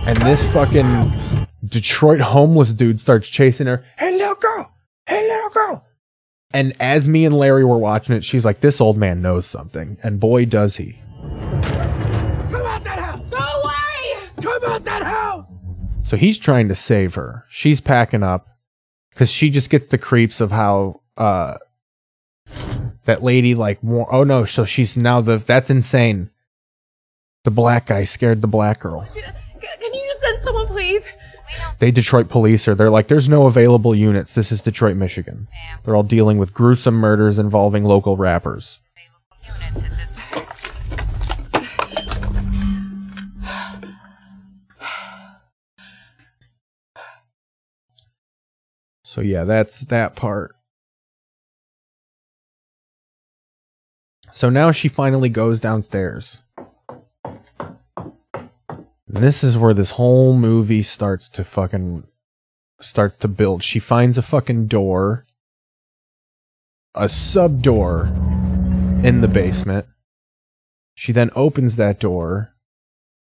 And 0.07 0.19
this 0.19 0.53
fucking 0.53 1.47
Detroit 1.65 2.21
homeless 2.21 2.75
dude 2.75 3.01
starts 3.01 3.27
chasing 3.31 3.67
her. 3.67 3.83
Hey, 3.97 4.11
little 4.11 4.35
girl! 4.35 4.71
Hey, 5.07 5.27
little 5.27 5.49
girl! 5.49 5.87
And 6.53 6.75
as 6.79 7.09
me 7.09 7.25
and 7.25 7.35
Larry 7.35 7.65
were 7.65 7.79
watching 7.79 8.15
it, 8.15 8.23
she's 8.23 8.45
like, 8.45 8.61
this 8.61 8.83
old 8.83 8.99
man 8.99 9.23
knows 9.23 9.47
something. 9.47 9.97
And 10.03 10.21
boy, 10.21 10.45
does 10.45 10.77
he. 10.77 10.99
Come 11.23 12.67
out 12.67 12.85
that 12.85 12.99
house! 12.99 13.21
Go 13.31 13.39
away! 13.39 14.29
Come 14.43 14.71
out 14.71 14.85
that 14.85 15.03
house! 15.05 15.47
So 16.03 16.19
he's 16.19 16.37
trying 16.37 16.69
to 16.69 16.75
save 16.75 17.15
her. 17.15 17.47
She's 17.49 17.81
packing 17.81 18.23
up 18.23 18.45
because 19.09 19.33
she 19.33 19.49
just 19.49 19.71
gets 19.71 19.89
the 19.89 19.97
creeps 19.97 20.43
of 20.43 20.53
how 20.53 21.01
uh 21.17 21.57
that 23.07 23.23
lady 23.23 23.55
like 23.55 23.79
oh 23.83 24.23
no 24.23 24.45
so 24.45 24.67
she's 24.67 24.95
now 24.99 25.23
the 25.23 25.39
that's 25.39 25.71
insane 25.71 26.29
the 27.45 27.51
black 27.51 27.87
guy 27.87 28.05
scared 28.05 28.43
the 28.43 28.49
black 28.49 28.81
girl. 28.81 29.07
Can 29.13 29.95
you 29.95 30.07
just 30.09 30.21
send 30.21 30.41
someone, 30.41 30.67
please? 30.67 31.09
They 31.79 31.91
Detroit 31.91 32.29
police 32.29 32.69
are 32.69 32.75
they're 32.75 32.91
like, 32.91 33.07
there's 33.07 33.29
no 33.29 33.47
available 33.47 33.95
units. 33.95 34.35
This 34.35 34.53
is 34.53 34.61
Detroit, 34.61 34.97
Michigan. 34.97 35.47
They're 35.85 35.97
all 35.97 36.03
dealing 36.03 36.39
with 36.39 36.53
gruesome 36.53 36.97
murders 36.97 37.39
involving 37.39 37.85
local 37.85 38.17
rappers. 38.17 38.81
Units 39.47 39.85
at 39.85 39.93
this 39.93 40.17
point. 40.31 40.45
So 49.03 49.23
yeah, 49.23 49.45
that's 49.45 49.81
that 49.81 50.15
part. 50.17 50.55
So 54.33 54.51
now 54.51 54.71
she 54.71 54.89
finally 54.89 55.31
goes 55.31 55.61
downstairs. 55.61 56.41
This 59.09 59.43
is 59.43 59.57
where 59.57 59.73
this 59.73 59.93
whole 59.93 60.35
movie 60.35 60.83
starts 60.83 61.31
to 61.31 61.43
fucking 61.43 62.05
starts 62.79 63.17
to 63.19 63.29
build. 63.29 63.63
She 63.63 63.79
finds 63.79 64.19
a 64.19 64.23
fucking 64.23 64.67
door, 64.67 65.25
a 66.95 67.09
sub 67.09 67.63
door 67.63 68.11
in 69.03 69.23
the 69.23 69.29
basement. 69.29 69.87
She 70.95 71.13
then 71.13 71.31
opens 71.35 71.77
that 71.77 72.01
door. 72.01 72.53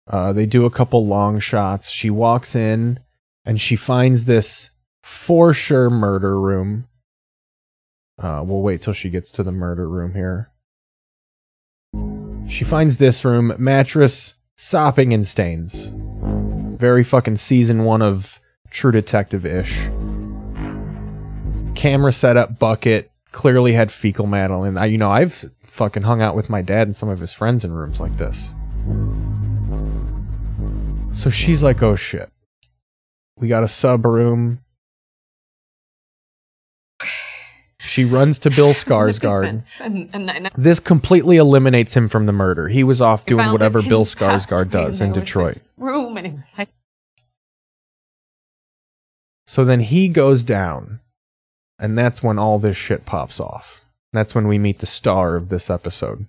Uh, 0.08 0.32
they 0.32 0.46
do 0.46 0.64
a 0.64 0.70
couple 0.70 1.06
long 1.06 1.40
shots. 1.40 1.90
She 1.90 2.08
walks 2.08 2.56
in 2.56 3.00
and 3.44 3.60
she 3.60 3.76
finds 3.76 4.24
this 4.24 4.70
for 5.02 5.52
sure 5.52 5.90
murder 5.90 6.40
room. 6.40 6.88
Uh, 8.18 8.42
we'll 8.46 8.62
wait 8.62 8.80
till 8.80 8.94
she 8.94 9.10
gets 9.10 9.30
to 9.32 9.42
the 9.42 9.52
murder 9.52 9.86
room 9.86 10.14
here. 10.14 10.50
She 12.48 12.64
finds 12.64 12.96
this 12.96 13.24
room, 13.26 13.52
mattress, 13.58 14.36
sopping 14.56 15.12
in 15.12 15.24
stains. 15.24 15.92
Very 16.78 17.04
fucking 17.04 17.36
season 17.36 17.84
one 17.84 18.02
of 18.02 18.40
True 18.70 18.92
Detective 18.92 19.46
ish. 19.46 19.86
Camera 21.74 22.12
setup, 22.12 22.58
bucket, 22.58 23.10
clearly 23.32 23.74
had 23.74 23.92
fecal 23.92 24.26
matter. 24.26 24.54
And 24.66 24.78
I, 24.78 24.86
you 24.86 24.98
know, 24.98 25.10
I've 25.10 25.44
fucking 25.62 26.04
hung 26.04 26.22
out 26.22 26.34
with 26.34 26.50
my 26.50 26.62
dad 26.62 26.88
and 26.88 26.96
some 26.96 27.08
of 27.08 27.20
his 27.20 27.32
friends 27.32 27.64
in 27.64 27.72
rooms 27.72 28.00
like 28.00 28.16
this. 28.16 28.52
So 31.12 31.30
she's 31.30 31.62
like, 31.62 31.82
oh 31.82 31.96
shit. 31.96 32.30
We 33.38 33.48
got 33.48 33.62
a 33.62 33.68
sub 33.68 34.06
room. 34.06 34.60
She 37.86 38.04
runs 38.04 38.38
to 38.40 38.50
Bill 38.50 38.72
Skarsgård. 38.74 39.62
This 40.56 40.80
completely 40.80 41.36
eliminates 41.36 41.94
him 41.96 42.08
from 42.08 42.26
the 42.26 42.32
murder. 42.32 42.68
He 42.68 42.82
was 42.82 43.00
off 43.00 43.24
doing 43.24 43.52
whatever 43.52 43.80
Bill 43.82 44.04
Skarsgård 44.04 44.70
does 44.70 45.00
in 45.00 45.12
Detroit. 45.12 45.58
room, 45.76 46.16
and 46.16 46.26
it 46.26 46.32
was 46.34 46.50
like, 46.58 46.68
So 49.46 49.64
then 49.64 49.80
he 49.80 50.08
goes 50.08 50.42
down, 50.42 51.00
and 51.78 51.96
that's 51.96 52.22
when 52.22 52.38
all 52.38 52.58
this 52.58 52.76
shit 52.76 53.06
pops 53.06 53.38
off. 53.38 53.84
That's 54.12 54.34
when 54.34 54.48
we 54.48 54.58
meet 54.58 54.78
the 54.78 54.86
star 54.86 55.36
of 55.36 55.48
this 55.48 55.70
episode. 55.70 56.26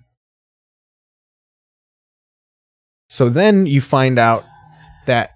So 3.08 3.28
then 3.28 3.66
you 3.66 3.80
find 3.80 4.18
out 4.18 4.44
that 5.06 5.30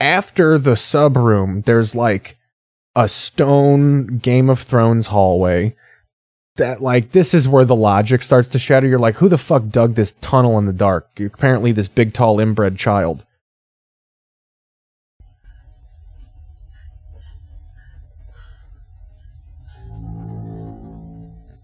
after 0.00 0.58
the 0.58 0.76
sub 0.76 1.16
room, 1.16 1.62
there's 1.62 1.94
like 1.94 2.36
a 2.96 3.08
stone 3.08 4.18
Game 4.18 4.48
of 4.48 4.58
Thrones 4.58 5.08
hallway. 5.08 5.74
That 6.56 6.80
like 6.80 7.10
this 7.10 7.34
is 7.34 7.48
where 7.48 7.64
the 7.64 7.74
logic 7.74 8.22
starts 8.22 8.50
to 8.50 8.60
shatter. 8.60 8.86
You're 8.86 9.00
like, 9.00 9.16
who 9.16 9.28
the 9.28 9.38
fuck 9.38 9.68
dug 9.68 9.94
this 9.94 10.12
tunnel 10.12 10.56
in 10.58 10.66
the 10.66 10.72
dark? 10.72 11.08
Apparently, 11.18 11.72
this 11.72 11.88
big, 11.88 12.14
tall, 12.14 12.38
inbred 12.38 12.78
child. 12.78 13.24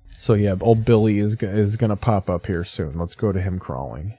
So 0.09 0.35
yeah, 0.35 0.55
old 0.61 0.85
Billy 0.85 1.19
is 1.19 1.37
is 1.41 1.77
gonna 1.77 1.97
pop 1.97 2.29
up 2.29 2.47
here 2.47 2.65
soon. 2.65 2.99
Let's 2.99 3.15
go 3.15 3.33
to 3.33 3.41
him 3.41 3.59
crawling. 3.59 4.15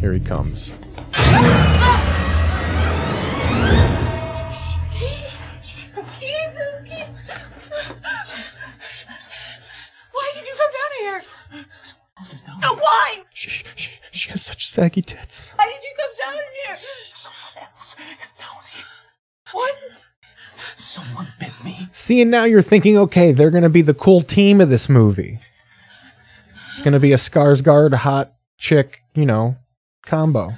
Here 0.00 0.12
he 0.12 0.20
comes. 0.20 0.72
Why 10.12 10.32
did 10.34 10.46
you 10.46 10.54
come 10.56 10.72
down 10.72 10.92
here? 11.00 11.20
No, 12.60 12.74
why? 12.76 13.24
She, 13.34 13.50
she, 13.50 13.90
she 14.12 14.30
has 14.30 14.44
such 14.44 14.68
saggy 14.68 15.02
tits. 15.02 15.52
Why 15.56 15.66
did 15.66 15.82
you 15.82 15.94
come 15.96 16.34
down 16.34 16.42
here? 16.66 16.76
Someone 16.76 17.68
else 17.72 17.96
is 18.20 18.32
down 18.32 18.62
here. 18.72 18.84
What? 19.52 19.74
Someone 20.76 21.26
bit 21.40 21.52
me. 21.64 21.88
See, 21.92 22.22
and 22.22 22.30
now 22.30 22.44
you're 22.44 22.62
thinking, 22.62 22.96
okay, 22.98 23.32
they're 23.32 23.50
gonna 23.50 23.68
be 23.68 23.82
the 23.82 23.94
cool 23.94 24.22
team 24.22 24.60
of 24.60 24.70
this 24.70 24.88
movie. 24.88 25.40
It's 26.72 26.82
gonna 26.82 27.00
be 27.00 27.12
a 27.12 27.16
Skarsgård 27.16 27.94
hot 27.94 28.32
chick, 28.58 29.02
you 29.14 29.26
know, 29.26 29.56
combo. 30.08 30.52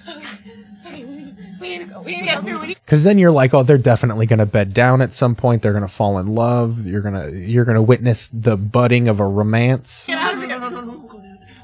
We 1.61 1.77
need 1.77 1.79
to 1.81 1.85
go. 1.93 2.01
We 2.01 2.13
need 2.13 2.21
to 2.21 2.25
get 2.25 2.41
through. 2.41 2.61
We 2.61 2.67
need 2.69 2.79
Because 2.85 3.05
then 3.05 3.19
you're 3.19 3.31
like, 3.31 3.53
oh, 3.53 3.63
they're 3.63 3.77
definitely 3.77 4.25
gonna 4.27 4.47
bed 4.47 4.73
down 4.73 5.03
at 5.03 5.13
some 5.13 5.35
point. 5.35 5.61
They're 5.63 5.75
gonna 5.75 5.89
fall 5.89 6.19
in 6.19 6.35
love. 6.35 6.87
You're 6.87 7.03
gonna 7.03 7.29
you're 7.31 7.67
gonna 7.67 7.83
witness 7.83 8.29
the 8.29 8.57
budding 8.57 9.09
of 9.09 9.21
a 9.21 9.27
romance. 9.27 10.07
to 10.07 10.13
get 10.13 10.23
out 10.23 10.33
of 10.35 10.39
here. 10.41 10.49
No, 10.49 10.59
no, 10.59 10.69
no, 10.69 10.81
no. 10.81 11.07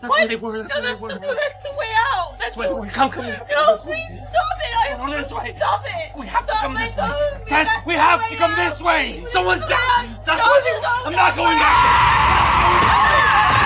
That's 0.03 0.11
what? 0.11 0.19
where 0.21 0.29
they 0.29 0.37
were. 0.37 0.63
That's 0.63 0.75
no, 0.75 0.83
that's, 0.83 1.01
the, 1.01 1.09
that's 1.09 1.63
the 1.63 1.71
way 1.79 1.87
out. 2.13 2.39
That's 2.39 2.57
Wait, 2.57 2.69
the 2.69 2.77
wait, 2.77 2.93
come, 2.93 3.11
come 3.11 3.25
here. 3.25 3.41
No, 3.51 3.77
please 3.77 4.05
stop 4.07 4.59
it. 4.61 4.77
I 4.77 4.93
Come 4.97 5.11
this 5.11 5.33
way. 5.33 5.55
Stop 5.57 5.83
it. 5.87 6.19
We 6.19 6.27
have 6.27 6.47
to 6.47 6.53
come 6.53 6.75
this 6.75 6.91
way. 6.91 6.97
nose. 7.09 7.49
Tess, 7.49 7.69
we 7.87 7.95
the 7.95 8.01
have 8.01 8.21
way 8.21 8.29
to 8.31 8.37
come 8.37 8.51
out. 8.53 8.57
this 8.71 8.83
way. 8.83 9.23
Someone's 9.25 9.65
Stop 9.65 9.81
down. 9.81 10.07
That's 10.27 10.41
Stop 10.41 10.47
what 10.47 10.65
it. 10.67 10.85
I'm 11.07 11.13
not 11.13 11.35
going 11.35 11.59
back. 11.59 13.63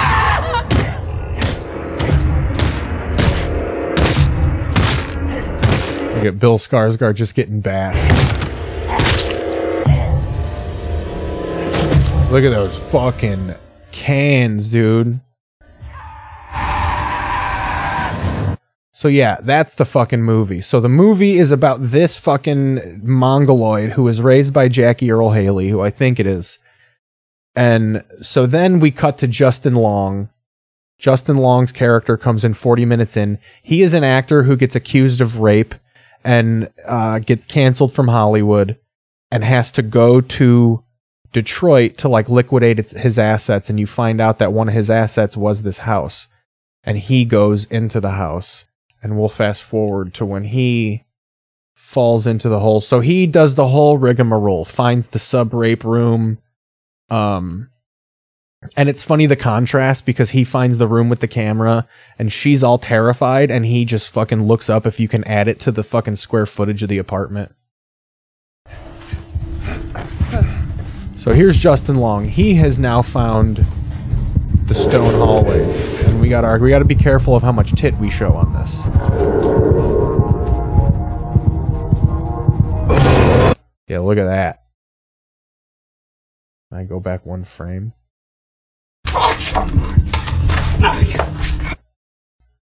Look 6.21 6.35
at 6.35 6.39
Bill 6.39 6.59
Skarsgård 6.59 7.15
just 7.15 7.35
getting 7.35 7.63
bashed. 7.63 7.97
Look 12.31 12.45
at 12.45 12.51
those 12.51 12.93
fucking 12.93 13.55
cans, 13.91 14.71
dude. 14.71 15.19
So 18.93 19.09
yeah, 19.09 19.39
that's 19.41 19.75
the 19.77 19.87
fucking 19.87 20.23
movie. 20.23 20.61
So 20.61 20.79
the 20.79 20.91
movie 20.91 21.39
is 21.39 21.51
about 21.53 21.79
this 21.81 22.21
fucking 22.21 23.01
mongoloid 23.03 23.93
who 23.93 24.03
was 24.03 24.21
raised 24.21 24.53
by 24.53 24.69
Jackie 24.69 25.11
Earle 25.11 25.31
Haley, 25.31 25.71
who 25.71 25.81
I 25.81 25.89
think 25.89 26.21
it 26.21 26.27
is. 26.27 26.59
And 27.57 28.05
so 28.21 28.45
then 28.45 28.79
we 28.79 28.91
cut 28.91 29.17
to 29.17 29.27
Justin 29.27 29.75
Long. 29.75 30.29
Justin 30.99 31.39
Long's 31.39 31.73
character 31.73 32.19
comes 32.19 32.45
in 32.45 32.53
40 32.53 32.85
minutes 32.85 33.17
in. 33.17 33.39
He 33.63 33.81
is 33.81 33.95
an 33.95 34.05
actor 34.05 34.43
who 34.43 34.55
gets 34.55 34.77
accused 34.77 35.23
of 35.23 35.41
rape 35.41 35.75
and 36.25 36.71
uh, 36.87 37.19
gets 37.21 37.47
canceled 37.47 37.93
from 37.93 38.09
Hollywood 38.09 38.77
and 39.31 39.45
has 39.45 39.73
to 39.73 39.83
go 39.83 40.21
to 40.21 40.83
Detroit 41.33 41.97
to 41.99 42.09
like 42.09 42.29
liquidate 42.29 42.79
its, 42.79 42.93
his 42.93 43.19
assets. 43.19 43.71
And 43.71 43.79
you 43.79 43.87
find 43.87 44.21
out 44.21 44.39
that 44.39 44.53
one 44.53 44.69
of 44.69 44.75
his 44.75 44.91
assets 44.91 45.37
was 45.37 45.63
this 45.63 45.79
house. 45.79 46.29
And 46.83 46.99
he 46.99 47.25
goes 47.25 47.67
into 47.67 48.01
the 48.01 48.13
house. 48.13 48.67
And 49.03 49.19
we'll 49.19 49.29
fast 49.29 49.63
forward 49.63 50.13
to 50.15 50.27
when 50.27 50.45
he 50.45 51.05
falls 51.75 52.27
into 52.27 52.49
the 52.49 52.61
hole. 52.61 52.81
So 52.81 53.01
he 53.01 53.27
does 53.27 53.55
the 53.55 53.69
whole 53.69 53.97
rigmarole, 53.97 54.65
finds 54.65 55.09
the 55.09 55.19
sub 55.19 55.55
rape 55.55 55.85
room. 55.85 56.39
Um, 57.09 57.71
and 58.77 58.91
it's 58.91 59.05
funny 59.05 59.25
the 59.25 59.37
contrast 59.37 60.05
because 60.05 60.31
he 60.31 60.45
finds 60.45 60.77
the 60.77 60.87
room 60.87 61.09
with 61.09 61.21
the 61.21 61.29
camera 61.29 61.87
and 62.19 62.31
she's 62.31 62.63
all 62.63 62.77
terrified 62.77 63.51
and 63.51 63.65
he 63.65 63.87
just 63.87 64.13
fucking 64.13 64.43
looks 64.43 64.69
up 64.69 64.87
if 64.87 65.01
you 65.01 65.09
can 65.09 65.27
add 65.27 65.49
it 65.49 65.59
to 65.61 65.73
the 65.73 65.83
fucking 65.83 66.17
square 66.17 66.45
footage 66.45 66.83
of 66.83 66.91
the 66.91 66.99
apartment. 66.99 67.55
So 71.17 71.33
here's 71.33 71.57
Justin 71.57 71.97
Long. 71.97 72.27
He 72.27 72.55
has 72.57 72.79
now 72.79 73.01
found 73.01 73.65
the 74.67 74.75
stone 74.75 75.15
hallways 75.15 75.99
and 76.01 76.21
we 76.21 76.29
got 76.29 76.45
our 76.45 76.59
we 76.59 76.69
got 76.69 76.81
to 76.81 76.85
be 76.85 76.95
careful 76.95 77.35
of 77.35 77.43
how 77.43 77.53
much 77.53 77.73
tit 77.73 77.97
we 77.97 78.11
show 78.11 78.35
on 78.35 78.53
this. 78.53 78.87
Yeah, 83.89 84.01
look 84.01 84.19
at 84.19 84.27
that. 84.27 84.65
I 86.71 86.85
go 86.85 87.01
back 87.01 87.25
one 87.25 87.43
frame. 87.45 87.95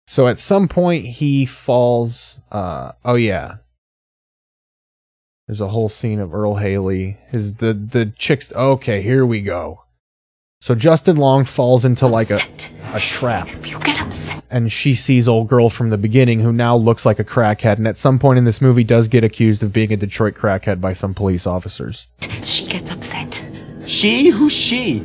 So 0.08 0.28
at 0.28 0.38
some 0.40 0.68
point 0.68 1.06
he 1.06 1.46
falls. 1.46 2.40
Uh, 2.52 2.92
oh 3.04 3.16
yeah. 3.16 3.56
There's 5.48 5.60
a 5.62 5.70
whole 5.70 5.90
scene 5.90 6.20
of 6.20 6.34
Earle 6.34 6.56
Haley. 6.58 7.18
His 7.30 7.56
the 7.56 7.74
the 7.74 8.06
chicks. 8.16 8.54
Okay, 8.54 9.02
here 9.02 9.26
we 9.26 9.42
go. 9.42 9.84
So 10.62 10.76
Justin 10.76 11.18
Long 11.18 11.44
falls 11.44 11.84
into 11.84 12.08
like 12.08 12.30
a 12.30 12.40
a 12.94 13.00
trap, 13.00 13.48
You 13.66 13.80
get 13.80 14.00
upset. 14.00 14.44
and 14.52 14.72
she 14.72 14.94
sees 14.94 15.28
old 15.28 15.48
girl 15.50 15.68
from 15.70 15.90
the 15.90 15.98
beginning 15.98 16.42
who 16.42 16.54
now 16.54 16.78
looks 16.78 17.06
like 17.08 17.18
a 17.20 17.24
crackhead, 17.24 17.78
and 17.78 17.88
at 17.88 17.98
some 17.98 18.20
point 18.20 18.38
in 18.38 18.46
this 18.46 18.62
movie 18.62 18.84
does 18.84 19.08
get 19.08 19.24
accused 19.24 19.64
of 19.64 19.74
being 19.74 19.92
a 19.92 19.98
Detroit 19.98 20.36
crackhead 20.36 20.80
by 20.80 20.94
some 20.94 21.14
police 21.16 21.48
officers. 21.48 22.06
She 22.44 22.68
gets 22.68 22.92
upset. 22.92 23.44
She? 23.88 24.30
Who's 24.30 24.54
she? 24.54 25.00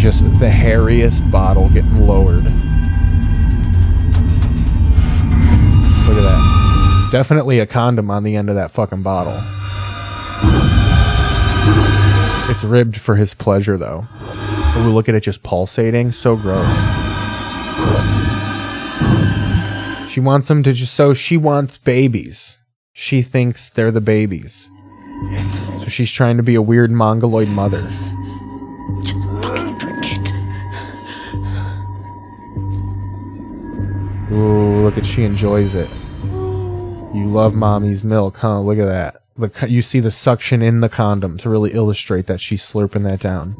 Just 0.00 0.24
the 0.40 0.48
hairiest 0.48 1.30
bottle 1.30 1.68
getting 1.68 2.06
lowered. 2.06 2.44
Look 6.06 6.16
at 6.16 6.22
that. 6.22 7.08
Definitely 7.12 7.58
a 7.58 7.66
condom 7.66 8.10
on 8.10 8.22
the 8.22 8.34
end 8.34 8.48
of 8.48 8.54
that 8.56 8.70
fucking 8.70 9.02
bottle. 9.02 9.38
It's 12.50 12.64
ribbed 12.64 12.98
for 12.98 13.16
his 13.16 13.34
pleasure, 13.34 13.76
though. 13.76 14.06
Ooh, 14.78 14.90
look 14.90 15.08
at 15.10 15.14
it 15.14 15.22
just 15.22 15.42
pulsating. 15.42 16.12
So 16.12 16.34
gross. 16.34 16.74
She 20.10 20.20
wants 20.20 20.48
them 20.48 20.62
to 20.62 20.72
just 20.72 20.94
so 20.94 21.12
she 21.12 21.36
wants 21.36 21.76
babies. 21.76 22.62
She 22.92 23.20
thinks 23.20 23.68
they're 23.68 23.92
the 23.92 24.00
babies. 24.00 24.70
So 25.78 25.86
she's 25.88 26.10
trying 26.10 26.38
to 26.38 26.42
be 26.42 26.54
a 26.54 26.62
weird 26.62 26.90
mongoloid 26.90 27.48
mother. 27.48 27.88
Ooh, 34.32 34.82
look 34.82 34.96
at 34.96 35.04
she 35.04 35.24
enjoys 35.24 35.74
it. 35.74 35.90
You 37.12 37.26
love 37.26 37.54
mommy's 37.54 38.04
milk, 38.04 38.36
huh? 38.38 38.60
Look 38.60 38.78
at 38.78 38.86
that. 38.86 39.22
Look, 39.36 39.62
you 39.68 39.82
see 39.82 39.98
the 39.98 40.10
suction 40.10 40.62
in 40.62 40.80
the 40.80 40.88
condom 40.88 41.38
to 41.38 41.50
really 41.50 41.72
illustrate 41.72 42.26
that 42.26 42.40
she's 42.40 42.62
slurping 42.62 43.02
that 43.04 43.18
down. 43.20 43.56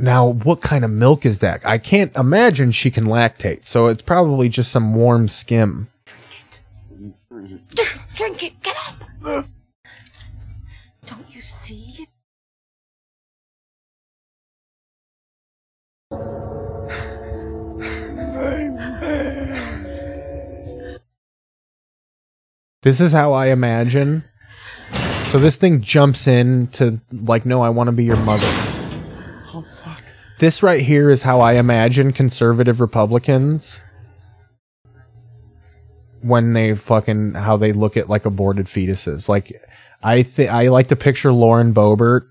Now, 0.00 0.26
what 0.26 0.60
kind 0.60 0.84
of 0.84 0.90
milk 0.90 1.24
is 1.24 1.38
that? 1.38 1.64
I 1.64 1.78
can't 1.78 2.14
imagine 2.16 2.72
she 2.72 2.90
can 2.90 3.04
lactate, 3.04 3.64
so 3.64 3.86
it's 3.86 4.02
probably 4.02 4.48
just 4.48 4.72
some 4.72 4.94
warm 4.94 5.28
skim. 5.28 5.88
Drink 7.30 7.52
it. 7.52 7.98
Drink 8.16 8.42
it. 8.42 8.62
Get 8.62 8.76
up. 9.24 9.44
This 22.84 23.00
is 23.00 23.12
how 23.12 23.32
I 23.32 23.46
imagine. 23.46 24.24
So 25.28 25.38
this 25.38 25.56
thing 25.56 25.80
jumps 25.80 26.26
in 26.26 26.66
to 26.72 26.98
like, 27.10 27.46
no, 27.46 27.62
I 27.62 27.70
want 27.70 27.88
to 27.88 27.92
be 27.92 28.04
your 28.04 28.18
mother. 28.18 28.46
Oh 29.54 29.64
fuck. 29.82 30.04
This 30.38 30.62
right 30.62 30.82
here 30.82 31.08
is 31.08 31.22
how 31.22 31.40
I 31.40 31.54
imagine 31.54 32.12
conservative 32.12 32.82
Republicans 32.82 33.80
when 36.20 36.52
they 36.52 36.74
fucking 36.74 37.32
how 37.32 37.56
they 37.56 37.72
look 37.72 37.96
at 37.96 38.10
like 38.10 38.26
aborted 38.26 38.66
fetuses. 38.66 39.30
Like 39.30 39.52
I 40.02 40.22
think 40.22 40.50
I 40.50 40.68
like 40.68 40.88
to 40.88 40.96
picture 40.96 41.32
Lauren 41.32 41.72
Boebert 41.72 42.28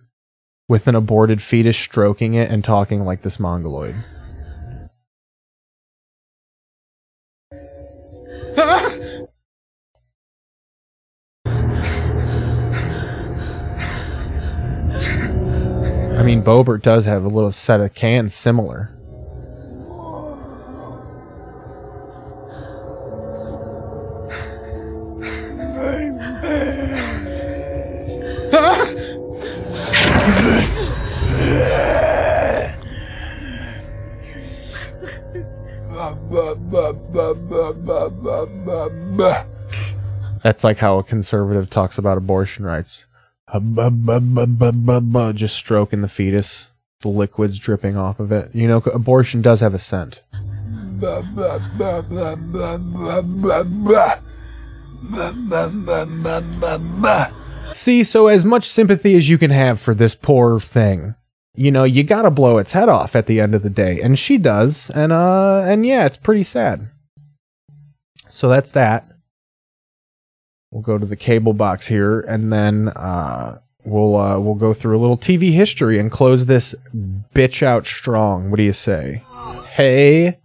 with 0.70 0.88
an 0.88 0.94
aborted 0.94 1.42
fetus 1.42 1.78
stroking 1.78 2.36
it 2.36 2.52
and 2.52 2.64
talking 2.64 3.04
like 3.06 3.24
this 3.24 3.40
mongoloid. 3.40 3.96
I 16.24 16.26
mean, 16.26 16.41
Boebert 16.41 16.82
does 16.82 17.04
have 17.04 17.26
a 17.26 17.28
little 17.28 17.52
set 17.52 17.82
of 17.82 17.94
cans 17.94 18.34
similar. 18.34 18.90
That's 40.41 40.64
like 40.64 40.78
how 40.78 41.00
a 41.00 41.04
conservative 41.04 41.70
talks 41.70 41.98
about 41.98 42.18
abortion 42.18 42.66
rights. 42.66 43.04
Just 45.36 45.56
stroking 45.56 46.02
the 46.02 46.08
fetus, 46.08 46.68
the 47.02 47.10
liquids 47.10 47.60
dripping 47.60 47.98
off 47.98 48.20
of 48.20 48.32
it. 48.32 48.50
You 48.54 48.68
know, 48.68 48.78
abortion 48.78 49.42
does 49.42 49.60
have 49.60 49.74
a 49.74 49.80
scent. 49.80 50.22
See, 57.74 58.04
so 58.04 58.28
as 58.28 58.46
much 58.46 58.64
sympathy 58.70 59.16
as 59.16 59.30
you 59.30 59.38
can 59.38 59.52
have 59.52 59.80
for 59.80 59.94
this 59.94 60.16
poor 60.16 60.60
thing, 60.60 61.16
you 61.56 61.72
know, 61.72 61.84
you 61.84 62.04
gotta 62.04 62.32
blow 62.32 62.58
its 62.58 62.72
head 62.72 62.90
off 62.90 63.16
at 63.16 63.26
the 63.28 63.40
end 63.40 63.54
of 63.54 63.62
the 63.62 63.70
day, 63.70 64.00
and 64.02 64.18
she 64.18 64.38
does, 64.38 64.90
and 64.92 65.12
uh, 65.12 65.62
and 65.62 65.86
yeah, 65.86 66.06
it's 66.06 66.18
pretty 66.18 66.44
sad. 66.44 66.88
So 68.30 68.50
that's 68.50 68.72
that. 68.72 69.06
We'll 70.74 70.82
go 70.82 70.98
to 70.98 71.06
the 71.06 71.16
cable 71.16 71.54
box 71.54 71.86
here, 71.86 72.22
and 72.22 72.52
then 72.52 72.88
uh, 72.88 73.60
we'll 73.86 74.16
uh, 74.16 74.40
we'll 74.40 74.56
go 74.56 74.74
through 74.74 74.98
a 74.98 75.02
little 75.02 75.18
TV 75.18 75.52
history 75.52 76.00
and 76.00 76.10
close 76.10 76.48
this 76.48 76.74
bitch 76.95 77.62
out 77.62 77.86
strong. 77.86 78.50
What 78.50 78.58
do 78.58 78.64
you 78.64 78.74
say? 78.74 79.22
Hey. 79.76 80.40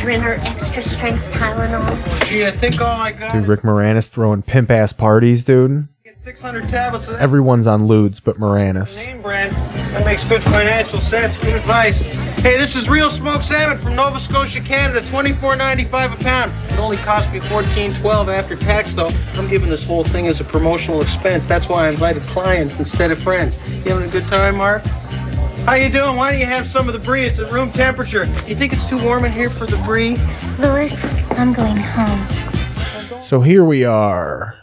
Excedrin 0.00 0.24
or 0.24 0.34
extra 0.46 0.82
strength 0.82 1.22
Tylenol? 1.32 2.26
Gee, 2.26 2.46
I 2.46 2.50
think 2.50 2.80
all 2.80 3.00
I 3.00 3.12
got 3.12 3.32
Dude, 3.32 3.46
Rick 3.46 3.60
Moranis 3.60 4.08
throwing 4.08 4.42
pimp 4.42 4.70
ass 4.70 4.92
parties, 4.92 5.44
dude. 5.44 5.88
tablets 6.70 7.08
Everyone's 7.08 7.66
on 7.66 7.86
lewds 7.86 8.20
but 8.20 8.36
Moranis. 8.36 9.04
name 9.04 9.20
brand. 9.20 9.52
That 9.92 10.04
makes 10.04 10.22
good 10.24 10.42
financial 10.42 11.00
sense. 11.00 11.36
Good 11.38 11.56
advice. 11.56 12.00
Hey, 12.40 12.56
this 12.56 12.76
is 12.76 12.88
real 12.88 13.10
smoked 13.10 13.44
salmon 13.44 13.78
from 13.78 13.96
Nova 13.96 14.20
Scotia, 14.20 14.60
Canada. 14.60 15.06
Twenty-four 15.08 15.56
ninety-five 15.56 16.12
a 16.12 16.22
pound. 16.22 16.52
It 16.70 16.78
only 16.78 16.96
cost 16.98 17.30
me 17.32 17.40
fourteen 17.40 17.92
twelve 17.94 18.28
after 18.28 18.56
tax, 18.56 18.94
though. 18.94 19.10
I'm 19.34 19.48
giving 19.48 19.68
this 19.68 19.84
whole 19.84 20.04
thing 20.04 20.28
as 20.28 20.40
a 20.40 20.44
promotional 20.44 21.02
expense. 21.02 21.46
That's 21.46 21.68
why 21.68 21.86
I 21.86 21.90
invited 21.90 22.22
clients 22.24 22.78
instead 22.78 23.10
of 23.10 23.20
friends. 23.20 23.56
You 23.68 23.92
having 23.92 24.08
a 24.08 24.12
good 24.12 24.24
time, 24.28 24.56
Mark? 24.56 24.82
How 25.70 25.76
you 25.76 25.88
doing? 25.88 26.16
Why 26.16 26.32
don't 26.32 26.40
you 26.40 26.46
have 26.46 26.68
some 26.68 26.88
of 26.88 26.94
the 26.94 26.98
brie? 26.98 27.26
It's 27.26 27.38
at 27.38 27.52
room 27.52 27.70
temperature. 27.70 28.24
You 28.48 28.56
think 28.56 28.72
it's 28.72 28.88
too 28.88 29.00
warm 29.00 29.24
in 29.24 29.30
here 29.30 29.48
for 29.48 29.66
the 29.66 29.76
brie? 29.84 30.16
Louis, 30.58 30.92
I'm 31.38 31.52
going 31.52 31.76
home. 31.76 32.28
So 33.20 33.42
here 33.42 33.64
we 33.64 33.84
are. 33.84 34.58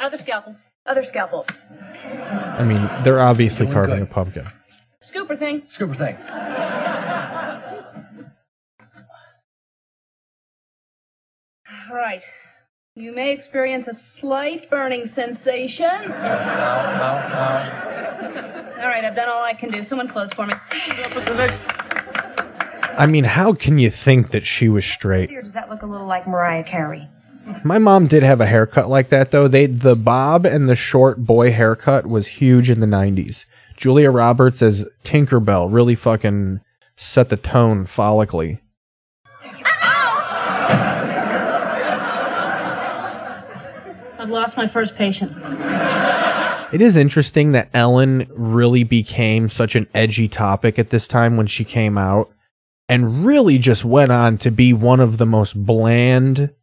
Other 0.00 0.18
scalpel. 0.18 0.56
Other 0.86 1.04
scalpel. 1.04 1.46
I 2.58 2.62
mean, 2.62 2.88
they're 3.02 3.20
obviously 3.20 3.66
carving 3.66 4.02
a 4.02 4.06
pumpkin. 4.06 4.46
Scooper 5.00 5.38
thing. 5.38 5.62
Scooper 5.62 5.96
thing. 5.96 6.16
All 11.90 11.96
right. 11.96 12.22
You 12.96 13.12
may 13.12 13.32
experience 13.32 13.88
a 13.88 13.94
slight 13.94 14.70
burning 14.70 15.06
sensation. 15.06 15.86
All 15.86 16.10
right, 18.90 19.04
I've 19.04 19.16
done 19.16 19.28
all 19.28 19.42
I 19.42 19.54
can 19.54 19.70
do. 19.70 19.82
Someone 19.82 20.08
close 20.08 20.32
for 20.32 20.46
me. 20.46 20.54
I 22.96 23.06
mean, 23.06 23.24
how 23.24 23.52
can 23.54 23.78
you 23.78 23.90
think 23.90 24.30
that 24.30 24.46
she 24.46 24.68
was 24.68 24.84
straight? 24.84 25.30
Does 25.30 25.54
that 25.54 25.68
look 25.68 25.82
a 25.82 25.86
little 25.86 26.06
like 26.06 26.26
Mariah 26.26 26.64
Carey? 26.64 27.08
My 27.62 27.78
mom 27.78 28.06
did 28.06 28.22
have 28.22 28.40
a 28.40 28.46
haircut 28.46 28.88
like 28.88 29.08
that 29.10 29.30
though. 29.30 29.48
They 29.48 29.66
the 29.66 29.94
bob 29.94 30.46
and 30.46 30.68
the 30.68 30.76
short 30.76 31.18
boy 31.18 31.52
haircut 31.52 32.06
was 32.06 32.26
huge 32.26 32.70
in 32.70 32.80
the 32.80 32.86
90s. 32.86 33.44
Julia 33.76 34.10
Roberts 34.10 34.62
as 34.62 34.88
Tinkerbell 35.02 35.72
really 35.72 35.94
fucking 35.94 36.60
set 36.96 37.28
the 37.28 37.36
tone 37.36 37.84
follically. 37.84 38.60
I've 44.18 44.30
lost 44.30 44.56
my 44.56 44.66
first 44.66 44.96
patient. 44.96 45.32
It 46.72 46.80
is 46.80 46.96
interesting 46.96 47.52
that 47.52 47.68
Ellen 47.74 48.26
really 48.36 48.84
became 48.84 49.48
such 49.48 49.76
an 49.76 49.86
edgy 49.94 50.28
topic 50.28 50.78
at 50.78 50.90
this 50.90 51.06
time 51.06 51.36
when 51.36 51.46
she 51.46 51.64
came 51.64 51.98
out 51.98 52.33
and 52.88 53.24
really 53.24 53.58
just 53.58 53.84
went 53.84 54.12
on 54.12 54.38
to 54.38 54.50
be 54.50 54.72
one 54.72 55.00
of 55.00 55.18
the 55.18 55.26
most 55.26 55.54
bland, 55.64 56.54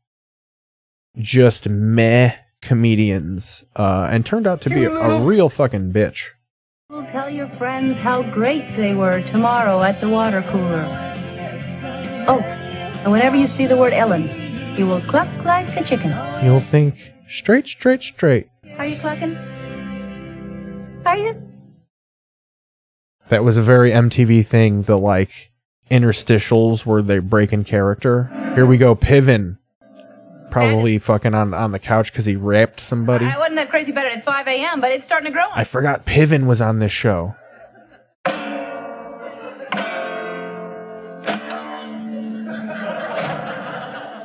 just 1.18 1.68
meh 1.68 2.32
comedians 2.62 3.66
uh, 3.76 4.08
and 4.12 4.26
turned 4.26 4.48
out 4.48 4.62
to 4.62 4.70
be 4.70 4.84
a, 4.84 4.92
a 4.92 5.24
real 5.24 5.50
fucking 5.50 5.92
bitch. 5.92 6.30
Well, 6.90 7.06
tell 7.06 7.30
your 7.30 7.48
friends 7.48 8.00
how 8.00 8.22
great 8.22 8.68
they 8.76 8.94
were 8.94 9.22
tomorrow 9.24 9.82
at 9.82 10.02
the 10.02 10.10
water 10.10 10.44
cooler. 10.48 10.86
Oh, 12.28 12.42
and 12.42 13.12
whenever 13.12 13.36
you 13.36 13.48
see 13.48 13.66
the 13.66 13.78
word 13.78 13.94
Ellen, 13.94 14.30
you 14.78 14.88
will 14.88 15.02
cluck 15.02 15.28
like 15.44 15.76
a 15.76 15.84
chicken. 15.84 16.14
You'll 16.44 16.60
think 16.60 17.14
straight, 17.28 17.68
straight, 17.68 18.04
straight. 18.04 18.48
Are 18.78 18.86
you 18.86 18.98
clucking? 18.98 19.36
Are 21.06 21.18
you? 21.18 21.42
That 23.30 23.44
was 23.44 23.58
a 23.58 23.62
very 23.62 23.92
MTV 23.92 24.46
thing, 24.46 24.84
the 24.84 24.98
like 24.98 25.51
interstitials 25.92 26.86
where 26.86 27.02
they 27.02 27.20
break 27.20 27.52
in 27.52 27.64
character. 27.64 28.32
Here 28.56 28.66
we 28.66 28.78
go, 28.78 28.96
Piven. 28.96 29.58
Probably 30.50 30.98
fucking 30.98 31.34
on, 31.34 31.54
on 31.54 31.72
the 31.72 31.80
couch 31.80 32.12
because 32.12 32.26
he 32.26 32.36
raped 32.36 32.80
somebody. 32.80 33.26
I 33.26 33.38
wasn't 33.38 33.58
that 33.58 33.70
crazy 33.70 33.92
about 33.92 34.06
it 34.08 34.18
at 34.18 34.24
5 34.24 34.48
a.m., 34.48 34.82
but 34.82 34.92
it's 34.92 35.06
starting 35.06 35.26
to 35.28 35.32
grow 35.32 35.44
on 35.44 35.52
I 35.54 35.64
forgot 35.64 36.06
Piven 36.06 36.48
was 36.48 36.62
on 36.62 36.80
this 36.80 36.92
show. 36.92 37.36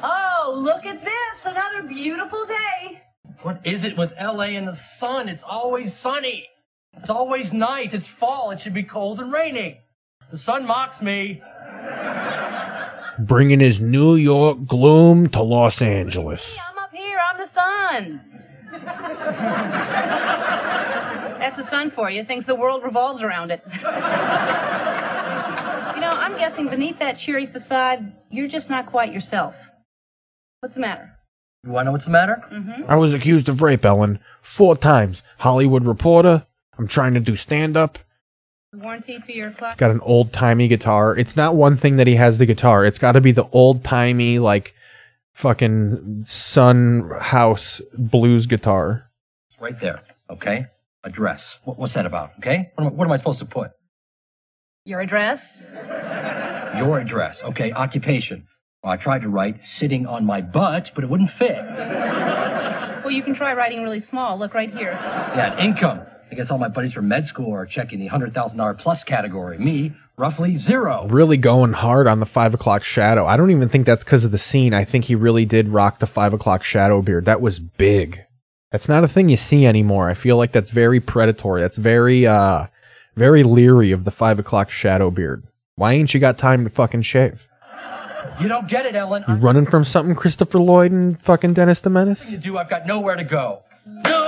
Oh, 0.02 0.54
look 0.56 0.84
at 0.86 1.04
this! 1.04 1.46
Another 1.46 1.82
beautiful 1.82 2.44
day. 2.46 3.02
What 3.42 3.64
is 3.64 3.84
it 3.84 3.96
with 3.96 4.14
LA 4.20 4.54
and 4.56 4.66
the 4.66 4.74
sun? 4.74 5.28
It's 5.28 5.44
always 5.44 5.94
sunny. 5.94 6.48
It's 6.96 7.10
always 7.10 7.52
nice. 7.52 7.94
It's 7.94 8.08
fall. 8.08 8.50
It 8.50 8.60
should 8.60 8.74
be 8.74 8.82
cold 8.82 9.20
and 9.20 9.32
raining. 9.32 9.76
The 10.30 10.36
sun 10.36 10.66
mocks 10.66 11.02
me. 11.02 11.40
Bringing 13.18 13.60
his 13.60 13.80
New 13.80 14.14
York 14.14 14.66
gloom 14.66 15.28
to 15.30 15.42
Los 15.42 15.80
Angeles. 15.80 16.58
I'm 16.68 16.78
up 16.78 16.92
here. 16.92 17.18
I'm 17.18 17.38
the 17.38 17.46
sun. 17.46 18.20
That's 21.38 21.56
the 21.56 21.62
sun 21.62 21.90
for 21.90 22.10
you. 22.10 22.24
Thinks 22.24 22.46
the 22.46 22.54
world 22.54 22.82
revolves 22.82 23.22
around 23.22 23.50
it. 23.50 23.62
you 23.66 23.80
know, 26.00 26.10
I'm 26.10 26.36
guessing 26.36 26.68
beneath 26.68 26.98
that 26.98 27.12
cheery 27.12 27.46
facade, 27.46 28.12
you're 28.30 28.48
just 28.48 28.68
not 28.68 28.86
quite 28.86 29.12
yourself. 29.12 29.70
What's 30.60 30.74
the 30.74 30.80
matter? 30.80 31.12
You 31.64 31.70
want 31.70 31.84
to 31.84 31.86
know 31.86 31.92
what's 31.92 32.04
the 32.04 32.10
matter? 32.10 32.42
Mm-hmm. 32.50 32.84
I 32.88 32.96
was 32.96 33.12
accused 33.14 33.48
of 33.48 33.62
rape, 33.62 33.84
Ellen, 33.84 34.20
four 34.40 34.76
times. 34.76 35.22
Hollywood 35.38 35.84
Reporter. 35.84 36.46
I'm 36.78 36.86
trying 36.86 37.14
to 37.14 37.20
do 37.20 37.34
stand 37.34 37.76
up. 37.76 37.98
Warranty 38.72 39.18
for 39.18 39.32
your 39.32 39.50
clock. 39.50 39.78
Got 39.78 39.90
an 39.90 40.00
old 40.00 40.32
timey 40.32 40.68
guitar. 40.68 41.16
It's 41.16 41.36
not 41.36 41.54
one 41.54 41.76
thing 41.76 41.96
that 41.96 42.06
he 42.06 42.16
has 42.16 42.38
the 42.38 42.46
guitar. 42.46 42.84
It's 42.84 42.98
got 42.98 43.12
to 43.12 43.20
be 43.20 43.32
the 43.32 43.48
old 43.50 43.84
timey, 43.84 44.38
like, 44.38 44.74
fucking 45.32 46.24
Son 46.26 47.10
House 47.20 47.80
blues 47.96 48.46
guitar. 48.46 49.04
Right 49.60 49.78
there. 49.80 50.02
Okay. 50.28 50.66
Address. 51.04 51.60
What, 51.64 51.78
what's 51.78 51.94
that 51.94 52.06
about? 52.06 52.32
Okay. 52.38 52.70
What 52.74 52.84
am, 52.84 52.92
I, 52.92 52.94
what 52.94 53.04
am 53.06 53.12
I 53.12 53.16
supposed 53.16 53.38
to 53.38 53.46
put? 53.46 53.70
Your 54.84 55.00
address? 55.00 55.72
Your 56.76 56.98
address. 56.98 57.42
Okay. 57.44 57.72
Occupation. 57.72 58.46
Well, 58.82 58.92
I 58.92 58.96
tried 58.96 59.22
to 59.22 59.28
write 59.28 59.64
sitting 59.64 60.06
on 60.06 60.24
my 60.26 60.40
butt, 60.40 60.92
but 60.94 61.04
it 61.04 61.10
wouldn't 61.10 61.30
fit. 61.30 61.62
Well, 61.62 63.10
you 63.10 63.22
can 63.22 63.34
try 63.34 63.54
writing 63.54 63.82
really 63.82 64.00
small. 64.00 64.36
Look 64.36 64.52
right 64.52 64.70
here. 64.70 64.92
Yeah, 64.92 65.58
income. 65.60 66.00
I 66.30 66.34
guess 66.34 66.50
all 66.50 66.58
my 66.58 66.68
buddies 66.68 66.92
from 66.92 67.08
med 67.08 67.24
school 67.24 67.52
are 67.52 67.66
checking 67.66 67.98
the 67.98 68.08
$100,000 68.08 68.78
plus 68.78 69.04
category. 69.04 69.58
Me, 69.58 69.92
roughly 70.18 70.56
zero. 70.56 71.06
Really 71.08 71.36
going 71.36 71.72
hard 71.72 72.06
on 72.06 72.20
the 72.20 72.26
five 72.26 72.52
o'clock 72.52 72.82
shadow. 72.82 73.26
I 73.26 73.36
don't 73.36 73.50
even 73.50 73.68
think 73.68 73.86
that's 73.86 74.04
because 74.04 74.24
of 74.24 74.32
the 74.32 74.38
scene. 74.38 74.74
I 74.74 74.84
think 74.84 75.04
he 75.04 75.14
really 75.14 75.44
did 75.44 75.68
rock 75.68 75.98
the 75.98 76.06
five 76.06 76.32
o'clock 76.32 76.64
shadow 76.64 77.00
beard. 77.00 77.26
That 77.26 77.40
was 77.40 77.58
big. 77.58 78.18
That's 78.72 78.88
not 78.88 79.04
a 79.04 79.08
thing 79.08 79.28
you 79.28 79.36
see 79.36 79.66
anymore. 79.66 80.08
I 80.08 80.14
feel 80.14 80.36
like 80.36 80.52
that's 80.52 80.70
very 80.70 81.00
predatory. 81.00 81.60
That's 81.60 81.76
very, 81.78 82.26
uh, 82.26 82.66
very 83.14 83.42
leery 83.42 83.92
of 83.92 84.04
the 84.04 84.10
five 84.10 84.38
o'clock 84.38 84.70
shadow 84.70 85.10
beard. 85.10 85.44
Why 85.76 85.92
ain't 85.92 86.12
you 86.12 86.20
got 86.20 86.38
time 86.38 86.64
to 86.64 86.70
fucking 86.70 87.02
shave? 87.02 87.48
You 88.40 88.48
don't 88.48 88.68
get 88.68 88.84
it, 88.84 88.94
Ellen. 88.94 89.24
You 89.28 89.34
running 89.34 89.64
from 89.64 89.84
something, 89.84 90.14
Christopher 90.14 90.58
Lloyd 90.58 90.92
and 90.92 91.20
fucking 91.20 91.54
Dennis 91.54 91.80
the 91.80 91.88
Menace? 91.88 92.32
You 92.32 92.38
do. 92.38 92.58
I've 92.58 92.68
got 92.68 92.86
nowhere 92.86 93.16
to 93.16 93.24
go. 93.24 93.62
All 93.86 94.25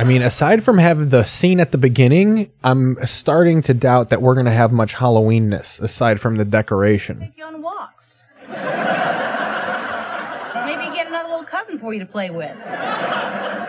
I 0.00 0.04
mean, 0.04 0.22
aside 0.22 0.64
from 0.64 0.78
having 0.78 1.10
the 1.10 1.24
scene 1.24 1.60
at 1.60 1.72
the 1.72 1.78
beginning, 1.78 2.50
I'm 2.64 2.96
starting 3.04 3.60
to 3.62 3.74
doubt 3.74 4.08
that 4.08 4.22
we're 4.22 4.34
gonna 4.34 4.50
have 4.50 4.72
much 4.72 4.94
Halloweenness 4.94 5.78
aside 5.82 6.18
from 6.18 6.36
the 6.36 6.46
decoration. 6.46 7.20
Take 7.20 7.36
you 7.36 7.44
on 7.44 7.60
walks. 7.60 8.26
Maybe 8.48 8.56
get 10.96 11.06
another 11.06 11.28
little 11.28 11.44
cousin 11.44 11.78
for 11.78 11.92
you 11.92 12.00
to 12.00 12.06
play 12.06 12.30
with. 12.30 12.56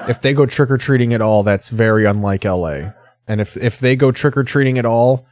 If 0.07 0.21
they 0.21 0.33
go 0.33 0.45
trick 0.45 0.71
or 0.71 0.77
treating 0.77 1.13
at 1.13 1.19
all, 1.19 1.43
that's 1.43 1.67
very 1.67 2.05
unlike 2.05 2.45
LA. 2.45 2.93
And 3.27 3.41
if 3.41 3.57
if 3.57 3.81
they 3.81 3.97
go 3.97 4.13
trick 4.13 4.37
or 4.37 4.45
treating 4.45 4.77
at 4.77 4.85
all 4.85 5.25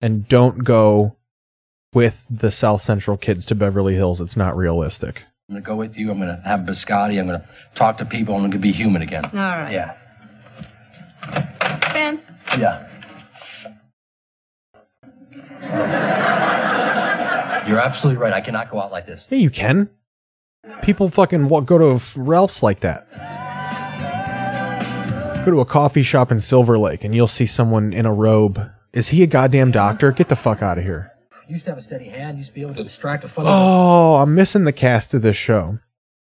and 0.00 0.28
don't 0.28 0.62
go 0.62 1.16
with 1.92 2.28
the 2.30 2.52
South 2.52 2.80
Central 2.80 3.16
kids 3.16 3.44
to 3.46 3.56
Beverly 3.56 3.94
Hills, 3.96 4.20
it's 4.20 4.36
not 4.36 4.56
realistic. 4.56 5.24
I'm 5.48 5.54
going 5.54 5.64
to 5.64 5.66
go 5.66 5.74
with 5.74 5.98
you. 5.98 6.12
I'm 6.12 6.20
going 6.20 6.36
to 6.36 6.42
have 6.46 6.60
biscotti. 6.60 7.18
I'm 7.18 7.26
going 7.26 7.40
to 7.40 7.46
talk 7.74 7.98
to 7.98 8.04
people. 8.04 8.34
I'm 8.34 8.42
going 8.42 8.52
to 8.52 8.58
be 8.58 8.70
human 8.70 9.02
again. 9.02 9.24
All 9.24 9.32
right. 9.32 9.72
Yeah. 9.72 9.96
Spence. 11.88 12.32
Yeah. 12.58 12.86
You're 17.66 17.80
absolutely 17.80 18.20
right. 18.22 18.32
I 18.32 18.40
cannot 18.40 18.70
go 18.70 18.80
out 18.80 18.90
like 18.90 19.06
this. 19.06 19.28
Yeah, 19.30 19.38
you 19.38 19.50
can. 19.50 19.90
People 20.82 21.08
fucking 21.10 21.48
wa- 21.48 21.60
go 21.60 21.76
to 21.78 22.02
Ralph's 22.18 22.62
like 22.62 22.80
that. 22.80 23.06
Go 25.44 25.52
to 25.52 25.60
a 25.60 25.64
coffee 25.66 26.02
shop 26.02 26.30
in 26.32 26.40
Silver 26.40 26.78
Lake 26.78 27.04
and 27.04 27.14
you'll 27.14 27.26
see 27.26 27.46
someone 27.46 27.92
in 27.92 28.06
a 28.06 28.12
robe. 28.12 28.60
Is 28.92 29.08
he 29.08 29.22
a 29.22 29.26
goddamn 29.26 29.70
doctor? 29.70 30.12
Get 30.12 30.28
the 30.28 30.36
fuck 30.36 30.62
out 30.62 30.78
of 30.78 30.84
here. 30.84 31.12
You 31.46 31.52
used 31.54 31.64
to 31.66 31.70
have 31.70 31.78
a 31.78 31.82
steady 31.82 32.06
hand. 32.08 32.36
You 32.36 32.38
used 32.38 32.50
to 32.50 32.54
be 32.54 32.62
able 32.62 32.74
to 32.74 32.82
distract 32.82 33.24
a 33.24 33.28
fun. 33.28 33.44
Oh, 33.48 34.16
I'm 34.22 34.34
missing 34.34 34.64
the 34.64 34.72
cast 34.72 35.14
of 35.14 35.22
this 35.22 35.36
show. 35.36 35.78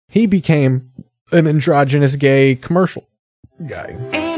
He 0.07 0.25
became 0.27 0.91
an 1.31 1.47
androgynous 1.47 2.15
gay 2.15 2.55
commercial 2.55 3.05
guy. 3.67 4.28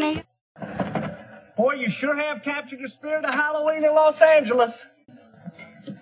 Boy, 1.92 1.96
you 1.96 2.00
sure 2.00 2.16
have 2.16 2.44
captured 2.44 2.80
the 2.82 2.88
spirit 2.88 3.26
of 3.26 3.34
Halloween 3.34 3.84
in 3.84 3.94
Los 3.94 4.22
Angeles. 4.22 4.88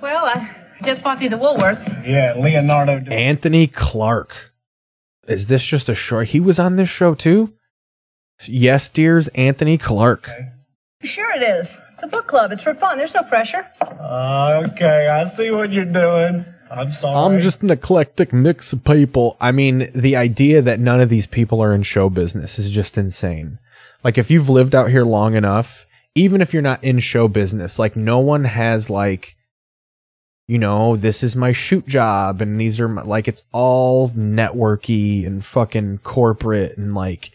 Well, 0.01 0.25
I 0.25 0.49
just 0.83 1.03
bought 1.03 1.19
these 1.19 1.33
at 1.33 1.39
Woolworths. 1.39 1.89
Yeah, 2.05 2.35
Leonardo. 2.37 2.99
Anthony 3.11 3.67
Clark. 3.67 4.53
Is 5.27 5.47
this 5.47 5.65
just 5.65 5.89
a 5.89 5.95
show? 5.95 6.19
He 6.21 6.39
was 6.39 6.59
on 6.59 6.75
this 6.75 6.89
show 6.89 7.15
too? 7.15 7.53
Yes, 8.47 8.89
dears, 8.89 9.29
Anthony 9.29 9.77
Clark. 9.77 10.29
Sure 11.03 11.31
it 11.35 11.41
is. 11.41 11.81
It's 11.93 12.03
a 12.03 12.07
book 12.07 12.27
club. 12.27 12.51
It's 12.51 12.63
for 12.63 12.73
fun. 12.73 12.97
There's 12.97 13.15
no 13.15 13.23
pressure. 13.23 13.65
Uh, 13.81 14.67
okay, 14.71 15.07
I 15.07 15.23
see 15.23 15.49
what 15.51 15.71
you're 15.71 15.85
doing. 15.85 16.45
I'm 16.71 16.91
sorry. 16.91 17.33
I'm 17.33 17.39
just 17.39 17.63
an 17.63 17.71
eclectic 17.71 18.31
mix 18.31 18.73
of 18.73 18.83
people. 18.85 19.37
I 19.41 19.51
mean, 19.51 19.87
the 19.95 20.15
idea 20.15 20.61
that 20.61 20.79
none 20.79 21.01
of 21.01 21.09
these 21.09 21.25
people 21.25 21.63
are 21.63 21.73
in 21.73 21.83
show 21.83 22.09
business 22.09 22.59
is 22.59 22.69
just 22.69 22.97
insane. 22.97 23.57
Like, 24.03 24.17
if 24.17 24.31
you've 24.31 24.49
lived 24.49 24.75
out 24.75 24.89
here 24.89 25.03
long 25.03 25.35
enough, 25.35 25.85
even 26.15 26.41
if 26.41 26.53
you're 26.53 26.61
not 26.61 26.83
in 26.83 26.99
show 26.99 27.27
business, 27.27 27.79
like, 27.79 27.95
no 27.95 28.19
one 28.19 28.45
has, 28.45 28.89
like, 28.89 29.35
you 30.47 30.57
know, 30.57 30.95
this 30.95 31.21
is 31.21 31.35
my 31.35 31.51
shoot 31.51 31.85
job, 31.87 32.41
and 32.41 32.59
these 32.59 32.79
are 32.79 32.87
my, 32.87 33.03
like, 33.03 33.27
it's 33.27 33.43
all 33.51 34.09
networky 34.09 35.25
and 35.25 35.43
fucking 35.45 35.99
corporate, 35.99 36.77
and 36.77 36.95
like, 36.95 37.31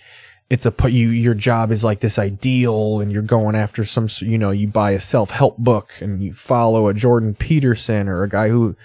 it's 0.51 0.67
a 0.67 0.91
you 0.91 1.09
your 1.09 1.35
job 1.35 1.71
is 1.71 1.85
like 1.85 2.01
this 2.01 2.19
ideal 2.19 3.01
and 3.01 3.11
you're 3.11 3.23
going 3.23 3.57
after 3.57 3.85
some 3.85 4.09
you 4.21 4.39
know 4.39 4.51
you 4.51 4.69
buy 4.69 4.91
a 4.93 5.01
self-help 5.01 5.59
book 5.59 5.93
and 6.01 6.23
you 6.23 6.33
follow 6.33 6.89
a 6.89 6.95
Jordan 6.95 7.35
Peterson 7.35 8.09
or 8.09 8.23
a 8.23 8.29
guy 8.29 8.49
who 8.51 8.77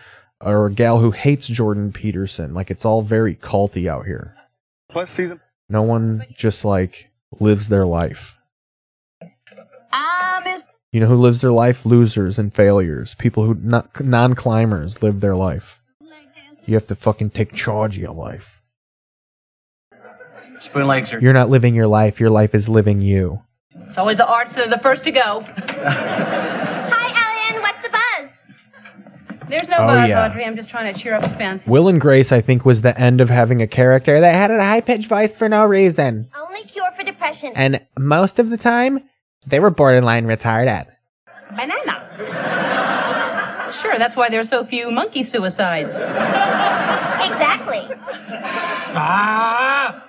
or 0.42 0.68
a 0.68 0.72
gal 0.72 1.00
who 1.00 1.12
hates 1.12 1.48
Jordan 1.48 1.92
Peterson 1.92 2.54
like 2.54 2.72
it's 2.72 2.86
all 2.86 3.02
very 3.02 3.36
culty 3.36 3.88
out 3.88 4.06
here 4.06 4.36
Plus 4.90 5.10
season. 5.10 5.40
no 5.68 5.82
one 5.82 6.26
just 6.34 6.64
like 6.64 7.09
lives 7.40 7.70
their 7.70 7.86
life. 7.86 8.36
Um, 9.92 10.44
you 10.92 11.00
know 11.00 11.08
who 11.08 11.16
lives 11.16 11.42
their 11.42 11.52
life? 11.52 11.86
Losers 11.86 12.40
and 12.40 12.54
failures. 12.54 13.16
People 13.16 13.46
who 13.46 13.56
not 13.56 14.00
non-climbers 14.02 15.04
live 15.04 15.22
their 15.22 15.36
life. 15.36 15.80
You 16.66 16.76
have 16.76 16.88
to 16.88 16.96
fucking 16.96 17.32
take 17.32 17.54
charge 17.54 17.96
of 17.96 18.02
your 18.02 18.14
life. 18.14 18.62
Spoon 20.60 20.88
legs 20.88 21.14
are. 21.14 21.20
you're 21.20 21.34
not 21.34 21.50
living 21.50 21.74
your 21.74 21.88
life. 21.88 22.20
Your 22.20 22.30
life 22.30 22.54
is 22.54 22.68
living 22.68 23.02
you. 23.02 23.42
It's 23.88 23.98
always 23.98 24.18
the 24.18 24.28
arts 24.28 24.56
that 24.56 24.68
are 24.68 24.70
the 24.70 24.78
first 24.78 25.04
to 25.06 25.12
go. 25.12 25.46
There's 29.50 29.68
no 29.70 29.78
Oh, 29.78 29.88
buzz, 29.88 30.10
yeah. 30.10 30.26
Audrey. 30.28 30.46
I'm 30.46 30.56
just 30.56 30.70
trying 30.70 30.94
to 30.94 31.00
cheer 31.00 31.14
up 31.16 31.26
Spence. 31.26 31.66
Will 31.68 31.88
and 31.90 32.00
Grace, 32.00 32.32
I 32.32 32.40
think, 32.42 32.66
was 32.66 32.82
the 32.82 32.98
end 33.00 33.20
of 33.20 33.30
having 33.30 33.62
a 33.62 33.68
character 33.68 34.20
that 34.22 34.36
had 34.36 34.52
a 34.52 34.64
high 34.64 34.82
pitched 34.82 35.08
voice 35.10 35.36
for 35.38 35.50
no 35.50 35.66
reason. 35.66 36.30
Only 36.40 36.62
cure 36.62 36.90
for 36.92 37.04
depression. 37.04 37.52
And 37.56 37.86
most 37.98 38.38
of 38.40 38.50
the 38.50 38.58
time, 38.58 39.02
they 39.48 39.60
were 39.60 39.72
borderline 39.72 40.26
retarded. 40.26 40.86
Banana. 41.56 42.06
Sure, 43.74 43.98
that's 43.98 44.16
why 44.16 44.30
there 44.30 44.40
are 44.40 44.44
so 44.44 44.64
few 44.64 44.92
monkey 44.92 45.24
suicides. 45.24 46.06
exactly. 46.10 47.82
Ah! 48.96 50.04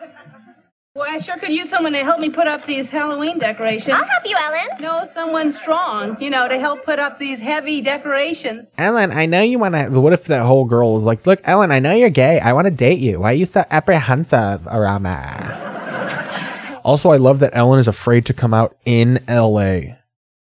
Boy, 0.93 1.07
I 1.09 1.19
sure 1.19 1.37
could 1.37 1.53
use 1.53 1.71
someone 1.71 1.93
to 1.93 2.03
help 2.03 2.19
me 2.19 2.31
put 2.31 2.49
up 2.49 2.67
these 2.67 2.91
Halloween 2.91 3.39
decorations. 3.39 3.97
I'll 3.97 4.05
help 4.05 4.25
you, 4.27 4.35
Ellen. 4.37 4.81
No, 4.81 5.05
someone 5.05 5.53
strong, 5.53 6.21
you 6.21 6.31
know, 6.31 6.49
to 6.49 6.59
help 6.59 6.85
put 6.85 6.99
up 6.99 7.21
these 7.21 7.41
heavy 7.41 7.81
decorations. 7.81 8.75
Ellen, 8.77 9.13
I 9.13 9.27
know 9.27 9.41
you 9.41 9.61
want 9.61 9.77
to. 9.77 10.01
What 10.01 10.13
if 10.13 10.25
that 10.25 10.45
whole 10.45 10.65
girl 10.65 10.95
was 10.95 11.05
like, 11.05 11.25
Look, 11.29 11.43
Ellen, 11.45 11.71
I 11.71 11.79
know 11.79 11.93
you're 11.93 12.11
gay. 12.11 12.41
I 12.41 12.55
want 12.55 12.67
to 12.67 12.73
date 12.73 12.99
you. 12.99 13.21
Why 13.21 13.31
are 13.31 13.35
you 13.35 13.47
so 13.47 13.63
apprehensive 13.71 14.67
around 14.67 15.05
me? 15.05 15.11
Also, 16.83 17.11
I 17.11 17.19
love 17.19 17.39
that 17.41 17.55
Ellen 17.55 17.79
is 17.79 17.87
afraid 17.87 18.25
to 18.27 18.33
come 18.33 18.53
out 18.55 18.75
in 18.87 19.21
LA. 19.29 19.81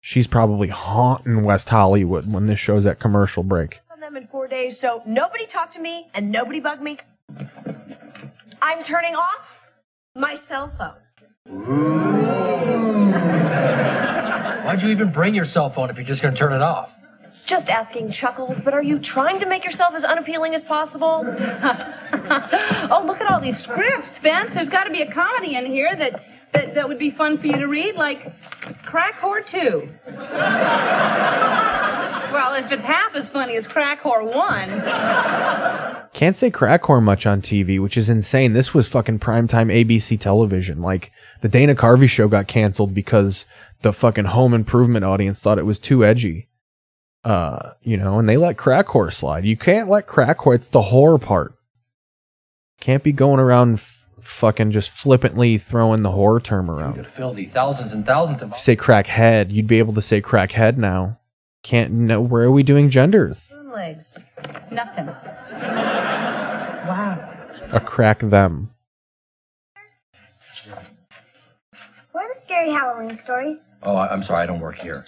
She's 0.01 0.29
probably 0.29 0.69
haunting 0.69 1.43
West 1.43 1.71
Hollywood 1.71 2.31
when 2.31 2.47
this 2.47 2.59
show's 2.61 2.87
at 2.87 3.01
commercial 3.01 3.43
break. 3.43 3.81
on 3.91 3.99
them 4.01 4.17
in 4.17 4.27
four 4.27 4.47
days, 4.47 4.79
so 4.79 5.03
nobody 5.07 5.47
talk 5.47 5.73
to 5.73 5.81
me 5.81 6.07
and 6.15 6.31
nobody 6.31 6.61
bug 6.61 6.83
me. 6.83 6.99
I'm 8.63 8.83
turning 8.83 9.15
off 9.15 9.66
my 10.17 10.35
cell 10.35 10.69
phone. 10.69 10.95
Why'd 14.65 14.83
you 14.83 14.89
even 14.91 15.11
bring 15.11 15.35
your 15.35 15.45
cell 15.45 15.69
phone 15.71 15.91
if 15.91 15.97
you're 15.97 16.07
just 16.07 16.23
gonna 16.23 16.35
turn 16.35 16.53
it 16.53 16.63
off? 16.63 16.97
Just 17.45 17.71
asking 17.71 18.11
Chuckles, 18.11 18.61
but 18.61 18.75
are 18.75 18.83
you 18.83 18.99
trying 18.99 19.39
to 19.39 19.47
make 19.47 19.65
yourself 19.65 19.95
as 19.95 20.05
unappealing 20.05 20.55
as 20.55 20.65
possible? 20.65 21.23
oh, 21.25 23.03
look 23.07 23.21
at 23.21 23.31
all 23.31 23.39
these 23.39 23.57
scripts, 23.57 24.09
Spence. 24.09 24.55
There's 24.55 24.69
got 24.69 24.85
to 24.85 24.91
be 24.91 25.03
a 25.03 25.09
comedy 25.09 25.55
in 25.55 25.67
here 25.67 25.95
that, 25.95 26.25
that, 26.57 26.75
that 26.75 26.89
would 26.89 26.99
be 26.99 27.11
fun 27.11 27.37
for 27.39 27.47
you 27.47 27.59
to 27.59 27.67
read, 27.67 27.95
like 27.97 28.39
Crack 28.85 29.15
Whore 29.15 29.47
2. 29.47 29.89
well, 32.33 32.55
if 32.55 32.73
it's 32.73 32.85
half 32.85 33.15
as 33.15 33.29
funny 33.29 33.57
as 33.57 33.67
Crack 33.67 34.03
Whore 34.03 34.25
1. 34.25 36.07
Can't 36.13 36.35
say 36.35 36.51
crackhorn 36.51 37.05
much 37.05 37.27
on 37.27 37.43
TV, 37.43 37.79
which 37.79 37.99
is 37.99 38.09
insane. 38.09 38.55
This 38.55 38.73
was 38.73 38.89
fucking 38.89 39.19
primetime 39.19 39.71
ABC 39.71 40.19
television. 40.19 40.81
Like 40.81 41.13
the 41.43 41.49
Dana 41.49 41.75
Carvey 41.75 42.09
show 42.09 42.27
got 42.27 42.49
canceled 42.49 42.95
because 42.95 43.45
the 43.83 43.93
fucking 43.93 44.25
home 44.25 44.55
improvement 44.55 45.05
audience 45.05 45.41
thought 45.41 45.59
it 45.59 45.67
was 45.67 45.79
too 45.79 46.05
edgy. 46.05 46.49
Uh, 47.23 47.73
you 47.83 47.99
know, 47.99 48.19
and 48.19 48.27
they 48.29 48.37
let 48.39 48.57
crack 48.57 48.87
horror 48.87 49.11
slide. 49.11 49.45
You 49.45 49.57
can't 49.59 49.91
let 49.91 50.07
crack 50.07 50.39
horror. 50.39 50.55
It's 50.55 50.69
the 50.69 50.81
horror 50.81 51.19
part. 51.19 51.53
Can't 52.81 53.03
be 53.03 53.13
going 53.13 53.41
around 53.41 53.75
f- 53.75 54.06
fucking 54.27 54.73
just 54.73 54.91
flippantly 54.91 55.57
throwing 55.59 56.03
the 56.03 56.11
horror 56.11 56.41
term 56.41 56.71
around. 56.71 57.07
Fill 57.07 57.33
the 57.33 57.47
thousands 57.47 57.93
and 57.93 58.05
thousands 58.05 58.43
of 58.43 58.59
say 58.59 58.77
crackhead, 58.77 59.51
you'd 59.51 59.67
be 59.67 59.79
able 59.79 59.95
to 59.95 60.03
say 60.03 60.21
crackhead 60.21 60.77
now. 60.77 61.19
Can't 61.63 61.93
know 61.93 62.21
where 62.21 62.45
are 62.45 62.51
we 62.51 62.63
doing 62.63 62.91
genders? 62.91 63.53
Legs. 63.65 64.19
Nothing. 64.71 65.07
Wow. 66.87 67.33
A 67.73 67.81
crack 67.81 68.19
them. 68.21 68.71
What 72.13 72.25
are 72.25 72.29
the 72.29 72.35
scary 72.35 72.71
Halloween 72.71 73.15
stories? 73.15 73.73
Oh, 73.83 73.97
I- 73.97 74.09
I'm 74.13 74.23
sorry, 74.23 74.43
I 74.43 74.47
don't 74.47 74.61
work 74.61 74.81
here. 74.81 75.03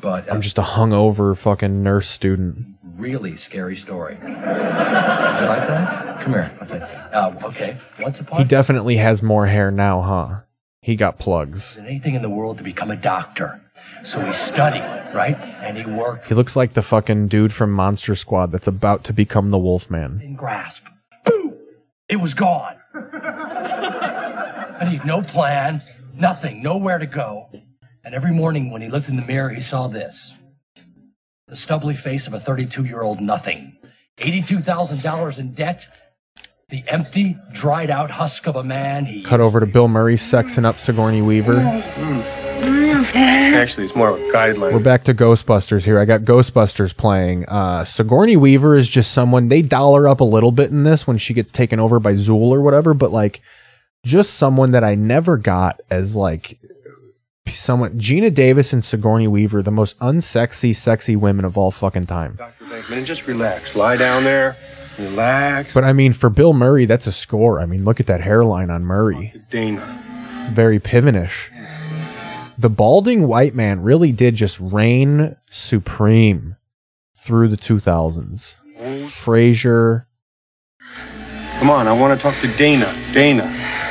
But 0.00 0.30
I'm 0.30 0.42
just 0.42 0.58
a 0.58 0.62
hungover 0.62 1.36
fucking 1.36 1.82
nurse 1.82 2.08
student. 2.08 2.66
really 2.96 3.36
scary 3.36 3.76
story. 3.76 4.14
Would 4.22 4.28
you 4.28 4.34
like 4.34 5.66
that? 5.68 6.20
Come 6.22 6.32
here. 6.34 6.50
I'll. 7.12 7.38
Uh, 7.38 7.46
okay. 7.48 7.76
Once 8.00 8.20
upon 8.20 8.38
He 8.40 8.44
definitely 8.46 8.96
has 8.96 9.22
more 9.22 9.46
hair 9.46 9.70
now, 9.70 10.02
huh? 10.02 10.40
He 10.82 10.96
got 10.96 11.18
plugs. 11.18 11.78
anything 11.78 12.14
in 12.14 12.22
the 12.22 12.30
world 12.30 12.58
to 12.58 12.64
become 12.64 12.90
a 12.90 12.96
doctor. 12.96 13.60
So 14.04 14.20
he 14.24 14.32
studied, 14.32 14.82
right? 15.14 15.36
And 15.62 15.76
he 15.76 15.84
worked 15.84 16.28
He 16.28 16.34
looks 16.34 16.54
like 16.56 16.74
the 16.74 16.82
fucking 16.82 17.28
dude 17.28 17.52
from 17.52 17.72
Monster 17.72 18.14
Squad 18.14 18.52
that's 18.52 18.68
about 18.68 19.02
to 19.04 19.12
become 19.12 19.50
the 19.50 19.58
Wolfman. 19.58 20.20
in 20.22 20.34
grasp. 20.36 20.86
Boom! 21.24 21.54
It 22.08 22.16
was 22.20 22.34
gone. 22.34 22.76
I 22.94 24.86
need 24.90 25.04
no 25.04 25.22
plan, 25.22 25.80
nothing, 26.14 26.62
nowhere 26.62 26.98
to 26.98 27.06
go. 27.06 27.48
And 28.06 28.14
every 28.14 28.30
morning 28.30 28.70
when 28.70 28.82
he 28.82 28.88
looked 28.88 29.08
in 29.08 29.16
the 29.16 29.26
mirror, 29.26 29.48
he 29.50 29.60
saw 29.60 29.88
this 29.88 30.38
the 31.48 31.56
stubbly 31.56 31.94
face 31.94 32.28
of 32.28 32.34
a 32.34 32.38
32 32.38 32.84
year 32.84 33.02
old 33.02 33.20
nothing, 33.20 33.76
$82,000 34.18 35.40
in 35.40 35.52
debt, 35.52 35.88
the 36.68 36.84
empty, 36.86 37.36
dried 37.52 37.90
out 37.90 38.12
husk 38.12 38.46
of 38.46 38.54
a 38.54 38.62
man 38.62 39.06
he 39.06 39.24
Cut 39.24 39.40
over 39.40 39.58
to 39.58 39.66
Bill 39.66 39.88
Murray 39.88 40.14
sexing 40.14 40.64
up 40.64 40.78
Sigourney 40.78 41.20
Weaver. 41.20 41.58
Actually, 43.12 43.86
it's 43.86 43.96
more 43.96 44.10
of 44.10 44.20
a 44.20 44.32
guideline. 44.32 44.72
We're 44.72 44.78
back 44.78 45.02
to 45.04 45.14
Ghostbusters 45.14 45.84
here. 45.84 45.98
I 45.98 46.04
got 46.04 46.20
Ghostbusters 46.20 46.96
playing. 46.96 47.44
Uh, 47.46 47.84
Sigourney 47.84 48.36
Weaver 48.36 48.76
is 48.76 48.88
just 48.88 49.10
someone 49.10 49.48
they 49.48 49.62
dollar 49.62 50.06
up 50.06 50.20
a 50.20 50.24
little 50.24 50.52
bit 50.52 50.70
in 50.70 50.84
this 50.84 51.08
when 51.08 51.18
she 51.18 51.34
gets 51.34 51.50
taken 51.50 51.80
over 51.80 51.98
by 51.98 52.12
Zuul 52.12 52.50
or 52.52 52.60
whatever, 52.60 52.94
but 52.94 53.10
like 53.10 53.40
just 54.04 54.34
someone 54.34 54.70
that 54.70 54.84
I 54.84 54.94
never 54.94 55.36
got 55.36 55.80
as 55.90 56.14
like 56.14 56.56
someone 57.48 57.98
Geena 57.98 58.34
Davis 58.34 58.72
and 58.72 58.84
Sigourney 58.84 59.28
Weaver, 59.28 59.62
the 59.62 59.70
most 59.70 59.98
unsexy, 60.00 60.74
sexy 60.74 61.16
women 61.16 61.44
of 61.44 61.56
all 61.56 61.70
fucking 61.70 62.06
time. 62.06 62.36
Dr. 62.36 62.64
Venkman, 62.64 62.98
and 62.98 63.06
just 63.06 63.26
relax. 63.26 63.74
Lie 63.74 63.96
down 63.96 64.24
there. 64.24 64.56
Relax. 64.98 65.74
But 65.74 65.84
I 65.84 65.92
mean, 65.92 66.12
for 66.12 66.30
Bill 66.30 66.52
Murray, 66.52 66.86
that's 66.86 67.06
a 67.06 67.12
score. 67.12 67.60
I 67.60 67.66
mean, 67.66 67.84
look 67.84 68.00
at 68.00 68.06
that 68.06 68.22
hairline 68.22 68.70
on 68.70 68.82
Murray. 68.84 69.34
Dana. 69.50 70.02
It's 70.38 70.48
very 70.48 70.78
pivonish. 70.78 71.50
The 72.58 72.70
balding 72.70 73.28
white 73.28 73.54
man 73.54 73.82
really 73.82 74.12
did 74.12 74.34
just 74.34 74.58
reign 74.58 75.36
supreme 75.50 76.56
through 77.14 77.48
the 77.48 77.56
2000s. 77.56 78.56
Frasier. 79.04 80.06
Come 81.58 81.70
on, 81.70 81.88
I 81.88 81.92
want 81.92 82.18
to 82.18 82.22
talk 82.22 82.38
to 82.40 82.48
Dana. 82.56 82.94
Dana. 83.12 83.44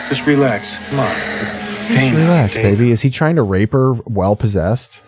Just 0.10 0.26
relax. 0.26 0.78
Come 0.90 1.00
on. 1.00 1.55
Just 1.88 2.14
relax, 2.14 2.54
Dana. 2.54 2.70
baby. 2.70 2.92
Is 2.92 3.02
he 3.02 3.10
trying 3.10 3.36
to 3.36 3.44
rape 3.44 3.72
her 3.72 3.94
while 3.94 4.36
possessed? 4.36 5.02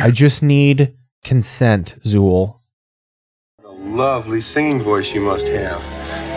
I 0.00 0.10
just 0.12 0.42
need 0.42 0.94
consent, 1.24 1.96
Zuul. 2.04 2.56
A 3.64 3.68
Lovely 3.70 4.40
singing 4.40 4.82
voice 4.82 5.12
you 5.12 5.20
must 5.20 5.46
have. 5.46 5.80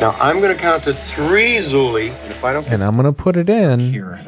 Now, 0.02 0.12
I'm 0.20 0.40
going 0.42 0.54
to 0.56 0.62
count 0.62 0.84
to 0.86 0.94
three, 0.94 1.58
Zuli, 1.58 2.10
and 2.12 2.32
if 2.34 2.44
I 2.44 2.54
don't 2.54 2.68
And 2.68 2.84
I'm 2.84 2.96
going 2.98 3.06
to 3.14 3.14
put 3.14 3.38
it 3.38 3.50
in. 3.50 3.80
here. 3.80 4.20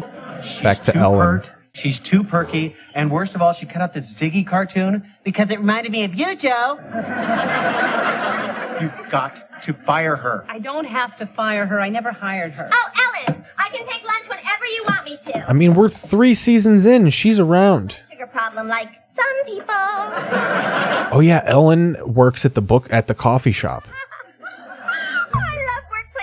Back 0.63 0.77
to 0.83 0.91
too 0.93 0.99
Ellen. 0.99 1.19
pert. 1.19 1.51
She's 1.73 1.99
too 1.99 2.23
perky, 2.23 2.73
and 2.95 3.11
worst 3.11 3.35
of 3.35 3.41
all, 3.41 3.53
she 3.53 3.65
cut 3.67 3.81
out 3.83 3.93
this 3.93 4.11
Ziggy 4.19 4.45
cartoon 4.47 5.03
because 5.23 5.51
it 5.51 5.59
reminded 5.59 5.91
me 5.91 6.05
of 6.05 6.15
you, 6.15 6.35
Joe. 6.35 6.79
You've 8.81 9.09
got 9.09 9.61
to 9.63 9.73
fire 9.73 10.15
her. 10.15 10.45
I 10.49 10.57
don't 10.59 10.85
have 10.85 11.17
to 11.17 11.25
fire 11.27 11.65
her. 11.67 11.79
I 11.79 11.89
never 11.89 12.11
hired 12.11 12.51
her. 12.53 12.69
Oh, 12.71 12.89
Ellen, 13.27 13.43
I 13.59 13.69
can 13.69 13.85
take 13.85 14.06
whenever 14.29 14.65
you 14.65 14.83
want 14.87 15.05
me 15.05 15.17
to. 15.17 15.49
I 15.49 15.53
mean, 15.53 15.73
we're 15.73 15.89
three 15.89 16.35
seasons 16.35 16.85
in. 16.85 17.09
She's 17.09 17.39
around. 17.39 17.99
Sugar 18.09 18.27
problem 18.27 18.67
like 18.67 18.89
some 19.07 19.25
people. 19.45 19.63
Oh 21.11 21.21
yeah, 21.23 21.41
Ellen 21.45 21.95
works 22.05 22.45
at 22.45 22.55
the 22.55 22.61
book 22.61 22.87
at 22.91 23.07
the 23.07 23.15
coffee 23.15 23.51
shop. 23.51 23.87
Oh, 25.33 25.39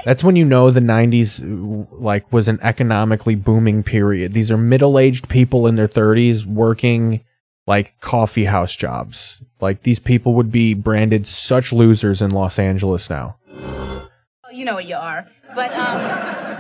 That's 0.05 0.25
when 0.25 0.37
you 0.37 0.45
know 0.45 0.71
the 0.71 0.81
90s 0.81 1.89
like 1.93 2.31
was 2.31 2.47
an 2.49 2.59
economically 2.63 3.35
booming 3.35 3.83
period. 3.83 4.35
These 4.35 4.51
are 4.51 4.59
middle-aged 4.59 5.29
people 5.31 5.67
in 5.67 5.77
their 5.77 5.87
30s 5.89 6.45
working 6.45 7.21
like 7.67 7.99
coffee 8.01 8.45
house 8.45 8.77
jobs. 8.77 9.43
Like 9.61 9.83
these 9.83 9.99
people 9.99 10.35
would 10.35 10.53
be 10.53 10.75
branded 10.75 11.27
such 11.27 11.73
losers 11.73 12.21
in 12.21 12.31
Los 12.33 12.59
Angeles 12.59 13.09
now. 13.09 13.37
You 14.55 14.65
know 14.65 14.75
what 14.75 14.87
you 14.87 14.97
are. 14.97 15.27
But 15.55 15.73
um, 15.73 16.01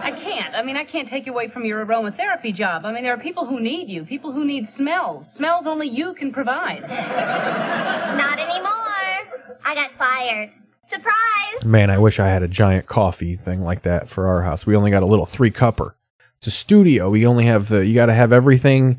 I 0.02 0.12
can't. 0.16 0.54
I 0.54 0.62
mean, 0.62 0.76
I 0.76 0.84
can't 0.84 1.08
take 1.08 1.26
you 1.26 1.32
away 1.32 1.48
from 1.48 1.64
your 1.64 1.84
aromatherapy 1.84 2.54
job. 2.54 2.84
I 2.84 2.92
mean, 2.92 3.02
there 3.02 3.14
are 3.14 3.18
people 3.18 3.46
who 3.46 3.60
need 3.60 3.88
you, 3.88 4.04
people 4.04 4.32
who 4.32 4.44
need 4.44 4.66
smells, 4.66 5.30
smells 5.32 5.66
only 5.66 5.88
you 5.88 6.14
can 6.14 6.32
provide. 6.32 6.82
Not 6.82 8.38
anymore. 8.38 9.58
I 9.64 9.74
got 9.74 9.90
fired. 9.92 10.50
Surprise! 10.82 11.64
Man, 11.64 11.88
I 11.88 11.98
wish 11.98 12.20
I 12.20 12.28
had 12.28 12.42
a 12.42 12.48
giant 12.48 12.86
coffee 12.86 13.36
thing 13.36 13.62
like 13.62 13.82
that 13.82 14.08
for 14.08 14.26
our 14.26 14.42
house. 14.42 14.66
We 14.66 14.76
only 14.76 14.90
got 14.90 15.02
a 15.02 15.06
little 15.06 15.24
three 15.24 15.50
cupper. 15.50 15.94
It's 16.36 16.46
a 16.46 16.50
studio. 16.50 17.08
We 17.08 17.26
only 17.26 17.46
have 17.46 17.68
the, 17.68 17.86
you 17.86 17.94
got 17.94 18.06
to 18.06 18.12
have 18.12 18.32
everything 18.32 18.98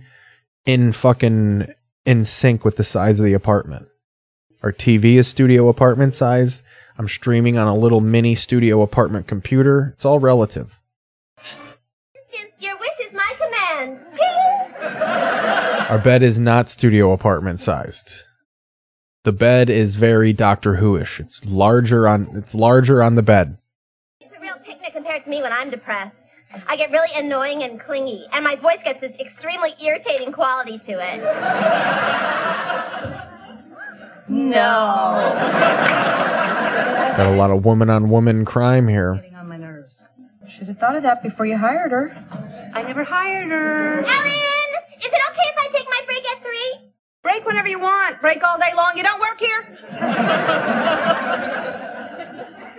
in 0.66 0.92
fucking 0.92 1.68
in 2.06 2.26
sync 2.26 2.66
with 2.66 2.78
the 2.78 2.84
size 2.84 3.20
of 3.20 3.26
the 3.26 3.34
apartment. 3.34 3.88
Our 4.64 4.72
TV 4.72 5.16
is 5.16 5.28
studio 5.28 5.70
apartment 5.70 6.16
size. 6.16 6.64
I'm 6.98 7.10
streaming 7.10 7.58
on 7.58 7.68
a 7.68 7.76
little 7.76 8.00
mini 8.00 8.36
studio 8.36 8.82
apartment 8.82 9.28
computer. 9.28 9.92
It's 9.94 10.06
all 10.06 10.20
relative. 10.20 10.82
Since 12.30 12.62
your 12.62 12.78
wish 12.78 13.00
is 13.06 13.12
my 13.14 13.34
command. 13.38 14.00
Our 15.90 16.00
bed 16.00 16.24
is 16.24 16.40
not 16.40 16.70
studio 16.70 17.12
apartment 17.12 17.60
sized. 17.60 18.24
The 19.24 19.34
bed 19.34 19.70
is 19.70 19.98
very 19.98 20.32
Doctor 20.34 20.76
Who-ish. 20.76 21.20
It's 21.20 21.46
larger 21.46 22.08
on 22.08 22.30
it's 22.34 22.56
larger 22.56 23.04
on 23.04 23.16
the 23.16 23.24
bed. 23.24 23.58
It's 24.22 24.34
a 24.34 24.40
real 24.40 24.56
picnic 24.64 24.94
compared 24.94 25.22
to 25.24 25.30
me 25.30 25.42
when 25.42 25.52
I'm 25.52 25.70
depressed. 25.70 26.34
I 26.68 26.78
get 26.78 26.92
really 26.92 27.10
annoying 27.18 27.64
and 27.64 27.78
clingy, 27.80 28.26
and 28.32 28.44
my 28.44 28.56
voice 28.56 28.84
gets 28.84 29.02
this 29.02 29.20
extremely 29.20 29.72
irritating 29.84 30.32
quality 30.32 30.78
to 30.80 30.94
it. 30.94 31.22
No. 34.30 36.45
Got 37.16 37.32
a 37.34 37.36
lot 37.38 37.52
of 37.52 37.64
woman 37.64 37.90
on 37.90 38.10
woman 38.10 38.44
crime 38.44 38.90
here. 38.90 39.24
On 39.38 39.48
my 39.48 39.56
nerves. 39.56 40.10
Should 40.50 40.68
have 40.68 40.78
thought 40.78 40.98
of 40.98 41.04
that 41.04 41.24
before 41.24 41.46
you 41.46 41.58
hired 41.58 41.92
her. 41.92 42.16
I 42.74 42.84
never 42.84 43.06
hired 43.06 43.48
her. 43.48 44.00
Ellen, 44.00 44.06
is 44.98 45.14
it 45.14 45.22
okay 45.32 45.48
if 45.48 45.58
I 45.58 45.68
take 45.72 45.88
my 45.88 46.02
break 46.06 46.26
at 46.30 46.44
three? 46.44 46.76
Break 47.22 47.46
whenever 47.46 47.70
you 47.70 47.80
want. 47.80 48.20
Break 48.20 48.44
all 48.44 48.58
day 48.58 48.72
long. 48.76 48.98
You 48.98 49.04
don't 49.04 49.22
work 49.22 49.40
here. 49.40 49.78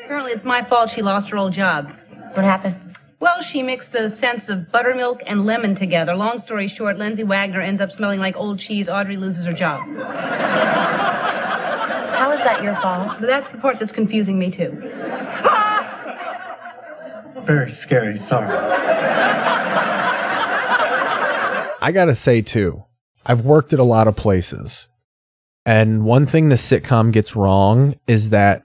Apparently, 0.04 0.32
it's 0.32 0.44
my 0.44 0.62
fault 0.62 0.90
she 0.90 1.00
lost 1.00 1.30
her 1.30 1.38
old 1.38 1.52
job. 1.54 1.90
What 2.34 2.44
happened? 2.44 2.76
Well, 3.20 3.40
she 3.40 3.62
mixed 3.62 3.92
the 3.92 4.10
scents 4.10 4.50
of 4.50 4.70
buttermilk 4.70 5.22
and 5.26 5.46
lemon 5.46 5.74
together. 5.74 6.14
Long 6.14 6.38
story 6.38 6.68
short, 6.68 6.98
Lindsay 6.98 7.24
Wagner 7.24 7.62
ends 7.62 7.80
up 7.80 7.90
smelling 7.90 8.20
like 8.20 8.36
old 8.36 8.58
cheese. 8.58 8.88
Audrey 8.90 9.16
loses 9.16 9.46
her 9.46 9.54
job. 9.54 9.80
How 12.16 12.32
is 12.32 12.43
that 12.44 12.62
your 12.62 12.74
fault? 12.74 13.18
But 13.20 13.26
that's 13.26 13.51
the 13.51 13.59
part 13.59 13.78
that's 13.78 13.93
confusing 13.93 14.38
me, 14.38 14.51
too. 14.51 14.70
Very 17.44 17.70
scary. 17.70 18.16
Sorry. 18.16 18.48
I 21.86 21.93
gotta 21.93 22.16
say 22.16 22.43
too, 22.43 22.82
I've 23.24 23.43
worked 23.43 23.72
at 23.72 23.78
a 23.78 23.84
lot 23.84 24.09
of 24.09 24.16
places, 24.16 24.88
and 25.64 26.05
one 26.05 26.26
thing 26.26 26.48
the 26.48 26.56
sitcom 26.56 27.12
gets 27.12 27.36
wrong 27.36 27.94
is 28.09 28.30
that 28.30 28.64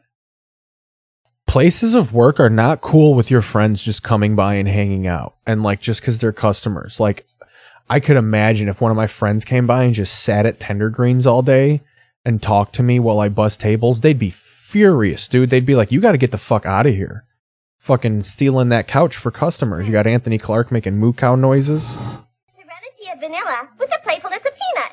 places 1.45 1.93
of 1.93 2.15
work 2.15 2.39
are 2.39 2.49
not 2.49 2.81
cool 2.81 3.13
with 3.13 3.29
your 3.29 3.43
friends 3.43 3.83
just 3.83 4.01
coming 4.01 4.35
by 4.35 4.55
and 4.55 4.67
hanging 4.67 5.05
out, 5.05 5.35
and 5.45 5.61
like 5.61 5.81
just 5.81 6.01
because 6.01 6.17
they're 6.17 6.31
customers. 6.31 6.99
Like, 6.99 7.23
I 7.91 7.99
could 7.99 8.17
imagine 8.17 8.69
if 8.69 8.81
one 8.81 8.89
of 8.89 8.97
my 8.97 9.07
friends 9.07 9.45
came 9.45 9.67
by 9.67 9.83
and 9.83 9.93
just 9.93 10.23
sat 10.23 10.47
at 10.47 10.59
Tender 10.59 10.89
Greens 10.89 11.27
all 11.27 11.43
day 11.43 11.81
and 12.23 12.41
talk 12.41 12.71
to 12.73 12.83
me 12.83 12.99
while 12.99 13.19
I 13.19 13.29
bust 13.29 13.59
tables, 13.61 14.01
they'd 14.01 14.19
be 14.19 14.29
furious, 14.29 15.27
dude. 15.27 15.49
They'd 15.49 15.65
be 15.65 15.75
like, 15.75 15.91
"You 15.91 15.99
got 16.01 16.13
to 16.13 16.17
get 16.17 16.31
the 16.31 16.37
fuck 16.37 16.65
out 16.65 16.85
of 16.85 16.93
here." 16.93 17.23
Fucking 17.79 18.21
stealing 18.23 18.69
that 18.69 18.87
couch 18.87 19.17
for 19.17 19.31
customers. 19.31 19.87
You 19.87 19.91
got 19.91 20.05
Anthony 20.07 20.37
Clark 20.37 20.71
making 20.71 20.97
moo 20.97 21.13
cow 21.13 21.35
noises. 21.35 21.97
Serenity 22.53 23.11
of 23.11 23.19
vanilla 23.19 23.69
with 23.79 23.89
the 23.89 23.99
playfulness 24.03 24.45
of 24.45 24.51
peanut. 24.53 24.91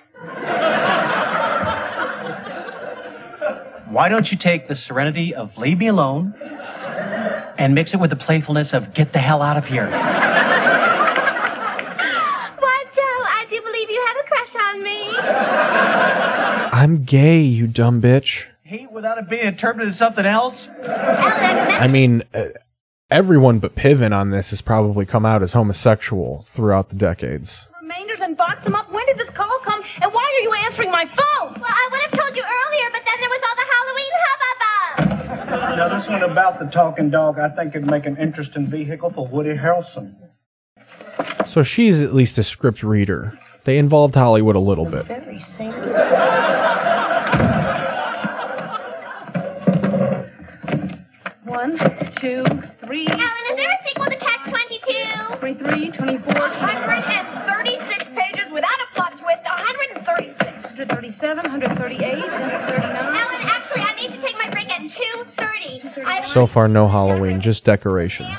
Why 3.91 4.09
don't 4.09 4.31
you 4.31 4.39
take 4.39 4.69
the 4.69 4.75
serenity 4.75 5.35
of 5.35 5.57
leave 5.59 5.79
me 5.79 5.87
alone 5.89 6.35
and 7.59 7.75
mix 7.75 7.95
it 7.95 8.01
with 8.01 8.11
the 8.11 8.17
playfulness 8.17 8.73
of 8.73 8.95
get 8.95 9.13
the 9.13 9.19
hell 9.19 9.43
out 9.43 9.57
of 9.57 9.67
here? 9.67 9.89
I'm 16.89 17.03
gay, 17.03 17.43
you 17.43 17.67
dumb 17.67 18.01
bitch. 18.01 18.49
Hate 18.65 18.91
without 18.91 19.19
it 19.19 19.29
being 19.29 19.45
interpreted 19.45 19.89
as 19.89 19.99
something 19.99 20.25
else? 20.25 20.71
I 20.89 21.87
mean, 21.87 22.23
uh, 22.33 22.45
everyone 23.11 23.59
but 23.59 23.75
Piven 23.75 24.17
on 24.17 24.31
this 24.31 24.49
has 24.49 24.63
probably 24.63 25.05
come 25.05 25.27
out 25.27 25.43
as 25.43 25.53
homosexual 25.53 26.41
throughout 26.41 26.89
the 26.89 26.97
decades. 26.97 27.69
Remainders 27.83 28.23
and 28.23 28.39
box 28.39 28.65
them 28.65 28.75
up. 28.75 28.91
When 28.91 29.05
did 29.05 29.19
this 29.19 29.29
call 29.29 29.59
come? 29.65 29.83
And 30.01 30.11
why 30.15 30.35
are 30.39 30.43
you 30.43 30.55
answering 30.65 30.91
my 30.91 31.05
phone? 31.05 31.53
Well, 31.61 31.67
I 31.67 31.89
would 31.93 32.01
have 32.01 32.13
told 32.13 32.35
you 32.35 32.43
earlier, 32.43 32.89
but 32.91 33.03
then 33.05 33.21
there 33.21 33.29
was 33.29 33.43
all 33.51 33.55
the 33.55 33.69
Halloween 33.75 34.13
hubbub. 35.51 35.77
Now, 35.77 35.89
this 35.91 36.09
one 36.09 36.23
about 36.23 36.59
the 36.59 36.69
talking 36.69 37.11
dog, 37.11 37.39
I 37.39 37.51
think 37.51 37.75
it'd 37.75 37.87
make 37.87 38.07
an 38.07 38.17
interesting 38.17 38.67
vehicle 38.67 39.11
for 39.11 39.27
Woody 39.27 39.59
Harrelson. 39.59 40.15
So 41.45 41.63
she's 41.63 42.01
at 42.01 42.15
least 42.15 42.39
a 42.39 42.43
script 42.43 42.83
reader. 42.83 43.39
They 43.65 43.77
involved 43.77 44.15
Hollywood 44.15 44.57
a 44.57 44.61
little 44.61 44.87
bit. 44.87 45.05
Very 45.05 45.39
same. 45.39 45.75
One, 51.45 51.67
two, 52.11 52.43
three. 52.85 53.07
Alan, 53.07 53.45
is 53.51 53.57
there 53.57 53.71
a 53.71 53.79
sequel 53.87 54.07
to 54.07 54.17
Catch 54.17 54.51
22? 54.51 55.37
23, 55.39 55.91
24, 55.91 56.35
136 56.35 58.11
pages 58.11 58.51
without 58.53 58.71
a 58.83 58.95
plot 58.95 59.17
twist. 59.19 59.45
136. 59.45 60.79
137, 60.79 61.37
138, 61.37 62.19
139. 62.19 62.97
Ellen, 62.97 63.43
actually, 63.51 63.83
I 63.83 63.95
need 64.01 64.11
to 64.11 64.21
take 64.21 64.37
my 64.39 64.49
break 64.51 64.71
at 64.71 64.83
2.30. 64.83 66.25
So 66.25 66.47
far, 66.47 66.69
no 66.69 66.89
Halloween, 66.89 67.41
just 67.41 67.65
decorations. 67.65 68.31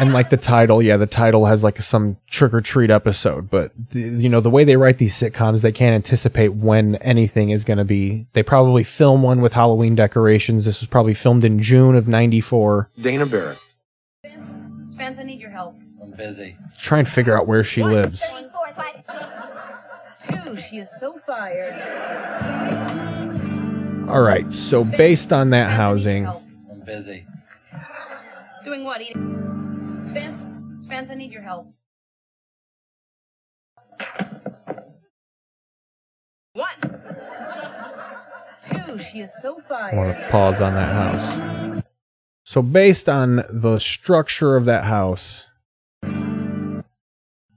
And 0.00 0.14
like 0.14 0.30
the 0.30 0.38
title, 0.38 0.80
yeah, 0.80 0.96
the 0.96 1.06
title 1.06 1.44
has 1.44 1.62
like 1.62 1.76
some 1.82 2.16
trick 2.26 2.54
or 2.54 2.62
treat 2.62 2.88
episode, 2.88 3.50
but 3.50 3.70
the, 3.90 4.00
you 4.00 4.30
know, 4.30 4.40
the 4.40 4.48
way 4.48 4.64
they 4.64 4.76
write 4.76 4.96
these 4.96 5.14
sitcoms, 5.14 5.60
they 5.60 5.72
can't 5.72 5.94
anticipate 5.94 6.54
when 6.54 6.94
anything 6.96 7.50
is 7.50 7.64
going 7.64 7.76
to 7.76 7.84
be. 7.84 8.26
They 8.32 8.42
probably 8.42 8.82
film 8.82 9.22
one 9.22 9.42
with 9.42 9.52
Halloween 9.52 9.94
decorations. 9.94 10.64
This 10.64 10.80
was 10.80 10.88
probably 10.88 11.12
filmed 11.12 11.44
in 11.44 11.60
June 11.60 11.94
of 11.96 12.08
94. 12.08 12.88
Dana 12.98 13.26
Barrett. 13.26 13.58
Spence, 14.86 15.18
I 15.18 15.22
need 15.22 15.38
your 15.38 15.50
help. 15.50 15.74
I'm 16.02 16.12
busy. 16.12 16.56
Try 16.78 17.00
and 17.00 17.08
figure 17.08 17.36
out 17.36 17.46
where 17.46 17.62
she 17.62 17.82
lives. 17.82 18.34
Two, 20.18 20.56
she 20.56 20.78
is 20.78 20.98
so 20.98 21.12
fired. 21.26 21.74
All 24.08 24.22
right, 24.22 24.50
so 24.50 24.82
based 24.82 25.32
on 25.32 25.50
that 25.50 25.70
housing, 25.70 26.26
I'm 26.26 26.80
busy. 26.86 27.26
Doing 28.64 28.84
what? 28.84 29.00
Eating? 29.02 29.36
Spence, 30.10 30.44
Spence, 30.82 31.08
I 31.10 31.14
need 31.14 31.30
your 31.30 31.42
help. 31.42 31.72
One. 36.52 36.68
Two, 38.60 38.98
she 38.98 39.20
is 39.20 39.40
so 39.40 39.60
I 39.70 39.94
want 39.94 40.16
fired. 40.16 40.16
to 40.16 40.28
pause 40.32 40.60
on 40.60 40.74
that 40.74 40.92
house. 40.92 41.84
So, 42.44 42.60
based 42.60 43.08
on 43.08 43.36
the 43.52 43.78
structure 43.78 44.56
of 44.56 44.64
that 44.64 44.82
house, 44.82 45.48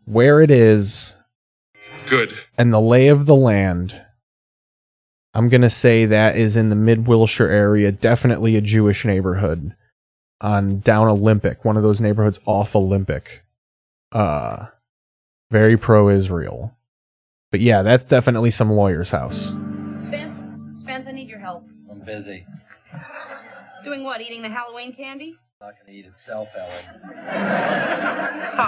where 0.05 0.39
it 0.39 0.51
is, 0.51 1.15
Good. 2.07 2.37
and 2.55 2.71
the 2.71 2.79
lay 2.79 3.07
of 3.07 3.25
the 3.25 3.35
land, 3.35 3.99
I'm 5.33 5.49
going 5.49 5.61
to 5.61 5.71
say 5.71 6.05
that 6.05 6.37
is 6.37 6.55
in 6.55 6.69
the 6.69 6.75
mid 6.75 7.07
Wilshire 7.07 7.49
area, 7.49 7.91
definitely 7.91 8.55
a 8.55 8.61
Jewish 8.61 9.05
neighborhood 9.05 9.73
on 10.43 10.79
down 10.79 11.07
Olympic, 11.07 11.65
one 11.65 11.77
of 11.77 11.83
those 11.83 12.01
neighborhoods 12.01 12.39
off 12.45 12.75
Olympic. 12.75 13.43
Uh, 14.11 14.67
very 15.49 15.77
pro 15.77 16.09
Israel. 16.09 16.75
But 17.49 17.61
yeah, 17.61 17.81
that's 17.81 18.05
definitely 18.05 18.51
some 18.51 18.69
lawyer's 18.71 19.11
house. 19.11 19.55
Spence, 20.05 20.79
Spence, 20.79 21.07
I 21.07 21.11
need 21.11 21.29
your 21.29 21.39
help. 21.39 21.63
I'm 21.89 22.01
busy. 22.01 22.45
Doing 23.83 24.03
what? 24.03 24.21
Eating 24.21 24.41
the 24.41 24.49
Halloween 24.49 24.93
candy? 24.93 25.35
Not 25.61 25.73
gonna 25.79 25.97
eat 25.97 26.05
itself, 26.05 26.49
Ellen. 26.57 26.83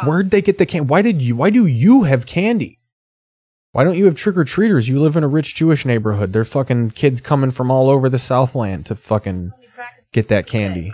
Where'd 0.05 0.31
they 0.31 0.41
get 0.41 0.57
the 0.57 0.65
candy? 0.65 0.87
Why 0.87 1.01
did 1.01 1.21
you? 1.21 1.35
Why 1.35 1.49
do 1.49 1.65
you 1.67 2.03
have 2.03 2.25
candy? 2.25 2.79
Why 3.71 3.83
don't 3.83 3.97
you 3.97 4.05
have 4.05 4.15
trick 4.15 4.37
or 4.37 4.45
treaters? 4.45 4.87
You 4.87 5.01
live 5.01 5.17
in 5.17 5.23
a 5.23 5.27
rich 5.27 5.55
Jewish 5.55 5.85
neighborhood. 5.85 6.31
They're 6.31 6.45
fucking 6.45 6.91
kids 6.91 7.19
coming 7.19 7.51
from 7.51 7.69
all 7.69 7.89
over 7.89 8.07
the 8.07 8.19
Southland 8.19 8.85
to 8.85 8.95
fucking 8.95 9.51
get 10.13 10.29
that 10.29 10.47
candy. 10.47 10.93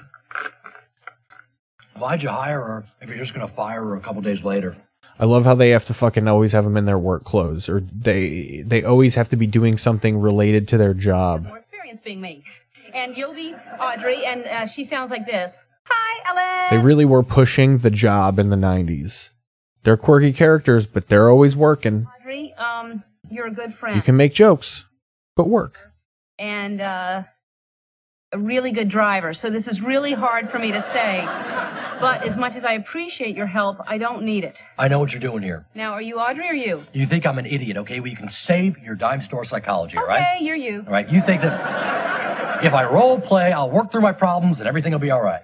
Why'd 2.02 2.24
you 2.24 2.30
hire 2.30 2.60
her 2.62 2.84
if 3.00 3.10
you're 3.10 3.18
just 3.20 3.36
gonna 3.36 3.48
fire 3.48 3.84
her 3.84 3.96
a 3.96 4.00
couple 4.00 4.24
days 4.24 4.44
later? 4.44 4.76
I 5.20 5.26
love 5.26 5.46
how 5.46 5.54
they 5.54 5.70
have 5.70 5.86
to 5.86 5.94
fucking 5.94 6.28
always 6.28 6.52
have 6.54 6.64
them 6.64 6.76
in 6.76 6.86
their 6.86 6.98
work 6.98 7.24
clothes, 7.24 7.70
or 7.70 7.82
they 7.82 8.64
they 8.66 8.84
always 8.84 9.14
have 9.14 9.30
to 9.30 9.36
be 9.36 9.46
doing 9.46 9.78
something 9.78 10.20
related 10.20 10.68
to 10.70 10.80
their 10.80 10.96
job. 10.96 11.46
More 11.46 11.60
experience 11.60 12.00
being 12.00 12.20
me. 12.20 12.44
and 12.92 13.16
you'll 13.16 13.36
be 13.36 13.54
Audrey, 13.80 14.26
and 14.26 14.46
uh, 14.46 14.66
she 14.66 14.84
sounds 14.84 15.12
like 15.12 15.28
this. 15.28 15.60
Hi, 15.84 16.30
Ellen. 16.30 16.70
They 16.72 16.84
really 16.84 17.06
were 17.06 17.22
pushing 17.22 17.78
the 17.78 17.92
job 17.92 18.40
in 18.40 18.50
the 18.50 18.56
90s. 18.56 19.30
They're 19.84 19.96
quirky 19.96 20.34
characters, 20.34 20.88
but 20.88 21.08
they're 21.08 21.30
always 21.30 21.56
working. 21.56 22.08
Audrey, 22.20 22.54
um, 22.56 23.04
you're 23.30 23.46
a 23.46 23.52
good 23.52 23.76
friend. 23.76 23.96
You 23.96 24.02
can 24.02 24.18
make 24.18 24.34
jokes, 24.34 24.86
but 25.36 25.48
work. 25.48 25.92
and 26.40 26.82
uh, 26.82 27.24
a 28.34 28.38
really 28.38 28.72
good 28.72 28.88
driver. 28.88 29.34
So 29.34 29.50
this 29.50 29.68
is 29.68 29.82
really 29.82 30.14
hard 30.14 30.50
for 30.50 30.58
me 30.58 30.72
to 30.72 30.82
say. 30.82 31.22
But 32.00 32.24
as 32.26 32.38
much 32.38 32.56
as 32.56 32.64
I 32.66 32.74
appreciate 32.74 33.36
your 33.36 33.46
help, 33.46 33.78
I 33.86 33.98
don't 33.98 34.24
need 34.24 34.44
it. 34.44 34.64
I 34.80 34.88
know 34.88 35.00
what 35.00 35.12
you're 35.12 35.20
doing 35.22 35.44
here. 35.44 35.66
Now, 35.76 35.92
are 35.94 36.02
you 36.02 36.18
Audrey 36.20 36.48
or 36.50 36.54
you? 36.54 36.84
You 36.94 37.06
think 37.06 37.26
I'm 37.26 37.38
an 37.38 37.46
idiot, 37.46 37.78
okay? 37.78 38.00
Well, 38.00 38.08
you 38.10 38.16
can 38.16 38.30
save 38.30 38.78
your 38.80 38.96
dime 38.96 39.22
store 39.22 39.44
psychology, 39.44 39.98
all 39.98 40.04
Okay, 40.06 40.14
right? 40.14 40.42
you're 40.42 40.56
you. 40.56 40.84
All 40.88 40.94
right, 40.94 41.10
you 41.10 41.22
think 41.22 41.42
that 41.42 42.64
if 42.64 42.74
I 42.74 42.86
role 42.90 43.20
play, 43.20 43.52
I'll 43.52 43.70
work 43.70 43.92
through 43.92 44.02
my 44.02 44.14
problems 44.14 44.62
and 44.62 44.68
everything 44.68 44.94
will 44.94 45.00
be 45.00 45.12
all 45.12 45.22
right. 45.22 45.42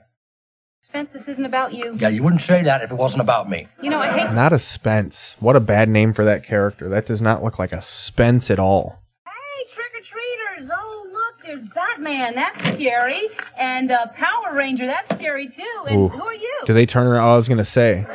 Spence, 0.82 1.12
this 1.12 1.28
isn't 1.28 1.44
about 1.46 1.74
you. 1.74 1.94
Yeah, 1.98 2.08
you 2.08 2.24
wouldn't 2.24 2.42
say 2.44 2.64
that 2.64 2.82
if 2.82 2.92
it 2.92 2.96
wasn't 2.96 3.22
about 3.22 3.50
me. 3.50 3.68
You 3.82 3.90
know, 3.90 4.00
I 4.00 4.08
hate. 4.08 4.34
Not 4.34 4.54
a 4.54 4.58
Spence. 4.58 5.36
What 5.42 5.58
a 5.58 5.60
bad 5.60 5.90
name 5.90 6.14
for 6.14 6.24
that 6.24 6.44
character. 6.46 6.88
That 6.88 7.06
does 7.06 7.22
not 7.22 7.44
look 7.44 7.60
like 7.60 7.74
a 7.74 7.82
Spence 7.82 8.50
at 8.50 8.60
all. 8.60 9.00
Hey, 9.26 9.66
trick 9.70 9.92
or 9.94 10.02
treaters! 10.02 10.72
Oh, 10.74 11.06
look, 11.12 11.47
there's 11.58 11.70
Batman. 11.70 12.36
That's 12.36 12.74
scary. 12.74 13.22
And 13.60 13.92
uh, 13.92 14.08
Power 14.08 14.54
Ranger. 14.54 14.86
That's 14.86 15.10
scary 15.10 15.48
too. 15.48 15.64
And 15.88 15.98
Ooh. 15.98 16.08
who 16.10 16.24
are 16.24 16.34
you? 16.34 16.60
Do 16.66 16.74
they 16.74 16.86
turn 16.86 17.08
around? 17.08 17.24
Oh, 17.24 17.34
I 17.34 17.36
was 17.36 17.48
going 17.48 17.58
to 17.58 17.66
say. 17.66 18.06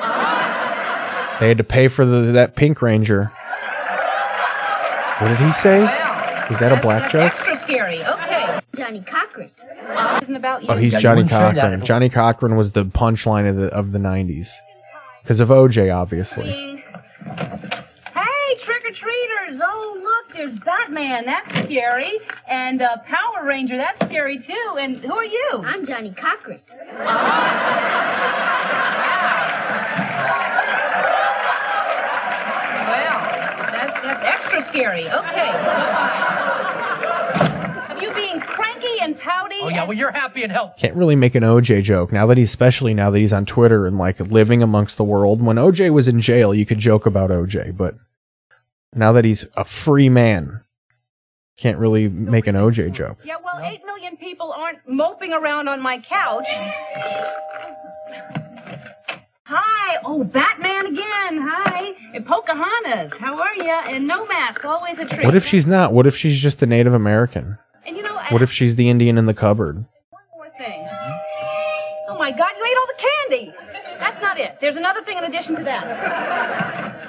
They 1.40 1.48
had 1.48 1.58
to 1.58 1.64
pay 1.64 1.88
for 1.88 2.04
the, 2.04 2.32
that 2.32 2.54
Pink 2.54 2.82
Ranger. 2.82 3.32
What 5.18 5.28
did 5.28 5.38
he 5.38 5.52
say? 5.52 5.82
Is 6.50 6.58
that 6.58 6.76
a 6.76 6.80
black 6.80 7.02
That's 7.02 7.12
joke? 7.12 7.22
extra 7.22 7.56
scary. 7.56 8.04
Okay. 8.04 8.60
Johnnie 8.76 9.02
Cochran. 9.02 9.50
Isn't 10.20 10.36
about 10.36 10.62
you. 10.62 10.68
Oh, 10.70 10.76
he's 10.76 10.94
Johnnie 10.94 11.26
Cochran. 11.26 11.84
Johnnie 11.84 12.08
Cochran 12.08 12.56
was 12.56 12.72
the 12.72 12.84
punchline 12.84 13.48
of 13.48 13.56
the 13.56 13.68
of 13.68 13.92
the 13.92 13.98
'90s 13.98 14.54
because 15.22 15.40
of 15.40 15.48
OJ, 15.48 15.94
obviously. 15.94 16.46
Hey, 16.46 16.82
trick 18.58 18.84
or 18.84 18.92
treaters! 18.92 19.60
Oh, 19.62 20.00
look, 20.02 20.11
there's 20.32 20.58
Batman. 20.60 21.24
That's 21.26 21.54
scary. 21.62 22.12
And 22.48 22.82
uh, 22.82 22.98
Power 23.04 23.44
Ranger. 23.44 23.76
That's 23.76 24.00
scary 24.00 24.38
too. 24.38 24.76
And 24.78 24.96
who 24.96 25.14
are 25.14 25.24
you? 25.24 25.62
I'm 25.64 25.86
Johnnie 25.86 26.12
Cochran. 26.12 26.60
Well, 32.88 33.18
that's 33.72 34.00
that's 34.02 34.22
extra 34.22 34.60
scary. 34.60 35.04
Okay. 35.04 35.52
bye-bye. 35.52 36.38
You 38.00 38.12
being 38.14 38.40
cranky 38.40 38.88
and 39.00 39.16
pouty? 39.18 39.54
Oh, 39.62 39.68
yeah, 39.68 39.84
well, 39.84 39.96
you're 39.96 40.10
happy 40.10 40.42
and 40.42 40.50
healthy. 40.50 40.80
Can't 40.80 40.96
really 40.96 41.14
make 41.14 41.36
an 41.36 41.44
OJ 41.44 41.84
joke 41.84 42.10
now 42.10 42.26
that 42.26 42.36
he's 42.36 42.48
especially 42.48 42.94
now 42.94 43.10
that 43.10 43.18
he's 43.20 43.32
on 43.32 43.46
Twitter 43.46 43.86
and 43.86 43.96
like 43.96 44.18
living 44.18 44.60
amongst 44.62 44.96
the 44.96 45.04
world. 45.04 45.40
When 45.40 45.56
OJ 45.56 45.90
was 45.92 46.08
in 46.08 46.20
jail, 46.20 46.52
you 46.52 46.66
could 46.66 46.78
joke 46.78 47.06
about 47.06 47.30
OJ, 47.30 47.76
but 47.76 47.94
now 48.94 49.12
that 49.12 49.24
he's 49.24 49.46
a 49.56 49.64
free 49.64 50.08
man, 50.08 50.62
can't 51.56 51.78
really 51.78 52.08
make 52.08 52.46
an 52.46 52.54
OJ 52.54 52.92
joke. 52.92 53.18
Yeah, 53.24 53.36
well, 53.42 53.60
eight 53.62 53.84
million 53.84 54.16
people 54.16 54.52
aren't 54.52 54.86
moping 54.88 55.32
around 55.32 55.68
on 55.68 55.80
my 55.80 55.98
couch. 55.98 56.48
Hi. 59.44 59.98
Oh, 60.04 60.24
Batman 60.24 60.86
again. 60.86 61.38
Hi. 61.46 61.94
And 62.14 62.24
Pocahontas. 62.26 63.18
How 63.18 63.40
are 63.40 63.54
you? 63.54 63.70
And 63.70 64.06
no 64.06 64.26
mask. 64.26 64.64
Always 64.64 64.98
a 64.98 65.04
treat. 65.04 65.24
What 65.24 65.34
if 65.34 65.46
she's 65.46 65.66
not? 65.66 65.92
What 65.92 66.06
if 66.06 66.16
she's 66.16 66.40
just 66.40 66.62
a 66.62 66.66
Native 66.66 66.94
American? 66.94 67.58
And 67.86 67.96
you 67.96 68.02
know, 68.02 68.18
What 68.30 68.42
if 68.42 68.50
she's 68.50 68.76
the 68.76 68.88
Indian 68.88 69.18
in 69.18 69.26
the 69.26 69.34
cupboard? 69.34 69.76
One 70.10 70.22
more 70.34 70.48
thing. 70.56 70.86
Oh 72.08 72.16
my 72.18 72.30
God, 72.30 72.50
you 72.56 72.64
ate 72.64 72.76
all 72.76 72.86
the 72.86 73.02
candy. 73.28 73.52
That's 73.98 74.22
not 74.22 74.38
it. 74.38 74.58
There's 74.60 74.76
another 74.76 75.02
thing 75.02 75.18
in 75.18 75.24
addition 75.24 75.56
to 75.56 75.64
that. 75.64 77.01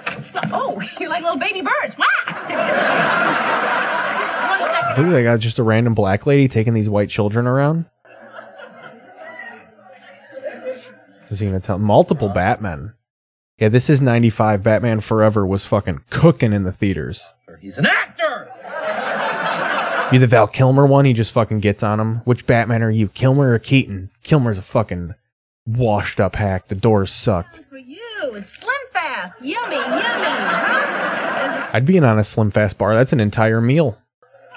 Oh, 0.51 0.81
you're 0.99 1.09
like 1.09 1.23
little 1.23 1.39
baby 1.39 1.61
birds. 1.61 1.97
Wow. 1.97 2.05
Just 2.27 2.49
one 4.49 4.69
second. 4.69 5.03
Look, 5.05 5.13
they 5.13 5.23
got 5.23 5.39
just 5.39 5.59
a 5.59 5.63
random 5.63 5.93
black 5.93 6.25
lady 6.25 6.47
taking 6.47 6.73
these 6.73 6.89
white 6.89 7.09
children 7.09 7.47
around. 7.47 7.85
Is 11.29 11.39
he 11.39 11.47
gonna 11.47 11.59
tell 11.59 11.79
multiple 11.79 12.29
Batmen? 12.29 12.93
Yeah, 13.57 13.69
this 13.69 13.89
is 13.89 14.01
'95. 14.01 14.61
Batman 14.61 14.99
Forever 14.99 15.45
was 15.45 15.65
fucking 15.65 16.01
cooking 16.11 16.53
in 16.53 16.63
the 16.63 16.71
theaters. 16.71 17.27
He's 17.59 17.77
an 17.79 17.87
actor. 17.87 18.49
You 20.11 20.19
the 20.19 20.27
Val 20.27 20.45
Kilmer 20.47 20.85
one? 20.85 21.05
He 21.05 21.13
just 21.13 21.33
fucking 21.33 21.61
gets 21.61 21.81
on 21.81 21.99
him. 21.99 22.17
Which 22.17 22.45
Batman 22.45 22.83
are 22.83 22.91
you, 22.91 23.07
Kilmer 23.07 23.53
or 23.53 23.59
Keaton? 23.59 24.11
Kilmer's 24.23 24.59
a 24.59 24.61
fucking 24.61 25.15
washed 25.65 26.19
up 26.19 26.35
hack. 26.35 26.67
The 26.67 26.75
doors 26.75 27.09
sucked. 27.11 27.61
For 27.69 27.77
you, 27.77 27.99
it's 28.25 28.49
Slim 28.49 28.75
Fast. 29.03 29.41
Yummy, 29.41 29.75
yummy. 29.75 30.01
Huh? 30.01 31.69
I'd 31.73 31.85
be 31.85 31.97
in 31.97 32.05
on 32.05 32.19
a 32.19 32.23
Slim 32.23 32.51
Fast 32.51 32.77
bar. 32.77 32.95
That's 32.95 33.11
an 33.11 33.19
entire 33.19 33.59
meal. 33.59 33.97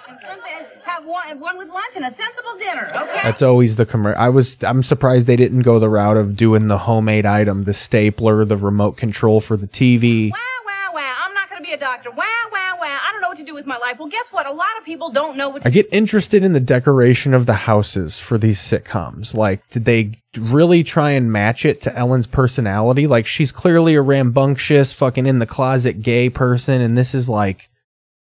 And 0.08 0.18
Slim 0.20 0.38
Fast, 0.38 0.66
have 0.84 1.04
one, 1.04 1.40
one 1.40 1.58
with 1.58 1.68
lunch 1.68 1.96
and 1.96 2.04
a 2.04 2.10
sensible 2.10 2.54
dinner, 2.56 2.88
okay? 2.94 3.20
That's 3.24 3.42
always 3.42 3.74
the 3.74 3.86
commercial. 3.86 4.20
I 4.20 4.28
was. 4.28 4.62
I'm 4.62 4.84
surprised 4.84 5.26
they 5.26 5.36
didn't 5.36 5.62
go 5.62 5.80
the 5.80 5.88
route 5.88 6.16
of 6.16 6.36
doing 6.36 6.68
the 6.68 6.78
homemade 6.78 7.26
item, 7.26 7.64
the 7.64 7.74
stapler, 7.74 8.44
the 8.44 8.56
remote 8.56 8.96
control 8.96 9.40
for 9.40 9.56
the 9.56 9.66
TV. 9.66 10.30
Wow, 10.30 10.38
wow, 10.64 10.90
wow. 10.94 11.16
I'm 11.24 11.34
not 11.34 11.50
going 11.50 11.60
to 11.62 11.66
be 11.66 11.72
a 11.72 11.78
doctor. 11.78 12.10
Wow, 12.10 12.24
wow, 12.52 12.76
wow. 12.80 13.00
I 13.02 13.10
don't 13.12 13.22
know 13.22 13.28
what 13.28 13.38
to 13.38 13.44
do 13.44 13.54
with 13.54 13.66
my 13.66 13.78
life. 13.78 13.98
Well, 13.98 14.08
guess 14.08 14.32
what? 14.32 14.46
A 14.46 14.52
lot 14.52 14.68
of 14.78 14.84
people 14.84 15.10
don't 15.10 15.36
know 15.36 15.48
what 15.48 15.62
to 15.62 15.68
I 15.68 15.72
get 15.72 15.88
interested 15.90 16.44
in 16.44 16.52
the 16.52 16.60
decoration 16.60 17.34
of 17.34 17.46
the 17.46 17.54
houses 17.54 18.20
for 18.20 18.38
these 18.38 18.60
sitcoms. 18.60 19.34
Like, 19.34 19.68
did 19.70 19.86
they 19.86 20.12
really 20.38 20.82
try 20.82 21.10
and 21.10 21.32
match 21.32 21.64
it 21.64 21.80
to 21.82 21.96
Ellen's 21.96 22.26
personality? 22.26 23.06
Like, 23.06 23.26
she's 23.26 23.52
clearly 23.52 23.94
a 23.94 24.02
rambunctious, 24.02 24.92
fucking 24.98 25.26
in 25.26 25.38
the 25.38 25.46
closet 25.46 26.02
gay 26.02 26.30
person, 26.30 26.80
and 26.80 26.96
this 26.96 27.14
is 27.14 27.28
like, 27.28 27.68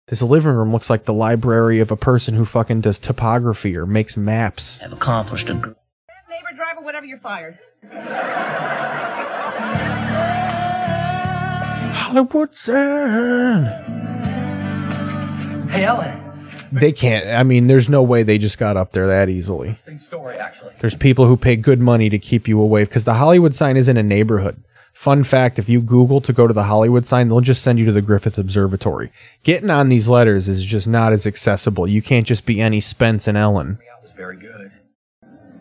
this 0.08 0.22
living 0.22 0.54
room 0.54 0.72
looks 0.72 0.90
like 0.90 1.06
the 1.06 1.14
library 1.14 1.80
of 1.80 1.92
a 1.92 1.96
person 1.96 2.34
who 2.34 2.46
fucking 2.46 2.82
does 2.82 3.00
topography 3.00 3.78
or 3.78 3.86
makes 3.86 4.18
maps. 4.18 4.80
Have 4.80 4.94
accomplished 4.94 5.50
a 5.50 5.54
neighbor, 5.54 5.76
driver, 6.56 6.82
whatever, 6.82 7.06
you're 7.06 7.18
fired. 7.18 7.58
Hollywood 11.94 12.54
Sign. 12.56 13.64
Hey, 15.70 15.86
Ellen. 15.86 16.31
They 16.72 16.92
can't. 16.92 17.28
I 17.28 17.44
mean, 17.44 17.68
there's 17.68 17.90
no 17.90 18.04
way 18.04 18.24
they 18.24 18.38
just 18.38 18.58
got 18.58 18.78
up 18.78 18.92
there 18.92 19.08
that 19.08 19.30
easily. 19.30 19.70
Interesting 19.70 19.98
story, 19.98 20.36
actually. 20.36 20.74
There's 20.80 20.96
people 20.96 21.26
who 21.26 21.38
pay 21.38 21.56
good 21.56 21.80
money 21.80 22.10
to 22.10 22.20
keep 22.20 22.48
you 22.48 22.60
away 22.60 22.84
because 22.84 23.06
the 23.06 23.16
Hollywood 23.16 23.56
sign 23.56 23.78
is 23.78 23.88
in 23.88 23.98
a 23.98 24.04
neighborhood. 24.04 24.58
Fun 24.94 25.24
fact 25.24 25.58
if 25.58 25.70
you 25.70 25.82
Google 25.82 26.20
to 26.22 26.34
go 26.34 26.48
to 26.48 26.54
the 26.54 26.64
Hollywood 26.64 27.08
sign, 27.08 27.30
they'll 27.30 27.42
just 27.42 27.64
send 27.64 27.80
you 27.80 27.86
to 27.86 27.92
the 27.92 28.02
Griffith 28.02 28.38
Observatory. 28.38 29.10
Getting 29.44 29.70
on 29.70 29.90
these 29.90 30.10
letters 30.10 30.48
is 30.48 30.64
just 30.66 30.88
not 30.88 31.14
as 31.14 31.26
accessible. 31.26 31.88
You 31.88 32.02
can't 32.02 32.28
just 32.28 32.46
be 32.46 32.60
any 32.60 32.82
Spence 32.82 33.28
and 33.28 33.38
Ellen. 33.38 33.78
That 33.78 34.02
was 34.02 34.12
very 34.12 34.38
good. 34.38 34.72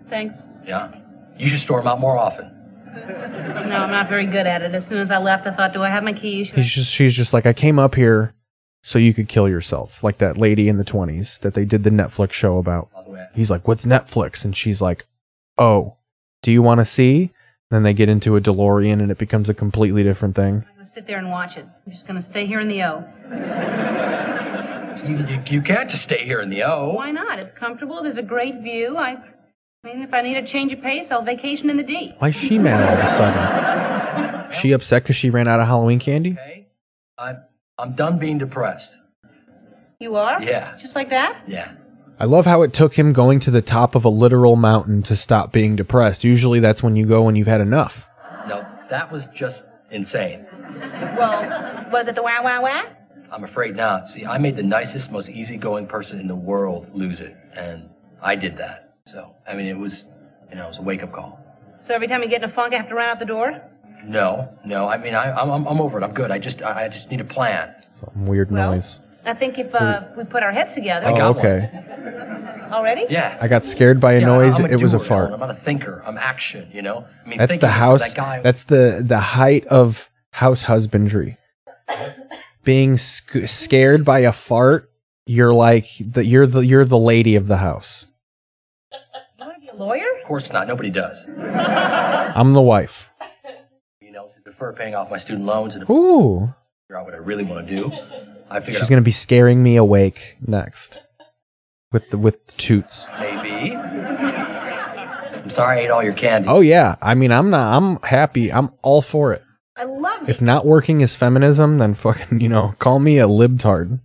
Thanks. 0.09 0.43
Yeah. 0.67 0.93
You 1.39 1.47
should 1.47 1.61
store 1.61 1.79
them 1.81 1.89
out 1.89 2.01
more 2.01 2.19
often. 2.19 2.51
No, 2.93 3.77
I'm 3.77 3.91
not 3.91 4.09
very 4.09 4.27
good 4.27 4.47
at 4.47 4.63
it. 4.63 4.75
As 4.75 4.87
soon 4.87 4.99
as 4.99 5.11
I 5.11 5.19
left, 5.19 5.47
I 5.47 5.53
thought, 5.53 5.73
do 5.73 5.83
I 5.83 5.89
have 5.89 6.03
my 6.03 6.13
keys? 6.13 6.49
Should 6.49 6.57
He's 6.57 6.75
just, 6.75 6.93
she's 6.93 7.15
just 7.15 7.33
like, 7.33 7.47
I 7.47 7.53
came 7.53 7.79
up 7.79 7.95
here 7.95 8.35
so 8.83 8.99
you 8.99 9.13
could 9.13 9.29
kill 9.29 9.49
yourself, 9.49 10.03
like 10.03 10.19
that 10.19 10.37
lady 10.37 10.69
in 10.69 10.79
the 10.79 10.85
20s 10.85 11.39
that 11.41 11.55
they 11.55 11.65
did 11.65 11.85
the 11.85 11.91
Netflix 11.91 12.33
show 12.33 12.59
about. 12.59 12.89
He's 13.35 13.51
like, 13.51 13.69
What's 13.69 13.87
Netflix? 13.87 14.45
And 14.45 14.57
she's 14.57 14.81
like, 14.81 15.05
Oh, 15.59 15.97
do 16.43 16.51
you 16.51 16.63
want 16.63 16.81
to 16.81 16.85
see? 16.85 17.31
Then 17.71 17.85
they 17.85 17.95
get 17.95 18.09
into 18.09 18.37
a 18.37 18.41
DeLorean 18.41 19.01
and 19.01 19.11
it 19.11 19.19
becomes 19.19 19.49
a 19.49 19.55
completely 19.55 20.03
different 20.03 20.35
thing. 20.35 20.65
I'm 20.67 20.73
gonna 20.73 20.85
sit 20.85 21.07
there 21.07 21.19
and 21.19 21.31
watch 21.31 21.57
it. 21.57 21.65
I'm 21.87 21.93
just 21.93 22.07
gonna 22.07 22.23
stay 22.23 22.47
here 22.47 22.61
in 22.61 22.69
the 22.69 22.83
O. 22.83 23.05
You, 25.07 25.17
you, 25.17 25.43
you 25.47 25.63
can't 25.63 25.89
just 25.89 26.03
stay 26.03 26.25
here 26.25 26.41
in 26.41 26.51
the 26.51 26.63
O. 26.65 26.93
Why 26.95 27.11
not? 27.11 27.39
It's 27.39 27.53
comfortable. 27.53 28.03
There's 28.03 28.19
a 28.19 28.23
great 28.23 28.57
view. 28.61 28.97
I, 28.97 29.13
I 29.13 29.23
mean, 29.85 30.03
if 30.03 30.13
I 30.13 30.21
need 30.21 30.37
a 30.37 30.45
change 30.45 30.73
of 30.73 30.83
pace, 30.83 31.11
I'll 31.11 31.23
vacation 31.23 31.71
in 31.71 31.77
the 31.77 31.83
D. 31.83 32.13
Why 32.19 32.29
is 32.29 32.37
she 32.37 32.59
mad 32.59 32.83
all 32.83 32.99
of 32.99 33.05
a 33.05 33.07
sudden? 33.07 34.51
She 34.53 34.73
upset 34.73 35.05
because 35.05 35.17
she 35.17 35.31
ran 35.31 35.49
out 35.49 35.61
of 35.61 35.67
Halloween 35.69 36.01
candy? 36.01 36.37
I'm, 37.17 37.37
I'm 37.81 37.95
done 37.95 38.19
being 38.19 38.37
depressed. 38.37 38.95
You 39.99 40.17
are? 40.17 40.43
Yeah. 40.43 40.77
Just 40.79 40.95
like 40.95 41.09
that? 41.09 41.39
Yeah. 41.47 41.73
I 42.19 42.27
love 42.27 42.45
how 42.45 42.61
it 42.61 42.75
took 42.75 42.95
him 42.95 43.15
going 43.15 43.41
to 43.41 43.51
the 43.51 43.63
top 43.63 43.95
of 43.95 44.05
a 44.05 44.11
literal 44.11 44.57
mountain 44.57 45.03
to 45.05 45.17
stop 45.17 45.53
being 45.53 45.77
depressed. 45.77 46.23
Usually 46.23 46.61
that's 46.61 46.83
when 46.83 46.95
you 46.95 47.07
go 47.07 47.23
when 47.23 47.37
you've 47.37 47.47
had 47.47 47.63
enough. 47.63 48.07
No, 48.47 48.67
that 48.91 49.11
was 49.11 49.27
just 49.29 49.65
insane. 49.91 50.47
Well, 51.17 51.91
was 51.91 52.09
it 52.09 52.15
the 52.15 52.23
wow 52.23 52.45
wow 52.45 52.63
wow? 52.63 52.85
I'm 53.33 53.45
afraid 53.45 53.77
not. 53.77 54.09
See, 54.09 54.27
I 54.27 54.37
made 54.37 54.57
the 54.57 54.63
nicest, 54.63 55.11
most 55.11 55.31
easygoing 55.31 55.87
person 55.87 56.21
in 56.21 56.27
the 56.27 56.37
world 56.37 56.91
lose 56.93 57.21
it, 57.21 57.35
and 57.55 57.89
I 58.23 58.35
did 58.37 58.59
that. 58.59 58.97
So, 59.07 59.31
I 59.49 59.55
mean, 59.55 59.67
it 59.67 59.79
was, 59.79 60.07
you 60.51 60.57
know, 60.57 60.65
it 60.65 60.69
was 60.69 60.79
a 60.79 60.83
wake-up 60.83 61.13
call. 61.13 61.39
So 61.81 61.95
every 61.95 62.09
time 62.09 62.23
you 62.23 62.29
get 62.29 62.43
in 62.43 62.49
a 62.49 62.53
funk, 62.53 62.75
I 62.75 62.77
have 62.77 62.89
to 62.89 62.95
run 62.95 63.09
out 63.09 63.19
the 63.19 63.25
door? 63.25 63.63
No, 64.05 64.49
no. 64.65 64.89
I 64.89 64.97
mean, 64.97 65.15
I, 65.15 65.33
I'm, 65.33 65.51
I'm 65.51 65.67
I'm 65.67 65.81
over 65.81 65.99
it. 65.99 66.05
I'm 66.05 66.13
good. 66.13 66.31
I 66.31 66.39
just, 66.39 66.63
I 66.63 66.85
I 66.85 66.89
just 66.89 67.11
need 67.11 67.21
a 67.21 67.25
plan. 67.25 67.75
Some 67.95 68.27
weird 68.27 68.51
noise. 68.51 68.99
I 69.25 69.35
think 69.35 69.59
if 69.59 69.75
uh, 69.75 70.05
we 70.17 70.25
put 70.25 70.43
our 70.43 70.53
heads 70.53 70.75
together. 70.75 71.07
Oh, 71.09 71.31
okay. 71.37 71.69
Already? 72.73 73.07
Yeah. 73.11 73.37
I 73.41 73.49
got 73.49 73.65
scared 73.65 74.01
by 74.01 74.13
a 74.13 74.21
Yeah, 74.21 74.27
noise. 74.27 74.59
I'm 74.59 74.67
it 74.67 74.81
was 74.83 74.95
a 74.95 74.99
doer, 74.99 75.07
fart. 75.07 75.21
Ellen. 75.29 75.35
I'm 75.35 75.41
not 75.41 75.51
a 75.51 75.55
thinker. 75.55 76.03
I'm 76.07 76.17
action. 76.17 76.71
You 76.73 76.83
know. 76.83 77.05
I 77.25 77.29
mean, 77.29 77.39
That's 77.39 77.51
thinking 77.51 77.69
the 77.69 77.75
is 77.75 77.79
house. 77.79 78.09
That 78.09 78.17
guy. 78.17 78.41
That's 78.41 78.65
the 78.65 79.03
the 79.05 79.19
height 79.21 79.67
of 79.67 80.09
house 80.33 80.63
husbandry. 80.63 81.37
Being 82.65 82.97
sc- 82.97 83.47
scared 83.47 84.05
by 84.05 84.21
a 84.21 84.33
fart, 84.33 84.89
you're 85.27 85.53
like 85.53 85.87
the 86.01 86.25
you're 86.25 86.47
the 86.47 86.61
you're 86.61 86.85
the 86.85 86.99
lady 86.99 87.37
of 87.37 87.47
the 87.47 87.59
house. 87.59 88.07
A 88.93 89.77
lawyer? 89.77 90.05
Of 90.21 90.27
course 90.27 90.53
not. 90.53 90.67
Nobody 90.69 90.91
does. 90.91 91.27
I'm 91.29 92.53
the 92.55 92.63
wife. 92.63 93.10
You 94.61 94.67
know, 94.67 94.73
to 94.73 94.77
defer 94.77 94.83
paying 94.85 94.95
off 94.95 95.11
my 95.11 95.17
student 95.17 95.47
loans 95.47 95.77
and 95.77 95.89
Ooh, 95.89 96.55
figure 96.87 96.99
out 96.99 97.07
what 97.07 97.15
I 97.15 97.19
really 97.19 97.45
want 97.45 97.67
to 97.67 97.75
do. 97.75 97.93
I 98.51 98.61
figured 98.61 98.77
she's 98.77 98.83
out 98.83 98.89
gonna 98.91 99.03
be 99.03 99.11
scaring 99.11 99.63
me 99.63 99.77
awake 99.77 100.37
next 100.47 101.03
with 101.93 102.11
the 102.11 102.19
with 102.19 102.47
the 102.47 102.53
toots. 102.53 103.09
maybe. 103.19 103.77
I'm 103.77 105.49
sorry 105.51 105.79
I 105.79 105.81
ate 105.83 105.91
all 105.91 106.03
your 106.03 106.13
candy. 106.13 106.49
Oh 106.49 106.61
yeah, 106.61 106.97
I 107.01 107.15
mean 107.15 107.33
I'm 107.33 107.51
not. 107.51 107.77
I'm 107.77 107.97
happy. 108.03 108.53
I'm 108.53 108.71
all 108.83 109.03
for 109.03 109.33
it. 109.33 109.43
I 109.77 109.85
love 109.85 110.23
it. 110.23 110.29
If 110.29 110.43
not 110.43 110.67
working 110.67 111.01
is 111.01 111.17
feminism, 111.17 111.79
then 111.79 111.95
fucking 111.95 112.41
you 112.41 112.49
know 112.49 112.75
call 112.79 112.99
me 112.99 113.19
a 113.19 113.27
libtard. 113.27 114.01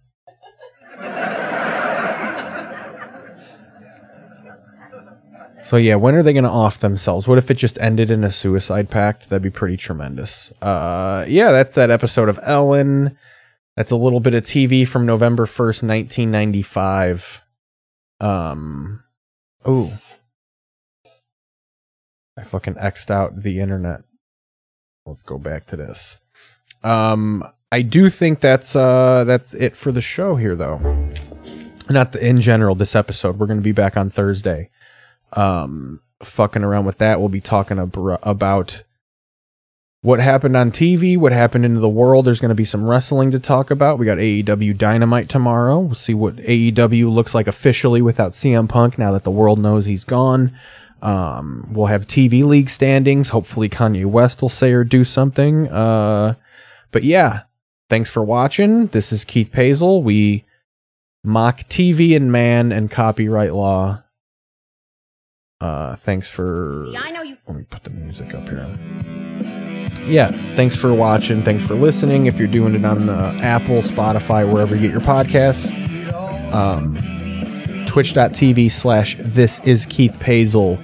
So 5.65 5.77
yeah, 5.77 5.95
when 5.95 6.13
are 6.13 6.21
they 6.21 6.33
gonna 6.33 6.47
off 6.47 6.77
themselves? 6.77 7.27
What 7.27 7.39
if 7.39 7.49
it 7.49 7.55
just 7.55 7.81
ended 7.81 8.11
in 8.11 8.23
a 8.23 8.31
suicide 8.31 8.91
pact? 8.91 9.31
That'd 9.31 9.41
be 9.41 9.49
pretty 9.49 9.77
tremendous. 9.77 10.53
Uh, 10.61 11.25
yeah, 11.27 11.51
that's 11.51 11.73
that 11.73 11.89
episode 11.89 12.29
of 12.29 12.39
Ellen. 12.43 13.17
That's 13.75 13.89
a 13.89 13.95
little 13.95 14.19
bit 14.19 14.35
of 14.35 14.43
TV 14.43 14.87
from 14.87 15.07
November 15.07 15.47
first, 15.47 15.81
nineteen 15.81 16.29
ninety 16.29 16.61
five. 16.61 17.41
Um, 18.19 19.03
oh, 19.65 19.97
I 22.37 22.43
fucking 22.43 22.75
xed 22.75 23.09
out 23.09 23.41
the 23.41 23.59
internet. 23.59 24.01
Let's 25.07 25.23
go 25.23 25.39
back 25.39 25.65
to 25.65 25.75
this. 25.75 26.21
Um, 26.83 27.43
I 27.71 27.81
do 27.81 28.09
think 28.09 28.39
that's 28.39 28.75
uh 28.75 29.23
that's 29.23 29.55
it 29.55 29.75
for 29.75 29.91
the 29.91 29.99
show 29.99 30.35
here, 30.35 30.55
though. 30.55 30.77
Not 31.89 32.11
the, 32.11 32.23
in 32.23 32.39
general. 32.39 32.75
This 32.75 32.95
episode, 32.95 33.39
we're 33.39 33.47
gonna 33.47 33.61
be 33.61 33.71
back 33.71 33.97
on 33.97 34.11
Thursday. 34.11 34.69
Um, 35.35 35.99
fucking 36.21 36.63
around 36.63 36.85
with 36.85 36.97
that. 36.99 37.19
We'll 37.19 37.29
be 37.29 37.41
talking 37.41 37.79
ab- 37.79 38.19
about 38.23 38.83
what 40.01 40.19
happened 40.19 40.55
on 40.55 40.69
TV, 40.69 41.17
what 41.17 41.31
happened 41.31 41.65
into 41.65 41.79
the 41.79 41.89
world. 41.89 42.25
There's 42.25 42.39
going 42.39 42.49
to 42.49 42.55
be 42.55 42.63
some 42.63 42.85
wrestling 42.85 43.31
to 43.31 43.39
talk 43.39 43.71
about. 43.71 43.97
We 43.97 44.05
got 44.05 44.19
AEW 44.19 44.77
Dynamite 44.77 45.29
tomorrow. 45.29 45.79
We'll 45.79 45.95
see 45.95 46.13
what 46.13 46.35
AEW 46.35 47.11
looks 47.11 47.33
like 47.33 47.47
officially 47.47 48.03
without 48.03 48.33
CM 48.33 48.69
Punk 48.69 48.99
now 48.99 49.11
that 49.13 49.23
the 49.23 49.31
world 49.31 49.59
knows 49.59 49.85
he's 49.85 50.03
gone. 50.03 50.55
Um, 51.01 51.67
we'll 51.71 51.87
have 51.87 52.05
TV 52.05 52.43
league 52.43 52.69
standings. 52.69 53.29
Hopefully 53.29 53.67
Kanye 53.67 54.05
West 54.05 54.41
will 54.41 54.49
say 54.49 54.73
or 54.73 54.83
do 54.83 55.03
something. 55.03 55.67
Uh, 55.69 56.35
but 56.91 57.03
yeah, 57.03 57.41
thanks 57.89 58.11
for 58.11 58.23
watching. 58.23 58.87
This 58.87 59.11
is 59.11 59.25
Keith 59.25 59.51
Pazel. 59.51 60.03
We 60.03 60.43
mock 61.23 61.61
TV 61.61 62.15
and 62.15 62.31
man 62.31 62.71
and 62.71 62.91
copyright 62.91 63.53
law. 63.53 64.03
Uh, 65.61 65.95
thanks 65.95 66.29
for. 66.29 66.85
Yeah, 66.89 67.01
I 67.01 67.11
know 67.11 67.21
you. 67.21 67.37
Let 67.47 67.57
me 67.57 67.63
put 67.69 67.83
the 67.83 67.89
music 67.89 68.33
up 68.33 68.47
here. 68.49 68.67
Yeah, 70.05 70.31
thanks 70.55 70.75
for 70.79 70.93
watching. 70.93 71.41
Thanks 71.41 71.65
for 71.67 71.75
listening. 71.75 72.25
If 72.27 72.37
you're 72.37 72.47
doing 72.47 72.75
it 72.75 72.85
on 72.85 73.05
the 73.07 73.39
Apple, 73.41 73.77
Spotify, 73.81 74.51
wherever 74.51 74.75
you 74.75 74.81
get 74.81 74.91
your 74.91 75.01
podcasts, 75.01 75.71
um, 76.53 76.93
twitch.tv 77.87 78.69
slash 78.69 79.15
this 79.19 79.59
is 79.65 79.85
Keith 79.87 80.17
Pazel 80.19 80.79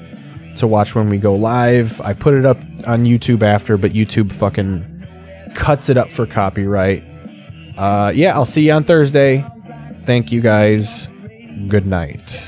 to 0.58 0.68
watch 0.68 0.96
when 0.96 1.10
we 1.10 1.18
go 1.18 1.36
live. 1.36 2.02
I 2.02 2.14
put 2.14 2.34
it 2.34 2.46
up 2.46 2.58
on 2.88 3.04
YouTube 3.06 3.44
after, 3.44 3.78
but 3.78 3.92
YouTube 3.92 4.32
fucking 4.32 5.06
cuts 5.54 5.90
it 5.90 5.98
up 5.98 6.10
for 6.10 6.26
copyright. 6.26 7.04
Uh, 7.78 8.12
yeah, 8.16 8.34
I'll 8.34 8.46
see 8.46 8.66
you 8.68 8.72
on 8.74 8.84
Thursday. 8.86 9.46
Thank 10.06 10.32
you 10.32 10.42
guys. 10.42 11.08
Good 11.68 11.86
night. 11.86 12.42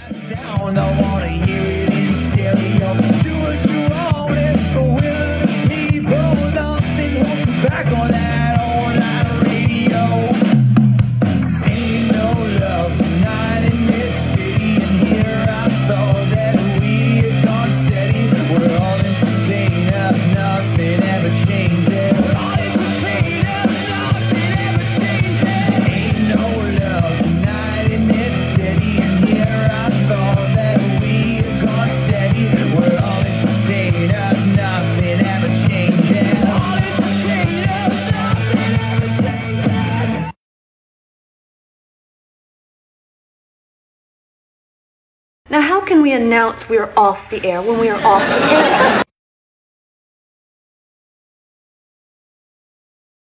We 46.14 46.22
announce 46.22 46.70
we're 46.70 46.94
off 46.96 47.18
the 47.32 47.44
air 47.44 47.60
when 47.62 47.80
we 47.80 47.90
are 47.90 48.00
off 48.06 48.22
the 48.22 48.54
air? 48.54 49.03